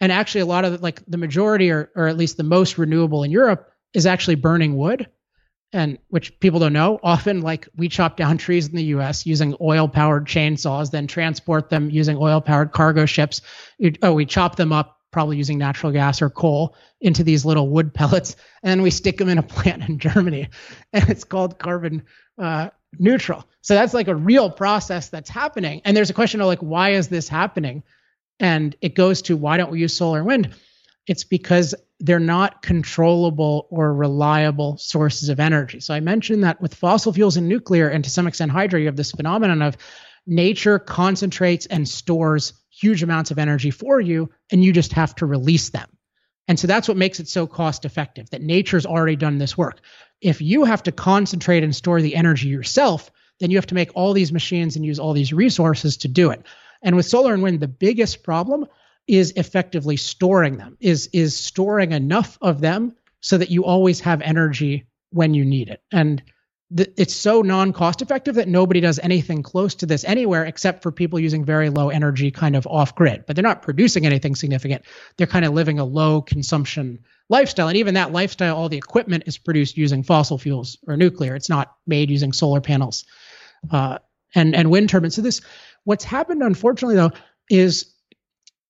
and 0.00 0.12
actually 0.12 0.42
a 0.42 0.46
lot 0.46 0.64
of 0.64 0.72
the, 0.72 0.78
like 0.78 1.02
the 1.06 1.18
majority 1.18 1.70
or 1.70 1.90
or 1.96 2.06
at 2.06 2.16
least 2.16 2.36
the 2.36 2.44
most 2.44 2.78
renewable 2.78 3.24
in 3.24 3.30
Europe 3.30 3.70
is 3.94 4.06
actually 4.06 4.36
burning 4.36 4.76
wood. 4.76 5.08
And 5.70 5.98
which 6.08 6.40
people 6.40 6.60
don't 6.60 6.72
know. 6.72 6.98
Often, 7.02 7.42
like 7.42 7.68
we 7.76 7.90
chop 7.90 8.16
down 8.16 8.38
trees 8.38 8.68
in 8.68 8.76
the 8.76 8.84
U.S. 8.84 9.26
using 9.26 9.54
oil-powered 9.60 10.26
chainsaws, 10.26 10.90
then 10.90 11.06
transport 11.06 11.68
them 11.68 11.90
using 11.90 12.16
oil-powered 12.16 12.72
cargo 12.72 13.04
ships 13.04 13.42
oh, 14.02 14.14
we 14.14 14.24
chop 14.24 14.56
them 14.56 14.72
up 14.72 14.98
probably 15.10 15.36
using 15.36 15.58
natural 15.58 15.92
gas 15.92 16.20
or 16.22 16.30
coal 16.30 16.76
into 17.00 17.24
these 17.24 17.44
little 17.44 17.68
wood 17.68 17.94
pellets, 17.94 18.36
and 18.62 18.82
we 18.82 18.90
stick 18.90 19.18
them 19.18 19.28
in 19.28 19.38
a 19.38 19.42
plant 19.54 19.88
in 19.88 19.98
Germany, 19.98 20.48
and 20.92 21.08
it's 21.08 21.24
called 21.24 21.58
carbon 21.58 22.04
uh, 22.38 22.70
neutral. 22.98 23.44
So 23.60 23.74
that's 23.74 23.94
like 23.94 24.08
a 24.08 24.14
real 24.14 24.50
process 24.50 25.08
that's 25.08 25.30
happening. 25.30 25.82
And 25.84 25.96
there's 25.96 26.10
a 26.10 26.14
question 26.14 26.40
of 26.40 26.46
like, 26.46 26.60
why 26.60 26.90
is 26.90 27.08
this 27.08 27.28
happening? 27.28 27.82
And 28.40 28.76
it 28.80 28.94
goes 28.94 29.22
to 29.22 29.36
why 29.36 29.56
don't 29.56 29.70
we 29.70 29.80
use 29.80 29.94
solar 29.94 30.18
and 30.18 30.26
wind? 30.26 30.54
It's 31.06 31.24
because 31.24 31.74
they're 32.00 32.20
not 32.20 32.62
controllable 32.62 33.66
or 33.70 33.92
reliable 33.92 34.76
sources 34.76 35.28
of 35.28 35.40
energy. 35.40 35.80
So 35.80 35.94
I 35.94 36.00
mentioned 36.00 36.44
that 36.44 36.60
with 36.60 36.74
fossil 36.74 37.12
fuels 37.12 37.36
and 37.36 37.48
nuclear, 37.48 37.88
and 37.88 38.04
to 38.04 38.10
some 38.10 38.26
extent 38.26 38.52
hydro, 38.52 38.78
you 38.78 38.86
have 38.86 38.96
this 38.96 39.12
phenomenon 39.12 39.62
of 39.62 39.76
nature 40.26 40.78
concentrates 40.78 41.66
and 41.66 41.88
stores 41.88 42.52
huge 42.70 43.02
amounts 43.02 43.30
of 43.30 43.38
energy 43.38 43.70
for 43.70 44.00
you, 44.00 44.30
and 44.52 44.62
you 44.62 44.72
just 44.72 44.92
have 44.92 45.14
to 45.16 45.26
release 45.26 45.70
them. 45.70 45.88
And 46.46 46.58
so 46.58 46.66
that's 46.66 46.88
what 46.88 46.96
makes 46.96 47.20
it 47.20 47.28
so 47.28 47.46
cost 47.46 47.84
effective 47.84 48.30
that 48.30 48.42
nature's 48.42 48.86
already 48.86 49.16
done 49.16 49.38
this 49.38 49.58
work. 49.58 49.80
If 50.20 50.40
you 50.40 50.64
have 50.64 50.82
to 50.84 50.92
concentrate 50.92 51.62
and 51.62 51.74
store 51.74 52.00
the 52.02 52.16
energy 52.16 52.48
yourself, 52.48 53.10
then 53.40 53.50
you 53.50 53.56
have 53.56 53.66
to 53.66 53.74
make 53.74 53.90
all 53.94 54.12
these 54.12 54.32
machines 54.32 54.76
and 54.76 54.84
use 54.84 54.98
all 54.98 55.12
these 55.12 55.32
resources 55.32 55.96
to 55.98 56.08
do 56.08 56.30
it. 56.30 56.42
And 56.82 56.96
with 56.96 57.06
solar 57.06 57.34
and 57.34 57.42
wind, 57.42 57.60
the 57.60 57.68
biggest 57.68 58.22
problem 58.22 58.66
is 59.06 59.32
effectively 59.36 59.96
storing 59.96 60.58
them, 60.58 60.76
is, 60.80 61.08
is 61.12 61.36
storing 61.36 61.92
enough 61.92 62.38
of 62.40 62.60
them 62.60 62.94
so 63.20 63.38
that 63.38 63.50
you 63.50 63.64
always 63.64 64.00
have 64.00 64.20
energy 64.20 64.86
when 65.10 65.34
you 65.34 65.44
need 65.44 65.68
it. 65.68 65.82
And 65.92 66.22
it's 66.70 67.14
so 67.14 67.40
non-cost 67.40 68.02
effective 68.02 68.34
that 68.34 68.46
nobody 68.46 68.80
does 68.80 68.98
anything 68.98 69.42
close 69.42 69.74
to 69.76 69.86
this 69.86 70.04
anywhere 70.04 70.44
except 70.44 70.82
for 70.82 70.92
people 70.92 71.18
using 71.18 71.42
very 71.42 71.70
low 71.70 71.88
energy 71.88 72.30
kind 72.30 72.54
of 72.54 72.66
off 72.66 72.94
grid 72.94 73.24
but 73.26 73.34
they're 73.34 73.42
not 73.42 73.62
producing 73.62 74.04
anything 74.04 74.34
significant. 74.34 74.84
They're 75.16 75.26
kind 75.26 75.46
of 75.46 75.54
living 75.54 75.78
a 75.78 75.84
low 75.84 76.20
consumption 76.20 76.98
lifestyle. 77.30 77.68
And 77.68 77.78
even 77.78 77.94
that 77.94 78.12
lifestyle 78.12 78.56
all 78.56 78.68
the 78.68 78.76
equipment 78.76 79.24
is 79.26 79.38
produced 79.38 79.78
using 79.78 80.02
fossil 80.02 80.36
fuels 80.36 80.78
or 80.86 80.96
nuclear. 80.96 81.34
It's 81.34 81.48
not 81.48 81.74
made 81.86 82.10
using 82.10 82.32
solar 82.32 82.60
panels 82.60 83.06
uh, 83.70 83.98
and 84.34 84.54
and 84.54 84.70
wind 84.70 84.90
turbines. 84.90 85.14
So 85.14 85.22
this 85.22 85.40
what's 85.84 86.04
happened 86.04 86.42
unfortunately 86.42 86.96
though 86.96 87.12
is 87.48 87.94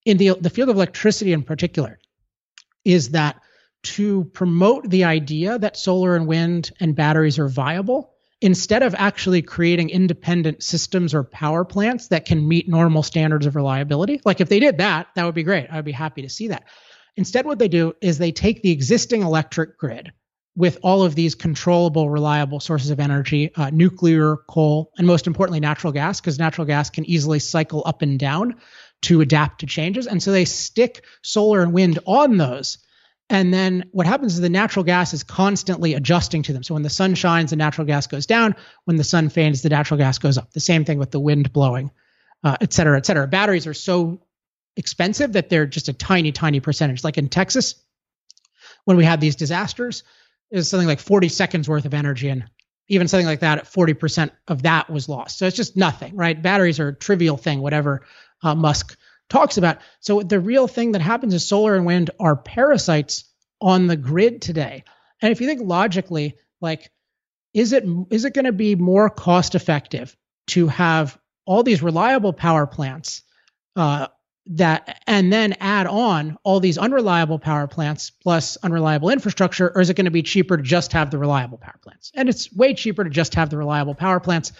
in 0.05 0.15
the 0.15 0.37
the 0.39 0.49
field 0.49 0.69
of 0.69 0.77
electricity 0.77 1.33
in 1.33 1.43
particular 1.43 1.99
is 2.85 3.09
that 3.09 3.41
to 3.81 4.25
promote 4.25 4.89
the 4.89 5.05
idea 5.05 5.57
that 5.57 5.77
solar 5.77 6.15
and 6.15 6.27
wind 6.27 6.71
and 6.79 6.95
batteries 6.95 7.39
are 7.39 7.47
viable 7.47 8.13
instead 8.41 8.83
of 8.83 8.95
actually 8.97 9.41
creating 9.41 9.89
independent 9.89 10.63
systems 10.63 11.13
or 11.13 11.23
power 11.23 11.65
plants 11.65 12.07
that 12.07 12.25
can 12.25 12.47
meet 12.47 12.69
normal 12.69 13.03
standards 13.03 13.45
of 13.45 13.55
reliability 13.55 14.21
like 14.25 14.41
if 14.41 14.49
they 14.49 14.59
did 14.59 14.77
that 14.77 15.07
that 15.15 15.25
would 15.25 15.35
be 15.35 15.43
great 15.43 15.67
i'd 15.71 15.85
be 15.85 15.91
happy 15.91 16.21
to 16.21 16.29
see 16.29 16.47
that 16.47 16.63
instead 17.17 17.45
what 17.45 17.59
they 17.59 17.67
do 17.67 17.93
is 18.01 18.17
they 18.17 18.31
take 18.31 18.61
the 18.61 18.71
existing 18.71 19.21
electric 19.21 19.77
grid 19.77 20.11
with 20.59 20.77
all 20.83 21.03
of 21.03 21.15
these 21.15 21.35
controllable, 21.35 22.09
reliable 22.09 22.59
sources 22.59 22.89
of 22.89 22.99
energy, 22.99 23.49
uh, 23.55 23.69
nuclear, 23.69 24.35
coal, 24.49 24.91
and 24.97 25.07
most 25.07 25.25
importantly, 25.25 25.61
natural 25.61 25.93
gas, 25.93 26.19
because 26.19 26.37
natural 26.37 26.67
gas 26.67 26.89
can 26.89 27.05
easily 27.05 27.39
cycle 27.39 27.81
up 27.85 28.01
and 28.01 28.19
down 28.19 28.55
to 29.01 29.21
adapt 29.21 29.61
to 29.61 29.65
changes. 29.65 30.05
And 30.05 30.21
so 30.21 30.33
they 30.33 30.43
stick 30.43 31.05
solar 31.21 31.61
and 31.61 31.71
wind 31.71 31.99
on 32.05 32.35
those. 32.35 32.77
And 33.29 33.53
then 33.53 33.85
what 33.91 34.07
happens 34.07 34.33
is 34.33 34.41
the 34.41 34.49
natural 34.49 34.83
gas 34.83 35.13
is 35.13 35.23
constantly 35.23 35.93
adjusting 35.93 36.41
to 36.43 36.53
them. 36.53 36.63
So 36.63 36.73
when 36.73 36.83
the 36.83 36.89
sun 36.89 37.13
shines, 37.13 37.51
the 37.51 37.55
natural 37.55 37.85
gas 37.85 38.07
goes 38.07 38.25
down. 38.25 38.55
When 38.85 38.97
the 38.97 39.03
sun 39.03 39.29
fades, 39.29 39.61
the 39.61 39.69
natural 39.69 39.99
gas 39.99 40.17
goes 40.17 40.37
up. 40.37 40.51
The 40.51 40.59
same 40.59 40.83
thing 40.83 40.97
with 40.97 41.11
the 41.11 41.19
wind 41.19 41.53
blowing, 41.53 41.91
uh, 42.43 42.57
et 42.59 42.73
cetera, 42.73 42.97
et 42.97 43.05
cetera. 43.05 43.27
Batteries 43.27 43.67
are 43.67 43.73
so 43.75 44.21
expensive 44.75 45.33
that 45.33 45.49
they're 45.49 45.67
just 45.67 45.89
a 45.89 45.93
tiny, 45.93 46.31
tiny 46.31 46.59
percentage. 46.59 47.03
Like 47.03 47.19
in 47.19 47.29
Texas, 47.29 47.75
when 48.85 48.97
we 48.97 49.05
had 49.05 49.21
these 49.21 49.35
disasters, 49.35 50.03
is 50.51 50.69
something 50.69 50.87
like 50.87 50.99
40 50.99 51.29
seconds 51.29 51.69
worth 51.69 51.85
of 51.85 51.93
energy 51.93 52.29
and 52.29 52.45
even 52.87 53.07
something 53.07 53.27
like 53.27 53.41
that 53.41 53.59
at 53.59 53.65
40% 53.65 54.31
of 54.47 54.63
that 54.63 54.89
was 54.89 55.07
lost 55.07 55.37
so 55.37 55.45
it's 55.45 55.55
just 55.55 55.77
nothing 55.77 56.15
right 56.15 56.41
batteries 56.41 56.79
are 56.79 56.89
a 56.89 56.95
trivial 56.95 57.37
thing 57.37 57.61
whatever 57.61 58.05
uh, 58.41 58.55
musk 58.55 58.97
talks 59.29 59.57
about. 59.57 59.79
So 59.99 60.21
the 60.21 60.39
real 60.39 60.67
thing 60.67 60.93
that 60.93 61.01
happens 61.01 61.33
is 61.33 61.47
solar 61.47 61.75
and 61.75 61.85
wind 61.85 62.11
are 62.19 62.35
parasites 62.35 63.25
on 63.61 63.87
the 63.87 63.97
grid 63.97 64.41
today. 64.41 64.83
And 65.21 65.31
if 65.31 65.41
you 65.41 65.47
think 65.47 65.61
logically 65.63 66.35
like 66.61 66.91
is 67.53 67.73
it 67.73 67.83
is 68.09 68.25
it 68.25 68.33
going 68.33 68.45
to 68.45 68.51
be 68.51 68.75
more 68.75 69.09
cost 69.09 69.55
effective 69.55 70.15
to 70.47 70.67
have 70.67 71.17
all 71.45 71.63
these 71.63 71.81
reliable 71.81 72.33
power 72.33 72.67
plants 72.67 73.23
uh, 73.75 74.07
that 74.45 75.01
and 75.05 75.31
then 75.31 75.55
add 75.59 75.85
on 75.87 76.37
all 76.43 76.59
these 76.59 76.77
unreliable 76.77 77.39
power 77.39 77.67
plants 77.67 78.09
plus 78.09 78.57
unreliable 78.57 79.09
infrastructure 79.09 79.71
or 79.73 79.81
is 79.81 79.89
it 79.89 79.95
going 79.95 80.05
to 80.05 80.11
be 80.11 80.23
cheaper 80.23 80.57
to 80.57 80.63
just 80.63 80.93
have 80.93 81.11
the 81.11 81.17
reliable 81.17 81.57
power 81.57 81.79
plants? 81.81 82.11
And 82.15 82.29
it's 82.29 82.51
way 82.53 82.73
cheaper 82.73 83.03
to 83.03 83.09
just 83.09 83.35
have 83.35 83.49
the 83.49 83.57
reliable 83.57 83.95
power 83.95 84.19
plants 84.19 84.53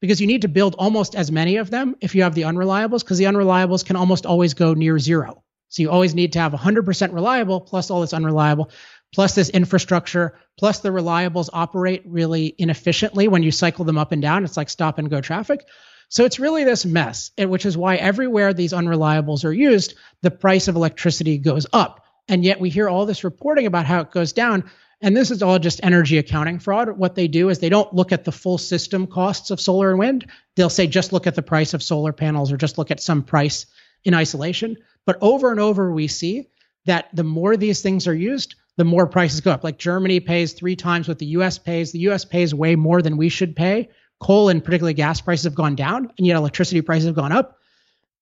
because 0.00 0.20
you 0.20 0.26
need 0.26 0.42
to 0.42 0.48
build 0.48 0.74
almost 0.78 1.14
as 1.14 1.32
many 1.32 1.56
of 1.56 1.70
them 1.70 1.96
if 2.00 2.14
you 2.14 2.22
have 2.22 2.34
the 2.34 2.42
unreliables 2.42 3.00
because 3.00 3.18
the 3.18 3.24
unreliables 3.24 3.84
can 3.84 3.96
almost 3.96 4.26
always 4.26 4.54
go 4.54 4.74
near 4.74 4.98
zero 4.98 5.42
so 5.68 5.82
you 5.82 5.90
always 5.90 6.14
need 6.14 6.32
to 6.32 6.38
have 6.38 6.52
100% 6.52 7.12
reliable 7.12 7.60
plus 7.60 7.90
all 7.90 8.00
this 8.00 8.12
unreliable 8.12 8.70
plus 9.14 9.34
this 9.34 9.50
infrastructure 9.50 10.38
plus 10.58 10.80
the 10.80 10.90
reliables 10.90 11.50
operate 11.52 12.02
really 12.06 12.54
inefficiently 12.58 13.28
when 13.28 13.42
you 13.42 13.50
cycle 13.50 13.84
them 13.84 13.98
up 13.98 14.12
and 14.12 14.22
down 14.22 14.44
it's 14.44 14.56
like 14.56 14.68
stop 14.68 14.98
and 14.98 15.10
go 15.10 15.20
traffic 15.20 15.64
so 16.08 16.24
it's 16.24 16.38
really 16.38 16.64
this 16.64 16.84
mess, 16.84 17.32
eh, 17.36 17.44
which 17.46 17.66
is 17.66 17.76
why 17.76 17.96
everywhere 17.96 18.54
these 18.54 18.72
unreliables 18.72 19.44
are 19.44 19.52
used, 19.52 19.94
the 20.22 20.30
price 20.30 20.68
of 20.68 20.76
electricity 20.76 21.38
goes 21.38 21.66
up. 21.72 22.04
And 22.28 22.44
yet 22.44 22.60
we 22.60 22.70
hear 22.70 22.88
all 22.88 23.06
this 23.06 23.24
reporting 23.24 23.66
about 23.66 23.86
how 23.86 24.00
it 24.00 24.10
goes 24.10 24.32
down. 24.32 24.70
And 25.02 25.16
this 25.16 25.30
is 25.30 25.42
all 25.42 25.58
just 25.58 25.80
energy 25.82 26.18
accounting 26.18 26.58
fraud. 26.58 26.96
What 26.96 27.14
they 27.14 27.28
do 27.28 27.50
is 27.50 27.58
they 27.58 27.68
don't 27.68 27.92
look 27.94 28.12
at 28.12 28.24
the 28.24 28.32
full 28.32 28.58
system 28.58 29.06
costs 29.06 29.50
of 29.50 29.60
solar 29.60 29.90
and 29.90 29.98
wind. 29.98 30.26
They'll 30.54 30.70
say, 30.70 30.86
just 30.86 31.12
look 31.12 31.26
at 31.26 31.34
the 31.34 31.42
price 31.42 31.74
of 31.74 31.82
solar 31.82 32.12
panels 32.12 32.50
or 32.50 32.56
just 32.56 32.78
look 32.78 32.90
at 32.90 33.02
some 33.02 33.22
price 33.22 33.66
in 34.04 34.14
isolation. 34.14 34.76
But 35.04 35.18
over 35.20 35.50
and 35.50 35.60
over, 35.60 35.92
we 35.92 36.08
see 36.08 36.48
that 36.86 37.08
the 37.14 37.24
more 37.24 37.56
these 37.56 37.82
things 37.82 38.06
are 38.06 38.14
used, 38.14 38.54
the 38.76 38.84
more 38.84 39.06
prices 39.06 39.40
go 39.40 39.50
up. 39.50 39.64
Like 39.64 39.78
Germany 39.78 40.20
pays 40.20 40.52
three 40.52 40.76
times 40.76 41.08
what 41.08 41.18
the 41.18 41.26
US 41.26 41.58
pays. 41.58 41.92
The 41.92 42.08
US 42.10 42.24
pays 42.24 42.54
way 42.54 42.74
more 42.74 43.02
than 43.02 43.16
we 43.16 43.28
should 43.28 43.54
pay 43.54 43.90
coal 44.18 44.48
and 44.48 44.64
particularly 44.64 44.94
gas 44.94 45.20
prices 45.20 45.44
have 45.44 45.54
gone 45.54 45.74
down, 45.74 46.10
and 46.16 46.26
yet 46.26 46.36
electricity 46.36 46.80
prices 46.80 47.06
have 47.06 47.14
gone 47.14 47.32
up. 47.32 47.58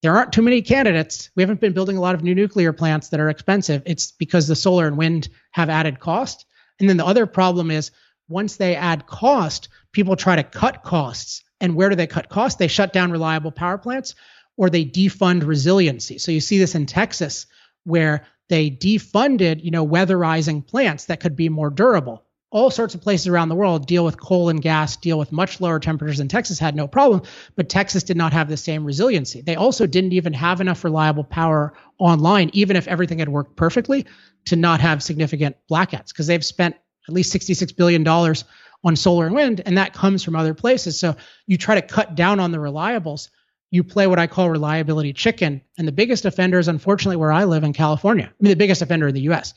There 0.02 0.16
aren't 0.16 0.32
too 0.32 0.42
many 0.42 0.60
candidates. 0.60 1.30
We 1.34 1.42
haven't 1.42 1.60
been 1.60 1.72
building 1.72 1.96
a 1.96 2.00
lot 2.00 2.14
of 2.14 2.22
new 2.22 2.34
nuclear 2.34 2.72
plants 2.72 3.08
that 3.08 3.20
are 3.20 3.30
expensive. 3.30 3.82
It's 3.86 4.10
because 4.12 4.46
the 4.46 4.56
solar 4.56 4.86
and 4.86 4.98
wind 4.98 5.28
have 5.52 5.70
added 5.70 6.00
cost. 6.00 6.46
And 6.80 6.88
then 6.88 6.96
the 6.96 7.06
other 7.06 7.26
problem 7.26 7.70
is 7.70 7.90
once 8.28 8.56
they 8.56 8.76
add 8.76 9.06
cost, 9.06 9.68
people 9.92 10.16
try 10.16 10.36
to 10.36 10.42
cut 10.42 10.82
costs. 10.82 11.42
And 11.60 11.74
where 11.74 11.88
do 11.88 11.96
they 11.96 12.06
cut 12.06 12.28
costs? 12.28 12.58
They 12.58 12.68
shut 12.68 12.92
down 12.92 13.12
reliable 13.12 13.52
power 13.52 13.78
plants 13.78 14.14
or 14.56 14.70
they 14.70 14.84
defund 14.84 15.46
resiliency. 15.46 16.18
So 16.18 16.32
you 16.32 16.40
see 16.40 16.58
this 16.58 16.74
in 16.74 16.86
Texas 16.86 17.46
where 17.84 18.26
they 18.48 18.70
defunded, 18.70 19.62
you 19.62 19.70
know, 19.70 19.86
weatherizing 19.86 20.66
plants 20.66 21.06
that 21.06 21.20
could 21.20 21.36
be 21.36 21.48
more 21.48 21.70
durable 21.70 22.24
all 22.54 22.70
sorts 22.70 22.94
of 22.94 23.00
places 23.00 23.26
around 23.26 23.48
the 23.48 23.54
world 23.56 23.84
deal 23.84 24.04
with 24.04 24.18
coal 24.18 24.48
and 24.48 24.62
gas, 24.62 24.96
deal 24.96 25.18
with 25.18 25.32
much 25.32 25.60
lower 25.60 25.80
temperatures 25.80 26.18
than 26.18 26.28
Texas 26.28 26.56
had 26.56 26.76
no 26.76 26.86
problem, 26.86 27.20
but 27.56 27.68
Texas 27.68 28.04
did 28.04 28.16
not 28.16 28.32
have 28.32 28.48
the 28.48 28.56
same 28.56 28.84
resiliency. 28.84 29.40
They 29.40 29.56
also 29.56 29.88
didn't 29.88 30.12
even 30.12 30.32
have 30.34 30.60
enough 30.60 30.84
reliable 30.84 31.24
power 31.24 31.74
online, 31.98 32.50
even 32.52 32.76
if 32.76 32.86
everything 32.86 33.18
had 33.18 33.28
worked 33.28 33.56
perfectly, 33.56 34.06
to 34.46 34.56
not 34.56 34.80
have 34.80 35.02
significant 35.02 35.56
blackouts 35.70 36.08
because 36.08 36.26
they've 36.26 36.44
spent 36.44 36.76
at 37.08 37.14
least 37.14 37.34
$66 37.34 37.76
billion 37.76 38.06
on 38.06 38.96
solar 38.96 39.26
and 39.26 39.34
wind, 39.34 39.62
and 39.64 39.78
that 39.78 39.94
comes 39.94 40.22
from 40.22 40.36
other 40.36 40.54
places. 40.54 40.98
So 40.98 41.16
you 41.46 41.56
try 41.56 41.74
to 41.74 41.82
cut 41.82 42.14
down 42.14 42.40
on 42.40 42.52
the 42.52 42.58
reliables. 42.58 43.30
You 43.70 43.82
play 43.82 44.06
what 44.06 44.18
I 44.18 44.26
call 44.26 44.50
reliability 44.50 45.12
chicken. 45.12 45.62
And 45.78 45.88
the 45.88 45.92
biggest 45.92 46.24
offender 46.24 46.58
is 46.58 46.68
unfortunately 46.68 47.16
where 47.16 47.32
I 47.32 47.44
live 47.44 47.64
in 47.64 47.72
California. 47.72 48.26
I 48.26 48.42
mean, 48.42 48.50
the 48.50 48.56
biggest 48.56 48.82
offender 48.82 49.08
in 49.08 49.14
the 49.14 49.22
US 49.22 49.54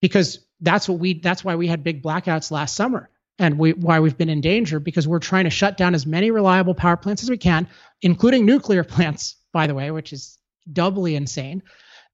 because 0.00 0.40
that's 0.60 0.88
what 0.88 0.98
we 0.98 1.14
that's 1.20 1.44
why 1.44 1.54
we 1.56 1.66
had 1.66 1.82
big 1.82 2.02
blackouts 2.02 2.50
last 2.50 2.74
summer 2.74 3.10
and 3.38 3.58
we, 3.58 3.72
why 3.72 4.00
we've 4.00 4.16
been 4.16 4.28
in 4.28 4.40
danger 4.40 4.80
because 4.80 5.06
we're 5.06 5.18
trying 5.18 5.44
to 5.44 5.50
shut 5.50 5.76
down 5.76 5.94
as 5.94 6.06
many 6.06 6.30
reliable 6.30 6.74
power 6.74 6.96
plants 6.96 7.22
as 7.22 7.30
we 7.30 7.36
can, 7.36 7.68
including 8.02 8.46
nuclear 8.46 8.84
plants, 8.94 9.36
by 9.52 9.66
the 9.66 9.74
way, 9.74 9.90
which 9.90 10.12
is 10.12 10.38
doubly 10.72 11.14
insane. 11.16 11.62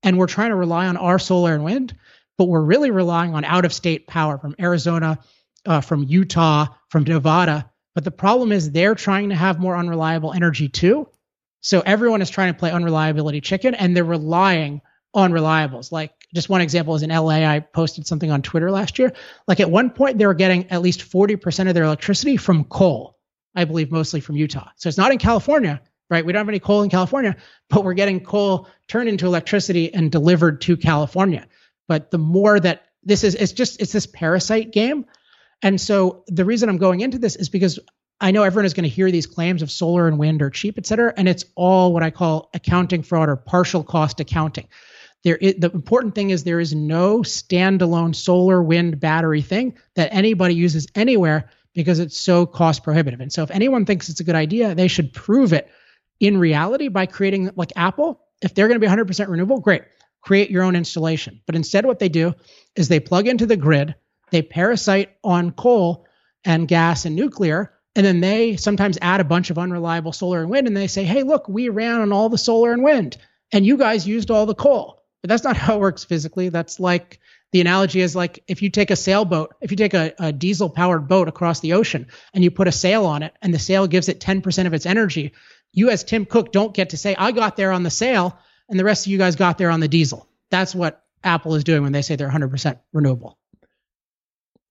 And 0.03 0.19
we're 0.19 0.27
trying 0.27 0.51
to 0.51 0.57
rely 0.57 0.87
on 0.87 0.97
our 0.97 1.19
solar 1.19 1.55
and 1.55 1.65
wind, 1.65 1.97
but 2.39 2.47
we're 2.47 2.63
really 2.63 2.91
relying 2.91 3.35
on 3.35 3.45
out 3.45 3.65
of 3.65 3.73
state 3.73 4.07
power 4.07 4.39
from 4.39 4.55
Arizona, 4.59 5.19
uh, 5.67 5.81
from 5.81 6.03
Utah, 6.05 6.67
from 6.89 7.05
Nevada. 7.05 7.71
But 7.95 8.05
the 8.05 8.11
problem 8.11 8.53
is 8.53 8.71
they're 8.71 8.95
trying 8.95 9.29
to 9.29 9.35
have 9.35 9.61
more 9.61 9.77
unreliable 9.77 10.33
energy 10.33 10.69
too. 10.69 11.09
So 11.61 11.81
everyone 11.81 12.23
is 12.23 12.31
trying 12.31 12.53
to 12.53 12.59
play 12.59 12.73
unreliability 12.73 13.41
chicken 13.41 13.75
and 13.75 13.97
they're 13.97 14.05
relying 14.05 14.81
on 15.15 15.33
reliables. 15.33 15.93
Like 15.93 16.13
just 16.35 16.49
one 16.49 16.61
example 16.61 16.95
is 16.95 17.03
in 17.03 17.11
LA, 17.11 17.45
I 17.45 17.61
posted 17.61 18.07
something 18.07 18.31
on 18.31 18.43
Twitter 18.43 18.71
last 18.71 18.99
year. 18.99 19.13
Like 19.47 19.61
at 19.61 19.71
one 19.71 19.91
point, 19.91 20.19
they 20.19 20.27
were 20.27 20.35
getting 20.35 20.71
at 20.71 20.83
least 20.83 21.01
40% 21.01 21.69
of 21.69 21.75
their 21.75 21.85
electricity 21.85 22.37
from 22.37 22.65
coal, 22.65 23.19
I 23.55 23.65
believe 23.65 23.93
mostly 23.93 24.21
from 24.21 24.37
Utah. 24.37 24.71
So 24.77 24.89
it's 24.89 24.99
not 24.99 25.13
in 25.13 25.19
California, 25.19 25.81
right? 26.13 26.27
We 26.27 26.33
don't 26.33 26.41
have 26.41 26.49
any 26.49 26.61
coal 26.61 26.83
in 26.83 26.91
California, 26.91 27.37
but 27.71 27.85
we're 27.85 27.95
getting 27.95 28.21
coal 28.21 28.69
turned 28.87 29.09
into 29.09 29.27
electricity 29.27 29.93
and 29.93 30.13
delivered 30.13 30.61
to 30.61 30.77
California. 30.77 31.49
But 31.89 32.11
the 32.11 32.19
more 32.19 32.61
that 32.61 32.85
this 33.03 33.25
is, 33.25 33.35
it's 33.35 33.53
just, 33.53 33.81
it's 33.81 33.93
this 33.93 34.07
parasite 34.07 34.73
game. 34.73 35.07
And 35.63 35.81
so 35.81 36.23
the 36.29 36.45
reason 36.45 36.69
I'm 36.69 36.77
going 36.77 37.01
into 37.01 37.19
this 37.19 37.35
is 37.35 37.49
because 37.49 37.79
I 38.21 38.31
know 38.31 38.43
everyone 38.43 38.67
is 38.67 38.75
going 38.75 38.85
to 38.85 38.95
hear 38.95 39.11
these 39.11 39.27
claims 39.27 39.63
of 39.63 39.71
solar 39.71 40.07
and 40.07 40.19
wind 40.19 40.43
are 40.43 40.51
cheap, 40.51 40.77
et 40.77 40.87
cetera. 40.87 41.15
And 41.17 41.27
it's 41.29 41.47
all 41.55 41.95
what 41.95 42.03
I 42.03 42.11
call 42.11 42.51
accounting 42.53 43.03
fraud 43.03 43.31
or 43.31 43.37
partial 43.37 43.83
cost 43.83 44.21
accounting. 44.21 44.69
There 45.25 45.37
is, 45.37 45.55
the 45.59 45.71
important 45.71 46.15
thing 46.15 46.29
is 46.29 46.45
there 46.45 46.61
is 46.61 46.75
no 46.75 47.21
standalone 47.21 48.15
solar 48.15 48.63
wind 48.63 49.01
battery 49.01 49.41
thing 49.41 49.79
that 49.95 50.13
anybody 50.13 50.55
uses 50.55 50.89
anywhere 50.95 51.49
because 51.75 52.01
it's 52.01 52.21
so 52.21 52.45
cost 52.45 52.85
prohibitive. 52.85 53.21
And 53.21 53.33
so 53.33 53.43
if 53.43 53.51
anyone 53.51 53.87
thinks 53.87 54.11
it's 54.11 54.21
a 54.21 54.25
good 54.25 54.35
idea, 54.35 54.75
they 54.75 54.89
should 54.89 55.15
prove 55.15 55.55
it 55.55 55.71
in 56.23 56.39
reality 56.39 56.87
by 56.87 57.05
creating 57.05 57.51
like 57.57 57.73
Apple. 57.75 58.21
If 58.41 58.55
they're 58.55 58.69
going 58.69 58.81
to 58.81 58.87
be 58.87 58.91
100% 58.91 59.29
renewable, 59.29 59.61
great. 59.61 59.83
Create 60.21 60.51
your 60.51 60.63
own 60.63 60.77
installation. 60.77 61.41
But 61.47 61.57
instead 61.57 61.85
what 61.85 61.99
they 61.99 62.09
do 62.09 62.33
is 62.77 62.89
they 62.89 63.01
plug 63.01 63.27
into 63.27 63.45
the 63.45 63.57
grid, 63.57 63.97
they 64.31 64.41
parasite 64.41 65.11
on 65.25 65.51
coal 65.51 66.07
and 66.45 66.69
gas 66.69 67.05
and 67.05 67.17
nuclear, 67.17 67.73
and 67.97 68.07
then 68.07 68.21
they 68.21 68.57
sometimes 68.57 68.99
add 69.03 69.21
a 69.21 69.25
bunch 69.25 69.51
of 69.51 69.59
unreliable 69.59 70.13
solar 70.13 70.41
and 70.41 70.49
wind 70.49 70.67
and 70.69 70.77
they 70.77 70.87
say, 70.87 71.05
"Hey, 71.05 71.25
look, 71.25 71.49
we 71.49 71.69
ran 71.69 72.01
on 72.01 72.13
all 72.13 72.29
the 72.29 72.39
solar 72.39 72.73
and 72.73 72.83
wind 72.83 73.17
and 73.53 73.67
you 73.67 73.77
guys 73.77 74.07
used 74.07 74.31
all 74.31 74.47
the 74.47 74.55
coal." 74.55 75.03
But 75.23 75.29
that's 75.29 75.45
not 75.45 75.57
how 75.59 75.77
it 75.77 75.81
works 75.81 76.05
physically. 76.05 76.49
That's 76.49 76.79
like 76.81 77.19
the 77.51 77.61
analogy 77.61 78.01
is 78.01 78.17
like 78.17 78.43
if 78.47 78.63
you 78.63 78.71
take 78.71 78.91
a 78.91 78.97
sailboat, 78.97 79.55
if 79.61 79.71
you 79.71 79.77
take 79.77 79.93
a, 79.93 80.15
a 80.19 80.33
diesel 80.33 80.71
powered 80.71 81.07
boat 81.09 81.29
across 81.29 81.61
the 81.61 81.75
ocean 81.75 82.07
and 82.33 82.43
you 82.43 82.51
put 82.51 82.69
a 82.69 82.73
sail 82.73 83.05
on 83.05 83.23
it 83.23 83.35
and 83.43 83.53
the 83.53 83.59
sail 83.59 83.87
gives 83.87 84.09
it 84.09 84.21
10% 84.21 84.67
of 84.67 84.73
its 84.73 84.87
energy, 84.87 85.33
you 85.73 85.91
as 85.91 86.05
Tim 86.05 86.27
Cook 86.27 86.53
don't 86.53 86.75
get 86.75 86.91
to 86.91 86.97
say, 86.97 87.15
I 87.17 87.33
got 87.33 87.57
there 87.57 87.73
on 87.73 87.83
the 87.83 87.91
sail 87.91 88.39
and 88.69 88.79
the 88.79 88.85
rest 88.85 89.07
of 89.07 89.13
you 89.13 89.19
guys 89.19 89.37
got 89.37 89.59
there 89.59 89.71
on 89.71 89.81
the 89.81 89.89
diesel. 89.89 90.29
That's 90.51 90.75
what 90.75 91.05
Apple 91.25 91.55
is 91.55 91.65
doing 91.65 91.83
when 91.83 91.93
they 91.93 92.03
say 92.03 92.17
they're 92.17 92.31
100% 92.31 92.79
renewable. 92.93 93.39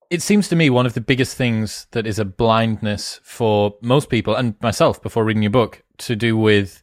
It 0.09 0.21
seems 0.21 0.49
to 0.49 0.55
me 0.55 0.69
one 0.69 0.85
of 0.85 0.93
the 0.93 1.01
biggest 1.01 1.37
things 1.37 1.87
that 1.91 2.05
is 2.05 2.19
a 2.19 2.25
blindness 2.25 3.19
for 3.23 3.75
most 3.81 4.09
people 4.09 4.35
and 4.35 4.55
myself 4.61 5.01
before 5.01 5.23
reading 5.23 5.43
your 5.43 5.51
book 5.51 5.83
to 5.99 6.15
do 6.15 6.37
with 6.37 6.81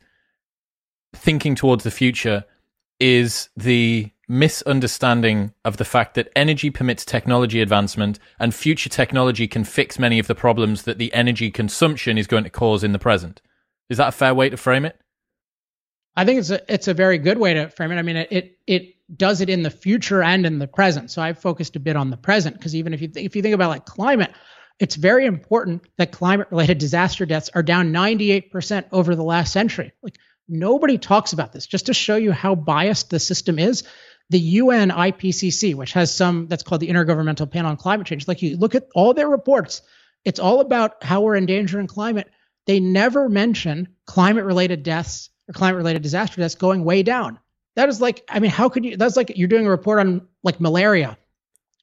thinking 1.15 1.55
towards 1.55 1.85
the 1.85 1.91
future 1.91 2.45
is 2.99 3.51
the 3.57 4.11
misunderstanding 4.29 5.53
of 5.65 5.77
the 5.79 5.85
fact 5.85 6.15
that 6.15 6.31
energy 6.37 6.71
permits 6.71 7.05
technology 7.05 7.61
advancement 7.61 8.19
and 8.39 8.55
future 8.55 8.91
technology 8.91 9.47
can 9.49 9.65
fix 9.65 9.99
many 9.99 10.19
of 10.19 10.27
the 10.27 10.35
problems 10.35 10.83
that 10.83 10.99
the 10.99 11.13
energy 11.15 11.51
consumption 11.51 12.19
is 12.19 12.27
going 12.27 12.45
to 12.45 12.51
cause 12.51 12.85
in 12.85 12.93
the 12.93 12.99
present. 12.99 13.41
Is 13.89 13.99
that 13.99 14.09
a 14.09 14.13
fair 14.13 14.35
way 14.35 14.51
to 14.51 14.57
frame 14.57 14.85
it? 14.85 14.99
I 16.17 16.25
think 16.25 16.41
it's 16.41 16.51
a 16.51 16.73
it's 16.73 16.89
a 16.89 16.95
very 16.95 17.19
good 17.19 17.39
way 17.39 17.55
to 17.55 17.69
frame 17.69 17.93
it. 17.93 17.97
I 17.97 18.03
mean, 18.03 18.17
it 18.17 18.29
it, 18.33 18.59
it 18.67 18.95
does 19.17 19.41
it 19.41 19.49
in 19.49 19.63
the 19.63 19.71
future 19.71 20.23
and 20.23 20.45
in 20.45 20.59
the 20.59 20.67
present. 20.67 21.11
So 21.11 21.23
I've 21.23 21.39
focused 21.39 21.77
a 21.77 21.81
bit 21.81 21.97
on 21.97 22.11
the 22.11 22.17
present 22.17 22.57
because 22.57 22.75
even 22.75 22.93
if 22.93 23.01
you 23.01 23.09
th- 23.09 23.25
if 23.25 23.37
you 23.37 23.43
think 23.43 23.55
about 23.55 23.71
like 23.71 23.87
climate, 23.87 24.33
it's 24.79 24.97
very 24.97 25.27
important 25.27 25.87
that 25.97 26.13
climate 26.13 26.49
related 26.51 26.79
disaster 26.87 27.25
deaths 27.25 27.51
are 27.55 27.63
down 27.63 27.93
98% 27.93 28.87
over 28.93 29.15
the 29.15 29.23
last 29.23 29.53
century. 29.53 29.93
Like 30.03 30.19
nobody 30.49 30.99
talks 30.99 31.33
about 31.33 31.53
this. 31.53 31.67
Just 31.67 31.87
to 31.87 31.95
show 31.95 32.17
you 32.17 32.33
how 32.33 32.55
biased 32.55 33.11
the 33.11 33.21
system 33.21 33.59
is, 33.59 33.85
the 34.31 34.39
UN 34.39 34.91
IPCC, 34.91 35.75
which 35.75 35.93
has 35.93 36.15
some 36.15 36.49
that's 36.49 36.63
called 36.63 36.81
the 36.81 36.89
Intergovernmental 36.89 37.51
Panel 37.51 37.71
on 37.71 37.77
Climate 37.77 38.07
Change, 38.07 38.29
like 38.29 38.43
you 38.43 38.57
look 38.57 38.75
at 38.75 38.89
all 38.95 39.15
their 39.15 39.29
reports, 39.29 39.83
it's 40.25 40.41
all 40.41 40.61
about 40.61 41.03
how 41.03 41.23
we're 41.23 41.37
endangering 41.37 41.87
climate. 41.87 42.29
They 42.69 42.81
never 42.81 43.31
mention 43.31 43.89
climate 44.05 44.45
related 44.45 44.83
deaths 44.83 45.31
or 45.49 45.55
climate 45.55 45.79
related 45.79 46.03
disaster 46.03 46.41
deaths 46.43 46.55
going 46.55 46.85
way 46.85 47.03
down. 47.03 47.41
That 47.77 47.89
is 47.89 47.99
like, 47.99 48.23
I 48.29 48.41
mean, 48.41 48.51
how 48.51 48.69
could 48.69 48.85
you? 48.85 48.99
That's 48.99 49.17
like 49.17 49.33
you're 49.37 49.49
doing 49.49 49.67
a 49.67 49.71
report 49.71 50.01
on 50.01 50.29
like 50.43 50.61
malaria. 50.61 51.17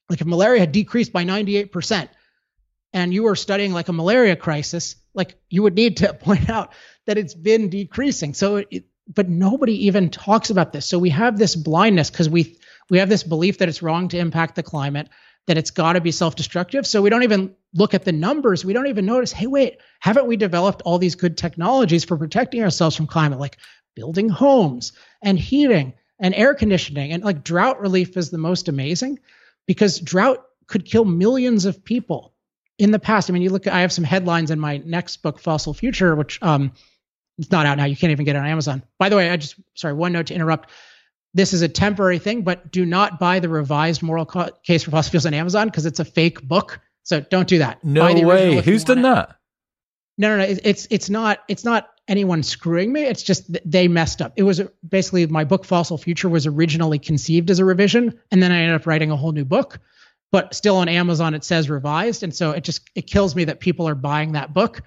Like 0.08 0.20
if 0.20 0.26
malaria 0.28 0.60
had 0.60 0.70
decreased 0.70 1.12
by 1.12 1.24
98%, 1.24 2.08
and 2.92 3.12
you 3.12 3.24
were 3.24 3.34
studying 3.34 3.72
like 3.72 3.88
a 3.88 3.92
malaria 3.92 4.36
crisis, 4.36 4.94
like 5.12 5.34
you 5.50 5.64
would 5.64 5.74
need 5.74 5.96
to 5.98 6.14
point 6.20 6.48
out 6.48 6.72
that 7.06 7.18
it's 7.18 7.34
been 7.34 7.68
decreasing. 7.68 8.32
So 8.32 8.62
it, 8.70 8.84
but 9.12 9.28
nobody 9.28 9.86
even 9.86 10.08
talks 10.08 10.50
about 10.50 10.72
this. 10.72 10.86
So 10.86 11.00
we 11.00 11.10
have 11.10 11.36
this 11.36 11.56
blindness 11.56 12.10
because 12.10 12.28
we 12.28 12.58
we 12.90 12.98
have 12.98 13.08
this 13.08 13.24
belief 13.24 13.58
that 13.58 13.68
it's 13.68 13.82
wrong 13.82 14.06
to 14.08 14.18
impact 14.18 14.54
the 14.54 14.62
climate, 14.62 15.08
that 15.46 15.56
it's 15.56 15.70
got 15.70 15.92
to 15.92 16.00
be 16.00 16.10
self-destructive. 16.10 16.86
So 16.86 17.02
we 17.02 17.10
don't 17.10 17.22
even 17.22 17.54
look 17.74 17.94
at 17.94 18.04
the 18.04 18.12
numbers. 18.12 18.64
We 18.64 18.72
don't 18.72 18.88
even 18.88 19.06
notice, 19.06 19.32
hey, 19.32 19.46
wait, 19.46 19.78
haven't 20.00 20.26
we 20.26 20.36
developed 20.36 20.82
all 20.82 20.98
these 20.98 21.14
good 21.14 21.36
technologies 21.36 22.04
for 22.04 22.16
protecting 22.16 22.62
ourselves 22.62 22.96
from 22.96 23.06
climate, 23.06 23.38
like 23.38 23.58
building 23.94 24.28
homes 24.28 24.92
and 25.22 25.38
heating 25.38 25.94
and 26.18 26.34
air 26.34 26.54
conditioning 26.54 27.12
and 27.12 27.22
like 27.22 27.44
drought 27.44 27.80
relief 27.80 28.16
is 28.16 28.30
the 28.30 28.38
most 28.38 28.68
amazing 28.68 29.18
because 29.66 30.00
drought 30.00 30.44
could 30.66 30.84
kill 30.84 31.04
millions 31.04 31.64
of 31.64 31.84
people 31.84 32.34
in 32.78 32.90
the 32.90 32.98
past. 32.98 33.30
I 33.30 33.32
mean, 33.32 33.42
you 33.42 33.50
look, 33.50 33.66
I 33.66 33.80
have 33.80 33.92
some 33.92 34.04
headlines 34.04 34.50
in 34.50 34.58
my 34.60 34.78
next 34.78 35.18
book, 35.18 35.38
Fossil 35.38 35.74
Future, 35.74 36.14
which 36.14 36.42
um, 36.42 36.72
it's 37.38 37.50
not 37.50 37.66
out 37.66 37.76
now. 37.76 37.84
You 37.84 37.96
can't 37.96 38.10
even 38.10 38.24
get 38.24 38.36
it 38.36 38.40
on 38.40 38.46
Amazon. 38.46 38.82
By 38.98 39.08
the 39.08 39.16
way, 39.16 39.30
I 39.30 39.36
just 39.36 39.56
sorry, 39.74 39.94
one 39.94 40.12
note 40.12 40.26
to 40.26 40.34
interrupt. 40.34 40.70
This 41.34 41.52
is 41.52 41.62
a 41.62 41.68
temporary 41.68 42.18
thing, 42.18 42.42
but 42.42 42.70
do 42.70 42.86
not 42.86 43.18
buy 43.18 43.40
the 43.40 43.48
revised 43.48 44.02
moral 44.02 44.24
co- 44.24 44.50
case 44.62 44.82
for 44.84 44.90
fossil 44.90 45.10
fuels 45.10 45.26
on 45.26 45.34
Amazon 45.34 45.68
because 45.68 45.84
it's 45.86 46.00
a 46.00 46.04
fake 46.04 46.42
book. 46.42 46.80
So 47.02 47.20
don't 47.20 47.46
do 47.46 47.58
that. 47.58 47.84
No 47.84 48.12
way. 48.12 48.60
Who's 48.60 48.84
done 48.84 49.02
that? 49.02 49.36
No, 50.18 50.30
no, 50.30 50.38
no. 50.38 50.56
It's 50.64 50.88
it's 50.90 51.10
not 51.10 51.40
it's 51.48 51.64
not 51.64 51.90
anyone 52.08 52.42
screwing 52.42 52.92
me. 52.92 53.02
It's 53.02 53.22
just 53.22 53.44
they 53.64 53.88
messed 53.88 54.22
up. 54.22 54.32
It 54.36 54.44
was 54.44 54.62
basically 54.88 55.26
my 55.26 55.44
book 55.44 55.64
Fossil 55.64 55.98
Future 55.98 56.28
was 56.28 56.46
originally 56.46 56.98
conceived 56.98 57.50
as 57.50 57.58
a 57.58 57.64
revision, 57.64 58.18
and 58.30 58.42
then 58.42 58.50
I 58.50 58.60
ended 58.60 58.80
up 58.80 58.86
writing 58.86 59.10
a 59.10 59.16
whole 59.16 59.32
new 59.32 59.44
book. 59.44 59.78
But 60.32 60.54
still 60.54 60.76
on 60.76 60.88
Amazon 60.88 61.34
it 61.34 61.44
says 61.44 61.70
revised, 61.70 62.22
and 62.22 62.34
so 62.34 62.52
it 62.52 62.64
just 62.64 62.88
it 62.94 63.02
kills 63.02 63.36
me 63.36 63.44
that 63.44 63.60
people 63.60 63.88
are 63.88 63.94
buying 63.94 64.32
that 64.32 64.52
book 64.52 64.82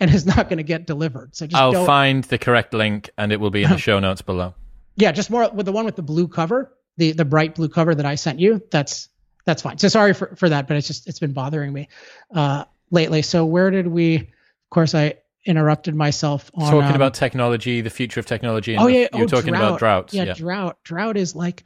and 0.00 0.10
is 0.14 0.26
not 0.26 0.48
going 0.48 0.58
to 0.58 0.62
get 0.62 0.86
delivered. 0.86 1.34
So 1.34 1.46
just 1.46 1.60
I'll 1.60 1.72
don't... 1.72 1.86
find 1.86 2.24
the 2.24 2.38
correct 2.38 2.72
link 2.74 3.10
and 3.18 3.32
it 3.32 3.40
will 3.40 3.50
be 3.50 3.64
in 3.64 3.70
the 3.70 3.78
show 3.88 3.98
notes 3.98 4.22
below. 4.22 4.54
Yeah, 4.98 5.12
just 5.12 5.30
more 5.30 5.48
with 5.50 5.64
the 5.64 5.72
one 5.72 5.84
with 5.84 5.96
the 5.96 6.02
blue 6.02 6.26
cover, 6.28 6.76
the 6.96 7.12
the 7.12 7.24
bright 7.24 7.54
blue 7.54 7.68
cover 7.68 7.94
that 7.94 8.04
I 8.04 8.16
sent 8.16 8.40
you. 8.40 8.60
That's 8.70 9.08
that's 9.46 9.62
fine. 9.62 9.78
So 9.78 9.88
sorry 9.88 10.12
for, 10.12 10.34
for 10.36 10.48
that, 10.48 10.66
but 10.66 10.76
it's 10.76 10.88
just 10.88 11.06
it's 11.08 11.20
been 11.20 11.32
bothering 11.32 11.72
me 11.72 11.88
uh, 12.34 12.64
lately. 12.90 13.22
So 13.22 13.46
where 13.46 13.70
did 13.70 13.86
we? 13.86 14.16
Of 14.16 14.70
course, 14.70 14.94
I 14.94 15.14
interrupted 15.46 15.94
myself 15.94 16.50
on 16.52 16.70
talking 16.70 16.90
um, 16.90 16.94
about 16.96 17.14
technology, 17.14 17.80
the 17.80 17.90
future 17.90 18.18
of 18.18 18.26
technology. 18.26 18.76
oh 18.76 18.88
yeah, 18.88 19.06
you're 19.14 19.22
oh, 19.22 19.26
talking 19.26 19.52
drought. 19.52 19.62
about 19.62 19.78
droughts. 19.78 20.14
Yeah, 20.14 20.24
yeah, 20.24 20.34
drought. 20.34 20.78
Drought 20.82 21.16
is 21.16 21.36
like 21.36 21.64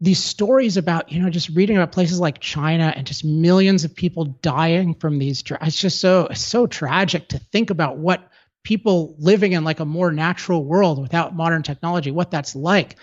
these 0.00 0.22
stories 0.22 0.78
about 0.78 1.12
you 1.12 1.20
know 1.20 1.28
just 1.28 1.50
reading 1.50 1.76
about 1.76 1.92
places 1.92 2.18
like 2.18 2.40
China 2.40 2.92
and 2.96 3.06
just 3.06 3.26
millions 3.26 3.84
of 3.84 3.94
people 3.94 4.24
dying 4.24 4.94
from 4.94 5.18
these 5.18 5.42
droughts. 5.42 5.66
It's 5.68 5.80
just 5.80 6.00
so 6.00 6.28
so 6.32 6.66
tragic 6.66 7.28
to 7.28 7.38
think 7.38 7.68
about 7.68 7.98
what 7.98 8.28
people 8.64 9.14
living 9.18 9.52
in 9.52 9.62
like 9.62 9.78
a 9.78 9.84
more 9.84 10.10
natural 10.10 10.64
world 10.64 11.00
without 11.00 11.36
modern 11.36 11.62
technology, 11.62 12.10
what 12.10 12.30
that's 12.30 12.56
like. 12.56 12.96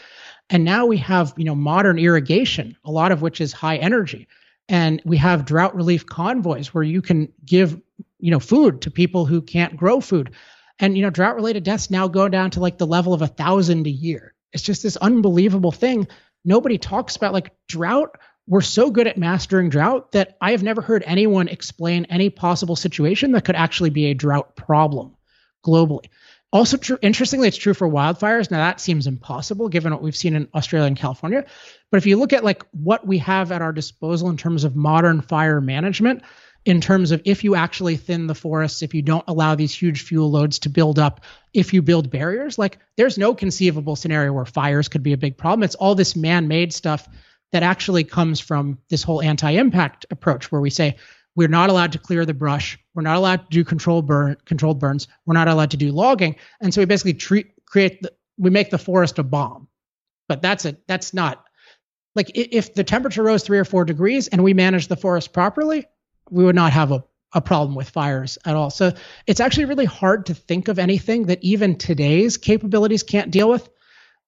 And 0.50 0.66
now 0.66 0.88
we 0.88 0.98
have 0.98 1.34
you 1.38 1.46
know 1.46 1.56
modern 1.56 1.98
irrigation, 1.98 2.76
a 2.84 2.92
lot 2.92 3.14
of 3.14 3.22
which 3.22 3.40
is 3.40 3.54
high 3.54 3.78
energy, 3.78 4.28
and 4.68 5.02
we 5.06 5.18
have 5.18 5.46
drought 5.46 5.76
relief 5.76 6.06
convoys 6.06 6.74
where 6.74 6.84
you 6.84 7.02
can 7.02 7.32
give 7.46 7.80
you 8.20 8.32
know 8.32 8.40
food 8.40 8.82
to 8.82 8.92
people 8.92 9.26
who 9.26 9.42
can't 9.42 9.78
grow 9.78 10.02
food. 10.02 10.32
And 10.80 10.98
you 10.98 11.04
know 11.04 11.12
drought 11.12 11.36
related 11.36 11.64
deaths 11.64 11.90
now 11.90 12.08
go 12.08 12.28
down 12.28 12.52
to 12.52 12.60
like 12.60 12.78
the 12.78 12.88
level 12.88 13.14
of 13.14 13.22
a 13.22 13.28
thousand 13.28 13.88
a 13.88 13.92
year. 13.92 14.34
It's 14.52 14.64
just 14.64 14.84
this 14.84 14.98
unbelievable 14.98 15.72
thing 15.72 16.08
nobody 16.44 16.78
talks 16.78 17.16
about 17.16 17.34
like 17.34 17.54
drought 17.68 18.18
we're 18.48 18.62
so 18.62 18.90
good 18.90 19.08
at 19.08 19.20
mastering 19.20 19.70
drought 19.70 20.12
that 20.14 20.36
I 20.42 20.52
have 20.52 20.64
never 20.64 20.82
heard 20.82 21.04
anyone 21.06 21.48
explain 21.48 22.06
any 22.06 22.32
possible 22.32 22.76
situation 22.76 23.32
that 23.32 23.46
could 23.46 23.56
actually 23.56 23.92
be 23.92 24.08
a 24.08 24.16
drought 24.16 24.56
problem 24.56 25.16
globally. 25.66 26.06
Also, 26.54 26.76
true, 26.76 26.98
interestingly, 27.02 27.48
it's 27.48 27.58
true 27.58 27.74
for 27.74 27.88
wildfires. 27.88 28.52
Now, 28.52 28.58
that 28.58 28.82
seems 28.82 29.08
impossible 29.08 29.70
given 29.70 29.94
what 29.94 30.02
we've 30.02 30.16
seen 30.16 30.36
in 30.36 30.50
Australia 30.54 30.88
and 30.88 30.98
California. 30.98 31.46
But 31.90 31.98
if 31.98 32.06
you 32.06 32.18
look 32.18 32.34
at 32.34 32.44
like 32.44 32.64
what 32.72 33.08
we 33.08 33.20
have 33.20 33.54
at 33.54 33.62
our 33.62 33.72
disposal 33.72 34.30
in 34.30 34.36
terms 34.36 34.66
of 34.66 34.76
modern 34.76 35.22
fire 35.22 35.62
management, 35.62 36.24
in 36.66 36.82
terms 36.82 37.12
of 37.12 37.22
if 37.26 37.44
you 37.44 37.56
actually 37.56 37.96
thin 37.96 38.28
the 38.28 38.36
forests, 38.36 38.82
if 38.82 38.94
you 38.94 39.02
don't 39.02 39.24
allow 39.28 39.56
these 39.56 39.74
huge 39.74 40.04
fuel 40.04 40.30
loads 40.30 40.60
to 40.60 40.70
build 40.70 41.00
up, 41.00 41.22
if 41.54 41.74
you 41.74 41.82
build 41.82 42.12
barriers, 42.12 42.60
like 42.60 42.78
there's 42.98 43.18
no 43.18 43.34
conceivable 43.34 43.96
scenario 43.96 44.34
where 44.34 44.46
fires 44.46 44.88
could 44.88 45.04
be 45.04 45.14
a 45.14 45.18
big 45.18 45.38
problem. 45.38 45.64
It's 45.64 45.76
all 45.76 45.96
this 45.96 46.16
man 46.16 46.48
made 46.48 46.74
stuff 46.74 47.08
that 47.52 47.64
actually 47.64 48.04
comes 48.04 48.40
from 48.40 48.78
this 48.90 49.04
whole 49.04 49.22
anti 49.22 49.52
impact 49.52 50.06
approach 50.12 50.52
where 50.52 50.62
we 50.62 50.70
say, 50.70 50.98
we're 51.36 51.48
not 51.48 51.70
allowed 51.70 51.94
to 51.94 52.00
clear 52.00 52.26
the 52.26 52.34
brush. 52.34 52.78
We're 52.94 53.04
not 53.04 53.18
allowed 53.18 53.38
to 53.38 53.48
do 53.50 53.64
controlled 53.64 54.08
burn, 54.08 54.38
controlled 54.46 54.80
burns. 54.80 55.08
We're 55.26 55.34
not 55.34 55.48
allowed 55.48 55.72
to 55.72 55.78
do 55.78 55.92
logging. 55.92 56.36
And 56.60 56.74
so 56.74 56.82
we 56.82 56.86
basically 56.86 57.14
treat, 57.14 57.54
create, 57.66 58.02
the, 58.02 58.12
we 58.38 58.50
make 58.50 58.70
the 58.70 58.78
forest 58.78 59.20
a 59.20 59.24
bomb. 59.24 59.68
But 60.28 60.42
that's 60.42 60.66
it. 60.66 60.82
that's 60.88 61.14
not 61.14 61.46
like 62.16 62.32
if 62.36 62.74
the 62.74 62.84
temperature 62.84 63.24
rose 63.24 63.44
three 63.44 63.60
or 63.60 63.66
four 63.66 63.86
degrees 63.86 64.28
and 64.28 64.44
we 64.44 64.54
managed 64.54 64.90
the 64.90 64.96
forest 64.96 65.34
properly, 65.34 65.86
we 66.30 66.44
would 66.44 66.56
not 66.56 66.74
have 66.74 66.92
a, 66.92 67.04
a 67.34 67.42
problem 67.42 67.76
with 67.76 67.90
fires 67.90 68.38
at 68.46 68.56
all. 68.56 68.70
So 68.70 68.92
it's 69.28 69.40
actually 69.40 69.66
really 69.66 69.86
hard 69.86 70.26
to 70.26 70.34
think 70.34 70.68
of 70.68 70.80
anything 70.80 71.28
that 71.28 71.42
even 71.42 71.78
today's 71.78 72.38
capabilities 72.38 73.04
can't 73.04 73.32
deal 73.32 73.50
with, 73.50 73.70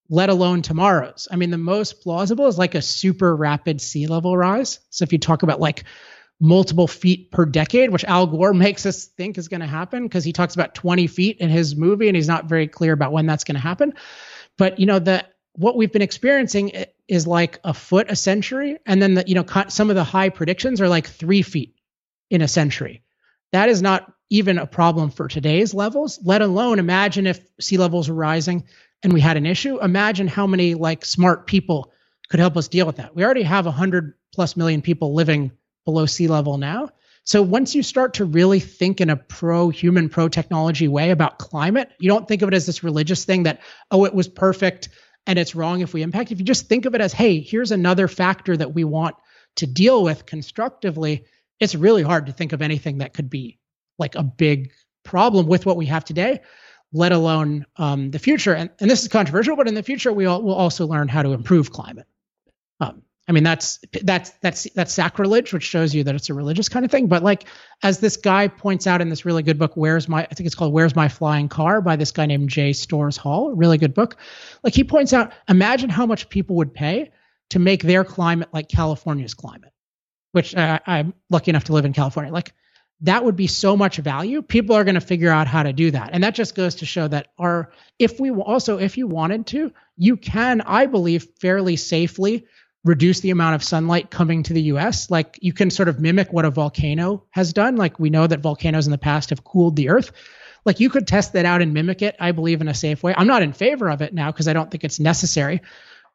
let 0.10 0.30
alone 0.30 0.62
tomorrow's. 0.62 1.28
I 1.30 1.36
mean, 1.36 1.51
the 1.51 1.58
most 1.58 2.01
plausible 2.01 2.47
is 2.47 2.58
like 2.58 2.76
a 2.76 2.82
super 2.82 3.36
rapid 3.36 3.82
sea 3.82 4.08
level 4.08 4.38
rise. 4.38 4.80
So 4.89 5.04
if 5.04 5.12
you 5.12 5.20
talk 5.20 5.43
about 5.43 5.60
like 5.60 5.84
multiple 6.40 6.88
feet 6.88 7.32
per 7.32 7.46
decade, 7.46 7.90
which 7.90 8.04
Al 8.04 8.28
Gore 8.28 8.54
makes 8.66 8.86
us 8.86 9.06
think 9.06 9.38
is 9.38 9.48
going 9.48 9.62
to 9.62 9.68
happen 9.68 10.04
because 10.04 10.24
he 10.24 10.34
talks 10.34 10.56
about 10.56 10.76
20 10.76 11.08
feet 11.08 11.38
in 11.40 11.50
his 11.50 11.76
movie 11.76 12.08
and 12.08 12.16
he's 12.16 12.28
not 12.28 12.46
very 12.46 12.68
clear 12.68 12.94
about 12.94 13.12
when 13.12 13.26
that's 13.26 13.44
going 13.44 13.56
to 13.56 13.62
happen. 13.62 13.94
But 14.58 14.80
you 14.80 14.86
know, 14.86 15.00
the 15.00 15.26
what 15.56 15.78
we've 15.78 15.92
been 15.92 16.02
experiencing 16.02 16.72
is 17.08 17.28
like 17.28 17.60
a 17.64 17.74
foot 17.74 18.10
a 18.10 18.16
century 18.16 18.78
and 18.86 19.02
then 19.02 19.14
the 19.14 19.24
you 19.28 19.36
know 19.36 19.46
some 19.68 19.90
of 19.90 19.96
the 19.96 20.04
high 20.04 20.30
predictions 20.30 20.82
are 20.82 20.90
like 20.90 21.08
3 21.08 21.42
feet 21.42 21.76
in 22.30 22.42
a 22.42 22.48
century. 22.48 23.04
That 23.52 23.70
is 23.70 23.82
not 23.82 24.12
even 24.30 24.58
a 24.58 24.66
problem 24.66 25.12
for 25.12 25.28
today's 25.28 25.76
levels, 25.76 26.20
let 26.24 26.42
alone 26.42 26.80
imagine 26.80 27.28
if 27.28 27.40
sea 27.60 27.78
levels 27.78 28.10
are 28.10 28.16
rising 28.16 28.64
and 29.04 29.14
we 29.14 29.22
had 29.22 29.38
an 29.38 29.46
issue. 29.46 29.80
Imagine 29.80 30.28
how 30.28 30.48
many 30.48 30.74
like 30.74 31.06
smart 31.06 31.46
people 31.46 31.92
could 32.30 32.40
help 32.40 32.58
us 32.58 32.68
deal 32.68 32.88
with 32.88 32.96
that. 32.96 33.16
We 33.16 33.24
already 33.24 33.43
have 33.43 33.66
100 33.66 34.16
plus 34.34 34.58
million 34.58 34.82
people 34.82 35.14
living 35.14 35.51
below 35.86 36.05
sea 36.05 36.28
level 36.28 36.58
now. 36.58 36.89
So 37.26 37.42
once 37.42 37.74
you 37.74 37.84
start 37.84 38.16
to 38.16 38.26
really 38.26 38.60
think 38.60 39.00
in 39.00 39.10
a 39.10 39.16
pro 39.16 39.70
human, 39.70 40.10
pro 40.10 40.28
technology 40.28 40.88
way 40.88 41.12
about 41.12 41.39
climate, 41.39 41.92
you 42.00 42.10
don't 42.10 42.28
think 42.28 42.42
of 42.42 42.50
it 42.50 42.54
as 42.54 42.66
this 42.66 42.84
religious 42.84 43.24
thing 43.24 43.43
that, 43.43 43.62
oh, 43.92 44.05
it 44.05 44.14
was 44.14 44.28
perfect 44.28 44.89
and 45.26 45.39
it's 45.39 45.55
wrong 45.55 45.80
if 45.80 45.93
we 45.93 46.01
impact. 46.01 46.32
If 46.32 46.39
you 46.39 46.46
just 46.46 46.68
think 46.68 46.86
of 46.86 46.96
it 46.96 47.01
as, 47.01 47.14
hey, 47.14 47.39
here's 47.39 47.72
another 47.72 48.10
factor 48.10 48.58
that 48.58 48.74
we 48.74 48.84
want 48.84 49.16
to 49.55 49.68
deal 49.68 50.04
with 50.04 50.26
constructively, 50.26 51.26
it's 51.60 51.76
really 51.76 52.04
hard 52.04 52.26
to 52.26 52.34
think 52.34 52.51
of 52.51 52.62
anything 52.62 52.97
that 52.97 53.14
could 53.14 53.30
be 53.30 53.60
like 53.97 54.16
a 54.16 54.24
big 54.24 54.72
problem 55.04 55.47
with 55.47 55.66
what 55.66 55.78
we 55.78 55.86
have 55.86 56.04
today, 56.04 56.42
let 56.92 57.14
alone 57.14 57.66
um, 57.78 58.12
the 58.12 58.20
future. 58.20 58.54
And, 58.54 58.70
and 58.80 58.89
this 58.89 59.04
is 59.04 59.08
controversial, 59.08 59.55
but 59.55 59.68
in 59.68 59.76
the 59.76 59.84
future, 59.84 60.12
we 60.12 60.26
all, 60.26 60.42
will 60.42 60.55
also 60.55 60.88
learn 60.88 61.08
how 61.08 61.22
to 61.22 61.32
improve 61.32 61.72
climate. 61.72 62.08
Um, 62.82 63.04
I 63.28 63.32
mean, 63.32 63.43
that's 63.43 63.79
that's 64.04 64.32
that's 64.41 64.67
that's 64.75 64.93
sacrilege, 64.93 65.54
which 65.54 65.63
shows 65.63 65.95
you 65.95 66.04
that 66.04 66.16
it's 66.16 66.29
a 66.29 66.33
religious 66.33 66.67
kind 66.67 66.83
of 66.83 66.91
thing. 66.91 67.08
But 67.08 67.24
like, 67.24 67.45
as 67.82 68.00
this 68.00 68.17
guy 68.17 68.50
points 68.50 68.86
out 68.86 69.00
in 69.00 69.09
this 69.09 69.24
really 69.24 69.43
good 69.43 69.58
book, 69.58 69.75
"Where's 69.75 70.09
My," 70.09 70.24
I 70.24 70.33
think 70.33 70.45
it's 70.45 70.55
called 70.55 70.74
"Where's 70.74 70.95
My 70.95 71.08
Flying 71.08 71.47
Car" 71.47 71.82
by 71.82 71.95
this 71.95 72.12
guy 72.12 72.25
named 72.25 72.50
Jay 72.50 72.74
Storrs 72.74 73.16
Hall. 73.16 73.54
Really 73.54 73.78
good 73.78 73.93
book. 73.93 74.17
Like 74.62 74.74
he 74.74 74.83
points 74.83 75.13
out, 75.13 75.32
imagine 75.47 75.89
how 75.89 76.05
much 76.05 76.28
people 76.28 76.58
would 76.58 76.74
pay 76.74 77.12
to 77.51 77.59
make 77.59 77.83
their 77.83 78.04
climate 78.04 78.50
like 78.51 78.67
California's 78.67 79.33
climate 79.33 79.74
which 80.33 80.54
uh, 80.55 80.79
I'm 80.86 81.13
lucky 81.29 81.51
enough 81.51 81.66
to 81.66 81.74
live 81.74 81.86
in 81.86 81.93
California. 81.93 82.33
Like 82.33 82.54
that 83.01 83.24
would 83.24 83.36
be 83.36 83.47
so 83.47 83.78
much 83.78 83.97
value. 83.97 84.41
People 84.41 84.75
are 84.75 84.83
going 84.83 84.95
to 84.95 85.01
figure 85.01 85.29
out 85.29 85.47
how 85.47 85.63
to 85.63 85.71
do 85.71 85.91
that. 85.91 86.09
And 86.12 86.24
that 86.24 86.36
just 86.36 86.55
goes 86.55 86.75
to 86.75 86.86
show 86.86 87.08
that 87.08 87.28
our, 87.37 87.71
if 88.00 88.20
we 88.20 88.32
also, 88.32 88.79
if 88.79 88.97
you 88.97 89.08
wanted 89.08 89.45
to, 89.47 89.71
you 89.95 90.17
can, 90.17 90.62
I 90.62 90.87
believe, 90.87 91.28
fairly 91.39 91.75
safely 91.75 92.45
reduce 92.84 93.22
the 93.22 93.30
amount 93.30 93.55
of 93.55 93.64
sunlight 93.64 94.12
coming 94.12 94.43
to 94.43 94.54
the 94.54 94.64
US. 94.64 95.10
Like 95.10 95.39
you 95.42 95.54
can 95.54 95.70
sort 95.70 95.89
of 95.89 96.00
mimic 96.00 96.34
what 96.34 96.46
a 96.46 96.50
volcano 96.50 97.24
has 97.32 97.54
done. 97.54 97.76
Like 97.76 98.00
we 98.00 98.10
know 98.10 98.28
that 98.28 98.42
volcanoes 98.42 98.88
in 98.88 98.92
the 98.92 98.97
past 98.97 99.30
have 99.30 99.43
cooled 99.43 99.76
the 99.76 99.89
earth. 99.89 100.12
Like 100.66 100.80
you 100.80 100.89
could 100.89 101.08
test 101.08 101.34
that 101.34 101.46
out 101.46 101.62
and 101.62 101.74
mimic 101.74 102.01
it, 102.01 102.16
I 102.20 102.32
believe, 102.32 102.62
in 102.62 102.68
a 102.68 102.74
safe 102.74 103.04
way. 103.04 103.14
I'm 103.16 103.28
not 103.28 103.42
in 103.42 103.54
favor 103.54 103.89
of 103.89 104.01
it 104.01 104.14
now 104.14 104.32
because 104.32 104.47
I 104.47 104.54
don't 104.54 104.70
think 104.72 104.84
it's 104.84 105.00
necessary. 105.00 105.62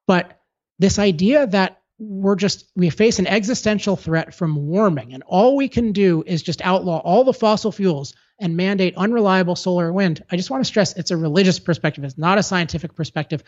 But 0.06 0.40
this 0.78 0.98
idea 0.98 1.46
that 1.48 1.78
we're 1.98 2.36
just 2.36 2.70
we 2.76 2.90
face 2.90 3.18
an 3.18 3.26
existential 3.26 3.96
threat 3.96 4.32
from 4.32 4.54
warming 4.68 5.12
and 5.12 5.22
all 5.26 5.56
we 5.56 5.68
can 5.68 5.90
do 5.92 6.22
is 6.26 6.42
just 6.42 6.62
outlaw 6.62 6.98
all 6.98 7.24
the 7.24 7.32
fossil 7.32 7.72
fuels 7.72 8.14
and 8.38 8.56
mandate 8.56 8.94
unreliable 8.96 9.56
solar 9.56 9.92
wind 9.92 10.22
i 10.30 10.36
just 10.36 10.48
want 10.48 10.60
to 10.60 10.68
stress 10.68 10.96
it's 10.96 11.10
a 11.10 11.16
religious 11.16 11.58
perspective 11.58 12.04
it's 12.04 12.16
not 12.16 12.38
a 12.38 12.42
scientific 12.42 12.94
perspective 12.94 13.42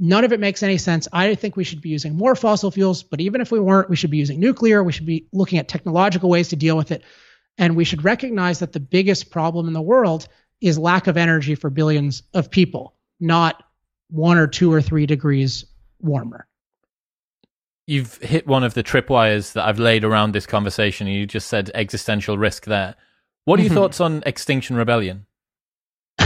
none 0.00 0.24
of 0.24 0.32
it 0.32 0.40
makes 0.40 0.62
any 0.62 0.78
sense 0.78 1.06
i 1.12 1.34
think 1.34 1.56
we 1.56 1.64
should 1.64 1.80
be 1.80 1.88
using 1.88 2.16
more 2.16 2.34
fossil 2.34 2.70
fuels 2.70 3.02
but 3.02 3.20
even 3.20 3.40
if 3.40 3.52
we 3.52 3.60
weren't 3.60 3.88
we 3.88 3.96
should 3.96 4.10
be 4.10 4.16
using 4.16 4.40
nuclear 4.40 4.82
we 4.82 4.92
should 4.92 5.06
be 5.06 5.26
looking 5.32 5.58
at 5.58 5.68
technological 5.68 6.28
ways 6.28 6.48
to 6.48 6.56
deal 6.56 6.76
with 6.76 6.90
it 6.90 7.02
and 7.58 7.76
we 7.76 7.84
should 7.84 8.02
recognize 8.02 8.58
that 8.58 8.72
the 8.72 8.80
biggest 8.80 9.30
problem 9.30 9.68
in 9.68 9.72
the 9.74 9.82
world 9.82 10.26
is 10.60 10.78
lack 10.78 11.06
of 11.06 11.16
energy 11.16 11.54
for 11.54 11.70
billions 11.70 12.22
of 12.34 12.50
people 12.50 12.94
not 13.20 13.62
one 14.08 14.38
or 14.38 14.48
two 14.48 14.72
or 14.72 14.82
three 14.82 15.06
degrees 15.06 15.64
warmer 16.00 16.46
you've 17.90 18.16
hit 18.18 18.46
one 18.46 18.62
of 18.62 18.74
the 18.74 18.84
tripwires 18.84 19.52
that 19.54 19.66
I've 19.66 19.80
laid 19.80 20.04
around 20.04 20.32
this 20.32 20.46
conversation. 20.46 21.08
You 21.08 21.26
just 21.26 21.48
said 21.48 21.72
existential 21.74 22.38
risk 22.38 22.66
there. 22.66 22.94
What 23.44 23.58
are 23.58 23.62
your 23.62 23.70
mm-hmm. 23.70 23.80
thoughts 23.80 24.00
on 24.00 24.22
Extinction 24.24 24.76
Rebellion? 24.76 25.26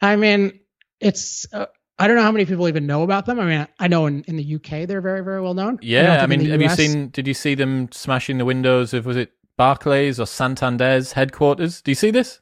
I 0.00 0.16
mean, 0.16 0.58
it's. 1.00 1.46
Uh, 1.52 1.66
I 1.98 2.08
don't 2.08 2.16
know 2.16 2.22
how 2.22 2.32
many 2.32 2.44
people 2.44 2.66
even 2.66 2.86
know 2.86 3.02
about 3.02 3.26
them. 3.26 3.38
I 3.38 3.44
mean, 3.44 3.68
I 3.78 3.88
know 3.88 4.06
in, 4.06 4.22
in 4.24 4.36
the 4.36 4.54
UK 4.56 4.88
they're 4.88 5.00
very, 5.00 5.22
very 5.22 5.40
well 5.40 5.54
known. 5.54 5.78
Yeah, 5.80 6.16
I, 6.20 6.24
I 6.24 6.26
mean, 6.26 6.44
have 6.46 6.60
US... 6.60 6.78
you 6.78 6.86
seen? 6.86 7.08
Did 7.08 7.28
you 7.28 7.34
see 7.34 7.54
them 7.54 7.90
smashing 7.92 8.38
the 8.38 8.44
windows 8.44 8.92
of 8.94 9.06
was 9.06 9.16
it 9.16 9.32
Barclays 9.56 10.18
or 10.18 10.26
Santander's 10.26 11.12
headquarters? 11.12 11.82
Do 11.82 11.90
you 11.90 11.94
see 11.94 12.10
this? 12.10 12.40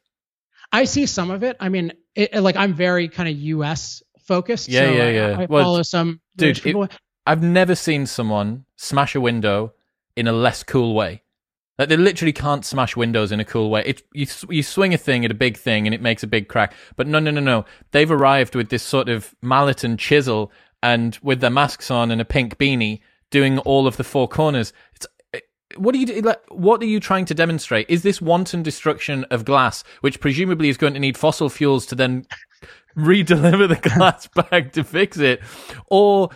I 0.73 0.85
see 0.85 1.05
some 1.05 1.31
of 1.31 1.43
it. 1.43 1.57
I 1.61 1.69
mean, 1.69 1.93
it, 2.15 2.35
like 2.35 2.57
I'm 2.57 2.73
very 2.73 3.09
kind 3.09 3.29
of 3.29 3.37
US 3.37 4.03
focused. 4.21 4.69
Yeah, 4.69 4.87
so 4.87 4.93
yeah, 4.93 5.11
yeah. 5.11 5.39
I, 5.39 5.43
I 5.43 5.47
well, 5.47 5.65
follow 5.65 5.83
some 5.83 6.21
dude. 6.37 6.65
It, 6.65 6.93
I've 7.27 7.43
never 7.43 7.75
seen 7.75 8.07
someone 8.07 8.65
smash 8.77 9.15
a 9.15 9.21
window 9.21 9.75
in 10.17 10.27
a 10.27 10.33
less 10.33 10.63
cool 10.63 10.95
way. 10.95 11.22
Like 11.79 11.89
they 11.89 11.97
literally 11.97 12.33
can't 12.33 12.65
smash 12.65 12.97
windows 12.97 13.33
in 13.33 13.41
a 13.41 13.45
cool 13.45 13.71
way. 13.71 13.83
It, 13.87 14.03
you 14.13 14.27
you 14.51 14.63
swing 14.63 14.93
a 14.93 14.99
thing 14.99 15.25
at 15.25 15.31
a 15.31 15.35
big 15.35 15.57
thing 15.57 15.87
and 15.87 15.95
it 15.95 16.03
makes 16.03 16.23
a 16.23 16.27
big 16.27 16.49
crack. 16.49 16.75
But 16.97 17.07
no, 17.07 17.19
no, 17.19 17.31
no, 17.31 17.41
no. 17.41 17.65
They've 17.93 18.11
arrived 18.11 18.55
with 18.55 18.69
this 18.69 18.83
sort 18.83 19.09
of 19.09 19.35
mallet 19.43 19.83
and 19.83 19.99
chisel 19.99 20.53
and 20.83 21.19
with 21.23 21.41
their 21.41 21.51
masks 21.51 21.91
on 21.91 22.11
and 22.11 22.21
a 22.21 22.25
pink 22.25 22.59
beanie, 22.59 23.01
doing 23.31 23.59
all 23.61 23.87
of 23.87 23.97
the 23.97 24.05
four 24.05 24.29
corners. 24.29 24.73
It's 24.95 25.07
what 25.77 25.95
are 25.95 25.99
you 25.99 26.21
like, 26.21 26.43
what 26.49 26.83
are 26.83 26.87
you 26.87 27.01
trying 27.01 27.25
to 27.27 27.35
demonstrate? 27.35 27.89
Is 27.89 28.03
this 28.03 28.21
wanton 28.21 28.63
destruction 28.63 29.25
of 29.31 29.45
glass, 29.45 29.85
which 30.01 30.21
presumably 30.21 30.69
is 30.69 30.77
going 30.77 30.95
to 30.95 31.01
need 31.01 31.17
fossil 31.17 31.49
fuels 31.49 31.87
to 31.87 31.95
then 31.95 32.27
re-deliver 32.95 33.67
the 33.67 33.77
glass 33.77 34.27
back 34.51 34.73
to 34.73 34.85
fix 34.85 35.19
it, 35.19 35.41
or 35.87 36.31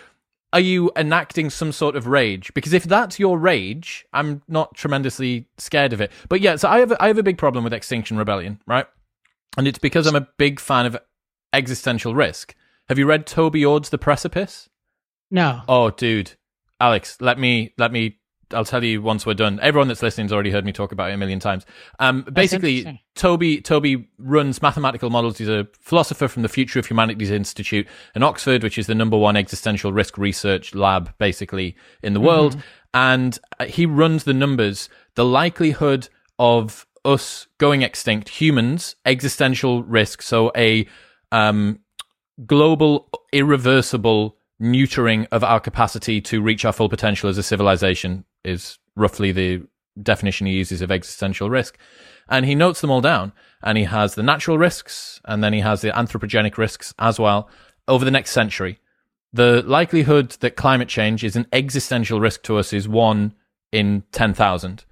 are 0.53 0.61
you 0.61 0.91
enacting 0.97 1.51
some 1.51 1.73
sort 1.73 1.97
of 1.97 2.07
rage? 2.07 2.53
Because 2.55 2.73
if 2.73 2.85
that's 2.85 3.19
your 3.19 3.39
rage, 3.39 4.07
I'm 4.13 4.43
not 4.49 4.75
tremendously 4.75 5.47
scared 5.59 5.93
of 5.93 6.01
it. 6.01 6.13
But 6.29 6.41
yeah, 6.41 6.57
so 6.57 6.69
I 6.69 6.79
have 6.79 6.93
a, 6.93 7.03
I 7.03 7.09
have 7.09 7.19
a 7.19 7.23
big 7.23 7.39
problem 7.39 7.65
with 7.65 7.73
Extinction 7.73 8.17
Rebellion, 8.17 8.61
right? 8.67 8.87
And 9.57 9.67
it's 9.67 9.79
because 9.79 10.07
I'm 10.07 10.17
a 10.17 10.29
big 10.39 10.61
fan 10.61 10.87
of 10.87 10.97
existential 11.53 12.15
risk. 12.15 12.55
Have 12.89 12.99
you 12.99 13.07
read 13.07 13.27
Toby 13.27 13.65
Ord's 13.65 13.89
The 13.89 13.99
Precipice? 13.99 14.69
No. 15.31 15.63
Oh, 15.69 15.91
dude, 15.91 16.33
Alex, 16.81 17.19
let 17.21 17.39
me 17.39 17.75
let 17.79 17.91
me 17.91 18.19
I'll 18.53 18.65
tell 18.65 18.85
you 18.85 19.03
once 19.03 19.27
we're 19.27 19.35
done. 19.35 19.59
Everyone 19.61 19.89
that's 19.89 20.03
listening's 20.03 20.33
already 20.33 20.51
heard 20.51 20.65
me 20.65 20.73
talk 20.73 20.93
about 20.93 21.11
it 21.11 21.15
a 21.15 21.17
million 21.17 21.41
times. 21.41 21.67
Um, 21.99 22.23
basically, 22.23 23.03
Toby 23.15 23.61
Toby 23.61 24.09
runs 24.19 24.63
mathematical 24.63 25.11
models. 25.11 25.39
He's 25.39 25.49
a 25.49 25.67
philosopher 25.81 26.29
from 26.29 26.43
the 26.43 26.49
Future 26.49 26.79
of 26.79 26.87
Humanities 26.87 27.31
Institute 27.31 27.87
in 28.15 28.23
Oxford, 28.23 28.63
which 28.63 28.79
is 28.79 28.87
the 28.87 28.95
number 28.95 29.17
one 29.17 29.37
existential 29.37 29.93
risk 29.93 30.17
research 30.19 30.75
lab, 30.75 31.13
basically 31.19 31.77
in 32.03 32.13
the 32.13 32.21
mm-hmm. 32.21 32.27
world. 32.27 32.63
And 32.95 33.39
uh, 33.59 33.67
he 33.67 33.85
runs 33.87 34.25
the 34.25 34.35
numbers. 34.35 34.89
The 35.15 35.25
likelihood 35.25 36.09
of 36.39 36.87
us 37.05 37.47
going 37.59 37.83
extinct, 37.83 38.29
humans, 38.29 38.97
existential 39.05 39.83
risk. 39.83 40.23
So 40.23 40.53
a 40.57 40.87
um, 41.33 41.81
global, 42.45 43.09
irreversible 43.33 44.37
neutering 44.61 45.27
of 45.33 45.45
our 45.45 45.61
capacity 45.61 46.21
to 46.21 46.41
reach 46.41 46.65
our 46.65 46.73
full 46.73 46.89
potential 46.89 47.29
as 47.29 47.39
a 47.39 47.43
civilization 47.43 48.25
is 48.47 48.79
roughly 48.95 49.33
the 49.33 49.63
definition 50.03 50.47
he 50.47 50.55
uses 50.55 50.83
of 50.83 50.91
existential 50.91 51.51
risk. 51.51 51.79
And 52.29 52.45
he 52.45 52.55
notes 52.55 52.81
them 52.81 52.91
all 52.91 53.01
down. 53.01 53.33
And 53.63 53.79
he 53.79 53.85
has 53.85 54.15
the 54.15 54.23
natural 54.23 54.59
risks, 54.59 55.21
and 55.25 55.43
then 55.43 55.53
he 55.53 55.61
has 55.61 55.81
the 55.81 55.91
anthropogenic 55.91 56.59
risks 56.59 56.95
as 56.99 57.19
well 57.19 57.49
over 57.89 58.05
the 58.05 58.11
next 58.11 58.33
century. 58.33 58.79
The 59.33 59.63
likelihood 59.63 60.31
that 60.41 60.57
climate 60.57 60.89
change 60.89 61.25
is 61.25 61.37
an 61.37 61.47
existential 61.53 62.21
risk 62.21 62.43
to 62.45 62.59
us 62.59 62.73
is 62.73 62.89
one 62.89 63.35
in 63.73 64.05
10,000. 64.13 64.85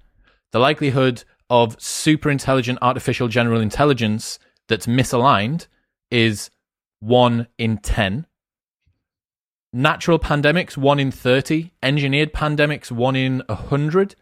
The 0.51 0.59
likelihood 0.59 1.23
of 1.49 1.79
super 1.81 2.29
intelligent 2.29 2.79
artificial 2.81 3.27
general 3.27 3.61
intelligence 3.61 4.39
that's 4.67 4.87
misaligned 4.87 5.67
is 6.11 6.49
one 6.99 7.47
in 7.57 7.77
10 7.77 8.25
natural 9.75 10.17
pandemics, 10.17 10.77
one 10.77 10.99
in 10.99 11.11
30, 11.11 11.71
engineered 11.83 12.33
pandemics, 12.33 12.91
one 12.91 13.15
in 13.15 13.43
100, 13.47 14.15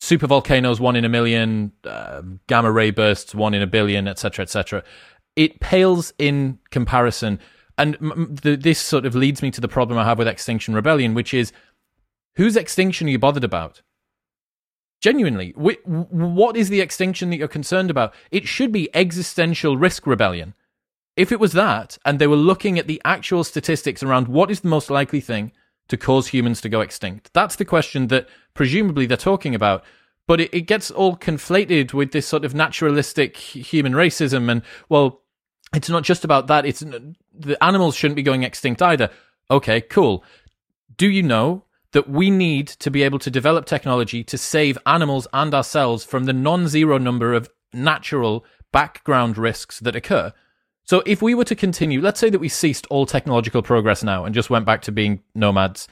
super 0.00 0.26
volcanoes, 0.26 0.80
one 0.80 0.96
in 0.96 1.04
a 1.04 1.08
million, 1.08 1.70
uh, 1.84 2.20
gamma 2.48 2.72
ray 2.72 2.90
bursts, 2.90 3.32
one 3.32 3.54
in 3.54 3.62
a 3.62 3.66
billion, 3.66 4.08
etc., 4.08 4.42
etc. 4.42 4.82
It 5.36 5.60
pales 5.60 6.12
in 6.18 6.58
comparison. 6.70 7.38
And 7.78 7.96
m- 7.96 8.34
this 8.42 8.80
sort 8.80 9.06
of 9.06 9.14
leads 9.14 9.40
me 9.40 9.52
to 9.52 9.60
the 9.60 9.68
problem 9.68 10.00
I 10.00 10.04
have 10.04 10.18
with 10.18 10.26
Extinction 10.26 10.74
Rebellion, 10.74 11.14
which 11.14 11.32
is 11.32 11.52
whose 12.34 12.56
extinction 12.56 13.06
are 13.06 13.10
you 13.10 13.20
bothered 13.20 13.44
about? 13.44 13.82
Genuinely, 15.00 15.52
wh- 15.52 15.86
what 15.86 16.56
is 16.56 16.70
the 16.70 16.80
extinction 16.80 17.30
that 17.30 17.36
you're 17.36 17.46
concerned 17.46 17.90
about? 17.90 18.12
It 18.32 18.48
should 18.48 18.72
be 18.72 18.90
existential 18.96 19.76
risk 19.76 20.08
rebellion. 20.08 20.54
If 21.16 21.32
it 21.32 21.40
was 21.40 21.52
that, 21.52 21.96
and 22.04 22.18
they 22.18 22.26
were 22.26 22.36
looking 22.36 22.78
at 22.78 22.86
the 22.86 23.00
actual 23.04 23.42
statistics 23.42 24.02
around 24.02 24.28
what 24.28 24.50
is 24.50 24.60
the 24.60 24.68
most 24.68 24.90
likely 24.90 25.20
thing 25.20 25.52
to 25.88 25.96
cause 25.96 26.28
humans 26.28 26.60
to 26.60 26.68
go 26.68 26.82
extinct, 26.82 27.30
that's 27.32 27.56
the 27.56 27.64
question 27.64 28.08
that 28.08 28.28
presumably 28.52 29.06
they're 29.06 29.16
talking 29.16 29.54
about. 29.54 29.82
But 30.26 30.40
it, 30.40 30.52
it 30.52 30.62
gets 30.62 30.90
all 30.90 31.16
conflated 31.16 31.94
with 31.94 32.12
this 32.12 32.26
sort 32.26 32.44
of 32.44 32.54
naturalistic 32.54 33.36
human 33.36 33.92
racism, 33.92 34.50
and 34.50 34.62
well, 34.88 35.22
it's 35.74 35.88
not 35.88 36.02
just 36.02 36.24
about 36.24 36.48
that. 36.48 36.66
It's 36.66 36.80
the 36.80 37.64
animals 37.64 37.96
shouldn't 37.96 38.16
be 38.16 38.22
going 38.22 38.42
extinct 38.42 38.82
either. 38.82 39.10
Okay, 39.50 39.80
cool. 39.80 40.22
Do 40.96 41.08
you 41.08 41.22
know 41.22 41.64
that 41.92 42.10
we 42.10 42.30
need 42.30 42.66
to 42.66 42.90
be 42.90 43.02
able 43.02 43.18
to 43.20 43.30
develop 43.30 43.64
technology 43.64 44.22
to 44.24 44.36
save 44.36 44.76
animals 44.84 45.26
and 45.32 45.54
ourselves 45.54 46.04
from 46.04 46.24
the 46.24 46.32
non 46.32 46.68
zero 46.68 46.98
number 46.98 47.32
of 47.32 47.48
natural 47.72 48.44
background 48.72 49.38
risks 49.38 49.80
that 49.80 49.96
occur? 49.96 50.32
So 50.86 51.02
if 51.04 51.20
we 51.20 51.34
were 51.34 51.44
to 51.44 51.56
continue, 51.56 52.00
let's 52.00 52.20
say 52.20 52.30
that 52.30 52.38
we 52.38 52.48
ceased 52.48 52.86
all 52.90 53.06
technological 53.06 53.60
progress 53.60 54.04
now 54.04 54.24
and 54.24 54.34
just 54.34 54.50
went 54.50 54.64
back 54.64 54.82
to 54.82 54.92
being 54.92 55.20
nomads, 55.34 55.88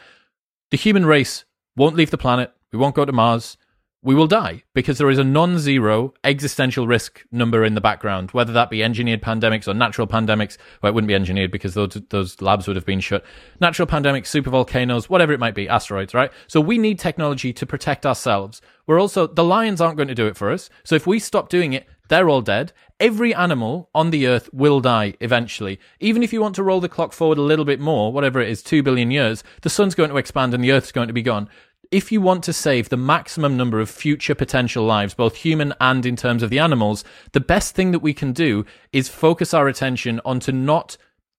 the 0.71 0.77
human 0.77 1.05
race 1.05 1.45
won't 1.77 1.97
leave 1.97 2.12
the 2.12 2.19
planet. 2.19 2.53
We 2.73 2.79
won't 2.79 2.95
go 2.95 3.05
to 3.05 3.12
Mars. 3.12 3.57
We 4.03 4.15
will 4.15 4.27
die 4.27 4.62
because 4.73 4.99
there 4.99 5.11
is 5.11 5.19
a 5.19 5.25
non 5.25 5.59
zero 5.59 6.12
existential 6.23 6.87
risk 6.87 7.25
number 7.33 7.65
in 7.65 7.75
the 7.75 7.81
background, 7.81 8.31
whether 8.33 8.53
that 8.53 8.71
be 8.71 8.85
engineered 8.85 9.23
pandemics 9.23 9.66
or 9.66 9.75
natural 9.75 10.07
pandemics. 10.07 10.59
Well, 10.81 10.91
it 10.91 10.95
wouldn't 10.95 11.09
be 11.09 11.15
engineered 11.15 11.51
because 11.51 11.75
those, 11.75 11.99
those 12.11 12.41
labs 12.43 12.69
would 12.69 12.77
have 12.77 12.85
been 12.85 13.01
shut. 13.01 13.25
Natural 13.61 13.89
pandemics, 13.89 14.27
super 14.27 14.51
volcanoes, 14.51 15.09
whatever 15.09 15.33
it 15.33 15.41
might 15.41 15.55
be, 15.55 15.69
asteroids, 15.69 16.12
right? 16.12 16.31
So 16.47 16.61
we 16.61 16.77
need 16.77 16.99
technology 16.99 17.53
to 17.55 17.66
protect 17.66 18.05
ourselves. 18.05 18.61
We're 18.87 19.01
also, 19.01 19.27
the 19.27 19.43
lions 19.43 19.81
aren't 19.81 19.97
going 19.97 20.09
to 20.09 20.15
do 20.15 20.27
it 20.27 20.37
for 20.37 20.53
us. 20.53 20.69
So 20.85 20.95
if 20.95 21.07
we 21.07 21.19
stop 21.19 21.49
doing 21.49 21.73
it, 21.73 21.89
they're 22.09 22.28
all 22.28 22.43
dead. 22.43 22.72
Every 23.01 23.35
animal 23.35 23.90
on 23.94 24.10
the 24.10 24.26
earth 24.26 24.48
will 24.52 24.81
die 24.81 25.14
eventually. 25.20 25.81
Even 26.01 26.22
if 26.22 26.32
you 26.32 26.40
want 26.40 26.55
to 26.56 26.62
roll 26.62 26.81
the 26.81 26.89
clock 26.89 27.12
forward 27.12 27.39
a 27.39 27.43
little 27.43 27.64
bit 27.64 27.81
more, 27.81 28.12
whatever 28.12 28.40
it 28.40 28.48
is, 28.48 28.62
two 28.62 28.82
billion 28.82 29.10
years, 29.10 29.43
the 29.62 29.70
sun's 29.70 29.94
going 29.94 30.10
to 30.10 30.16
expand 30.16 30.55
and 30.55 30.62
the 30.62 30.72
earth's 30.72 30.93
going 30.93 31.09
to 31.09 31.14
be 31.14 31.22
gone. 31.22 31.48
If 31.90 32.10
you 32.10 32.20
want 32.20 32.43
to 32.44 32.52
save 32.52 32.89
the 32.89 32.97
maximum 32.97 33.56
number 33.56 33.81
of 33.81 33.90
future 33.90 34.35
potential 34.35 34.85
lives, 34.85 35.14
both 35.14 35.36
human 35.36 35.74
and 35.81 36.05
in 36.06 36.16
terms 36.16 36.43
of 36.43 36.51
the 36.51 36.59
animals, 36.59 37.05
the 37.32 37.40
best 37.40 37.74
thing 37.74 37.93
that 37.93 37.98
we 38.01 38.14
can 38.14 38.32
do 38.32 38.64
is 38.93 39.09
focus 39.09 39.55
our 39.55 39.68
attention 39.68 40.20
onto 40.24 40.51
not 40.51 40.97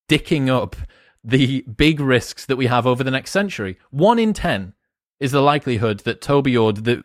dicking 0.07 0.49
up 0.49 0.75
the 1.23 1.61
big 1.61 1.99
risks 1.99 2.45
that 2.45 2.57
we 2.57 2.67
have 2.67 2.85
over 2.85 3.03
the 3.03 3.11
next 3.11 3.31
century. 3.31 3.77
One 3.89 4.19
in 4.19 4.33
ten 4.33 4.73
is 5.19 5.31
the 5.31 5.41
likelihood 5.41 6.01
that 6.01 6.21
Toby 6.21 6.55
Ord, 6.55 7.03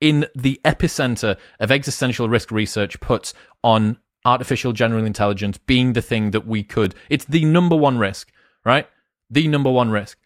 in 0.00 0.26
the 0.34 0.60
epicenter 0.64 1.36
of 1.60 1.70
existential 1.70 2.28
risk 2.28 2.50
research 2.50 3.00
puts 3.00 3.34
on 3.62 3.98
artificial 4.24 4.72
general 4.72 5.04
intelligence 5.04 5.58
being 5.58 5.92
the 5.92 6.02
thing 6.02 6.30
that 6.32 6.46
we 6.46 6.62
could. 6.62 6.94
It's 7.08 7.24
the 7.24 7.44
number 7.44 7.76
one 7.76 7.98
risk, 7.98 8.30
right? 8.64 8.86
The 9.30 9.48
number 9.48 9.70
one 9.70 9.90
risk. 9.90 10.18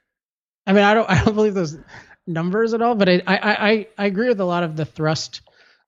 I 0.66 0.72
mean, 0.72 0.84
I 0.84 0.94
don't, 0.94 1.08
I 1.10 1.24
don't 1.24 1.34
believe 1.34 1.54
those 1.54 1.78
numbers 2.26 2.74
at 2.74 2.82
all, 2.82 2.94
but 2.94 3.08
I, 3.08 3.22
I, 3.26 3.36
I, 3.36 3.86
I 3.98 4.06
agree 4.06 4.28
with 4.28 4.40
a 4.40 4.44
lot 4.44 4.62
of 4.62 4.76
the 4.76 4.84
thrust 4.84 5.42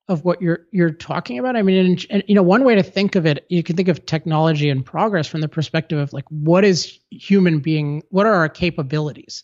of 0.07 0.23
what 0.23 0.39
you're 0.39 0.67
you're 0.71 0.91
talking 0.91 1.39
about. 1.39 1.55
I 1.55 1.63
mean, 1.63 1.97
and, 2.11 2.23
you 2.27 2.35
know, 2.35 2.43
one 2.43 2.63
way 2.63 2.75
to 2.75 2.83
think 2.83 3.15
of 3.15 3.25
it, 3.25 3.45
you 3.49 3.63
can 3.63 3.75
think 3.75 3.87
of 3.87 4.05
technology 4.05 4.69
and 4.69 4.85
progress 4.85 5.27
from 5.27 5.41
the 5.41 5.47
perspective 5.49 5.97
of 5.97 6.13
like, 6.13 6.25
what 6.29 6.63
is 6.63 6.99
human 7.09 7.59
being? 7.59 8.03
What 8.09 8.27
are 8.27 8.33
our 8.35 8.49
capabilities? 8.49 9.43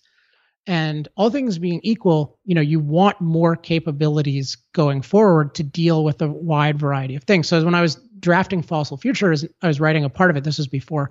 And 0.67 1.07
all 1.15 1.31
things 1.31 1.57
being 1.57 1.79
equal, 1.83 2.37
you 2.45 2.53
know, 2.53 2.61
you 2.61 2.79
want 2.79 3.19
more 3.19 3.55
capabilities 3.55 4.57
going 4.73 5.01
forward 5.01 5.55
to 5.55 5.63
deal 5.63 6.03
with 6.03 6.21
a 6.21 6.27
wide 6.27 6.77
variety 6.77 7.15
of 7.15 7.23
things. 7.23 7.47
So 7.47 7.63
when 7.65 7.73
I 7.73 7.81
was 7.81 7.95
drafting 8.19 8.61
Fossil 8.61 8.97
Futures, 8.97 9.43
I 9.63 9.67
was 9.67 9.79
writing 9.79 10.03
a 10.03 10.09
part 10.09 10.29
of 10.29 10.37
it. 10.37 10.43
This 10.43 10.59
was 10.59 10.67
before 10.67 11.09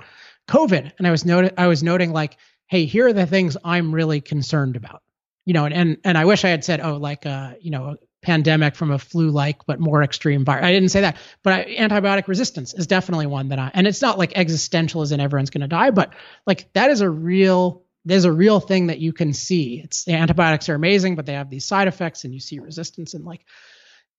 COVID, 0.49 0.93
and 0.99 1.07
I 1.07 1.11
was 1.11 1.25
noting 1.25 1.51
I 1.59 1.67
was 1.67 1.83
noting 1.83 2.13
like, 2.13 2.37
hey, 2.69 2.85
here 2.85 3.09
are 3.09 3.13
the 3.13 3.27
things 3.27 3.57
I'm 3.65 3.93
really 3.93 4.21
concerned 4.21 4.77
about. 4.77 5.03
You 5.47 5.55
know, 5.55 5.65
and 5.65 5.75
and, 5.75 5.97
and 6.05 6.17
I 6.17 6.27
wish 6.27 6.45
I 6.45 6.49
had 6.51 6.65
said, 6.65 6.81
oh, 6.81 6.97
like 6.97 7.27
uh, 7.27 7.55
you 7.61 7.73
know, 7.73 7.97
pandemic 8.23 8.77
from 8.77 8.93
a 8.93 8.99
flu-like 8.99 9.67
but 9.67 9.81
more 9.81 10.03
extreme 10.03 10.45
virus. 10.45 10.65
I 10.65 10.73
didn't 10.73 10.91
say 10.91 11.01
that, 11.01 11.17
but 11.43 11.53
I, 11.53 11.75
antibiotic 11.75 12.29
resistance 12.29 12.73
is 12.73 12.87
definitely 12.87 13.27
one 13.27 13.49
that 13.49 13.59
I. 13.59 13.73
And 13.75 13.89
it's 13.89 14.03
not 14.03 14.17
like 14.17 14.33
existential 14.37 15.03
as 15.03 15.11
in 15.11 15.19
everyone's 15.19 15.51
going 15.51 15.63
to 15.63 15.69
die, 15.69 15.91
but 15.91 16.15
like 16.47 16.73
that 16.75 16.91
is 16.91 17.01
a 17.01 17.11
real. 17.11 17.83
There's 18.05 18.25
a 18.25 18.33
real 18.33 18.61
thing 18.61 18.87
that 18.89 18.99
you 18.99 19.13
can 19.13 19.33
see. 19.33 19.81
It's 19.85 20.05
the 20.05 20.15
antibiotics 20.15 20.69
are 20.69 20.75
amazing, 20.75 21.17
but 21.17 21.27
they 21.27 21.35
have 21.35 21.51
these 21.51 21.67
side 21.67 21.89
effects, 21.89 22.25
and 22.25 22.33
you 22.33 22.41
see 22.41 22.59
resistance. 22.59 23.15
And 23.15 23.25
like, 23.25 23.45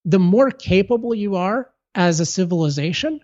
the 0.06 0.20
more 0.20 0.52
capable 0.52 1.16
you 1.16 1.36
are 1.36 1.70
as 1.96 2.20
a 2.20 2.26
civilization, 2.26 3.22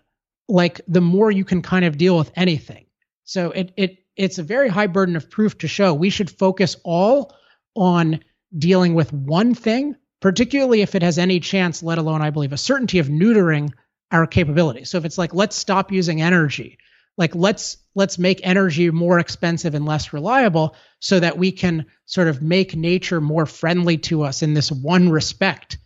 like 0.48 0.80
the 0.88 1.00
more 1.00 1.30
you 1.30 1.44
can 1.44 1.62
kind 1.62 1.84
of 1.84 1.98
deal 1.98 2.16
with 2.16 2.32
anything. 2.34 2.86
So 3.24 3.50
it 3.50 3.72
it 3.76 3.98
it's 4.16 4.38
a 4.38 4.42
very 4.42 4.68
high 4.68 4.88
burden 4.88 5.16
of 5.16 5.30
proof 5.30 5.58
to 5.58 5.68
show 5.68 5.94
we 5.94 6.10
should 6.10 6.30
focus 6.30 6.76
all 6.84 7.34
on 7.76 8.20
dealing 8.56 8.94
with 8.94 9.12
one 9.12 9.54
thing 9.54 9.94
particularly 10.20 10.80
if 10.80 10.94
it 10.94 11.02
has 11.02 11.18
any 11.18 11.40
chance, 11.40 11.82
let 11.82 11.98
alone, 11.98 12.22
I 12.22 12.30
believe, 12.30 12.52
a 12.52 12.56
certainty 12.56 12.98
of 12.98 13.08
neutering 13.08 13.72
our 14.10 14.26
capability. 14.26 14.84
So 14.84 14.98
if 14.98 15.04
it's 15.04 15.18
like, 15.18 15.34
let's 15.34 15.56
stop 15.56 15.92
using 15.92 16.22
energy, 16.22 16.78
like 17.18 17.34
let's 17.34 17.76
let's 17.94 18.16
make 18.16 18.40
energy 18.44 18.90
more 18.90 19.18
expensive 19.18 19.74
and 19.74 19.84
less 19.84 20.12
reliable 20.12 20.76
so 21.00 21.20
that 21.20 21.36
we 21.36 21.52
can 21.52 21.84
sort 22.06 22.28
of 22.28 22.40
make 22.40 22.74
nature 22.74 23.20
more 23.20 23.44
friendly 23.44 23.98
to 23.98 24.22
us 24.22 24.42
in 24.42 24.54
this 24.54 24.72
one 24.72 25.10
respect. 25.10 25.78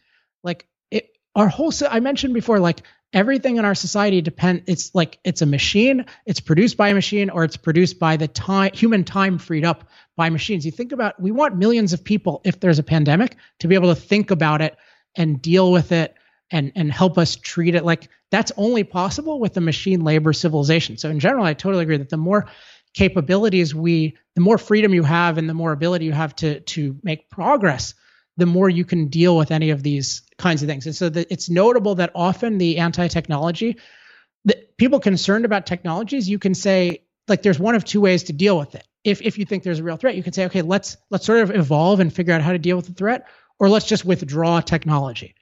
Like 0.44 0.68
it 0.90 1.08
our 1.34 1.48
whole 1.48 1.72
I 1.90 2.00
mentioned 2.00 2.34
before, 2.34 2.60
like 2.60 2.82
everything 3.14 3.56
in 3.56 3.64
our 3.64 3.74
society 3.74 4.20
depend 4.20 4.62
it's 4.66 4.94
like 4.94 5.18
it's 5.22 5.42
a 5.42 5.46
machine 5.46 6.06
it's 6.24 6.40
produced 6.40 6.78
by 6.78 6.88
a 6.88 6.94
machine 6.94 7.28
or 7.28 7.44
it's 7.44 7.58
produced 7.58 7.98
by 7.98 8.16
the 8.16 8.26
time 8.26 8.70
human 8.72 9.04
time 9.04 9.36
freed 9.36 9.66
up 9.66 9.88
by 10.16 10.30
machines 10.30 10.64
you 10.64 10.72
think 10.72 10.92
about 10.92 11.20
we 11.20 11.30
want 11.30 11.54
millions 11.54 11.92
of 11.92 12.02
people 12.02 12.40
if 12.44 12.58
there's 12.60 12.78
a 12.78 12.82
pandemic 12.82 13.36
to 13.58 13.68
be 13.68 13.74
able 13.74 13.94
to 13.94 14.00
think 14.00 14.30
about 14.30 14.62
it 14.62 14.76
and 15.14 15.42
deal 15.42 15.70
with 15.70 15.92
it 15.92 16.14
and 16.52 16.72
and 16.76 16.92
help 16.92 17.18
us 17.18 17.36
treat 17.36 17.74
it 17.74 17.84
like 17.84 18.08
that's 18.30 18.52
only 18.56 18.84
possible 18.84 19.40
with 19.40 19.56
a 19.56 19.60
machine 19.60 20.02
labor 20.02 20.32
civilization 20.32 20.96
so 20.96 21.08
in 21.10 21.18
general 21.18 21.44
i 21.44 21.54
totally 21.54 21.82
agree 21.82 21.96
that 21.96 22.10
the 22.10 22.16
more 22.16 22.46
capabilities 22.94 23.74
we 23.74 24.16
the 24.34 24.40
more 24.40 24.58
freedom 24.58 24.94
you 24.94 25.02
have 25.02 25.38
and 25.38 25.48
the 25.48 25.54
more 25.54 25.72
ability 25.72 26.04
you 26.04 26.12
have 26.12 26.36
to 26.36 26.60
to 26.60 26.96
make 27.02 27.28
progress 27.30 27.94
the 28.36 28.46
more 28.46 28.68
you 28.68 28.84
can 28.84 29.08
deal 29.08 29.36
with 29.36 29.50
any 29.50 29.70
of 29.70 29.82
these 29.82 30.22
kinds 30.38 30.62
of 30.62 30.68
things. 30.68 30.86
And 30.86 30.96
so 30.96 31.08
the, 31.08 31.30
it's 31.32 31.50
notable 31.50 31.96
that 31.96 32.10
often 32.14 32.58
the 32.58 32.78
anti-technology, 32.78 33.76
the 34.44 34.66
people 34.78 35.00
concerned 35.00 35.44
about 35.44 35.66
technologies, 35.66 36.28
you 36.28 36.38
can 36.38 36.54
say 36.54 37.04
like 37.28 37.42
there's 37.42 37.58
one 37.58 37.74
of 37.74 37.84
two 37.84 38.00
ways 38.00 38.24
to 38.24 38.32
deal 38.32 38.58
with 38.58 38.74
it. 38.74 38.86
If 39.04 39.20
if 39.22 39.38
you 39.38 39.44
think 39.44 39.62
there's 39.62 39.80
a 39.80 39.84
real 39.84 39.96
threat, 39.96 40.16
you 40.16 40.22
can 40.22 40.32
say, 40.32 40.46
okay, 40.46 40.62
let's 40.62 40.96
let's 41.10 41.26
sort 41.26 41.40
of 41.40 41.54
evolve 41.54 42.00
and 42.00 42.12
figure 42.12 42.34
out 42.34 42.42
how 42.42 42.52
to 42.52 42.58
deal 42.58 42.76
with 42.76 42.86
the 42.86 42.94
threat, 42.94 43.26
or 43.58 43.68
let's 43.68 43.86
just 43.86 44.04
withdraw 44.04 44.60
technology. 44.60 45.34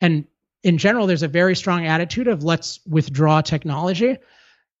And 0.00 0.26
in 0.62 0.78
general, 0.78 1.06
there's 1.06 1.22
a 1.22 1.28
very 1.28 1.54
strong 1.54 1.86
attitude 1.86 2.28
of 2.28 2.42
let's 2.42 2.80
withdraw 2.86 3.40
technology. 3.40 4.18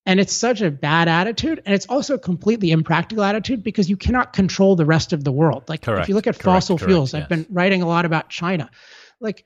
And 0.06 0.18
it's 0.18 0.32
such 0.32 0.62
a 0.62 0.70
bad 0.70 1.06
attitude. 1.08 1.62
And 1.66 1.74
it's 1.74 1.86
also 1.86 2.14
a 2.14 2.18
completely 2.18 2.70
impractical 2.70 3.22
attitude 3.22 3.62
because 3.62 3.90
you 3.90 3.96
cannot 3.96 4.32
control 4.32 4.74
the 4.74 4.86
rest 4.86 5.12
of 5.12 5.22
the 5.22 5.32
world. 5.32 5.68
Like 5.68 5.82
correct, 5.82 6.04
if 6.04 6.08
you 6.08 6.14
look 6.14 6.26
at 6.26 6.34
correct, 6.34 6.44
fossil 6.44 6.78
correct, 6.78 6.90
fuels, 6.90 7.12
yes. 7.12 7.22
I've 7.22 7.28
been 7.28 7.46
writing 7.50 7.82
a 7.82 7.86
lot 7.86 8.06
about 8.06 8.30
China. 8.30 8.70
Like 9.20 9.44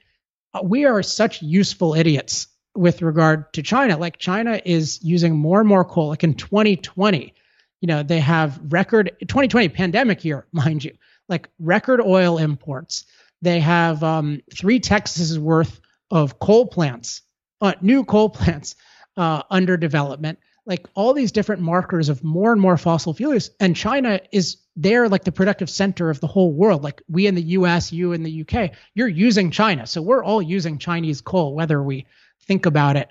uh, 0.54 0.60
we 0.62 0.84
are 0.84 1.02
such 1.02 1.42
useful 1.42 1.94
idiots 1.94 2.46
with 2.74 3.02
regard 3.02 3.52
to 3.54 3.62
China. 3.62 3.98
Like 3.98 4.18
China 4.18 4.60
is 4.64 5.02
using 5.02 5.36
more 5.36 5.60
and 5.60 5.68
more 5.68 5.84
coal. 5.84 6.08
Like 6.08 6.24
in 6.24 6.34
2020, 6.34 7.34
you 7.80 7.86
know, 7.86 8.02
they 8.02 8.20
have 8.20 8.60
record 8.72 9.16
2020 9.20 9.68
pandemic 9.70 10.24
year, 10.24 10.46
mind 10.52 10.84
you, 10.84 10.96
like 11.28 11.48
record 11.58 12.00
oil 12.00 12.38
imports. 12.38 13.04
They 13.42 13.58
have 13.58 14.04
um, 14.04 14.40
three 14.54 14.78
Texas 14.78 15.36
worth 15.36 15.80
of 16.12 16.38
coal 16.38 16.66
plants, 16.66 17.22
uh, 17.60 17.72
new 17.80 18.04
coal 18.04 18.28
plants 18.28 18.76
uh, 19.16 19.42
under 19.50 19.76
development. 19.76 20.38
Like 20.64 20.86
all 20.94 21.12
these 21.12 21.32
different 21.32 21.62
markers 21.62 22.08
of 22.08 22.22
more 22.22 22.52
and 22.52 22.60
more 22.60 22.76
fossil 22.76 23.14
fuels 23.14 23.50
and 23.58 23.74
china 23.74 24.20
is 24.30 24.58
there 24.76 25.08
like 25.08 25.24
the 25.24 25.32
productive 25.32 25.68
center 25.68 26.08
of 26.08 26.20
the 26.20 26.28
whole 26.28 26.52
world. 26.52 26.84
Like 26.84 27.02
we 27.08 27.26
in 27.26 27.34
the 27.34 27.42
us 27.42 27.92
you 27.92 28.12
in 28.12 28.22
the 28.22 28.42
uk 28.42 28.70
you're 28.94 29.08
using 29.08 29.50
china. 29.50 29.88
So 29.88 30.00
we're 30.00 30.22
all 30.22 30.40
using 30.40 30.78
chinese 30.78 31.20
coal 31.20 31.56
whether 31.56 31.82
we 31.82 32.06
think 32.46 32.66
about 32.66 32.96
it 32.96 33.10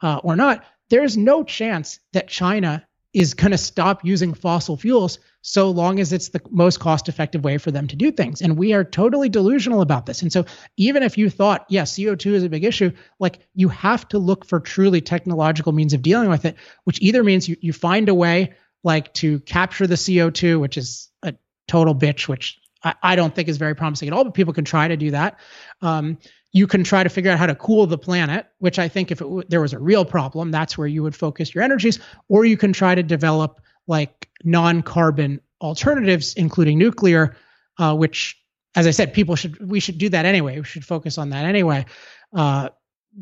uh, 0.00 0.20
or 0.22 0.36
not. 0.36 0.64
There's 0.90 1.16
no 1.16 1.42
chance 1.42 1.98
that 2.12 2.28
china 2.28 2.86
is 3.12 3.34
going 3.34 3.50
to 3.50 3.58
stop 3.58 4.04
using 4.04 4.32
fossil 4.32 4.76
fuels 4.76 5.18
so 5.42 5.70
long 5.70 6.00
as 6.00 6.12
it's 6.12 6.28
the 6.30 6.40
most 6.50 6.80
cost 6.80 7.08
effective 7.08 7.44
way 7.44 7.58
for 7.58 7.70
them 7.70 7.86
to 7.88 7.96
do 7.96 8.10
things. 8.10 8.40
And 8.40 8.56
we 8.56 8.72
are 8.72 8.84
totally 8.84 9.28
delusional 9.28 9.82
about 9.82 10.06
this. 10.06 10.22
And 10.22 10.32
so 10.32 10.46
even 10.76 11.02
if 11.02 11.18
you 11.18 11.28
thought, 11.28 11.66
yes, 11.68 11.98
yeah, 11.98 12.10
CO2 12.10 12.26
is 12.32 12.44
a 12.44 12.48
big 12.48 12.64
issue, 12.64 12.92
like 13.18 13.40
you 13.54 13.68
have 13.68 14.08
to 14.08 14.18
look 14.18 14.46
for 14.46 14.60
truly 14.60 15.00
technological 15.00 15.72
means 15.72 15.92
of 15.92 16.02
dealing 16.02 16.30
with 16.30 16.44
it, 16.44 16.56
which 16.84 17.00
either 17.00 17.22
means 17.22 17.48
you, 17.48 17.56
you 17.60 17.72
find 17.72 18.08
a 18.08 18.14
way 18.14 18.54
like 18.84 19.12
to 19.14 19.40
capture 19.40 19.86
the 19.86 19.96
CO2, 19.96 20.60
which 20.60 20.76
is 20.76 21.08
a 21.22 21.34
total 21.68 21.94
bitch, 21.94 22.28
which 22.28 22.58
I, 22.82 22.94
I 23.02 23.16
don't 23.16 23.34
think 23.34 23.48
is 23.48 23.58
very 23.58 23.74
promising 23.74 24.08
at 24.08 24.14
all, 24.14 24.24
but 24.24 24.34
people 24.34 24.54
can 24.54 24.64
try 24.64 24.88
to 24.88 24.96
do 24.96 25.10
that. 25.10 25.38
Um, 25.80 26.18
you 26.52 26.66
can 26.66 26.84
try 26.84 27.02
to 27.02 27.08
figure 27.08 27.30
out 27.30 27.38
how 27.38 27.46
to 27.46 27.54
cool 27.54 27.86
the 27.86 27.98
planet, 27.98 28.46
which 28.58 28.78
I 28.78 28.86
think 28.86 29.10
if 29.10 29.20
it, 29.20 29.50
there 29.50 29.60
was 29.60 29.72
a 29.72 29.78
real 29.78 30.04
problem, 30.04 30.50
that's 30.50 30.76
where 30.76 30.86
you 30.86 31.02
would 31.02 31.16
focus 31.16 31.54
your 31.54 31.64
energies, 31.64 31.98
or 32.28 32.44
you 32.44 32.56
can 32.56 32.72
try 32.72 32.94
to 32.94 33.02
develop 33.02 33.60
like 33.86 34.28
non-carbon 34.44 35.40
alternatives, 35.60 36.34
including 36.34 36.78
nuclear, 36.78 37.36
uh, 37.78 37.94
which, 37.96 38.38
as 38.74 38.86
I 38.86 38.90
said, 38.90 39.14
people 39.14 39.34
should 39.34 39.66
we 39.66 39.80
should 39.80 39.98
do 39.98 40.10
that 40.10 40.26
anyway. 40.26 40.58
We 40.58 40.64
should 40.64 40.84
focus 40.84 41.18
on 41.18 41.30
that 41.30 41.46
anyway. 41.46 41.86
Uh, 42.34 42.68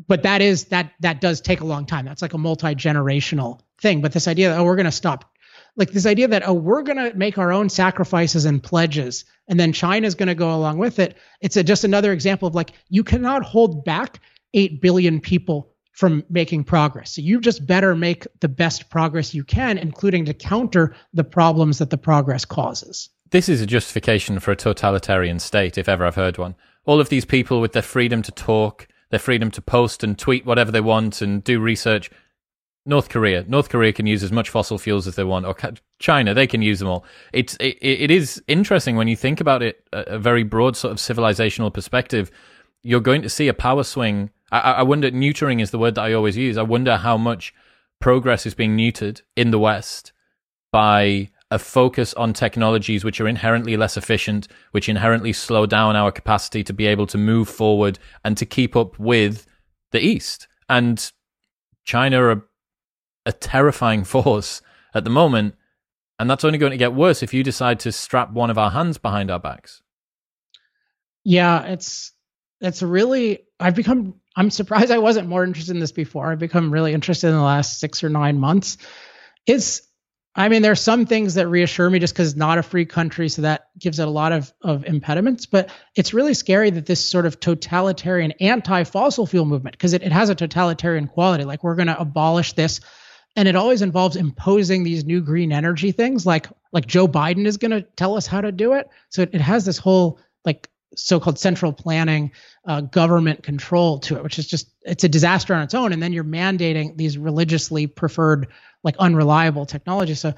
but 0.07 0.23
that 0.23 0.41
is 0.41 0.65
that 0.65 0.91
that 0.99 1.21
does 1.21 1.41
take 1.41 1.61
a 1.61 1.65
long 1.65 1.85
time. 1.85 2.05
That's 2.05 2.21
like 2.21 2.33
a 2.33 2.37
multi-generational 2.37 3.61
thing. 3.81 4.01
But 4.01 4.11
this 4.11 4.27
idea 4.27 4.49
that 4.49 4.59
oh, 4.59 4.63
we're 4.63 4.75
going 4.75 4.85
to 4.85 4.91
stop 4.91 5.30
like 5.75 5.91
this 5.91 6.05
idea 6.05 6.27
that 6.27 6.47
oh 6.47 6.53
we're 6.53 6.81
going 6.81 6.97
to 6.97 7.17
make 7.17 7.37
our 7.37 7.51
own 7.51 7.69
sacrifices 7.69 8.45
and 8.45 8.61
pledges 8.61 9.25
and 9.47 9.59
then 9.59 9.73
china's 9.73 10.15
going 10.15 10.27
to 10.27 10.35
go 10.35 10.53
along 10.53 10.77
with 10.77 10.99
it. 10.99 11.17
It's 11.41 11.57
a, 11.57 11.63
just 11.63 11.83
another 11.83 12.11
example 12.11 12.47
of 12.47 12.55
like 12.55 12.73
you 12.89 13.03
cannot 13.03 13.43
hold 13.43 13.83
back 13.83 14.19
8 14.53 14.81
billion 14.81 15.19
people 15.19 15.73
from 15.93 16.23
making 16.29 16.63
progress. 16.63 17.11
So 17.11 17.21
you 17.21 17.39
just 17.39 17.67
better 17.67 17.95
make 17.95 18.25
the 18.39 18.47
best 18.47 18.89
progress 18.89 19.33
you 19.33 19.43
can 19.43 19.77
including 19.77 20.25
to 20.25 20.33
counter 20.33 20.95
the 21.13 21.23
problems 21.23 21.77
that 21.79 21.89
the 21.89 21.97
progress 21.97 22.45
causes. 22.45 23.09
This 23.29 23.47
is 23.47 23.61
a 23.61 23.65
justification 23.65 24.39
for 24.39 24.51
a 24.51 24.55
totalitarian 24.55 25.39
state 25.39 25.77
if 25.77 25.87
ever 25.87 26.05
i've 26.05 26.15
heard 26.15 26.37
one. 26.37 26.55
All 26.85 26.99
of 26.99 27.09
these 27.09 27.25
people 27.25 27.61
with 27.61 27.73
their 27.73 27.81
freedom 27.81 28.21
to 28.23 28.31
talk 28.31 28.87
their 29.11 29.19
freedom 29.19 29.51
to 29.51 29.61
post 29.61 30.03
and 30.03 30.17
tweet 30.17 30.45
whatever 30.45 30.71
they 30.71 30.81
want 30.81 31.21
and 31.21 31.43
do 31.43 31.59
research 31.59 32.09
North 32.85 33.09
Korea. 33.09 33.45
North 33.47 33.69
Korea 33.69 33.93
can 33.93 34.07
use 34.07 34.23
as 34.23 34.31
much 34.31 34.49
fossil 34.49 34.77
fuels 34.77 35.07
as 35.07 35.15
they 35.15 35.23
want, 35.23 35.45
or 35.45 35.55
China, 35.99 36.33
they 36.33 36.47
can 36.47 36.61
use 36.61 36.79
them 36.79 36.87
all. 36.87 37.05
It's 37.31 37.55
it, 37.57 37.77
it 37.81 38.11
is 38.11 38.41
interesting 38.47 38.95
when 38.95 39.07
you 39.07 39.15
think 39.15 39.39
about 39.39 39.61
it, 39.61 39.83
a, 39.93 40.17
very 40.17 40.43
broad 40.43 40.75
sort 40.75 40.91
of 40.91 40.97
civilizational 40.97 41.71
perspective. 41.71 42.31
You're 42.81 42.99
going 42.99 43.21
to 43.21 43.29
see 43.29 43.47
a 43.47 43.53
power 43.53 43.83
swing. 43.83 44.31
I, 44.51 44.59
I 44.59 44.81
wonder, 44.81 45.11
neutering 45.11 45.61
is 45.61 45.69
the 45.69 45.77
word 45.77 45.95
that 45.95 46.01
I 46.01 46.13
always 46.13 46.37
use. 46.37 46.57
I 46.57 46.63
wonder 46.63 46.97
how 46.97 47.17
much 47.17 47.53
progress 47.99 48.47
is 48.47 48.55
being 48.55 48.75
neutered 48.75 49.21
in 49.35 49.51
the 49.51 49.59
West 49.59 50.11
by 50.71 51.29
a 51.51 51.59
focus 51.59 52.13
on 52.15 52.33
technologies 52.33 53.03
which 53.03 53.21
are 53.21 53.27
inherently 53.27 53.77
less 53.77 53.97
efficient, 53.97 54.47
which 54.71 54.89
inherently 54.89 55.33
slow 55.33 55.65
down 55.65 55.95
our 55.95 56.11
capacity 56.11 56.63
to 56.63 56.73
be 56.73 56.87
able 56.87 57.05
to 57.05 57.17
move 57.17 57.47
forward 57.47 57.99
and 58.23 58.37
to 58.37 58.45
keep 58.45 58.75
up 58.75 58.97
with 58.97 59.45
the 59.91 59.99
East. 59.99 60.47
And 60.69 61.11
China 61.83 62.23
are 62.23 62.47
a 63.25 63.31
terrifying 63.31 64.03
force 64.05 64.61
at 64.93 65.03
the 65.03 65.09
moment. 65.09 65.55
And 66.19 66.29
that's 66.29 66.43
only 66.43 66.59
going 66.59 66.71
to 66.71 66.77
get 66.77 66.93
worse 66.93 67.23
if 67.23 67.33
you 67.33 67.43
decide 67.43 67.79
to 67.81 67.91
strap 67.91 68.31
one 68.31 68.51
of 68.51 68.57
our 68.57 68.69
hands 68.69 68.97
behind 68.99 69.31
our 69.31 69.39
backs. 69.39 69.81
Yeah, 71.23 71.63
it's 71.63 72.13
that's 72.59 72.83
really 72.83 73.39
I've 73.59 73.75
become 73.75 74.15
I'm 74.35 74.49
surprised 74.49 74.91
I 74.91 74.99
wasn't 74.99 75.27
more 75.27 75.43
interested 75.43 75.75
in 75.75 75.79
this 75.79 75.91
before. 75.91 76.31
I've 76.31 76.39
become 76.39 76.71
really 76.71 76.93
interested 76.93 77.27
in 77.27 77.35
the 77.35 77.41
last 77.41 77.79
six 77.79 78.03
or 78.03 78.09
nine 78.09 78.39
months. 78.39 78.77
It's 79.47 79.81
I 80.33 80.47
mean, 80.47 80.61
there 80.61 80.71
are 80.71 80.75
some 80.75 81.05
things 81.05 81.33
that 81.33 81.49
reassure 81.49 81.89
me 81.89 81.99
just 81.99 82.13
because 82.13 82.29
it's 82.29 82.37
not 82.37 82.57
a 82.57 82.63
free 82.63 82.85
country, 82.85 83.27
so 83.27 83.41
that 83.41 83.67
gives 83.77 83.99
it 83.99 84.07
a 84.07 84.11
lot 84.11 84.31
of, 84.31 84.53
of 84.61 84.85
impediments. 84.85 85.45
But 85.45 85.69
it's 85.93 86.13
really 86.13 86.33
scary 86.33 86.69
that 86.69 86.85
this 86.85 87.03
sort 87.03 87.25
of 87.25 87.41
totalitarian 87.41 88.31
anti-fossil 88.39 89.25
fuel 89.25 89.43
movement, 89.43 89.73
because 89.73 89.91
it, 89.91 90.03
it 90.03 90.13
has 90.13 90.29
a 90.29 90.35
totalitarian 90.35 91.07
quality, 91.07 91.43
like 91.43 91.65
we're 91.65 91.75
gonna 91.75 91.97
abolish 91.99 92.53
this. 92.53 92.79
And 93.35 93.47
it 93.47 93.55
always 93.55 93.81
involves 93.81 94.15
imposing 94.15 94.83
these 94.83 95.05
new 95.05 95.21
green 95.21 95.51
energy 95.51 95.91
things, 95.91 96.25
like 96.25 96.47
like 96.73 96.85
Joe 96.85 97.07
Biden 97.07 97.45
is 97.45 97.57
gonna 97.57 97.81
tell 97.81 98.15
us 98.15 98.27
how 98.27 98.41
to 98.41 98.51
do 98.51 98.73
it. 98.73 98.89
So 99.09 99.23
it, 99.23 99.29
it 99.33 99.41
has 99.41 99.65
this 99.65 99.77
whole 99.77 100.19
like 100.45 100.69
so-called 100.95 101.39
central 101.39 101.71
planning 101.71 102.31
uh, 102.65 102.81
government 102.81 103.43
control 103.43 103.99
to 103.99 104.17
it 104.17 104.23
which 104.23 104.37
is 104.37 104.47
just 104.47 104.69
it's 104.81 105.03
a 105.03 105.09
disaster 105.09 105.53
on 105.53 105.61
its 105.61 105.73
own 105.73 105.93
and 105.93 106.03
then 106.03 106.11
you're 106.11 106.23
mandating 106.23 106.95
these 106.97 107.17
religiously 107.17 107.87
preferred 107.87 108.47
like 108.83 108.95
unreliable 108.97 109.65
technology 109.65 110.13
so 110.13 110.33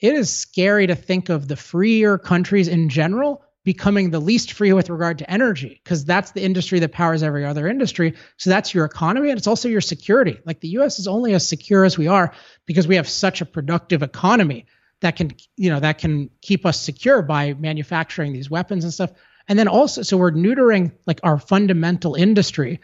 it 0.00 0.14
is 0.14 0.34
scary 0.34 0.86
to 0.86 0.94
think 0.94 1.28
of 1.28 1.48
the 1.48 1.56
freer 1.56 2.18
countries 2.18 2.66
in 2.66 2.88
general 2.88 3.44
becoming 3.64 4.10
the 4.10 4.20
least 4.20 4.52
free 4.52 4.72
with 4.72 4.90
regard 4.90 5.18
to 5.18 5.30
energy 5.30 5.80
because 5.82 6.04
that's 6.04 6.32
the 6.32 6.42
industry 6.42 6.78
that 6.78 6.92
powers 6.92 7.22
every 7.22 7.44
other 7.44 7.66
industry 7.66 8.14
so 8.36 8.50
that's 8.50 8.74
your 8.74 8.84
economy 8.84 9.30
and 9.30 9.38
it's 9.38 9.46
also 9.46 9.68
your 9.68 9.80
security 9.80 10.38
like 10.44 10.60
the 10.60 10.68
US 10.68 10.98
is 10.98 11.08
only 11.08 11.34
as 11.34 11.48
secure 11.48 11.84
as 11.84 11.98
we 11.98 12.06
are 12.06 12.32
because 12.66 12.86
we 12.86 12.96
have 12.96 13.08
such 13.08 13.40
a 13.40 13.46
productive 13.46 14.02
economy 14.02 14.66
that 15.00 15.16
can 15.16 15.32
you 15.56 15.70
know 15.70 15.80
that 15.80 15.98
can 15.98 16.30
keep 16.40 16.66
us 16.66 16.80
secure 16.80 17.22
by 17.22 17.54
manufacturing 17.54 18.32
these 18.32 18.50
weapons 18.50 18.84
and 18.84 18.92
stuff 18.92 19.10
and 19.48 19.58
then 19.58 19.68
also, 19.68 20.02
so 20.02 20.16
we're 20.16 20.32
neutering 20.32 20.92
like 21.06 21.20
our 21.22 21.38
fundamental 21.38 22.14
industry 22.14 22.80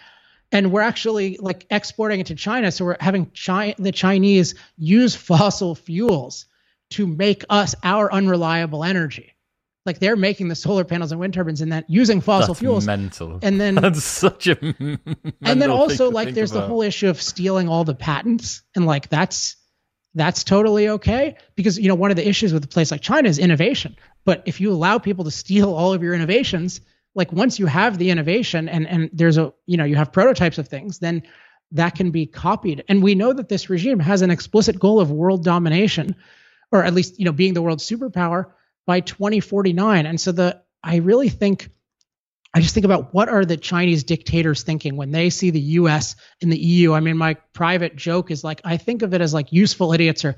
and 0.53 0.73
we're 0.73 0.83
actually 0.83 1.39
like 1.41 1.67
exporting 1.71 2.21
it 2.21 2.27
to 2.27 2.35
China. 2.35 2.71
So 2.73 2.85
we're 2.85 2.97
having 3.01 3.31
the 3.79 3.93
Chinese 3.95 4.55
use 4.77 5.15
fossil 5.15 5.75
fuels 5.75 6.47
to 6.91 7.07
make 7.07 7.45
us 7.49 7.75
our 7.83 8.13
unreliable 8.13 8.85
energy. 8.85 9.35
Like 9.87 9.99
they're 9.99 10.17
making 10.17 10.49
the 10.49 10.55
solar 10.55 10.85
panels 10.85 11.11
and 11.11 11.21
wind 11.21 11.33
turbines 11.33 11.63
and 11.63 11.73
that 11.73 11.89
using 11.89 12.21
fossil 12.21 12.55
That's 12.55 12.61
fuels. 12.61 12.87
Mental. 12.87 13.39
And 13.43 13.61
then 13.61 13.75
that's 13.77 14.05
such 14.05 14.47
a. 14.47 14.59
and 14.61 15.63
then 15.63 15.71
also 15.71 16.11
like 16.11 16.35
there's 16.35 16.53
about. 16.53 16.63
the 16.63 16.67
whole 16.67 16.83
issue 16.83 17.09
of 17.09 17.21
stealing 17.21 17.69
all 17.69 17.85
the 17.85 17.95
patents 17.95 18.63
and 18.77 18.85
like 18.85 19.09
that's 19.09 19.57
that's 20.15 20.45
totally 20.45 20.89
okay 20.89 21.37
because 21.55 21.79
you 21.79 21.89
know 21.89 21.95
one 21.95 22.11
of 22.11 22.17
the 22.17 22.29
issues 22.29 22.53
with 22.53 22.65
a 22.65 22.69
place 22.69 22.91
like 22.91 23.01
China 23.01 23.29
is 23.29 23.39
innovation. 23.39 23.97
But 24.25 24.43
if 24.45 24.61
you 24.61 24.71
allow 24.71 24.99
people 24.99 25.25
to 25.25 25.31
steal 25.31 25.73
all 25.75 25.95
of 25.95 26.03
your 26.03 26.15
innovations, 26.15 26.81
like 27.15 27.33
once 27.33 27.59
you 27.59 27.67
have 27.67 27.97
the 27.97 28.11
innovation 28.11 28.69
and 28.69 28.87
and 28.87 29.11
there's 29.13 29.39
a 29.39 29.53
you 29.67 29.77
know 29.77 29.85
you 29.85 29.97
have 29.97 30.13
prototypes 30.13 30.59
of 30.59 30.69
things, 30.69 30.99
then 30.99 31.23
that 31.73 31.95
can 31.95 32.11
be 32.11 32.27
copied. 32.27 32.85
And 32.89 33.03
we 33.03 33.15
know 33.15 33.33
that 33.33 33.49
this 33.49 33.71
regime 33.71 34.01
has 34.01 34.23
an 34.23 34.31
explicit 34.31 34.79
goal 34.79 35.01
of 35.01 35.11
world 35.11 35.45
domination, 35.45 36.17
or 36.73 36.85
at 36.85 36.93
least 36.93 37.19
you 37.19 37.25
know 37.25 37.33
being 37.33 37.55
the 37.55 37.63
world 37.63 37.79
superpower 37.79 38.53
by 38.91 38.99
2049. 38.99 40.05
And 40.05 40.21
so 40.21 40.33
the 40.33 40.61
I 40.83 40.97
really 40.97 41.29
think 41.29 41.71
I 42.53 42.61
just 42.61 42.75
think 42.75 42.85
about 42.85 43.15
what 43.15 43.29
are 43.29 43.45
the 43.45 43.57
Chinese 43.57 44.03
dictators 44.03 44.65
thinking 44.65 44.97
when 44.97 45.13
they 45.13 45.31
see 45.31 45.51
the 45.51 45.61
US 45.79 46.17
and 46.43 46.51
the 46.51 46.59
EU. 46.59 46.93
I 46.93 46.99
mean, 46.99 47.17
my 47.17 47.35
private 47.53 47.95
joke 47.95 48.33
is 48.33 48.43
like 48.43 48.63
I 48.65 48.79
think 48.79 49.03
of 49.03 49.15
it 49.15 49.21
as 49.21 49.33
like 49.33 49.53
useful 49.53 49.93
idiots 49.93 50.25
or 50.25 50.35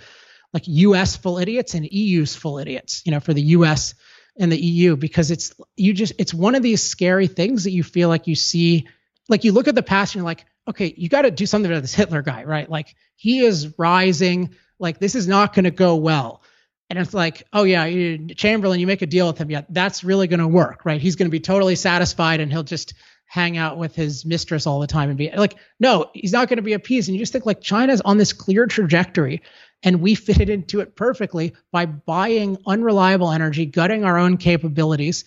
like 0.53 0.65
US 0.67 1.17
full 1.17 1.39
idiots 1.39 1.73
and 1.73 1.91
EU's 1.91 2.37
full 2.37 2.59
idiots, 2.59 3.01
you 3.07 3.13
know, 3.13 3.21
for 3.21 3.33
the 3.33 3.41
US 3.57 3.95
and 4.39 4.53
the 4.53 4.61
EU 4.61 4.97
because 4.97 5.31
it's 5.31 5.55
you 5.75 5.95
just 5.95 6.13
it's 6.19 6.35
one 6.35 6.55
of 6.55 6.63
these 6.63 6.83
scary 6.83 7.29
things 7.29 7.65
that 7.65 7.71
you 7.71 7.83
feel 7.83 8.11
like 8.11 8.27
you 8.27 8.35
see 8.35 8.87
like 9.31 9.45
you 9.45 9.53
look 9.53 9.67
at 9.67 9.75
the 9.75 9.83
past 9.83 10.15
and 10.15 10.21
you're 10.21 10.27
like, 10.27 10.45
okay, 10.69 10.93
you 10.95 11.09
got 11.09 11.23
to 11.23 11.31
do 11.31 11.47
something 11.47 11.73
about 11.73 11.81
this 11.81 11.95
Hitler 11.95 12.21
guy, 12.21 12.45
right? 12.45 12.69
Like 12.69 12.95
he 13.17 13.39
is 13.39 13.79
rising, 13.79 14.55
like 14.79 14.99
this 14.99 15.15
is 15.15 15.27
not 15.27 15.55
going 15.55 15.65
to 15.65 15.71
go 15.71 15.97
well. 15.97 16.43
And 16.91 16.99
it's 16.99 17.15
like, 17.15 17.47
oh 17.53 17.65
yeah, 17.65 17.87
you, 17.87 18.29
Chamberlain, 18.35 18.79
you 18.79 18.87
make 18.87 19.03
a 19.03 19.07
deal 19.07 19.27
with 19.27 19.39
him, 19.39 19.51
yeah, 19.51 19.63
that's 19.71 20.05
really 20.05 20.27
going 20.27 20.41
to 20.41 20.49
work, 20.49 20.85
right? 20.85 21.01
He's 21.01 21.17
going 21.17 21.29
to 21.29 21.31
be 21.31 21.41
totally 21.41 21.75
satisfied, 21.75 22.41
and 22.41 22.53
he'll 22.53 22.63
just 22.63 22.95
hang 23.27 23.57
out 23.57 23.79
with 23.79 23.95
his 23.95 24.27
mistress 24.27 24.67
all 24.67 24.79
the 24.79 24.87
time 24.87 25.09
and 25.09 25.17
be 25.17 25.31
like, 25.35 25.55
no, 25.81 26.11
he's 26.13 26.35
not 26.35 26.49
going 26.49 26.59
to 26.59 26.63
be 26.63 26.75
appeased. 26.75 27.09
And 27.09 27.17
you 27.17 27.23
just 27.23 27.33
think 27.33 27.47
like 27.47 27.63
China's 27.63 28.03
on 28.03 28.19
this 28.19 28.35
clear 28.35 28.67
trajectory, 28.67 29.41
and 29.83 30.03
we 30.03 30.15
fitted 30.17 30.51
into 30.51 30.81
it 30.81 30.95
perfectly 30.95 31.55
by 31.71 31.87
buying 31.87 32.59
unreliable 32.67 33.33
energy, 33.33 33.65
gutting 33.65 34.05
our 34.05 34.19
own 34.19 34.37
capabilities, 34.37 35.25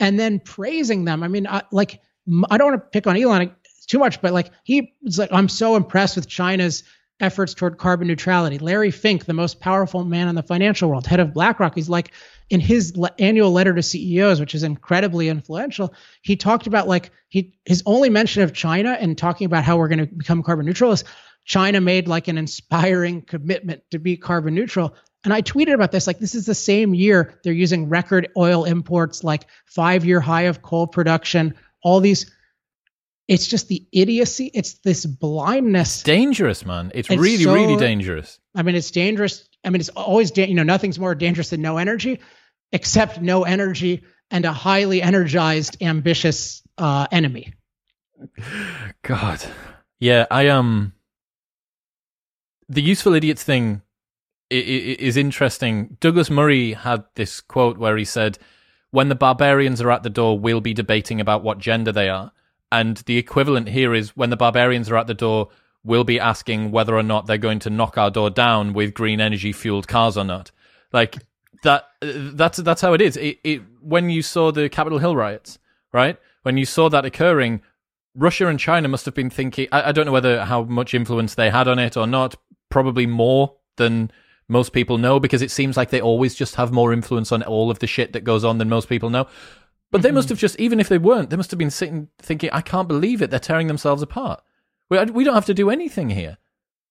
and 0.00 0.18
then 0.18 0.40
praising 0.40 1.04
them. 1.04 1.22
I 1.22 1.28
mean, 1.28 1.46
I, 1.46 1.62
like 1.70 2.00
I 2.50 2.58
don't 2.58 2.72
want 2.72 2.82
to 2.82 2.88
pick 2.90 3.06
on 3.06 3.16
Elon 3.16 3.54
too 3.86 3.98
much, 3.98 4.20
but 4.20 4.32
like 4.32 4.50
he 4.64 4.92
was 5.02 5.18
like, 5.18 5.32
I'm 5.32 5.48
so 5.48 5.76
impressed 5.76 6.16
with 6.16 6.26
China's 6.26 6.82
efforts 7.20 7.54
toward 7.54 7.78
carbon 7.78 8.08
neutrality. 8.08 8.58
Larry 8.58 8.90
Fink, 8.90 9.24
the 9.24 9.32
most 9.32 9.60
powerful 9.60 10.04
man 10.04 10.28
in 10.28 10.34
the 10.34 10.42
financial 10.42 10.88
world, 10.88 11.06
head 11.06 11.20
of 11.20 11.32
BlackRock, 11.32 11.74
he's 11.74 11.88
like 11.88 12.12
in 12.50 12.60
his 12.60 12.96
le- 12.96 13.14
annual 13.18 13.52
letter 13.52 13.72
to 13.72 13.82
CEOs, 13.82 14.40
which 14.40 14.54
is 14.54 14.62
incredibly 14.62 15.28
influential. 15.28 15.94
He 16.22 16.36
talked 16.36 16.66
about 16.66 16.88
like 16.88 17.10
he 17.28 17.54
his 17.64 17.82
only 17.86 18.10
mention 18.10 18.42
of 18.42 18.52
China 18.52 18.96
and 18.98 19.16
talking 19.16 19.46
about 19.46 19.64
how 19.64 19.76
we're 19.76 19.88
going 19.88 20.06
to 20.06 20.06
become 20.06 20.42
carbon 20.42 20.66
neutral 20.66 20.92
is 20.92 21.04
China 21.44 21.80
made 21.80 22.08
like 22.08 22.28
an 22.28 22.38
inspiring 22.38 23.22
commitment 23.22 23.82
to 23.90 23.98
be 23.98 24.16
carbon 24.16 24.54
neutral. 24.54 24.94
And 25.24 25.32
I 25.32 25.40
tweeted 25.40 25.74
about 25.74 25.92
this 25.92 26.06
like 26.06 26.18
this 26.18 26.34
is 26.34 26.46
the 26.46 26.54
same 26.54 26.94
year 26.94 27.40
they're 27.44 27.52
using 27.52 27.88
record 27.88 28.28
oil 28.36 28.64
imports, 28.64 29.24
like 29.24 29.46
five 29.66 30.04
year 30.04 30.20
high 30.20 30.42
of 30.42 30.62
coal 30.62 30.86
production, 30.86 31.54
all 31.82 32.00
these 32.00 32.33
it's 33.28 33.46
just 33.46 33.68
the 33.68 33.86
idiocy. 33.92 34.50
It's 34.52 34.74
this 34.80 35.06
blindness. 35.06 35.96
It's 35.96 36.02
dangerous, 36.02 36.66
man. 36.66 36.92
It's, 36.94 37.10
it's 37.10 37.20
really, 37.20 37.44
so, 37.44 37.54
really 37.54 37.76
dangerous. 37.76 38.38
I 38.54 38.62
mean, 38.62 38.74
it's 38.74 38.90
dangerous. 38.90 39.48
I 39.64 39.70
mean, 39.70 39.80
it's 39.80 39.88
always, 39.90 40.30
da- 40.30 40.46
you 40.46 40.54
know, 40.54 40.62
nothing's 40.62 40.98
more 40.98 41.14
dangerous 41.14 41.50
than 41.50 41.62
no 41.62 41.78
energy, 41.78 42.20
except 42.72 43.20
no 43.20 43.44
energy 43.44 44.04
and 44.30 44.44
a 44.44 44.52
highly 44.52 45.00
energized, 45.00 45.82
ambitious 45.82 46.62
uh, 46.78 47.06
enemy. 47.10 47.54
God. 49.02 49.44
Yeah, 49.98 50.26
I 50.30 50.48
um 50.48 50.92
the 52.68 52.82
useful 52.82 53.14
idiots 53.14 53.42
thing 53.42 53.82
is 54.50 55.16
interesting. 55.16 55.96
Douglas 56.00 56.30
Murray 56.30 56.74
had 56.74 57.04
this 57.14 57.40
quote 57.40 57.78
where 57.78 57.96
he 57.96 58.04
said, 58.04 58.38
"When 58.90 59.08
the 59.08 59.14
barbarians 59.14 59.80
are 59.80 59.90
at 59.90 60.02
the 60.02 60.10
door, 60.10 60.38
we'll 60.38 60.60
be 60.60 60.74
debating 60.74 61.20
about 61.20 61.42
what 61.42 61.58
gender 61.58 61.92
they 61.92 62.08
are." 62.08 62.32
And 62.74 62.96
the 63.06 63.18
equivalent 63.18 63.68
here 63.68 63.94
is 63.94 64.16
when 64.16 64.30
the 64.30 64.36
barbarians 64.36 64.90
are 64.90 64.96
at 64.96 65.06
the 65.06 65.14
door, 65.14 65.48
we'll 65.84 66.02
be 66.02 66.18
asking 66.18 66.72
whether 66.72 66.96
or 66.96 67.04
not 67.04 67.26
they're 67.26 67.38
going 67.38 67.60
to 67.60 67.70
knock 67.70 67.96
our 67.96 68.10
door 68.10 68.30
down 68.30 68.72
with 68.72 68.94
green 68.94 69.20
energy 69.20 69.52
fueled 69.52 69.86
cars 69.86 70.16
or 70.16 70.24
not. 70.24 70.50
Like 70.92 71.18
that. 71.62 71.84
That's 72.00 72.58
that's 72.58 72.80
how 72.80 72.92
it 72.92 73.00
is. 73.00 73.16
It, 73.16 73.38
it, 73.44 73.62
when 73.80 74.10
you 74.10 74.22
saw 74.22 74.50
the 74.50 74.68
Capitol 74.68 74.98
Hill 74.98 75.14
riots, 75.14 75.60
right? 75.92 76.18
When 76.42 76.56
you 76.56 76.64
saw 76.64 76.88
that 76.88 77.04
occurring, 77.04 77.62
Russia 78.16 78.48
and 78.48 78.58
China 78.58 78.88
must 78.88 79.04
have 79.04 79.14
been 79.14 79.30
thinking. 79.30 79.68
I, 79.70 79.90
I 79.90 79.92
don't 79.92 80.04
know 80.04 80.12
whether 80.12 80.44
how 80.44 80.64
much 80.64 80.94
influence 80.94 81.36
they 81.36 81.50
had 81.50 81.68
on 81.68 81.78
it 81.78 81.96
or 81.96 82.08
not. 82.08 82.34
Probably 82.70 83.06
more 83.06 83.54
than 83.76 84.10
most 84.48 84.72
people 84.72 84.98
know 84.98 85.20
because 85.20 85.42
it 85.42 85.52
seems 85.52 85.76
like 85.76 85.90
they 85.90 86.00
always 86.00 86.34
just 86.34 86.56
have 86.56 86.72
more 86.72 86.92
influence 86.92 87.30
on 87.30 87.44
all 87.44 87.70
of 87.70 87.78
the 87.78 87.86
shit 87.86 88.14
that 88.14 88.24
goes 88.24 88.42
on 88.42 88.58
than 88.58 88.68
most 88.68 88.88
people 88.88 89.10
know. 89.10 89.28
But 89.94 90.02
they 90.02 90.10
must 90.10 90.26
mm-hmm. 90.26 90.32
have 90.32 90.40
just, 90.40 90.58
even 90.58 90.80
if 90.80 90.88
they 90.88 90.98
weren't, 90.98 91.30
they 91.30 91.36
must 91.36 91.52
have 91.52 91.58
been 91.58 91.70
sitting 91.70 92.08
thinking, 92.18 92.50
I 92.52 92.62
can't 92.62 92.88
believe 92.88 93.22
it. 93.22 93.30
They're 93.30 93.38
tearing 93.38 93.68
themselves 93.68 94.02
apart. 94.02 94.42
We, 94.90 94.98
we 95.04 95.22
don't 95.22 95.36
have 95.36 95.46
to 95.46 95.54
do 95.54 95.70
anything 95.70 96.10
here. 96.10 96.36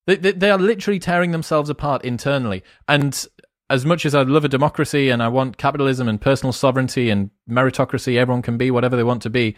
They, 0.08 0.16
they, 0.16 0.32
they 0.32 0.50
are 0.50 0.58
literally 0.58 1.00
tearing 1.00 1.32
themselves 1.32 1.70
apart 1.70 2.06
internally. 2.06 2.64
And 2.88 3.28
as 3.70 3.86
much 3.86 4.06
as 4.06 4.16
I 4.16 4.22
love 4.22 4.46
a 4.46 4.48
democracy 4.48 5.10
and 5.10 5.22
I 5.22 5.28
want 5.28 5.58
capitalism 5.58 6.08
and 6.08 6.22
personal 6.22 6.54
sovereignty 6.54 7.10
and 7.10 7.30
meritocracy, 7.50 8.16
everyone 8.16 8.42
can 8.42 8.58
be 8.58 8.72
whatever 8.72 8.96
they 8.96 9.04
want 9.04 9.22
to 9.24 9.30
be. 9.30 9.58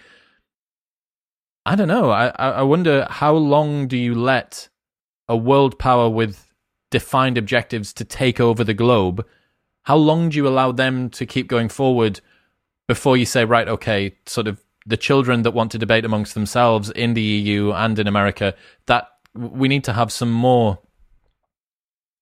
I 1.67 1.75
don't 1.75 1.87
know. 1.87 2.09
I, 2.09 2.29
I 2.29 2.63
wonder 2.63 3.05
how 3.11 3.35
long 3.35 3.87
do 3.87 3.95
you 3.95 4.15
let 4.15 4.69
a 5.29 5.37
world 5.37 5.77
power 5.77 6.09
with 6.09 6.51
defined 6.89 7.37
objectives 7.37 7.93
to 7.93 8.05
take 8.05 8.39
over 8.39 8.63
the 8.63 8.73
globe? 8.73 9.23
How 9.83 9.97
long 9.97 10.29
do 10.29 10.37
you 10.37 10.47
allow 10.47 10.71
them 10.71 11.11
to 11.11 11.27
keep 11.27 11.47
going 11.47 11.69
forward 11.69 12.21
before 12.87 13.17
you 13.17 13.25
say, 13.25 13.45
right, 13.45 13.67
okay, 13.67 14.15
sort 14.25 14.47
of 14.47 14.61
the 14.85 14.97
children 14.97 15.41
that 15.41 15.51
want 15.51 15.71
to 15.71 15.77
debate 15.77 16.05
amongst 16.05 16.33
themselves 16.33 16.91
in 16.91 17.13
the 17.13 17.21
EU 17.21 17.71
and 17.71 17.97
in 17.97 18.07
America, 18.07 18.53
that 18.85 19.07
we 19.33 19.67
need 19.67 19.83
to 19.83 19.93
have 19.93 20.11
some 20.11 20.31
more 20.31 20.79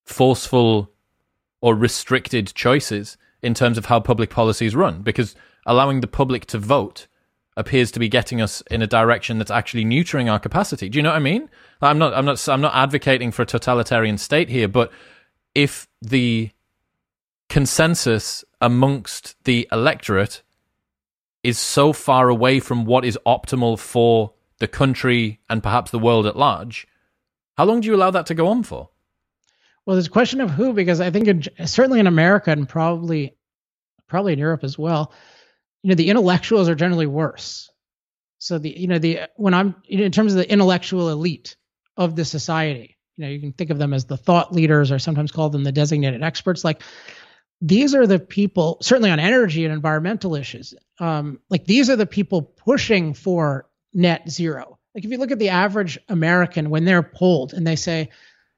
forceful 0.05 0.91
or 1.61 1.75
restricted 1.75 2.53
choices 2.53 3.17
in 3.41 3.53
terms 3.53 3.77
of 3.77 3.85
how 3.85 3.99
public 3.99 4.29
policies 4.29 4.75
run, 4.75 5.01
because 5.01 5.35
allowing 5.65 6.01
the 6.01 6.07
public 6.07 6.45
to 6.45 6.57
vote 6.57 7.07
appears 7.55 7.91
to 7.91 7.99
be 7.99 8.09
getting 8.09 8.41
us 8.41 8.61
in 8.71 8.81
a 8.81 8.87
direction 8.87 9.37
that's 9.37 9.51
actually 9.51 9.85
neutering 9.85 10.31
our 10.31 10.39
capacity. 10.39 10.89
Do 10.89 10.97
you 10.97 11.03
know 11.03 11.09
what 11.09 11.17
I 11.17 11.19
mean? 11.19 11.49
I'm 11.81 11.97
not, 11.99 12.13
I'm 12.13 12.25
not, 12.25 12.47
I'm 12.47 12.61
not 12.61 12.73
advocating 12.75 13.31
for 13.31 13.41
a 13.43 13.45
totalitarian 13.45 14.17
state 14.17 14.49
here, 14.49 14.67
but 14.67 14.91
if 15.53 15.87
the 16.01 16.51
consensus 17.49 18.43
amongst 18.61 19.35
the 19.43 19.67
electorate 19.71 20.41
is 21.43 21.59
so 21.59 21.93
far 21.93 22.29
away 22.29 22.59
from 22.59 22.85
what 22.85 23.05
is 23.05 23.19
optimal 23.25 23.77
for 23.77 24.33
the 24.59 24.67
country 24.67 25.39
and 25.49 25.61
perhaps 25.61 25.91
the 25.91 25.99
world 25.99 26.25
at 26.25 26.37
large. 26.37 26.87
How 27.57 27.65
long 27.65 27.81
do 27.81 27.87
you 27.87 27.95
allow 27.95 28.11
that 28.11 28.27
to 28.27 28.33
go 28.33 28.47
on 28.47 28.63
for? 28.63 28.89
Well, 29.85 29.95
there's 29.95 30.07
a 30.07 30.11
question 30.11 30.39
of 30.39 30.49
who, 30.49 30.73
because 30.73 31.01
I 31.01 31.11
think 31.11 31.27
in, 31.27 31.43
certainly 31.67 31.99
in 31.99 32.07
America 32.07 32.51
and 32.51 32.67
probably 32.67 33.35
probably 34.07 34.33
in 34.33 34.39
Europe 34.39 34.63
as 34.63 34.77
well, 34.77 35.11
you 35.81 35.89
know, 35.89 35.95
the 35.95 36.09
intellectuals 36.09 36.69
are 36.69 36.75
generally 36.75 37.07
worse. 37.07 37.69
So 38.37 38.57
the 38.57 38.69
you 38.77 38.87
know 38.87 38.99
the 38.99 39.21
when 39.35 39.53
I'm 39.53 39.75
in 39.87 40.11
terms 40.11 40.33
of 40.33 40.37
the 40.37 40.49
intellectual 40.49 41.09
elite 41.09 41.55
of 41.97 42.15
the 42.15 42.25
society, 42.25 42.97
you 43.17 43.25
know, 43.25 43.29
you 43.31 43.39
can 43.39 43.53
think 43.53 43.69
of 43.69 43.77
them 43.77 43.93
as 43.93 44.05
the 44.05 44.17
thought 44.17 44.53
leaders 44.53 44.91
or 44.91 44.99
sometimes 44.99 45.31
call 45.31 45.49
them 45.49 45.63
the 45.63 45.71
designated 45.71 46.23
experts. 46.23 46.63
Like 46.63 46.81
these 47.61 47.95
are 47.95 48.05
the 48.05 48.19
people, 48.19 48.77
certainly 48.81 49.09
on 49.09 49.19
energy 49.19 49.65
and 49.65 49.73
environmental 49.73 50.35
issues. 50.35 50.73
Um, 50.99 51.39
like 51.49 51.65
these 51.65 51.89
are 51.89 51.95
the 51.95 52.05
people 52.05 52.41
pushing 52.41 53.13
for 53.13 53.69
net 53.93 54.29
zero. 54.29 54.79
Like 54.93 55.05
if 55.05 55.11
you 55.11 55.17
look 55.17 55.31
at 55.31 55.39
the 55.39 55.49
average 55.49 55.97
American 56.09 56.69
when 56.69 56.85
they're 56.85 57.03
polled 57.03 57.53
and 57.53 57.65
they 57.65 57.75
say, 57.75 58.09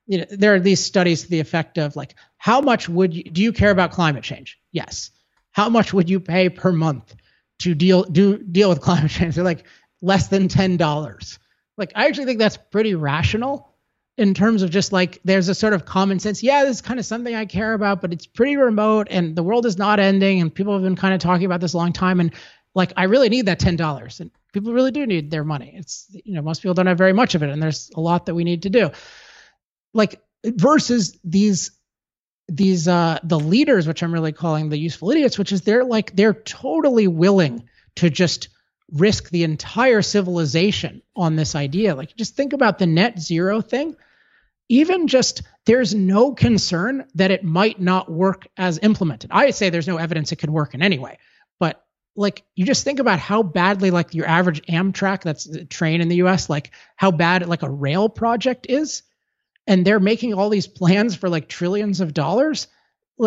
you 0.08 0.20
know, 0.20 0.26
there 0.30 0.54
are 0.56 0.60
these 0.60 0.84
studies 0.84 1.24
to 1.24 1.30
the 1.30 1.40
effect 1.40 1.78
of 1.78 1.96
like, 1.96 2.16
how 2.38 2.62
much 2.62 2.90
would 2.90 3.14
you 3.14 3.24
do 3.24 3.42
you 3.42 3.54
care 3.54 3.72
about 3.72 3.92
climate 3.92 4.24
change? 4.24 4.60
Yes. 4.72 5.12
How 5.52 5.70
much 5.70 5.94
would 5.94 6.10
you 6.10 6.20
pay 6.20 6.50
per 6.50 6.72
month 6.72 7.16
to 7.60 7.74
deal 7.74 8.04
do 8.04 8.38
deal 8.38 8.70
with 8.70 8.82
climate 8.90 9.12
change? 9.12 9.36
They're 9.36 9.44
like 9.44 9.66
less 10.02 10.28
than 10.28 10.48
ten 10.48 10.78
dollars. 10.78 11.40
Like 11.78 11.92
I 11.96 12.08
actually 12.08 12.26
think 12.26 12.40
that's 12.40 12.58
pretty 12.58 12.96
rational 12.96 13.75
in 14.18 14.34
terms 14.34 14.62
of 14.62 14.70
just 14.70 14.92
like 14.92 15.20
there's 15.26 15.50
a 15.50 15.56
sort 15.56 15.74
of 15.74 15.86
common 15.86 16.20
sense. 16.20 16.42
Yeah, 16.42 16.64
this 16.64 16.78
is 16.78 16.82
kind 16.82 17.00
of 17.00 17.06
something 17.06 17.36
I 17.36 17.46
care 17.46 17.74
about, 17.74 18.02
but 18.02 18.14
it's 18.14 18.26
pretty 18.26 18.56
remote 18.56 19.08
and 19.10 19.36
the 19.36 19.44
world 19.44 19.66
is 19.66 19.78
not 19.78 20.00
ending 20.00 20.42
and 20.42 20.54
people 20.54 20.74
have 20.74 20.84
been 20.84 20.96
kind 20.96 21.14
of 21.14 21.20
talking 21.20 21.46
about 21.46 21.62
this 21.62 21.74
a 21.74 21.78
long 21.78 21.94
time 21.94 22.20
and 22.20 22.34
like 22.74 22.94
I 22.98 23.04
really 23.04 23.30
need 23.30 23.48
that 23.48 23.60
ten 23.60 23.76
dollars 23.76 24.20
and 24.20 24.32
people 24.54 24.74
really 24.74 24.92
do 24.92 25.06
need 25.06 25.32
their 25.32 25.44
money. 25.44 25.74
It's 25.76 26.08
you 26.12 26.36
know 26.36 26.42
most 26.42 26.62
people 26.62 26.74
don't 26.74 26.88
have 26.88 26.98
very 26.98 27.14
much 27.14 27.36
of 27.36 27.44
it 27.44 27.50
and 27.50 27.62
there's 27.62 27.92
a 27.96 28.02
lot 28.02 28.26
that 28.28 28.36
we 28.36 28.44
need 28.44 28.64
to 28.64 28.70
do 28.70 28.92
like 29.96 30.22
versus 30.46 31.18
these 31.24 31.72
these 32.48 32.88
uh 32.88 33.18
the 33.24 33.40
leaders 33.40 33.88
which 33.88 34.04
i'm 34.04 34.14
really 34.14 34.32
calling 34.32 34.70
the 34.70 34.78
useful 34.78 35.10
idiots 35.10 35.40
which 35.40 35.52
is 35.52 35.62
they're 35.62 35.84
like 35.84 36.16
they're 36.16 36.36
totally 36.36 37.08
willing 37.08 37.68
to 37.96 38.12
just 38.12 38.50
risk 38.92 39.30
the 39.30 39.44
entire 39.44 40.02
civilization 40.02 41.02
on 41.16 41.36
this 41.36 41.56
idea. 41.56 41.96
Like 41.96 42.16
just 42.16 42.36
think 42.36 42.54
about 42.54 42.80
the 42.80 42.86
net 42.86 43.20
zero 43.20 43.62
thing. 43.62 43.96
Even 44.70 45.08
just 45.08 45.44
there's 45.66 45.94
no 45.94 46.34
concern 46.34 47.06
that 47.16 47.32
it 47.32 47.44
might 47.44 47.80
not 47.80 48.12
work 48.12 48.48
as 48.58 48.80
implemented. 48.82 49.32
I 49.34 49.52
say 49.52 49.70
there's 49.70 49.88
no 49.88 49.98
evidence 49.98 50.32
it 50.32 50.38
could 50.38 50.50
work 50.50 50.74
in 50.74 50.82
any 50.82 51.00
way 51.00 51.18
but 51.60 51.84
like 52.16 52.44
you 52.56 52.66
just 52.66 52.84
think 52.84 53.00
about 53.00 53.20
how 53.20 53.44
badly 53.44 53.92
like 53.92 54.14
your 54.14 54.28
average 54.28 54.62
amtrak 54.64 55.22
that's 55.22 55.48
train 55.70 56.02
in 56.02 56.08
the 56.08 56.18
us 56.18 56.50
like 56.50 56.72
how 56.96 57.12
bad 57.12 57.48
like 57.48 57.64
a 57.64 57.70
rail 57.70 58.10
project 58.10 58.66
is 58.70 59.04
and 59.68 59.86
they're 59.86 60.00
making 60.00 60.34
all 60.34 60.50
these 60.50 60.68
plans 60.68 61.16
for 61.16 61.28
like 61.28 61.48
trillions 61.48 62.00
of 62.00 62.14
dollars. 62.14 62.68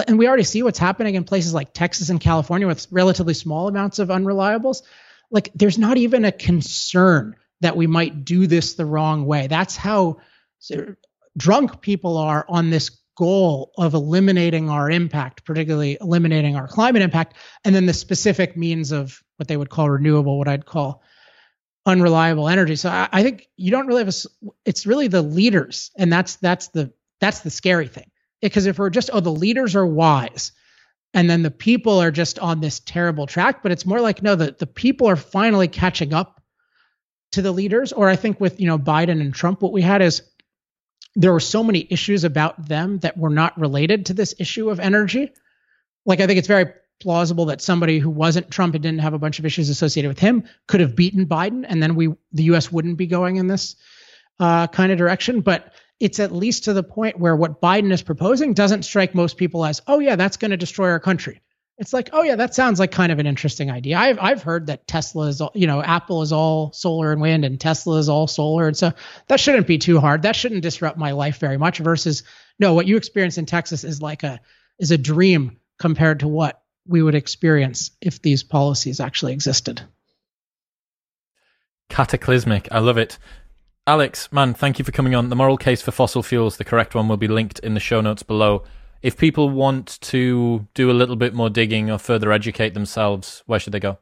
And 0.06 0.18
we 0.18 0.28
already 0.28 0.44
see 0.44 0.62
what's 0.62 0.78
happening 0.78 1.14
in 1.14 1.24
places 1.24 1.52
like 1.52 1.72
Texas 1.72 2.10
and 2.10 2.20
California 2.20 2.66
with 2.66 2.86
relatively 2.90 3.34
small 3.34 3.68
amounts 3.68 3.98
of 3.98 4.08
unreliables 4.08 4.82
like 5.30 5.50
there's 5.54 5.78
not 5.78 5.96
even 5.96 6.24
a 6.24 6.32
concern 6.32 7.34
that 7.60 7.76
we 7.76 7.86
might 7.86 8.24
do 8.24 8.46
this 8.46 8.74
the 8.74 8.86
wrong 8.86 9.26
way 9.26 9.46
that's 9.46 9.76
how 9.76 10.18
drunk 11.36 11.80
people 11.80 12.16
are 12.16 12.44
on 12.48 12.70
this 12.70 12.90
goal 13.16 13.72
of 13.76 13.94
eliminating 13.94 14.70
our 14.70 14.90
impact 14.90 15.44
particularly 15.44 15.98
eliminating 16.00 16.56
our 16.56 16.68
climate 16.68 17.02
impact 17.02 17.34
and 17.64 17.74
then 17.74 17.86
the 17.86 17.92
specific 17.92 18.56
means 18.56 18.92
of 18.92 19.22
what 19.36 19.48
they 19.48 19.56
would 19.56 19.70
call 19.70 19.90
renewable 19.90 20.38
what 20.38 20.48
i'd 20.48 20.66
call 20.66 21.02
unreliable 21.88 22.48
energy. 22.48 22.76
So 22.76 22.90
I, 22.90 23.08
I, 23.10 23.22
think 23.22 23.48
you 23.56 23.70
don't 23.70 23.86
really 23.86 24.04
have 24.04 24.14
a. 24.14 24.48
It's 24.64 24.86
really 24.86 25.08
the 25.08 25.22
leaders, 25.22 25.90
and 25.96 26.12
that's 26.12 26.36
that's 26.36 26.68
the 26.68 26.92
that's 27.18 27.40
the 27.40 27.50
scary 27.50 27.88
thing. 27.88 28.10
Because 28.40 28.66
if 28.66 28.78
we're 28.78 28.90
just 28.90 29.10
oh 29.12 29.20
the 29.20 29.32
leaders 29.32 29.74
are 29.74 29.86
wise, 29.86 30.52
and 31.14 31.28
then 31.28 31.42
the 31.42 31.50
people 31.50 32.00
are 32.00 32.10
just 32.10 32.38
on 32.38 32.60
this 32.60 32.80
terrible 32.80 33.26
track, 33.26 33.62
but 33.62 33.72
it's 33.72 33.86
more 33.86 34.00
like 34.00 34.22
no 34.22 34.34
the 34.34 34.54
the 34.58 34.66
people 34.66 35.08
are 35.08 35.16
finally 35.16 35.68
catching 35.68 36.12
up 36.12 36.42
to 37.32 37.42
the 37.42 37.52
leaders. 37.52 37.92
Or 37.92 38.08
I 38.08 38.16
think 38.16 38.40
with 38.40 38.60
you 38.60 38.66
know 38.66 38.78
Biden 38.78 39.20
and 39.20 39.34
Trump, 39.34 39.62
what 39.62 39.72
we 39.72 39.82
had 39.82 40.02
is 40.02 40.22
there 41.14 41.32
were 41.32 41.40
so 41.40 41.64
many 41.64 41.86
issues 41.90 42.24
about 42.24 42.68
them 42.68 42.98
that 42.98 43.16
were 43.16 43.30
not 43.30 43.58
related 43.58 44.06
to 44.06 44.14
this 44.14 44.34
issue 44.38 44.70
of 44.70 44.80
energy. 44.80 45.32
Like 46.04 46.20
I 46.20 46.26
think 46.26 46.38
it's 46.38 46.48
very 46.48 46.66
plausible 47.00 47.46
that 47.46 47.60
somebody 47.60 47.98
who 47.98 48.10
wasn't 48.10 48.50
Trump 48.50 48.74
and 48.74 48.82
didn't 48.82 49.00
have 49.00 49.14
a 49.14 49.18
bunch 49.18 49.38
of 49.38 49.46
issues 49.46 49.68
associated 49.68 50.08
with 50.08 50.18
him 50.18 50.44
could 50.66 50.80
have 50.80 50.96
beaten 50.96 51.26
Biden, 51.26 51.64
and 51.66 51.82
then 51.82 51.94
we 51.94 52.08
the 52.32 52.44
U.S. 52.44 52.70
wouldn't 52.70 52.98
be 52.98 53.06
going 53.06 53.36
in 53.36 53.46
this 53.46 53.76
uh, 54.40 54.66
kind 54.66 54.92
of 54.92 54.98
direction. 54.98 55.40
But 55.40 55.72
it's 56.00 56.20
at 56.20 56.32
least 56.32 56.64
to 56.64 56.72
the 56.72 56.82
point 56.82 57.18
where 57.18 57.34
what 57.34 57.60
Biden 57.60 57.92
is 57.92 58.02
proposing 58.02 58.54
doesn't 58.54 58.84
strike 58.84 59.14
most 59.14 59.36
people 59.36 59.64
as, 59.64 59.82
oh 59.86 59.98
yeah, 59.98 60.16
that's 60.16 60.36
going 60.36 60.52
to 60.52 60.56
destroy 60.56 60.90
our 60.90 61.00
country. 61.00 61.40
It's 61.78 61.92
like, 61.92 62.10
oh 62.12 62.22
yeah, 62.22 62.36
that 62.36 62.56
sounds 62.56 62.80
like 62.80 62.90
kind 62.90 63.12
of 63.12 63.20
an 63.20 63.26
interesting 63.26 63.70
idea. 63.70 63.96
I've 63.96 64.18
I've 64.20 64.42
heard 64.42 64.66
that 64.66 64.88
Tesla 64.88 65.28
is, 65.28 65.40
all, 65.40 65.52
you 65.54 65.68
know, 65.68 65.80
Apple 65.80 66.22
is 66.22 66.32
all 66.32 66.72
solar 66.72 67.12
and 67.12 67.20
wind, 67.20 67.44
and 67.44 67.60
Tesla 67.60 67.98
is 67.98 68.08
all 68.08 68.26
solar, 68.26 68.66
and 68.66 68.76
so 68.76 68.92
that 69.28 69.38
shouldn't 69.38 69.68
be 69.68 69.78
too 69.78 70.00
hard. 70.00 70.22
That 70.22 70.34
shouldn't 70.34 70.62
disrupt 70.62 70.98
my 70.98 71.12
life 71.12 71.38
very 71.38 71.56
much. 71.56 71.78
Versus, 71.78 72.24
no, 72.58 72.74
what 72.74 72.88
you 72.88 72.96
experience 72.96 73.38
in 73.38 73.46
Texas 73.46 73.84
is 73.84 74.02
like 74.02 74.24
a 74.24 74.40
is 74.80 74.90
a 74.90 74.98
dream 74.98 75.60
compared 75.78 76.20
to 76.20 76.28
what 76.28 76.60
we 76.84 77.00
would 77.00 77.14
experience 77.14 77.92
if 78.00 78.20
these 78.22 78.42
policies 78.42 78.98
actually 78.98 79.32
existed. 79.32 79.80
Cataclysmic. 81.88 82.68
I 82.72 82.80
love 82.80 82.98
it. 82.98 83.18
Alex, 83.88 84.30
man, 84.30 84.52
thank 84.52 84.78
you 84.78 84.84
for 84.84 84.92
coming 84.92 85.14
on. 85.14 85.30
The 85.30 85.36
moral 85.36 85.56
case 85.56 85.80
for 85.80 85.92
fossil 85.92 86.22
fuels, 86.22 86.58
the 86.58 86.64
correct 86.64 86.94
one, 86.94 87.08
will 87.08 87.16
be 87.16 87.26
linked 87.26 87.58
in 87.60 87.72
the 87.72 87.80
show 87.80 88.02
notes 88.02 88.22
below. 88.22 88.64
If 89.00 89.16
people 89.16 89.48
want 89.48 89.98
to 90.02 90.68
do 90.74 90.90
a 90.90 90.92
little 90.92 91.16
bit 91.16 91.32
more 91.32 91.48
digging 91.48 91.90
or 91.90 91.96
further 91.96 92.30
educate 92.30 92.74
themselves, 92.74 93.42
where 93.46 93.58
should 93.58 93.72
they 93.72 93.80
go? 93.80 93.96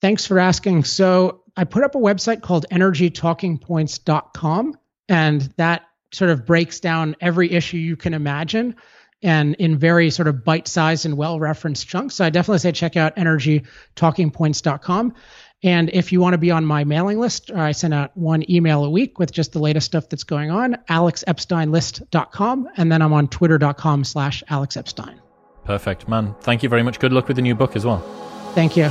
Thanks 0.00 0.26
for 0.26 0.40
asking. 0.40 0.82
So, 0.82 1.44
I 1.56 1.62
put 1.62 1.84
up 1.84 1.94
a 1.94 1.98
website 1.98 2.42
called 2.42 2.66
energytalkingpoints.com, 2.72 4.74
and 5.08 5.54
that 5.56 5.82
sort 6.12 6.32
of 6.32 6.44
breaks 6.44 6.80
down 6.80 7.14
every 7.20 7.52
issue 7.52 7.76
you 7.76 7.94
can 7.94 8.12
imagine 8.12 8.74
and 9.22 9.54
in 9.56 9.76
very 9.78 10.10
sort 10.10 10.28
of 10.28 10.44
bite-sized 10.44 11.04
and 11.06 11.16
well-referenced 11.16 11.88
chunks. 11.88 12.16
So 12.16 12.24
I 12.24 12.30
definitely 12.30 12.58
say 12.58 12.72
check 12.72 12.96
out 12.96 13.14
energytalkingpoints.com. 13.16 15.14
And 15.62 15.90
if 15.92 16.12
you 16.12 16.20
want 16.20 16.34
to 16.34 16.38
be 16.38 16.50
on 16.50 16.64
my 16.64 16.84
mailing 16.84 17.18
list, 17.18 17.50
uh, 17.50 17.58
I 17.58 17.72
send 17.72 17.92
out 17.92 18.16
one 18.16 18.48
email 18.50 18.84
a 18.84 18.90
week 18.90 19.18
with 19.18 19.32
just 19.32 19.52
the 19.52 19.58
latest 19.58 19.86
stuff 19.86 20.08
that's 20.08 20.24
going 20.24 20.50
on, 20.50 20.76
alexepsteinlist.com. 20.88 22.68
And 22.76 22.92
then 22.92 23.02
I'm 23.02 23.12
on 23.12 23.28
twitter.com 23.28 24.04
slash 24.04 24.44
alexepstein. 24.48 25.18
Perfect, 25.64 26.08
man. 26.08 26.34
Thank 26.40 26.62
you 26.62 26.68
very 26.68 26.82
much. 26.82 26.98
Good 27.00 27.12
luck 27.12 27.28
with 27.28 27.36
the 27.36 27.42
new 27.42 27.54
book 27.54 27.76
as 27.76 27.84
well. 27.84 27.98
Thank 28.54 28.76
you. 28.76 28.90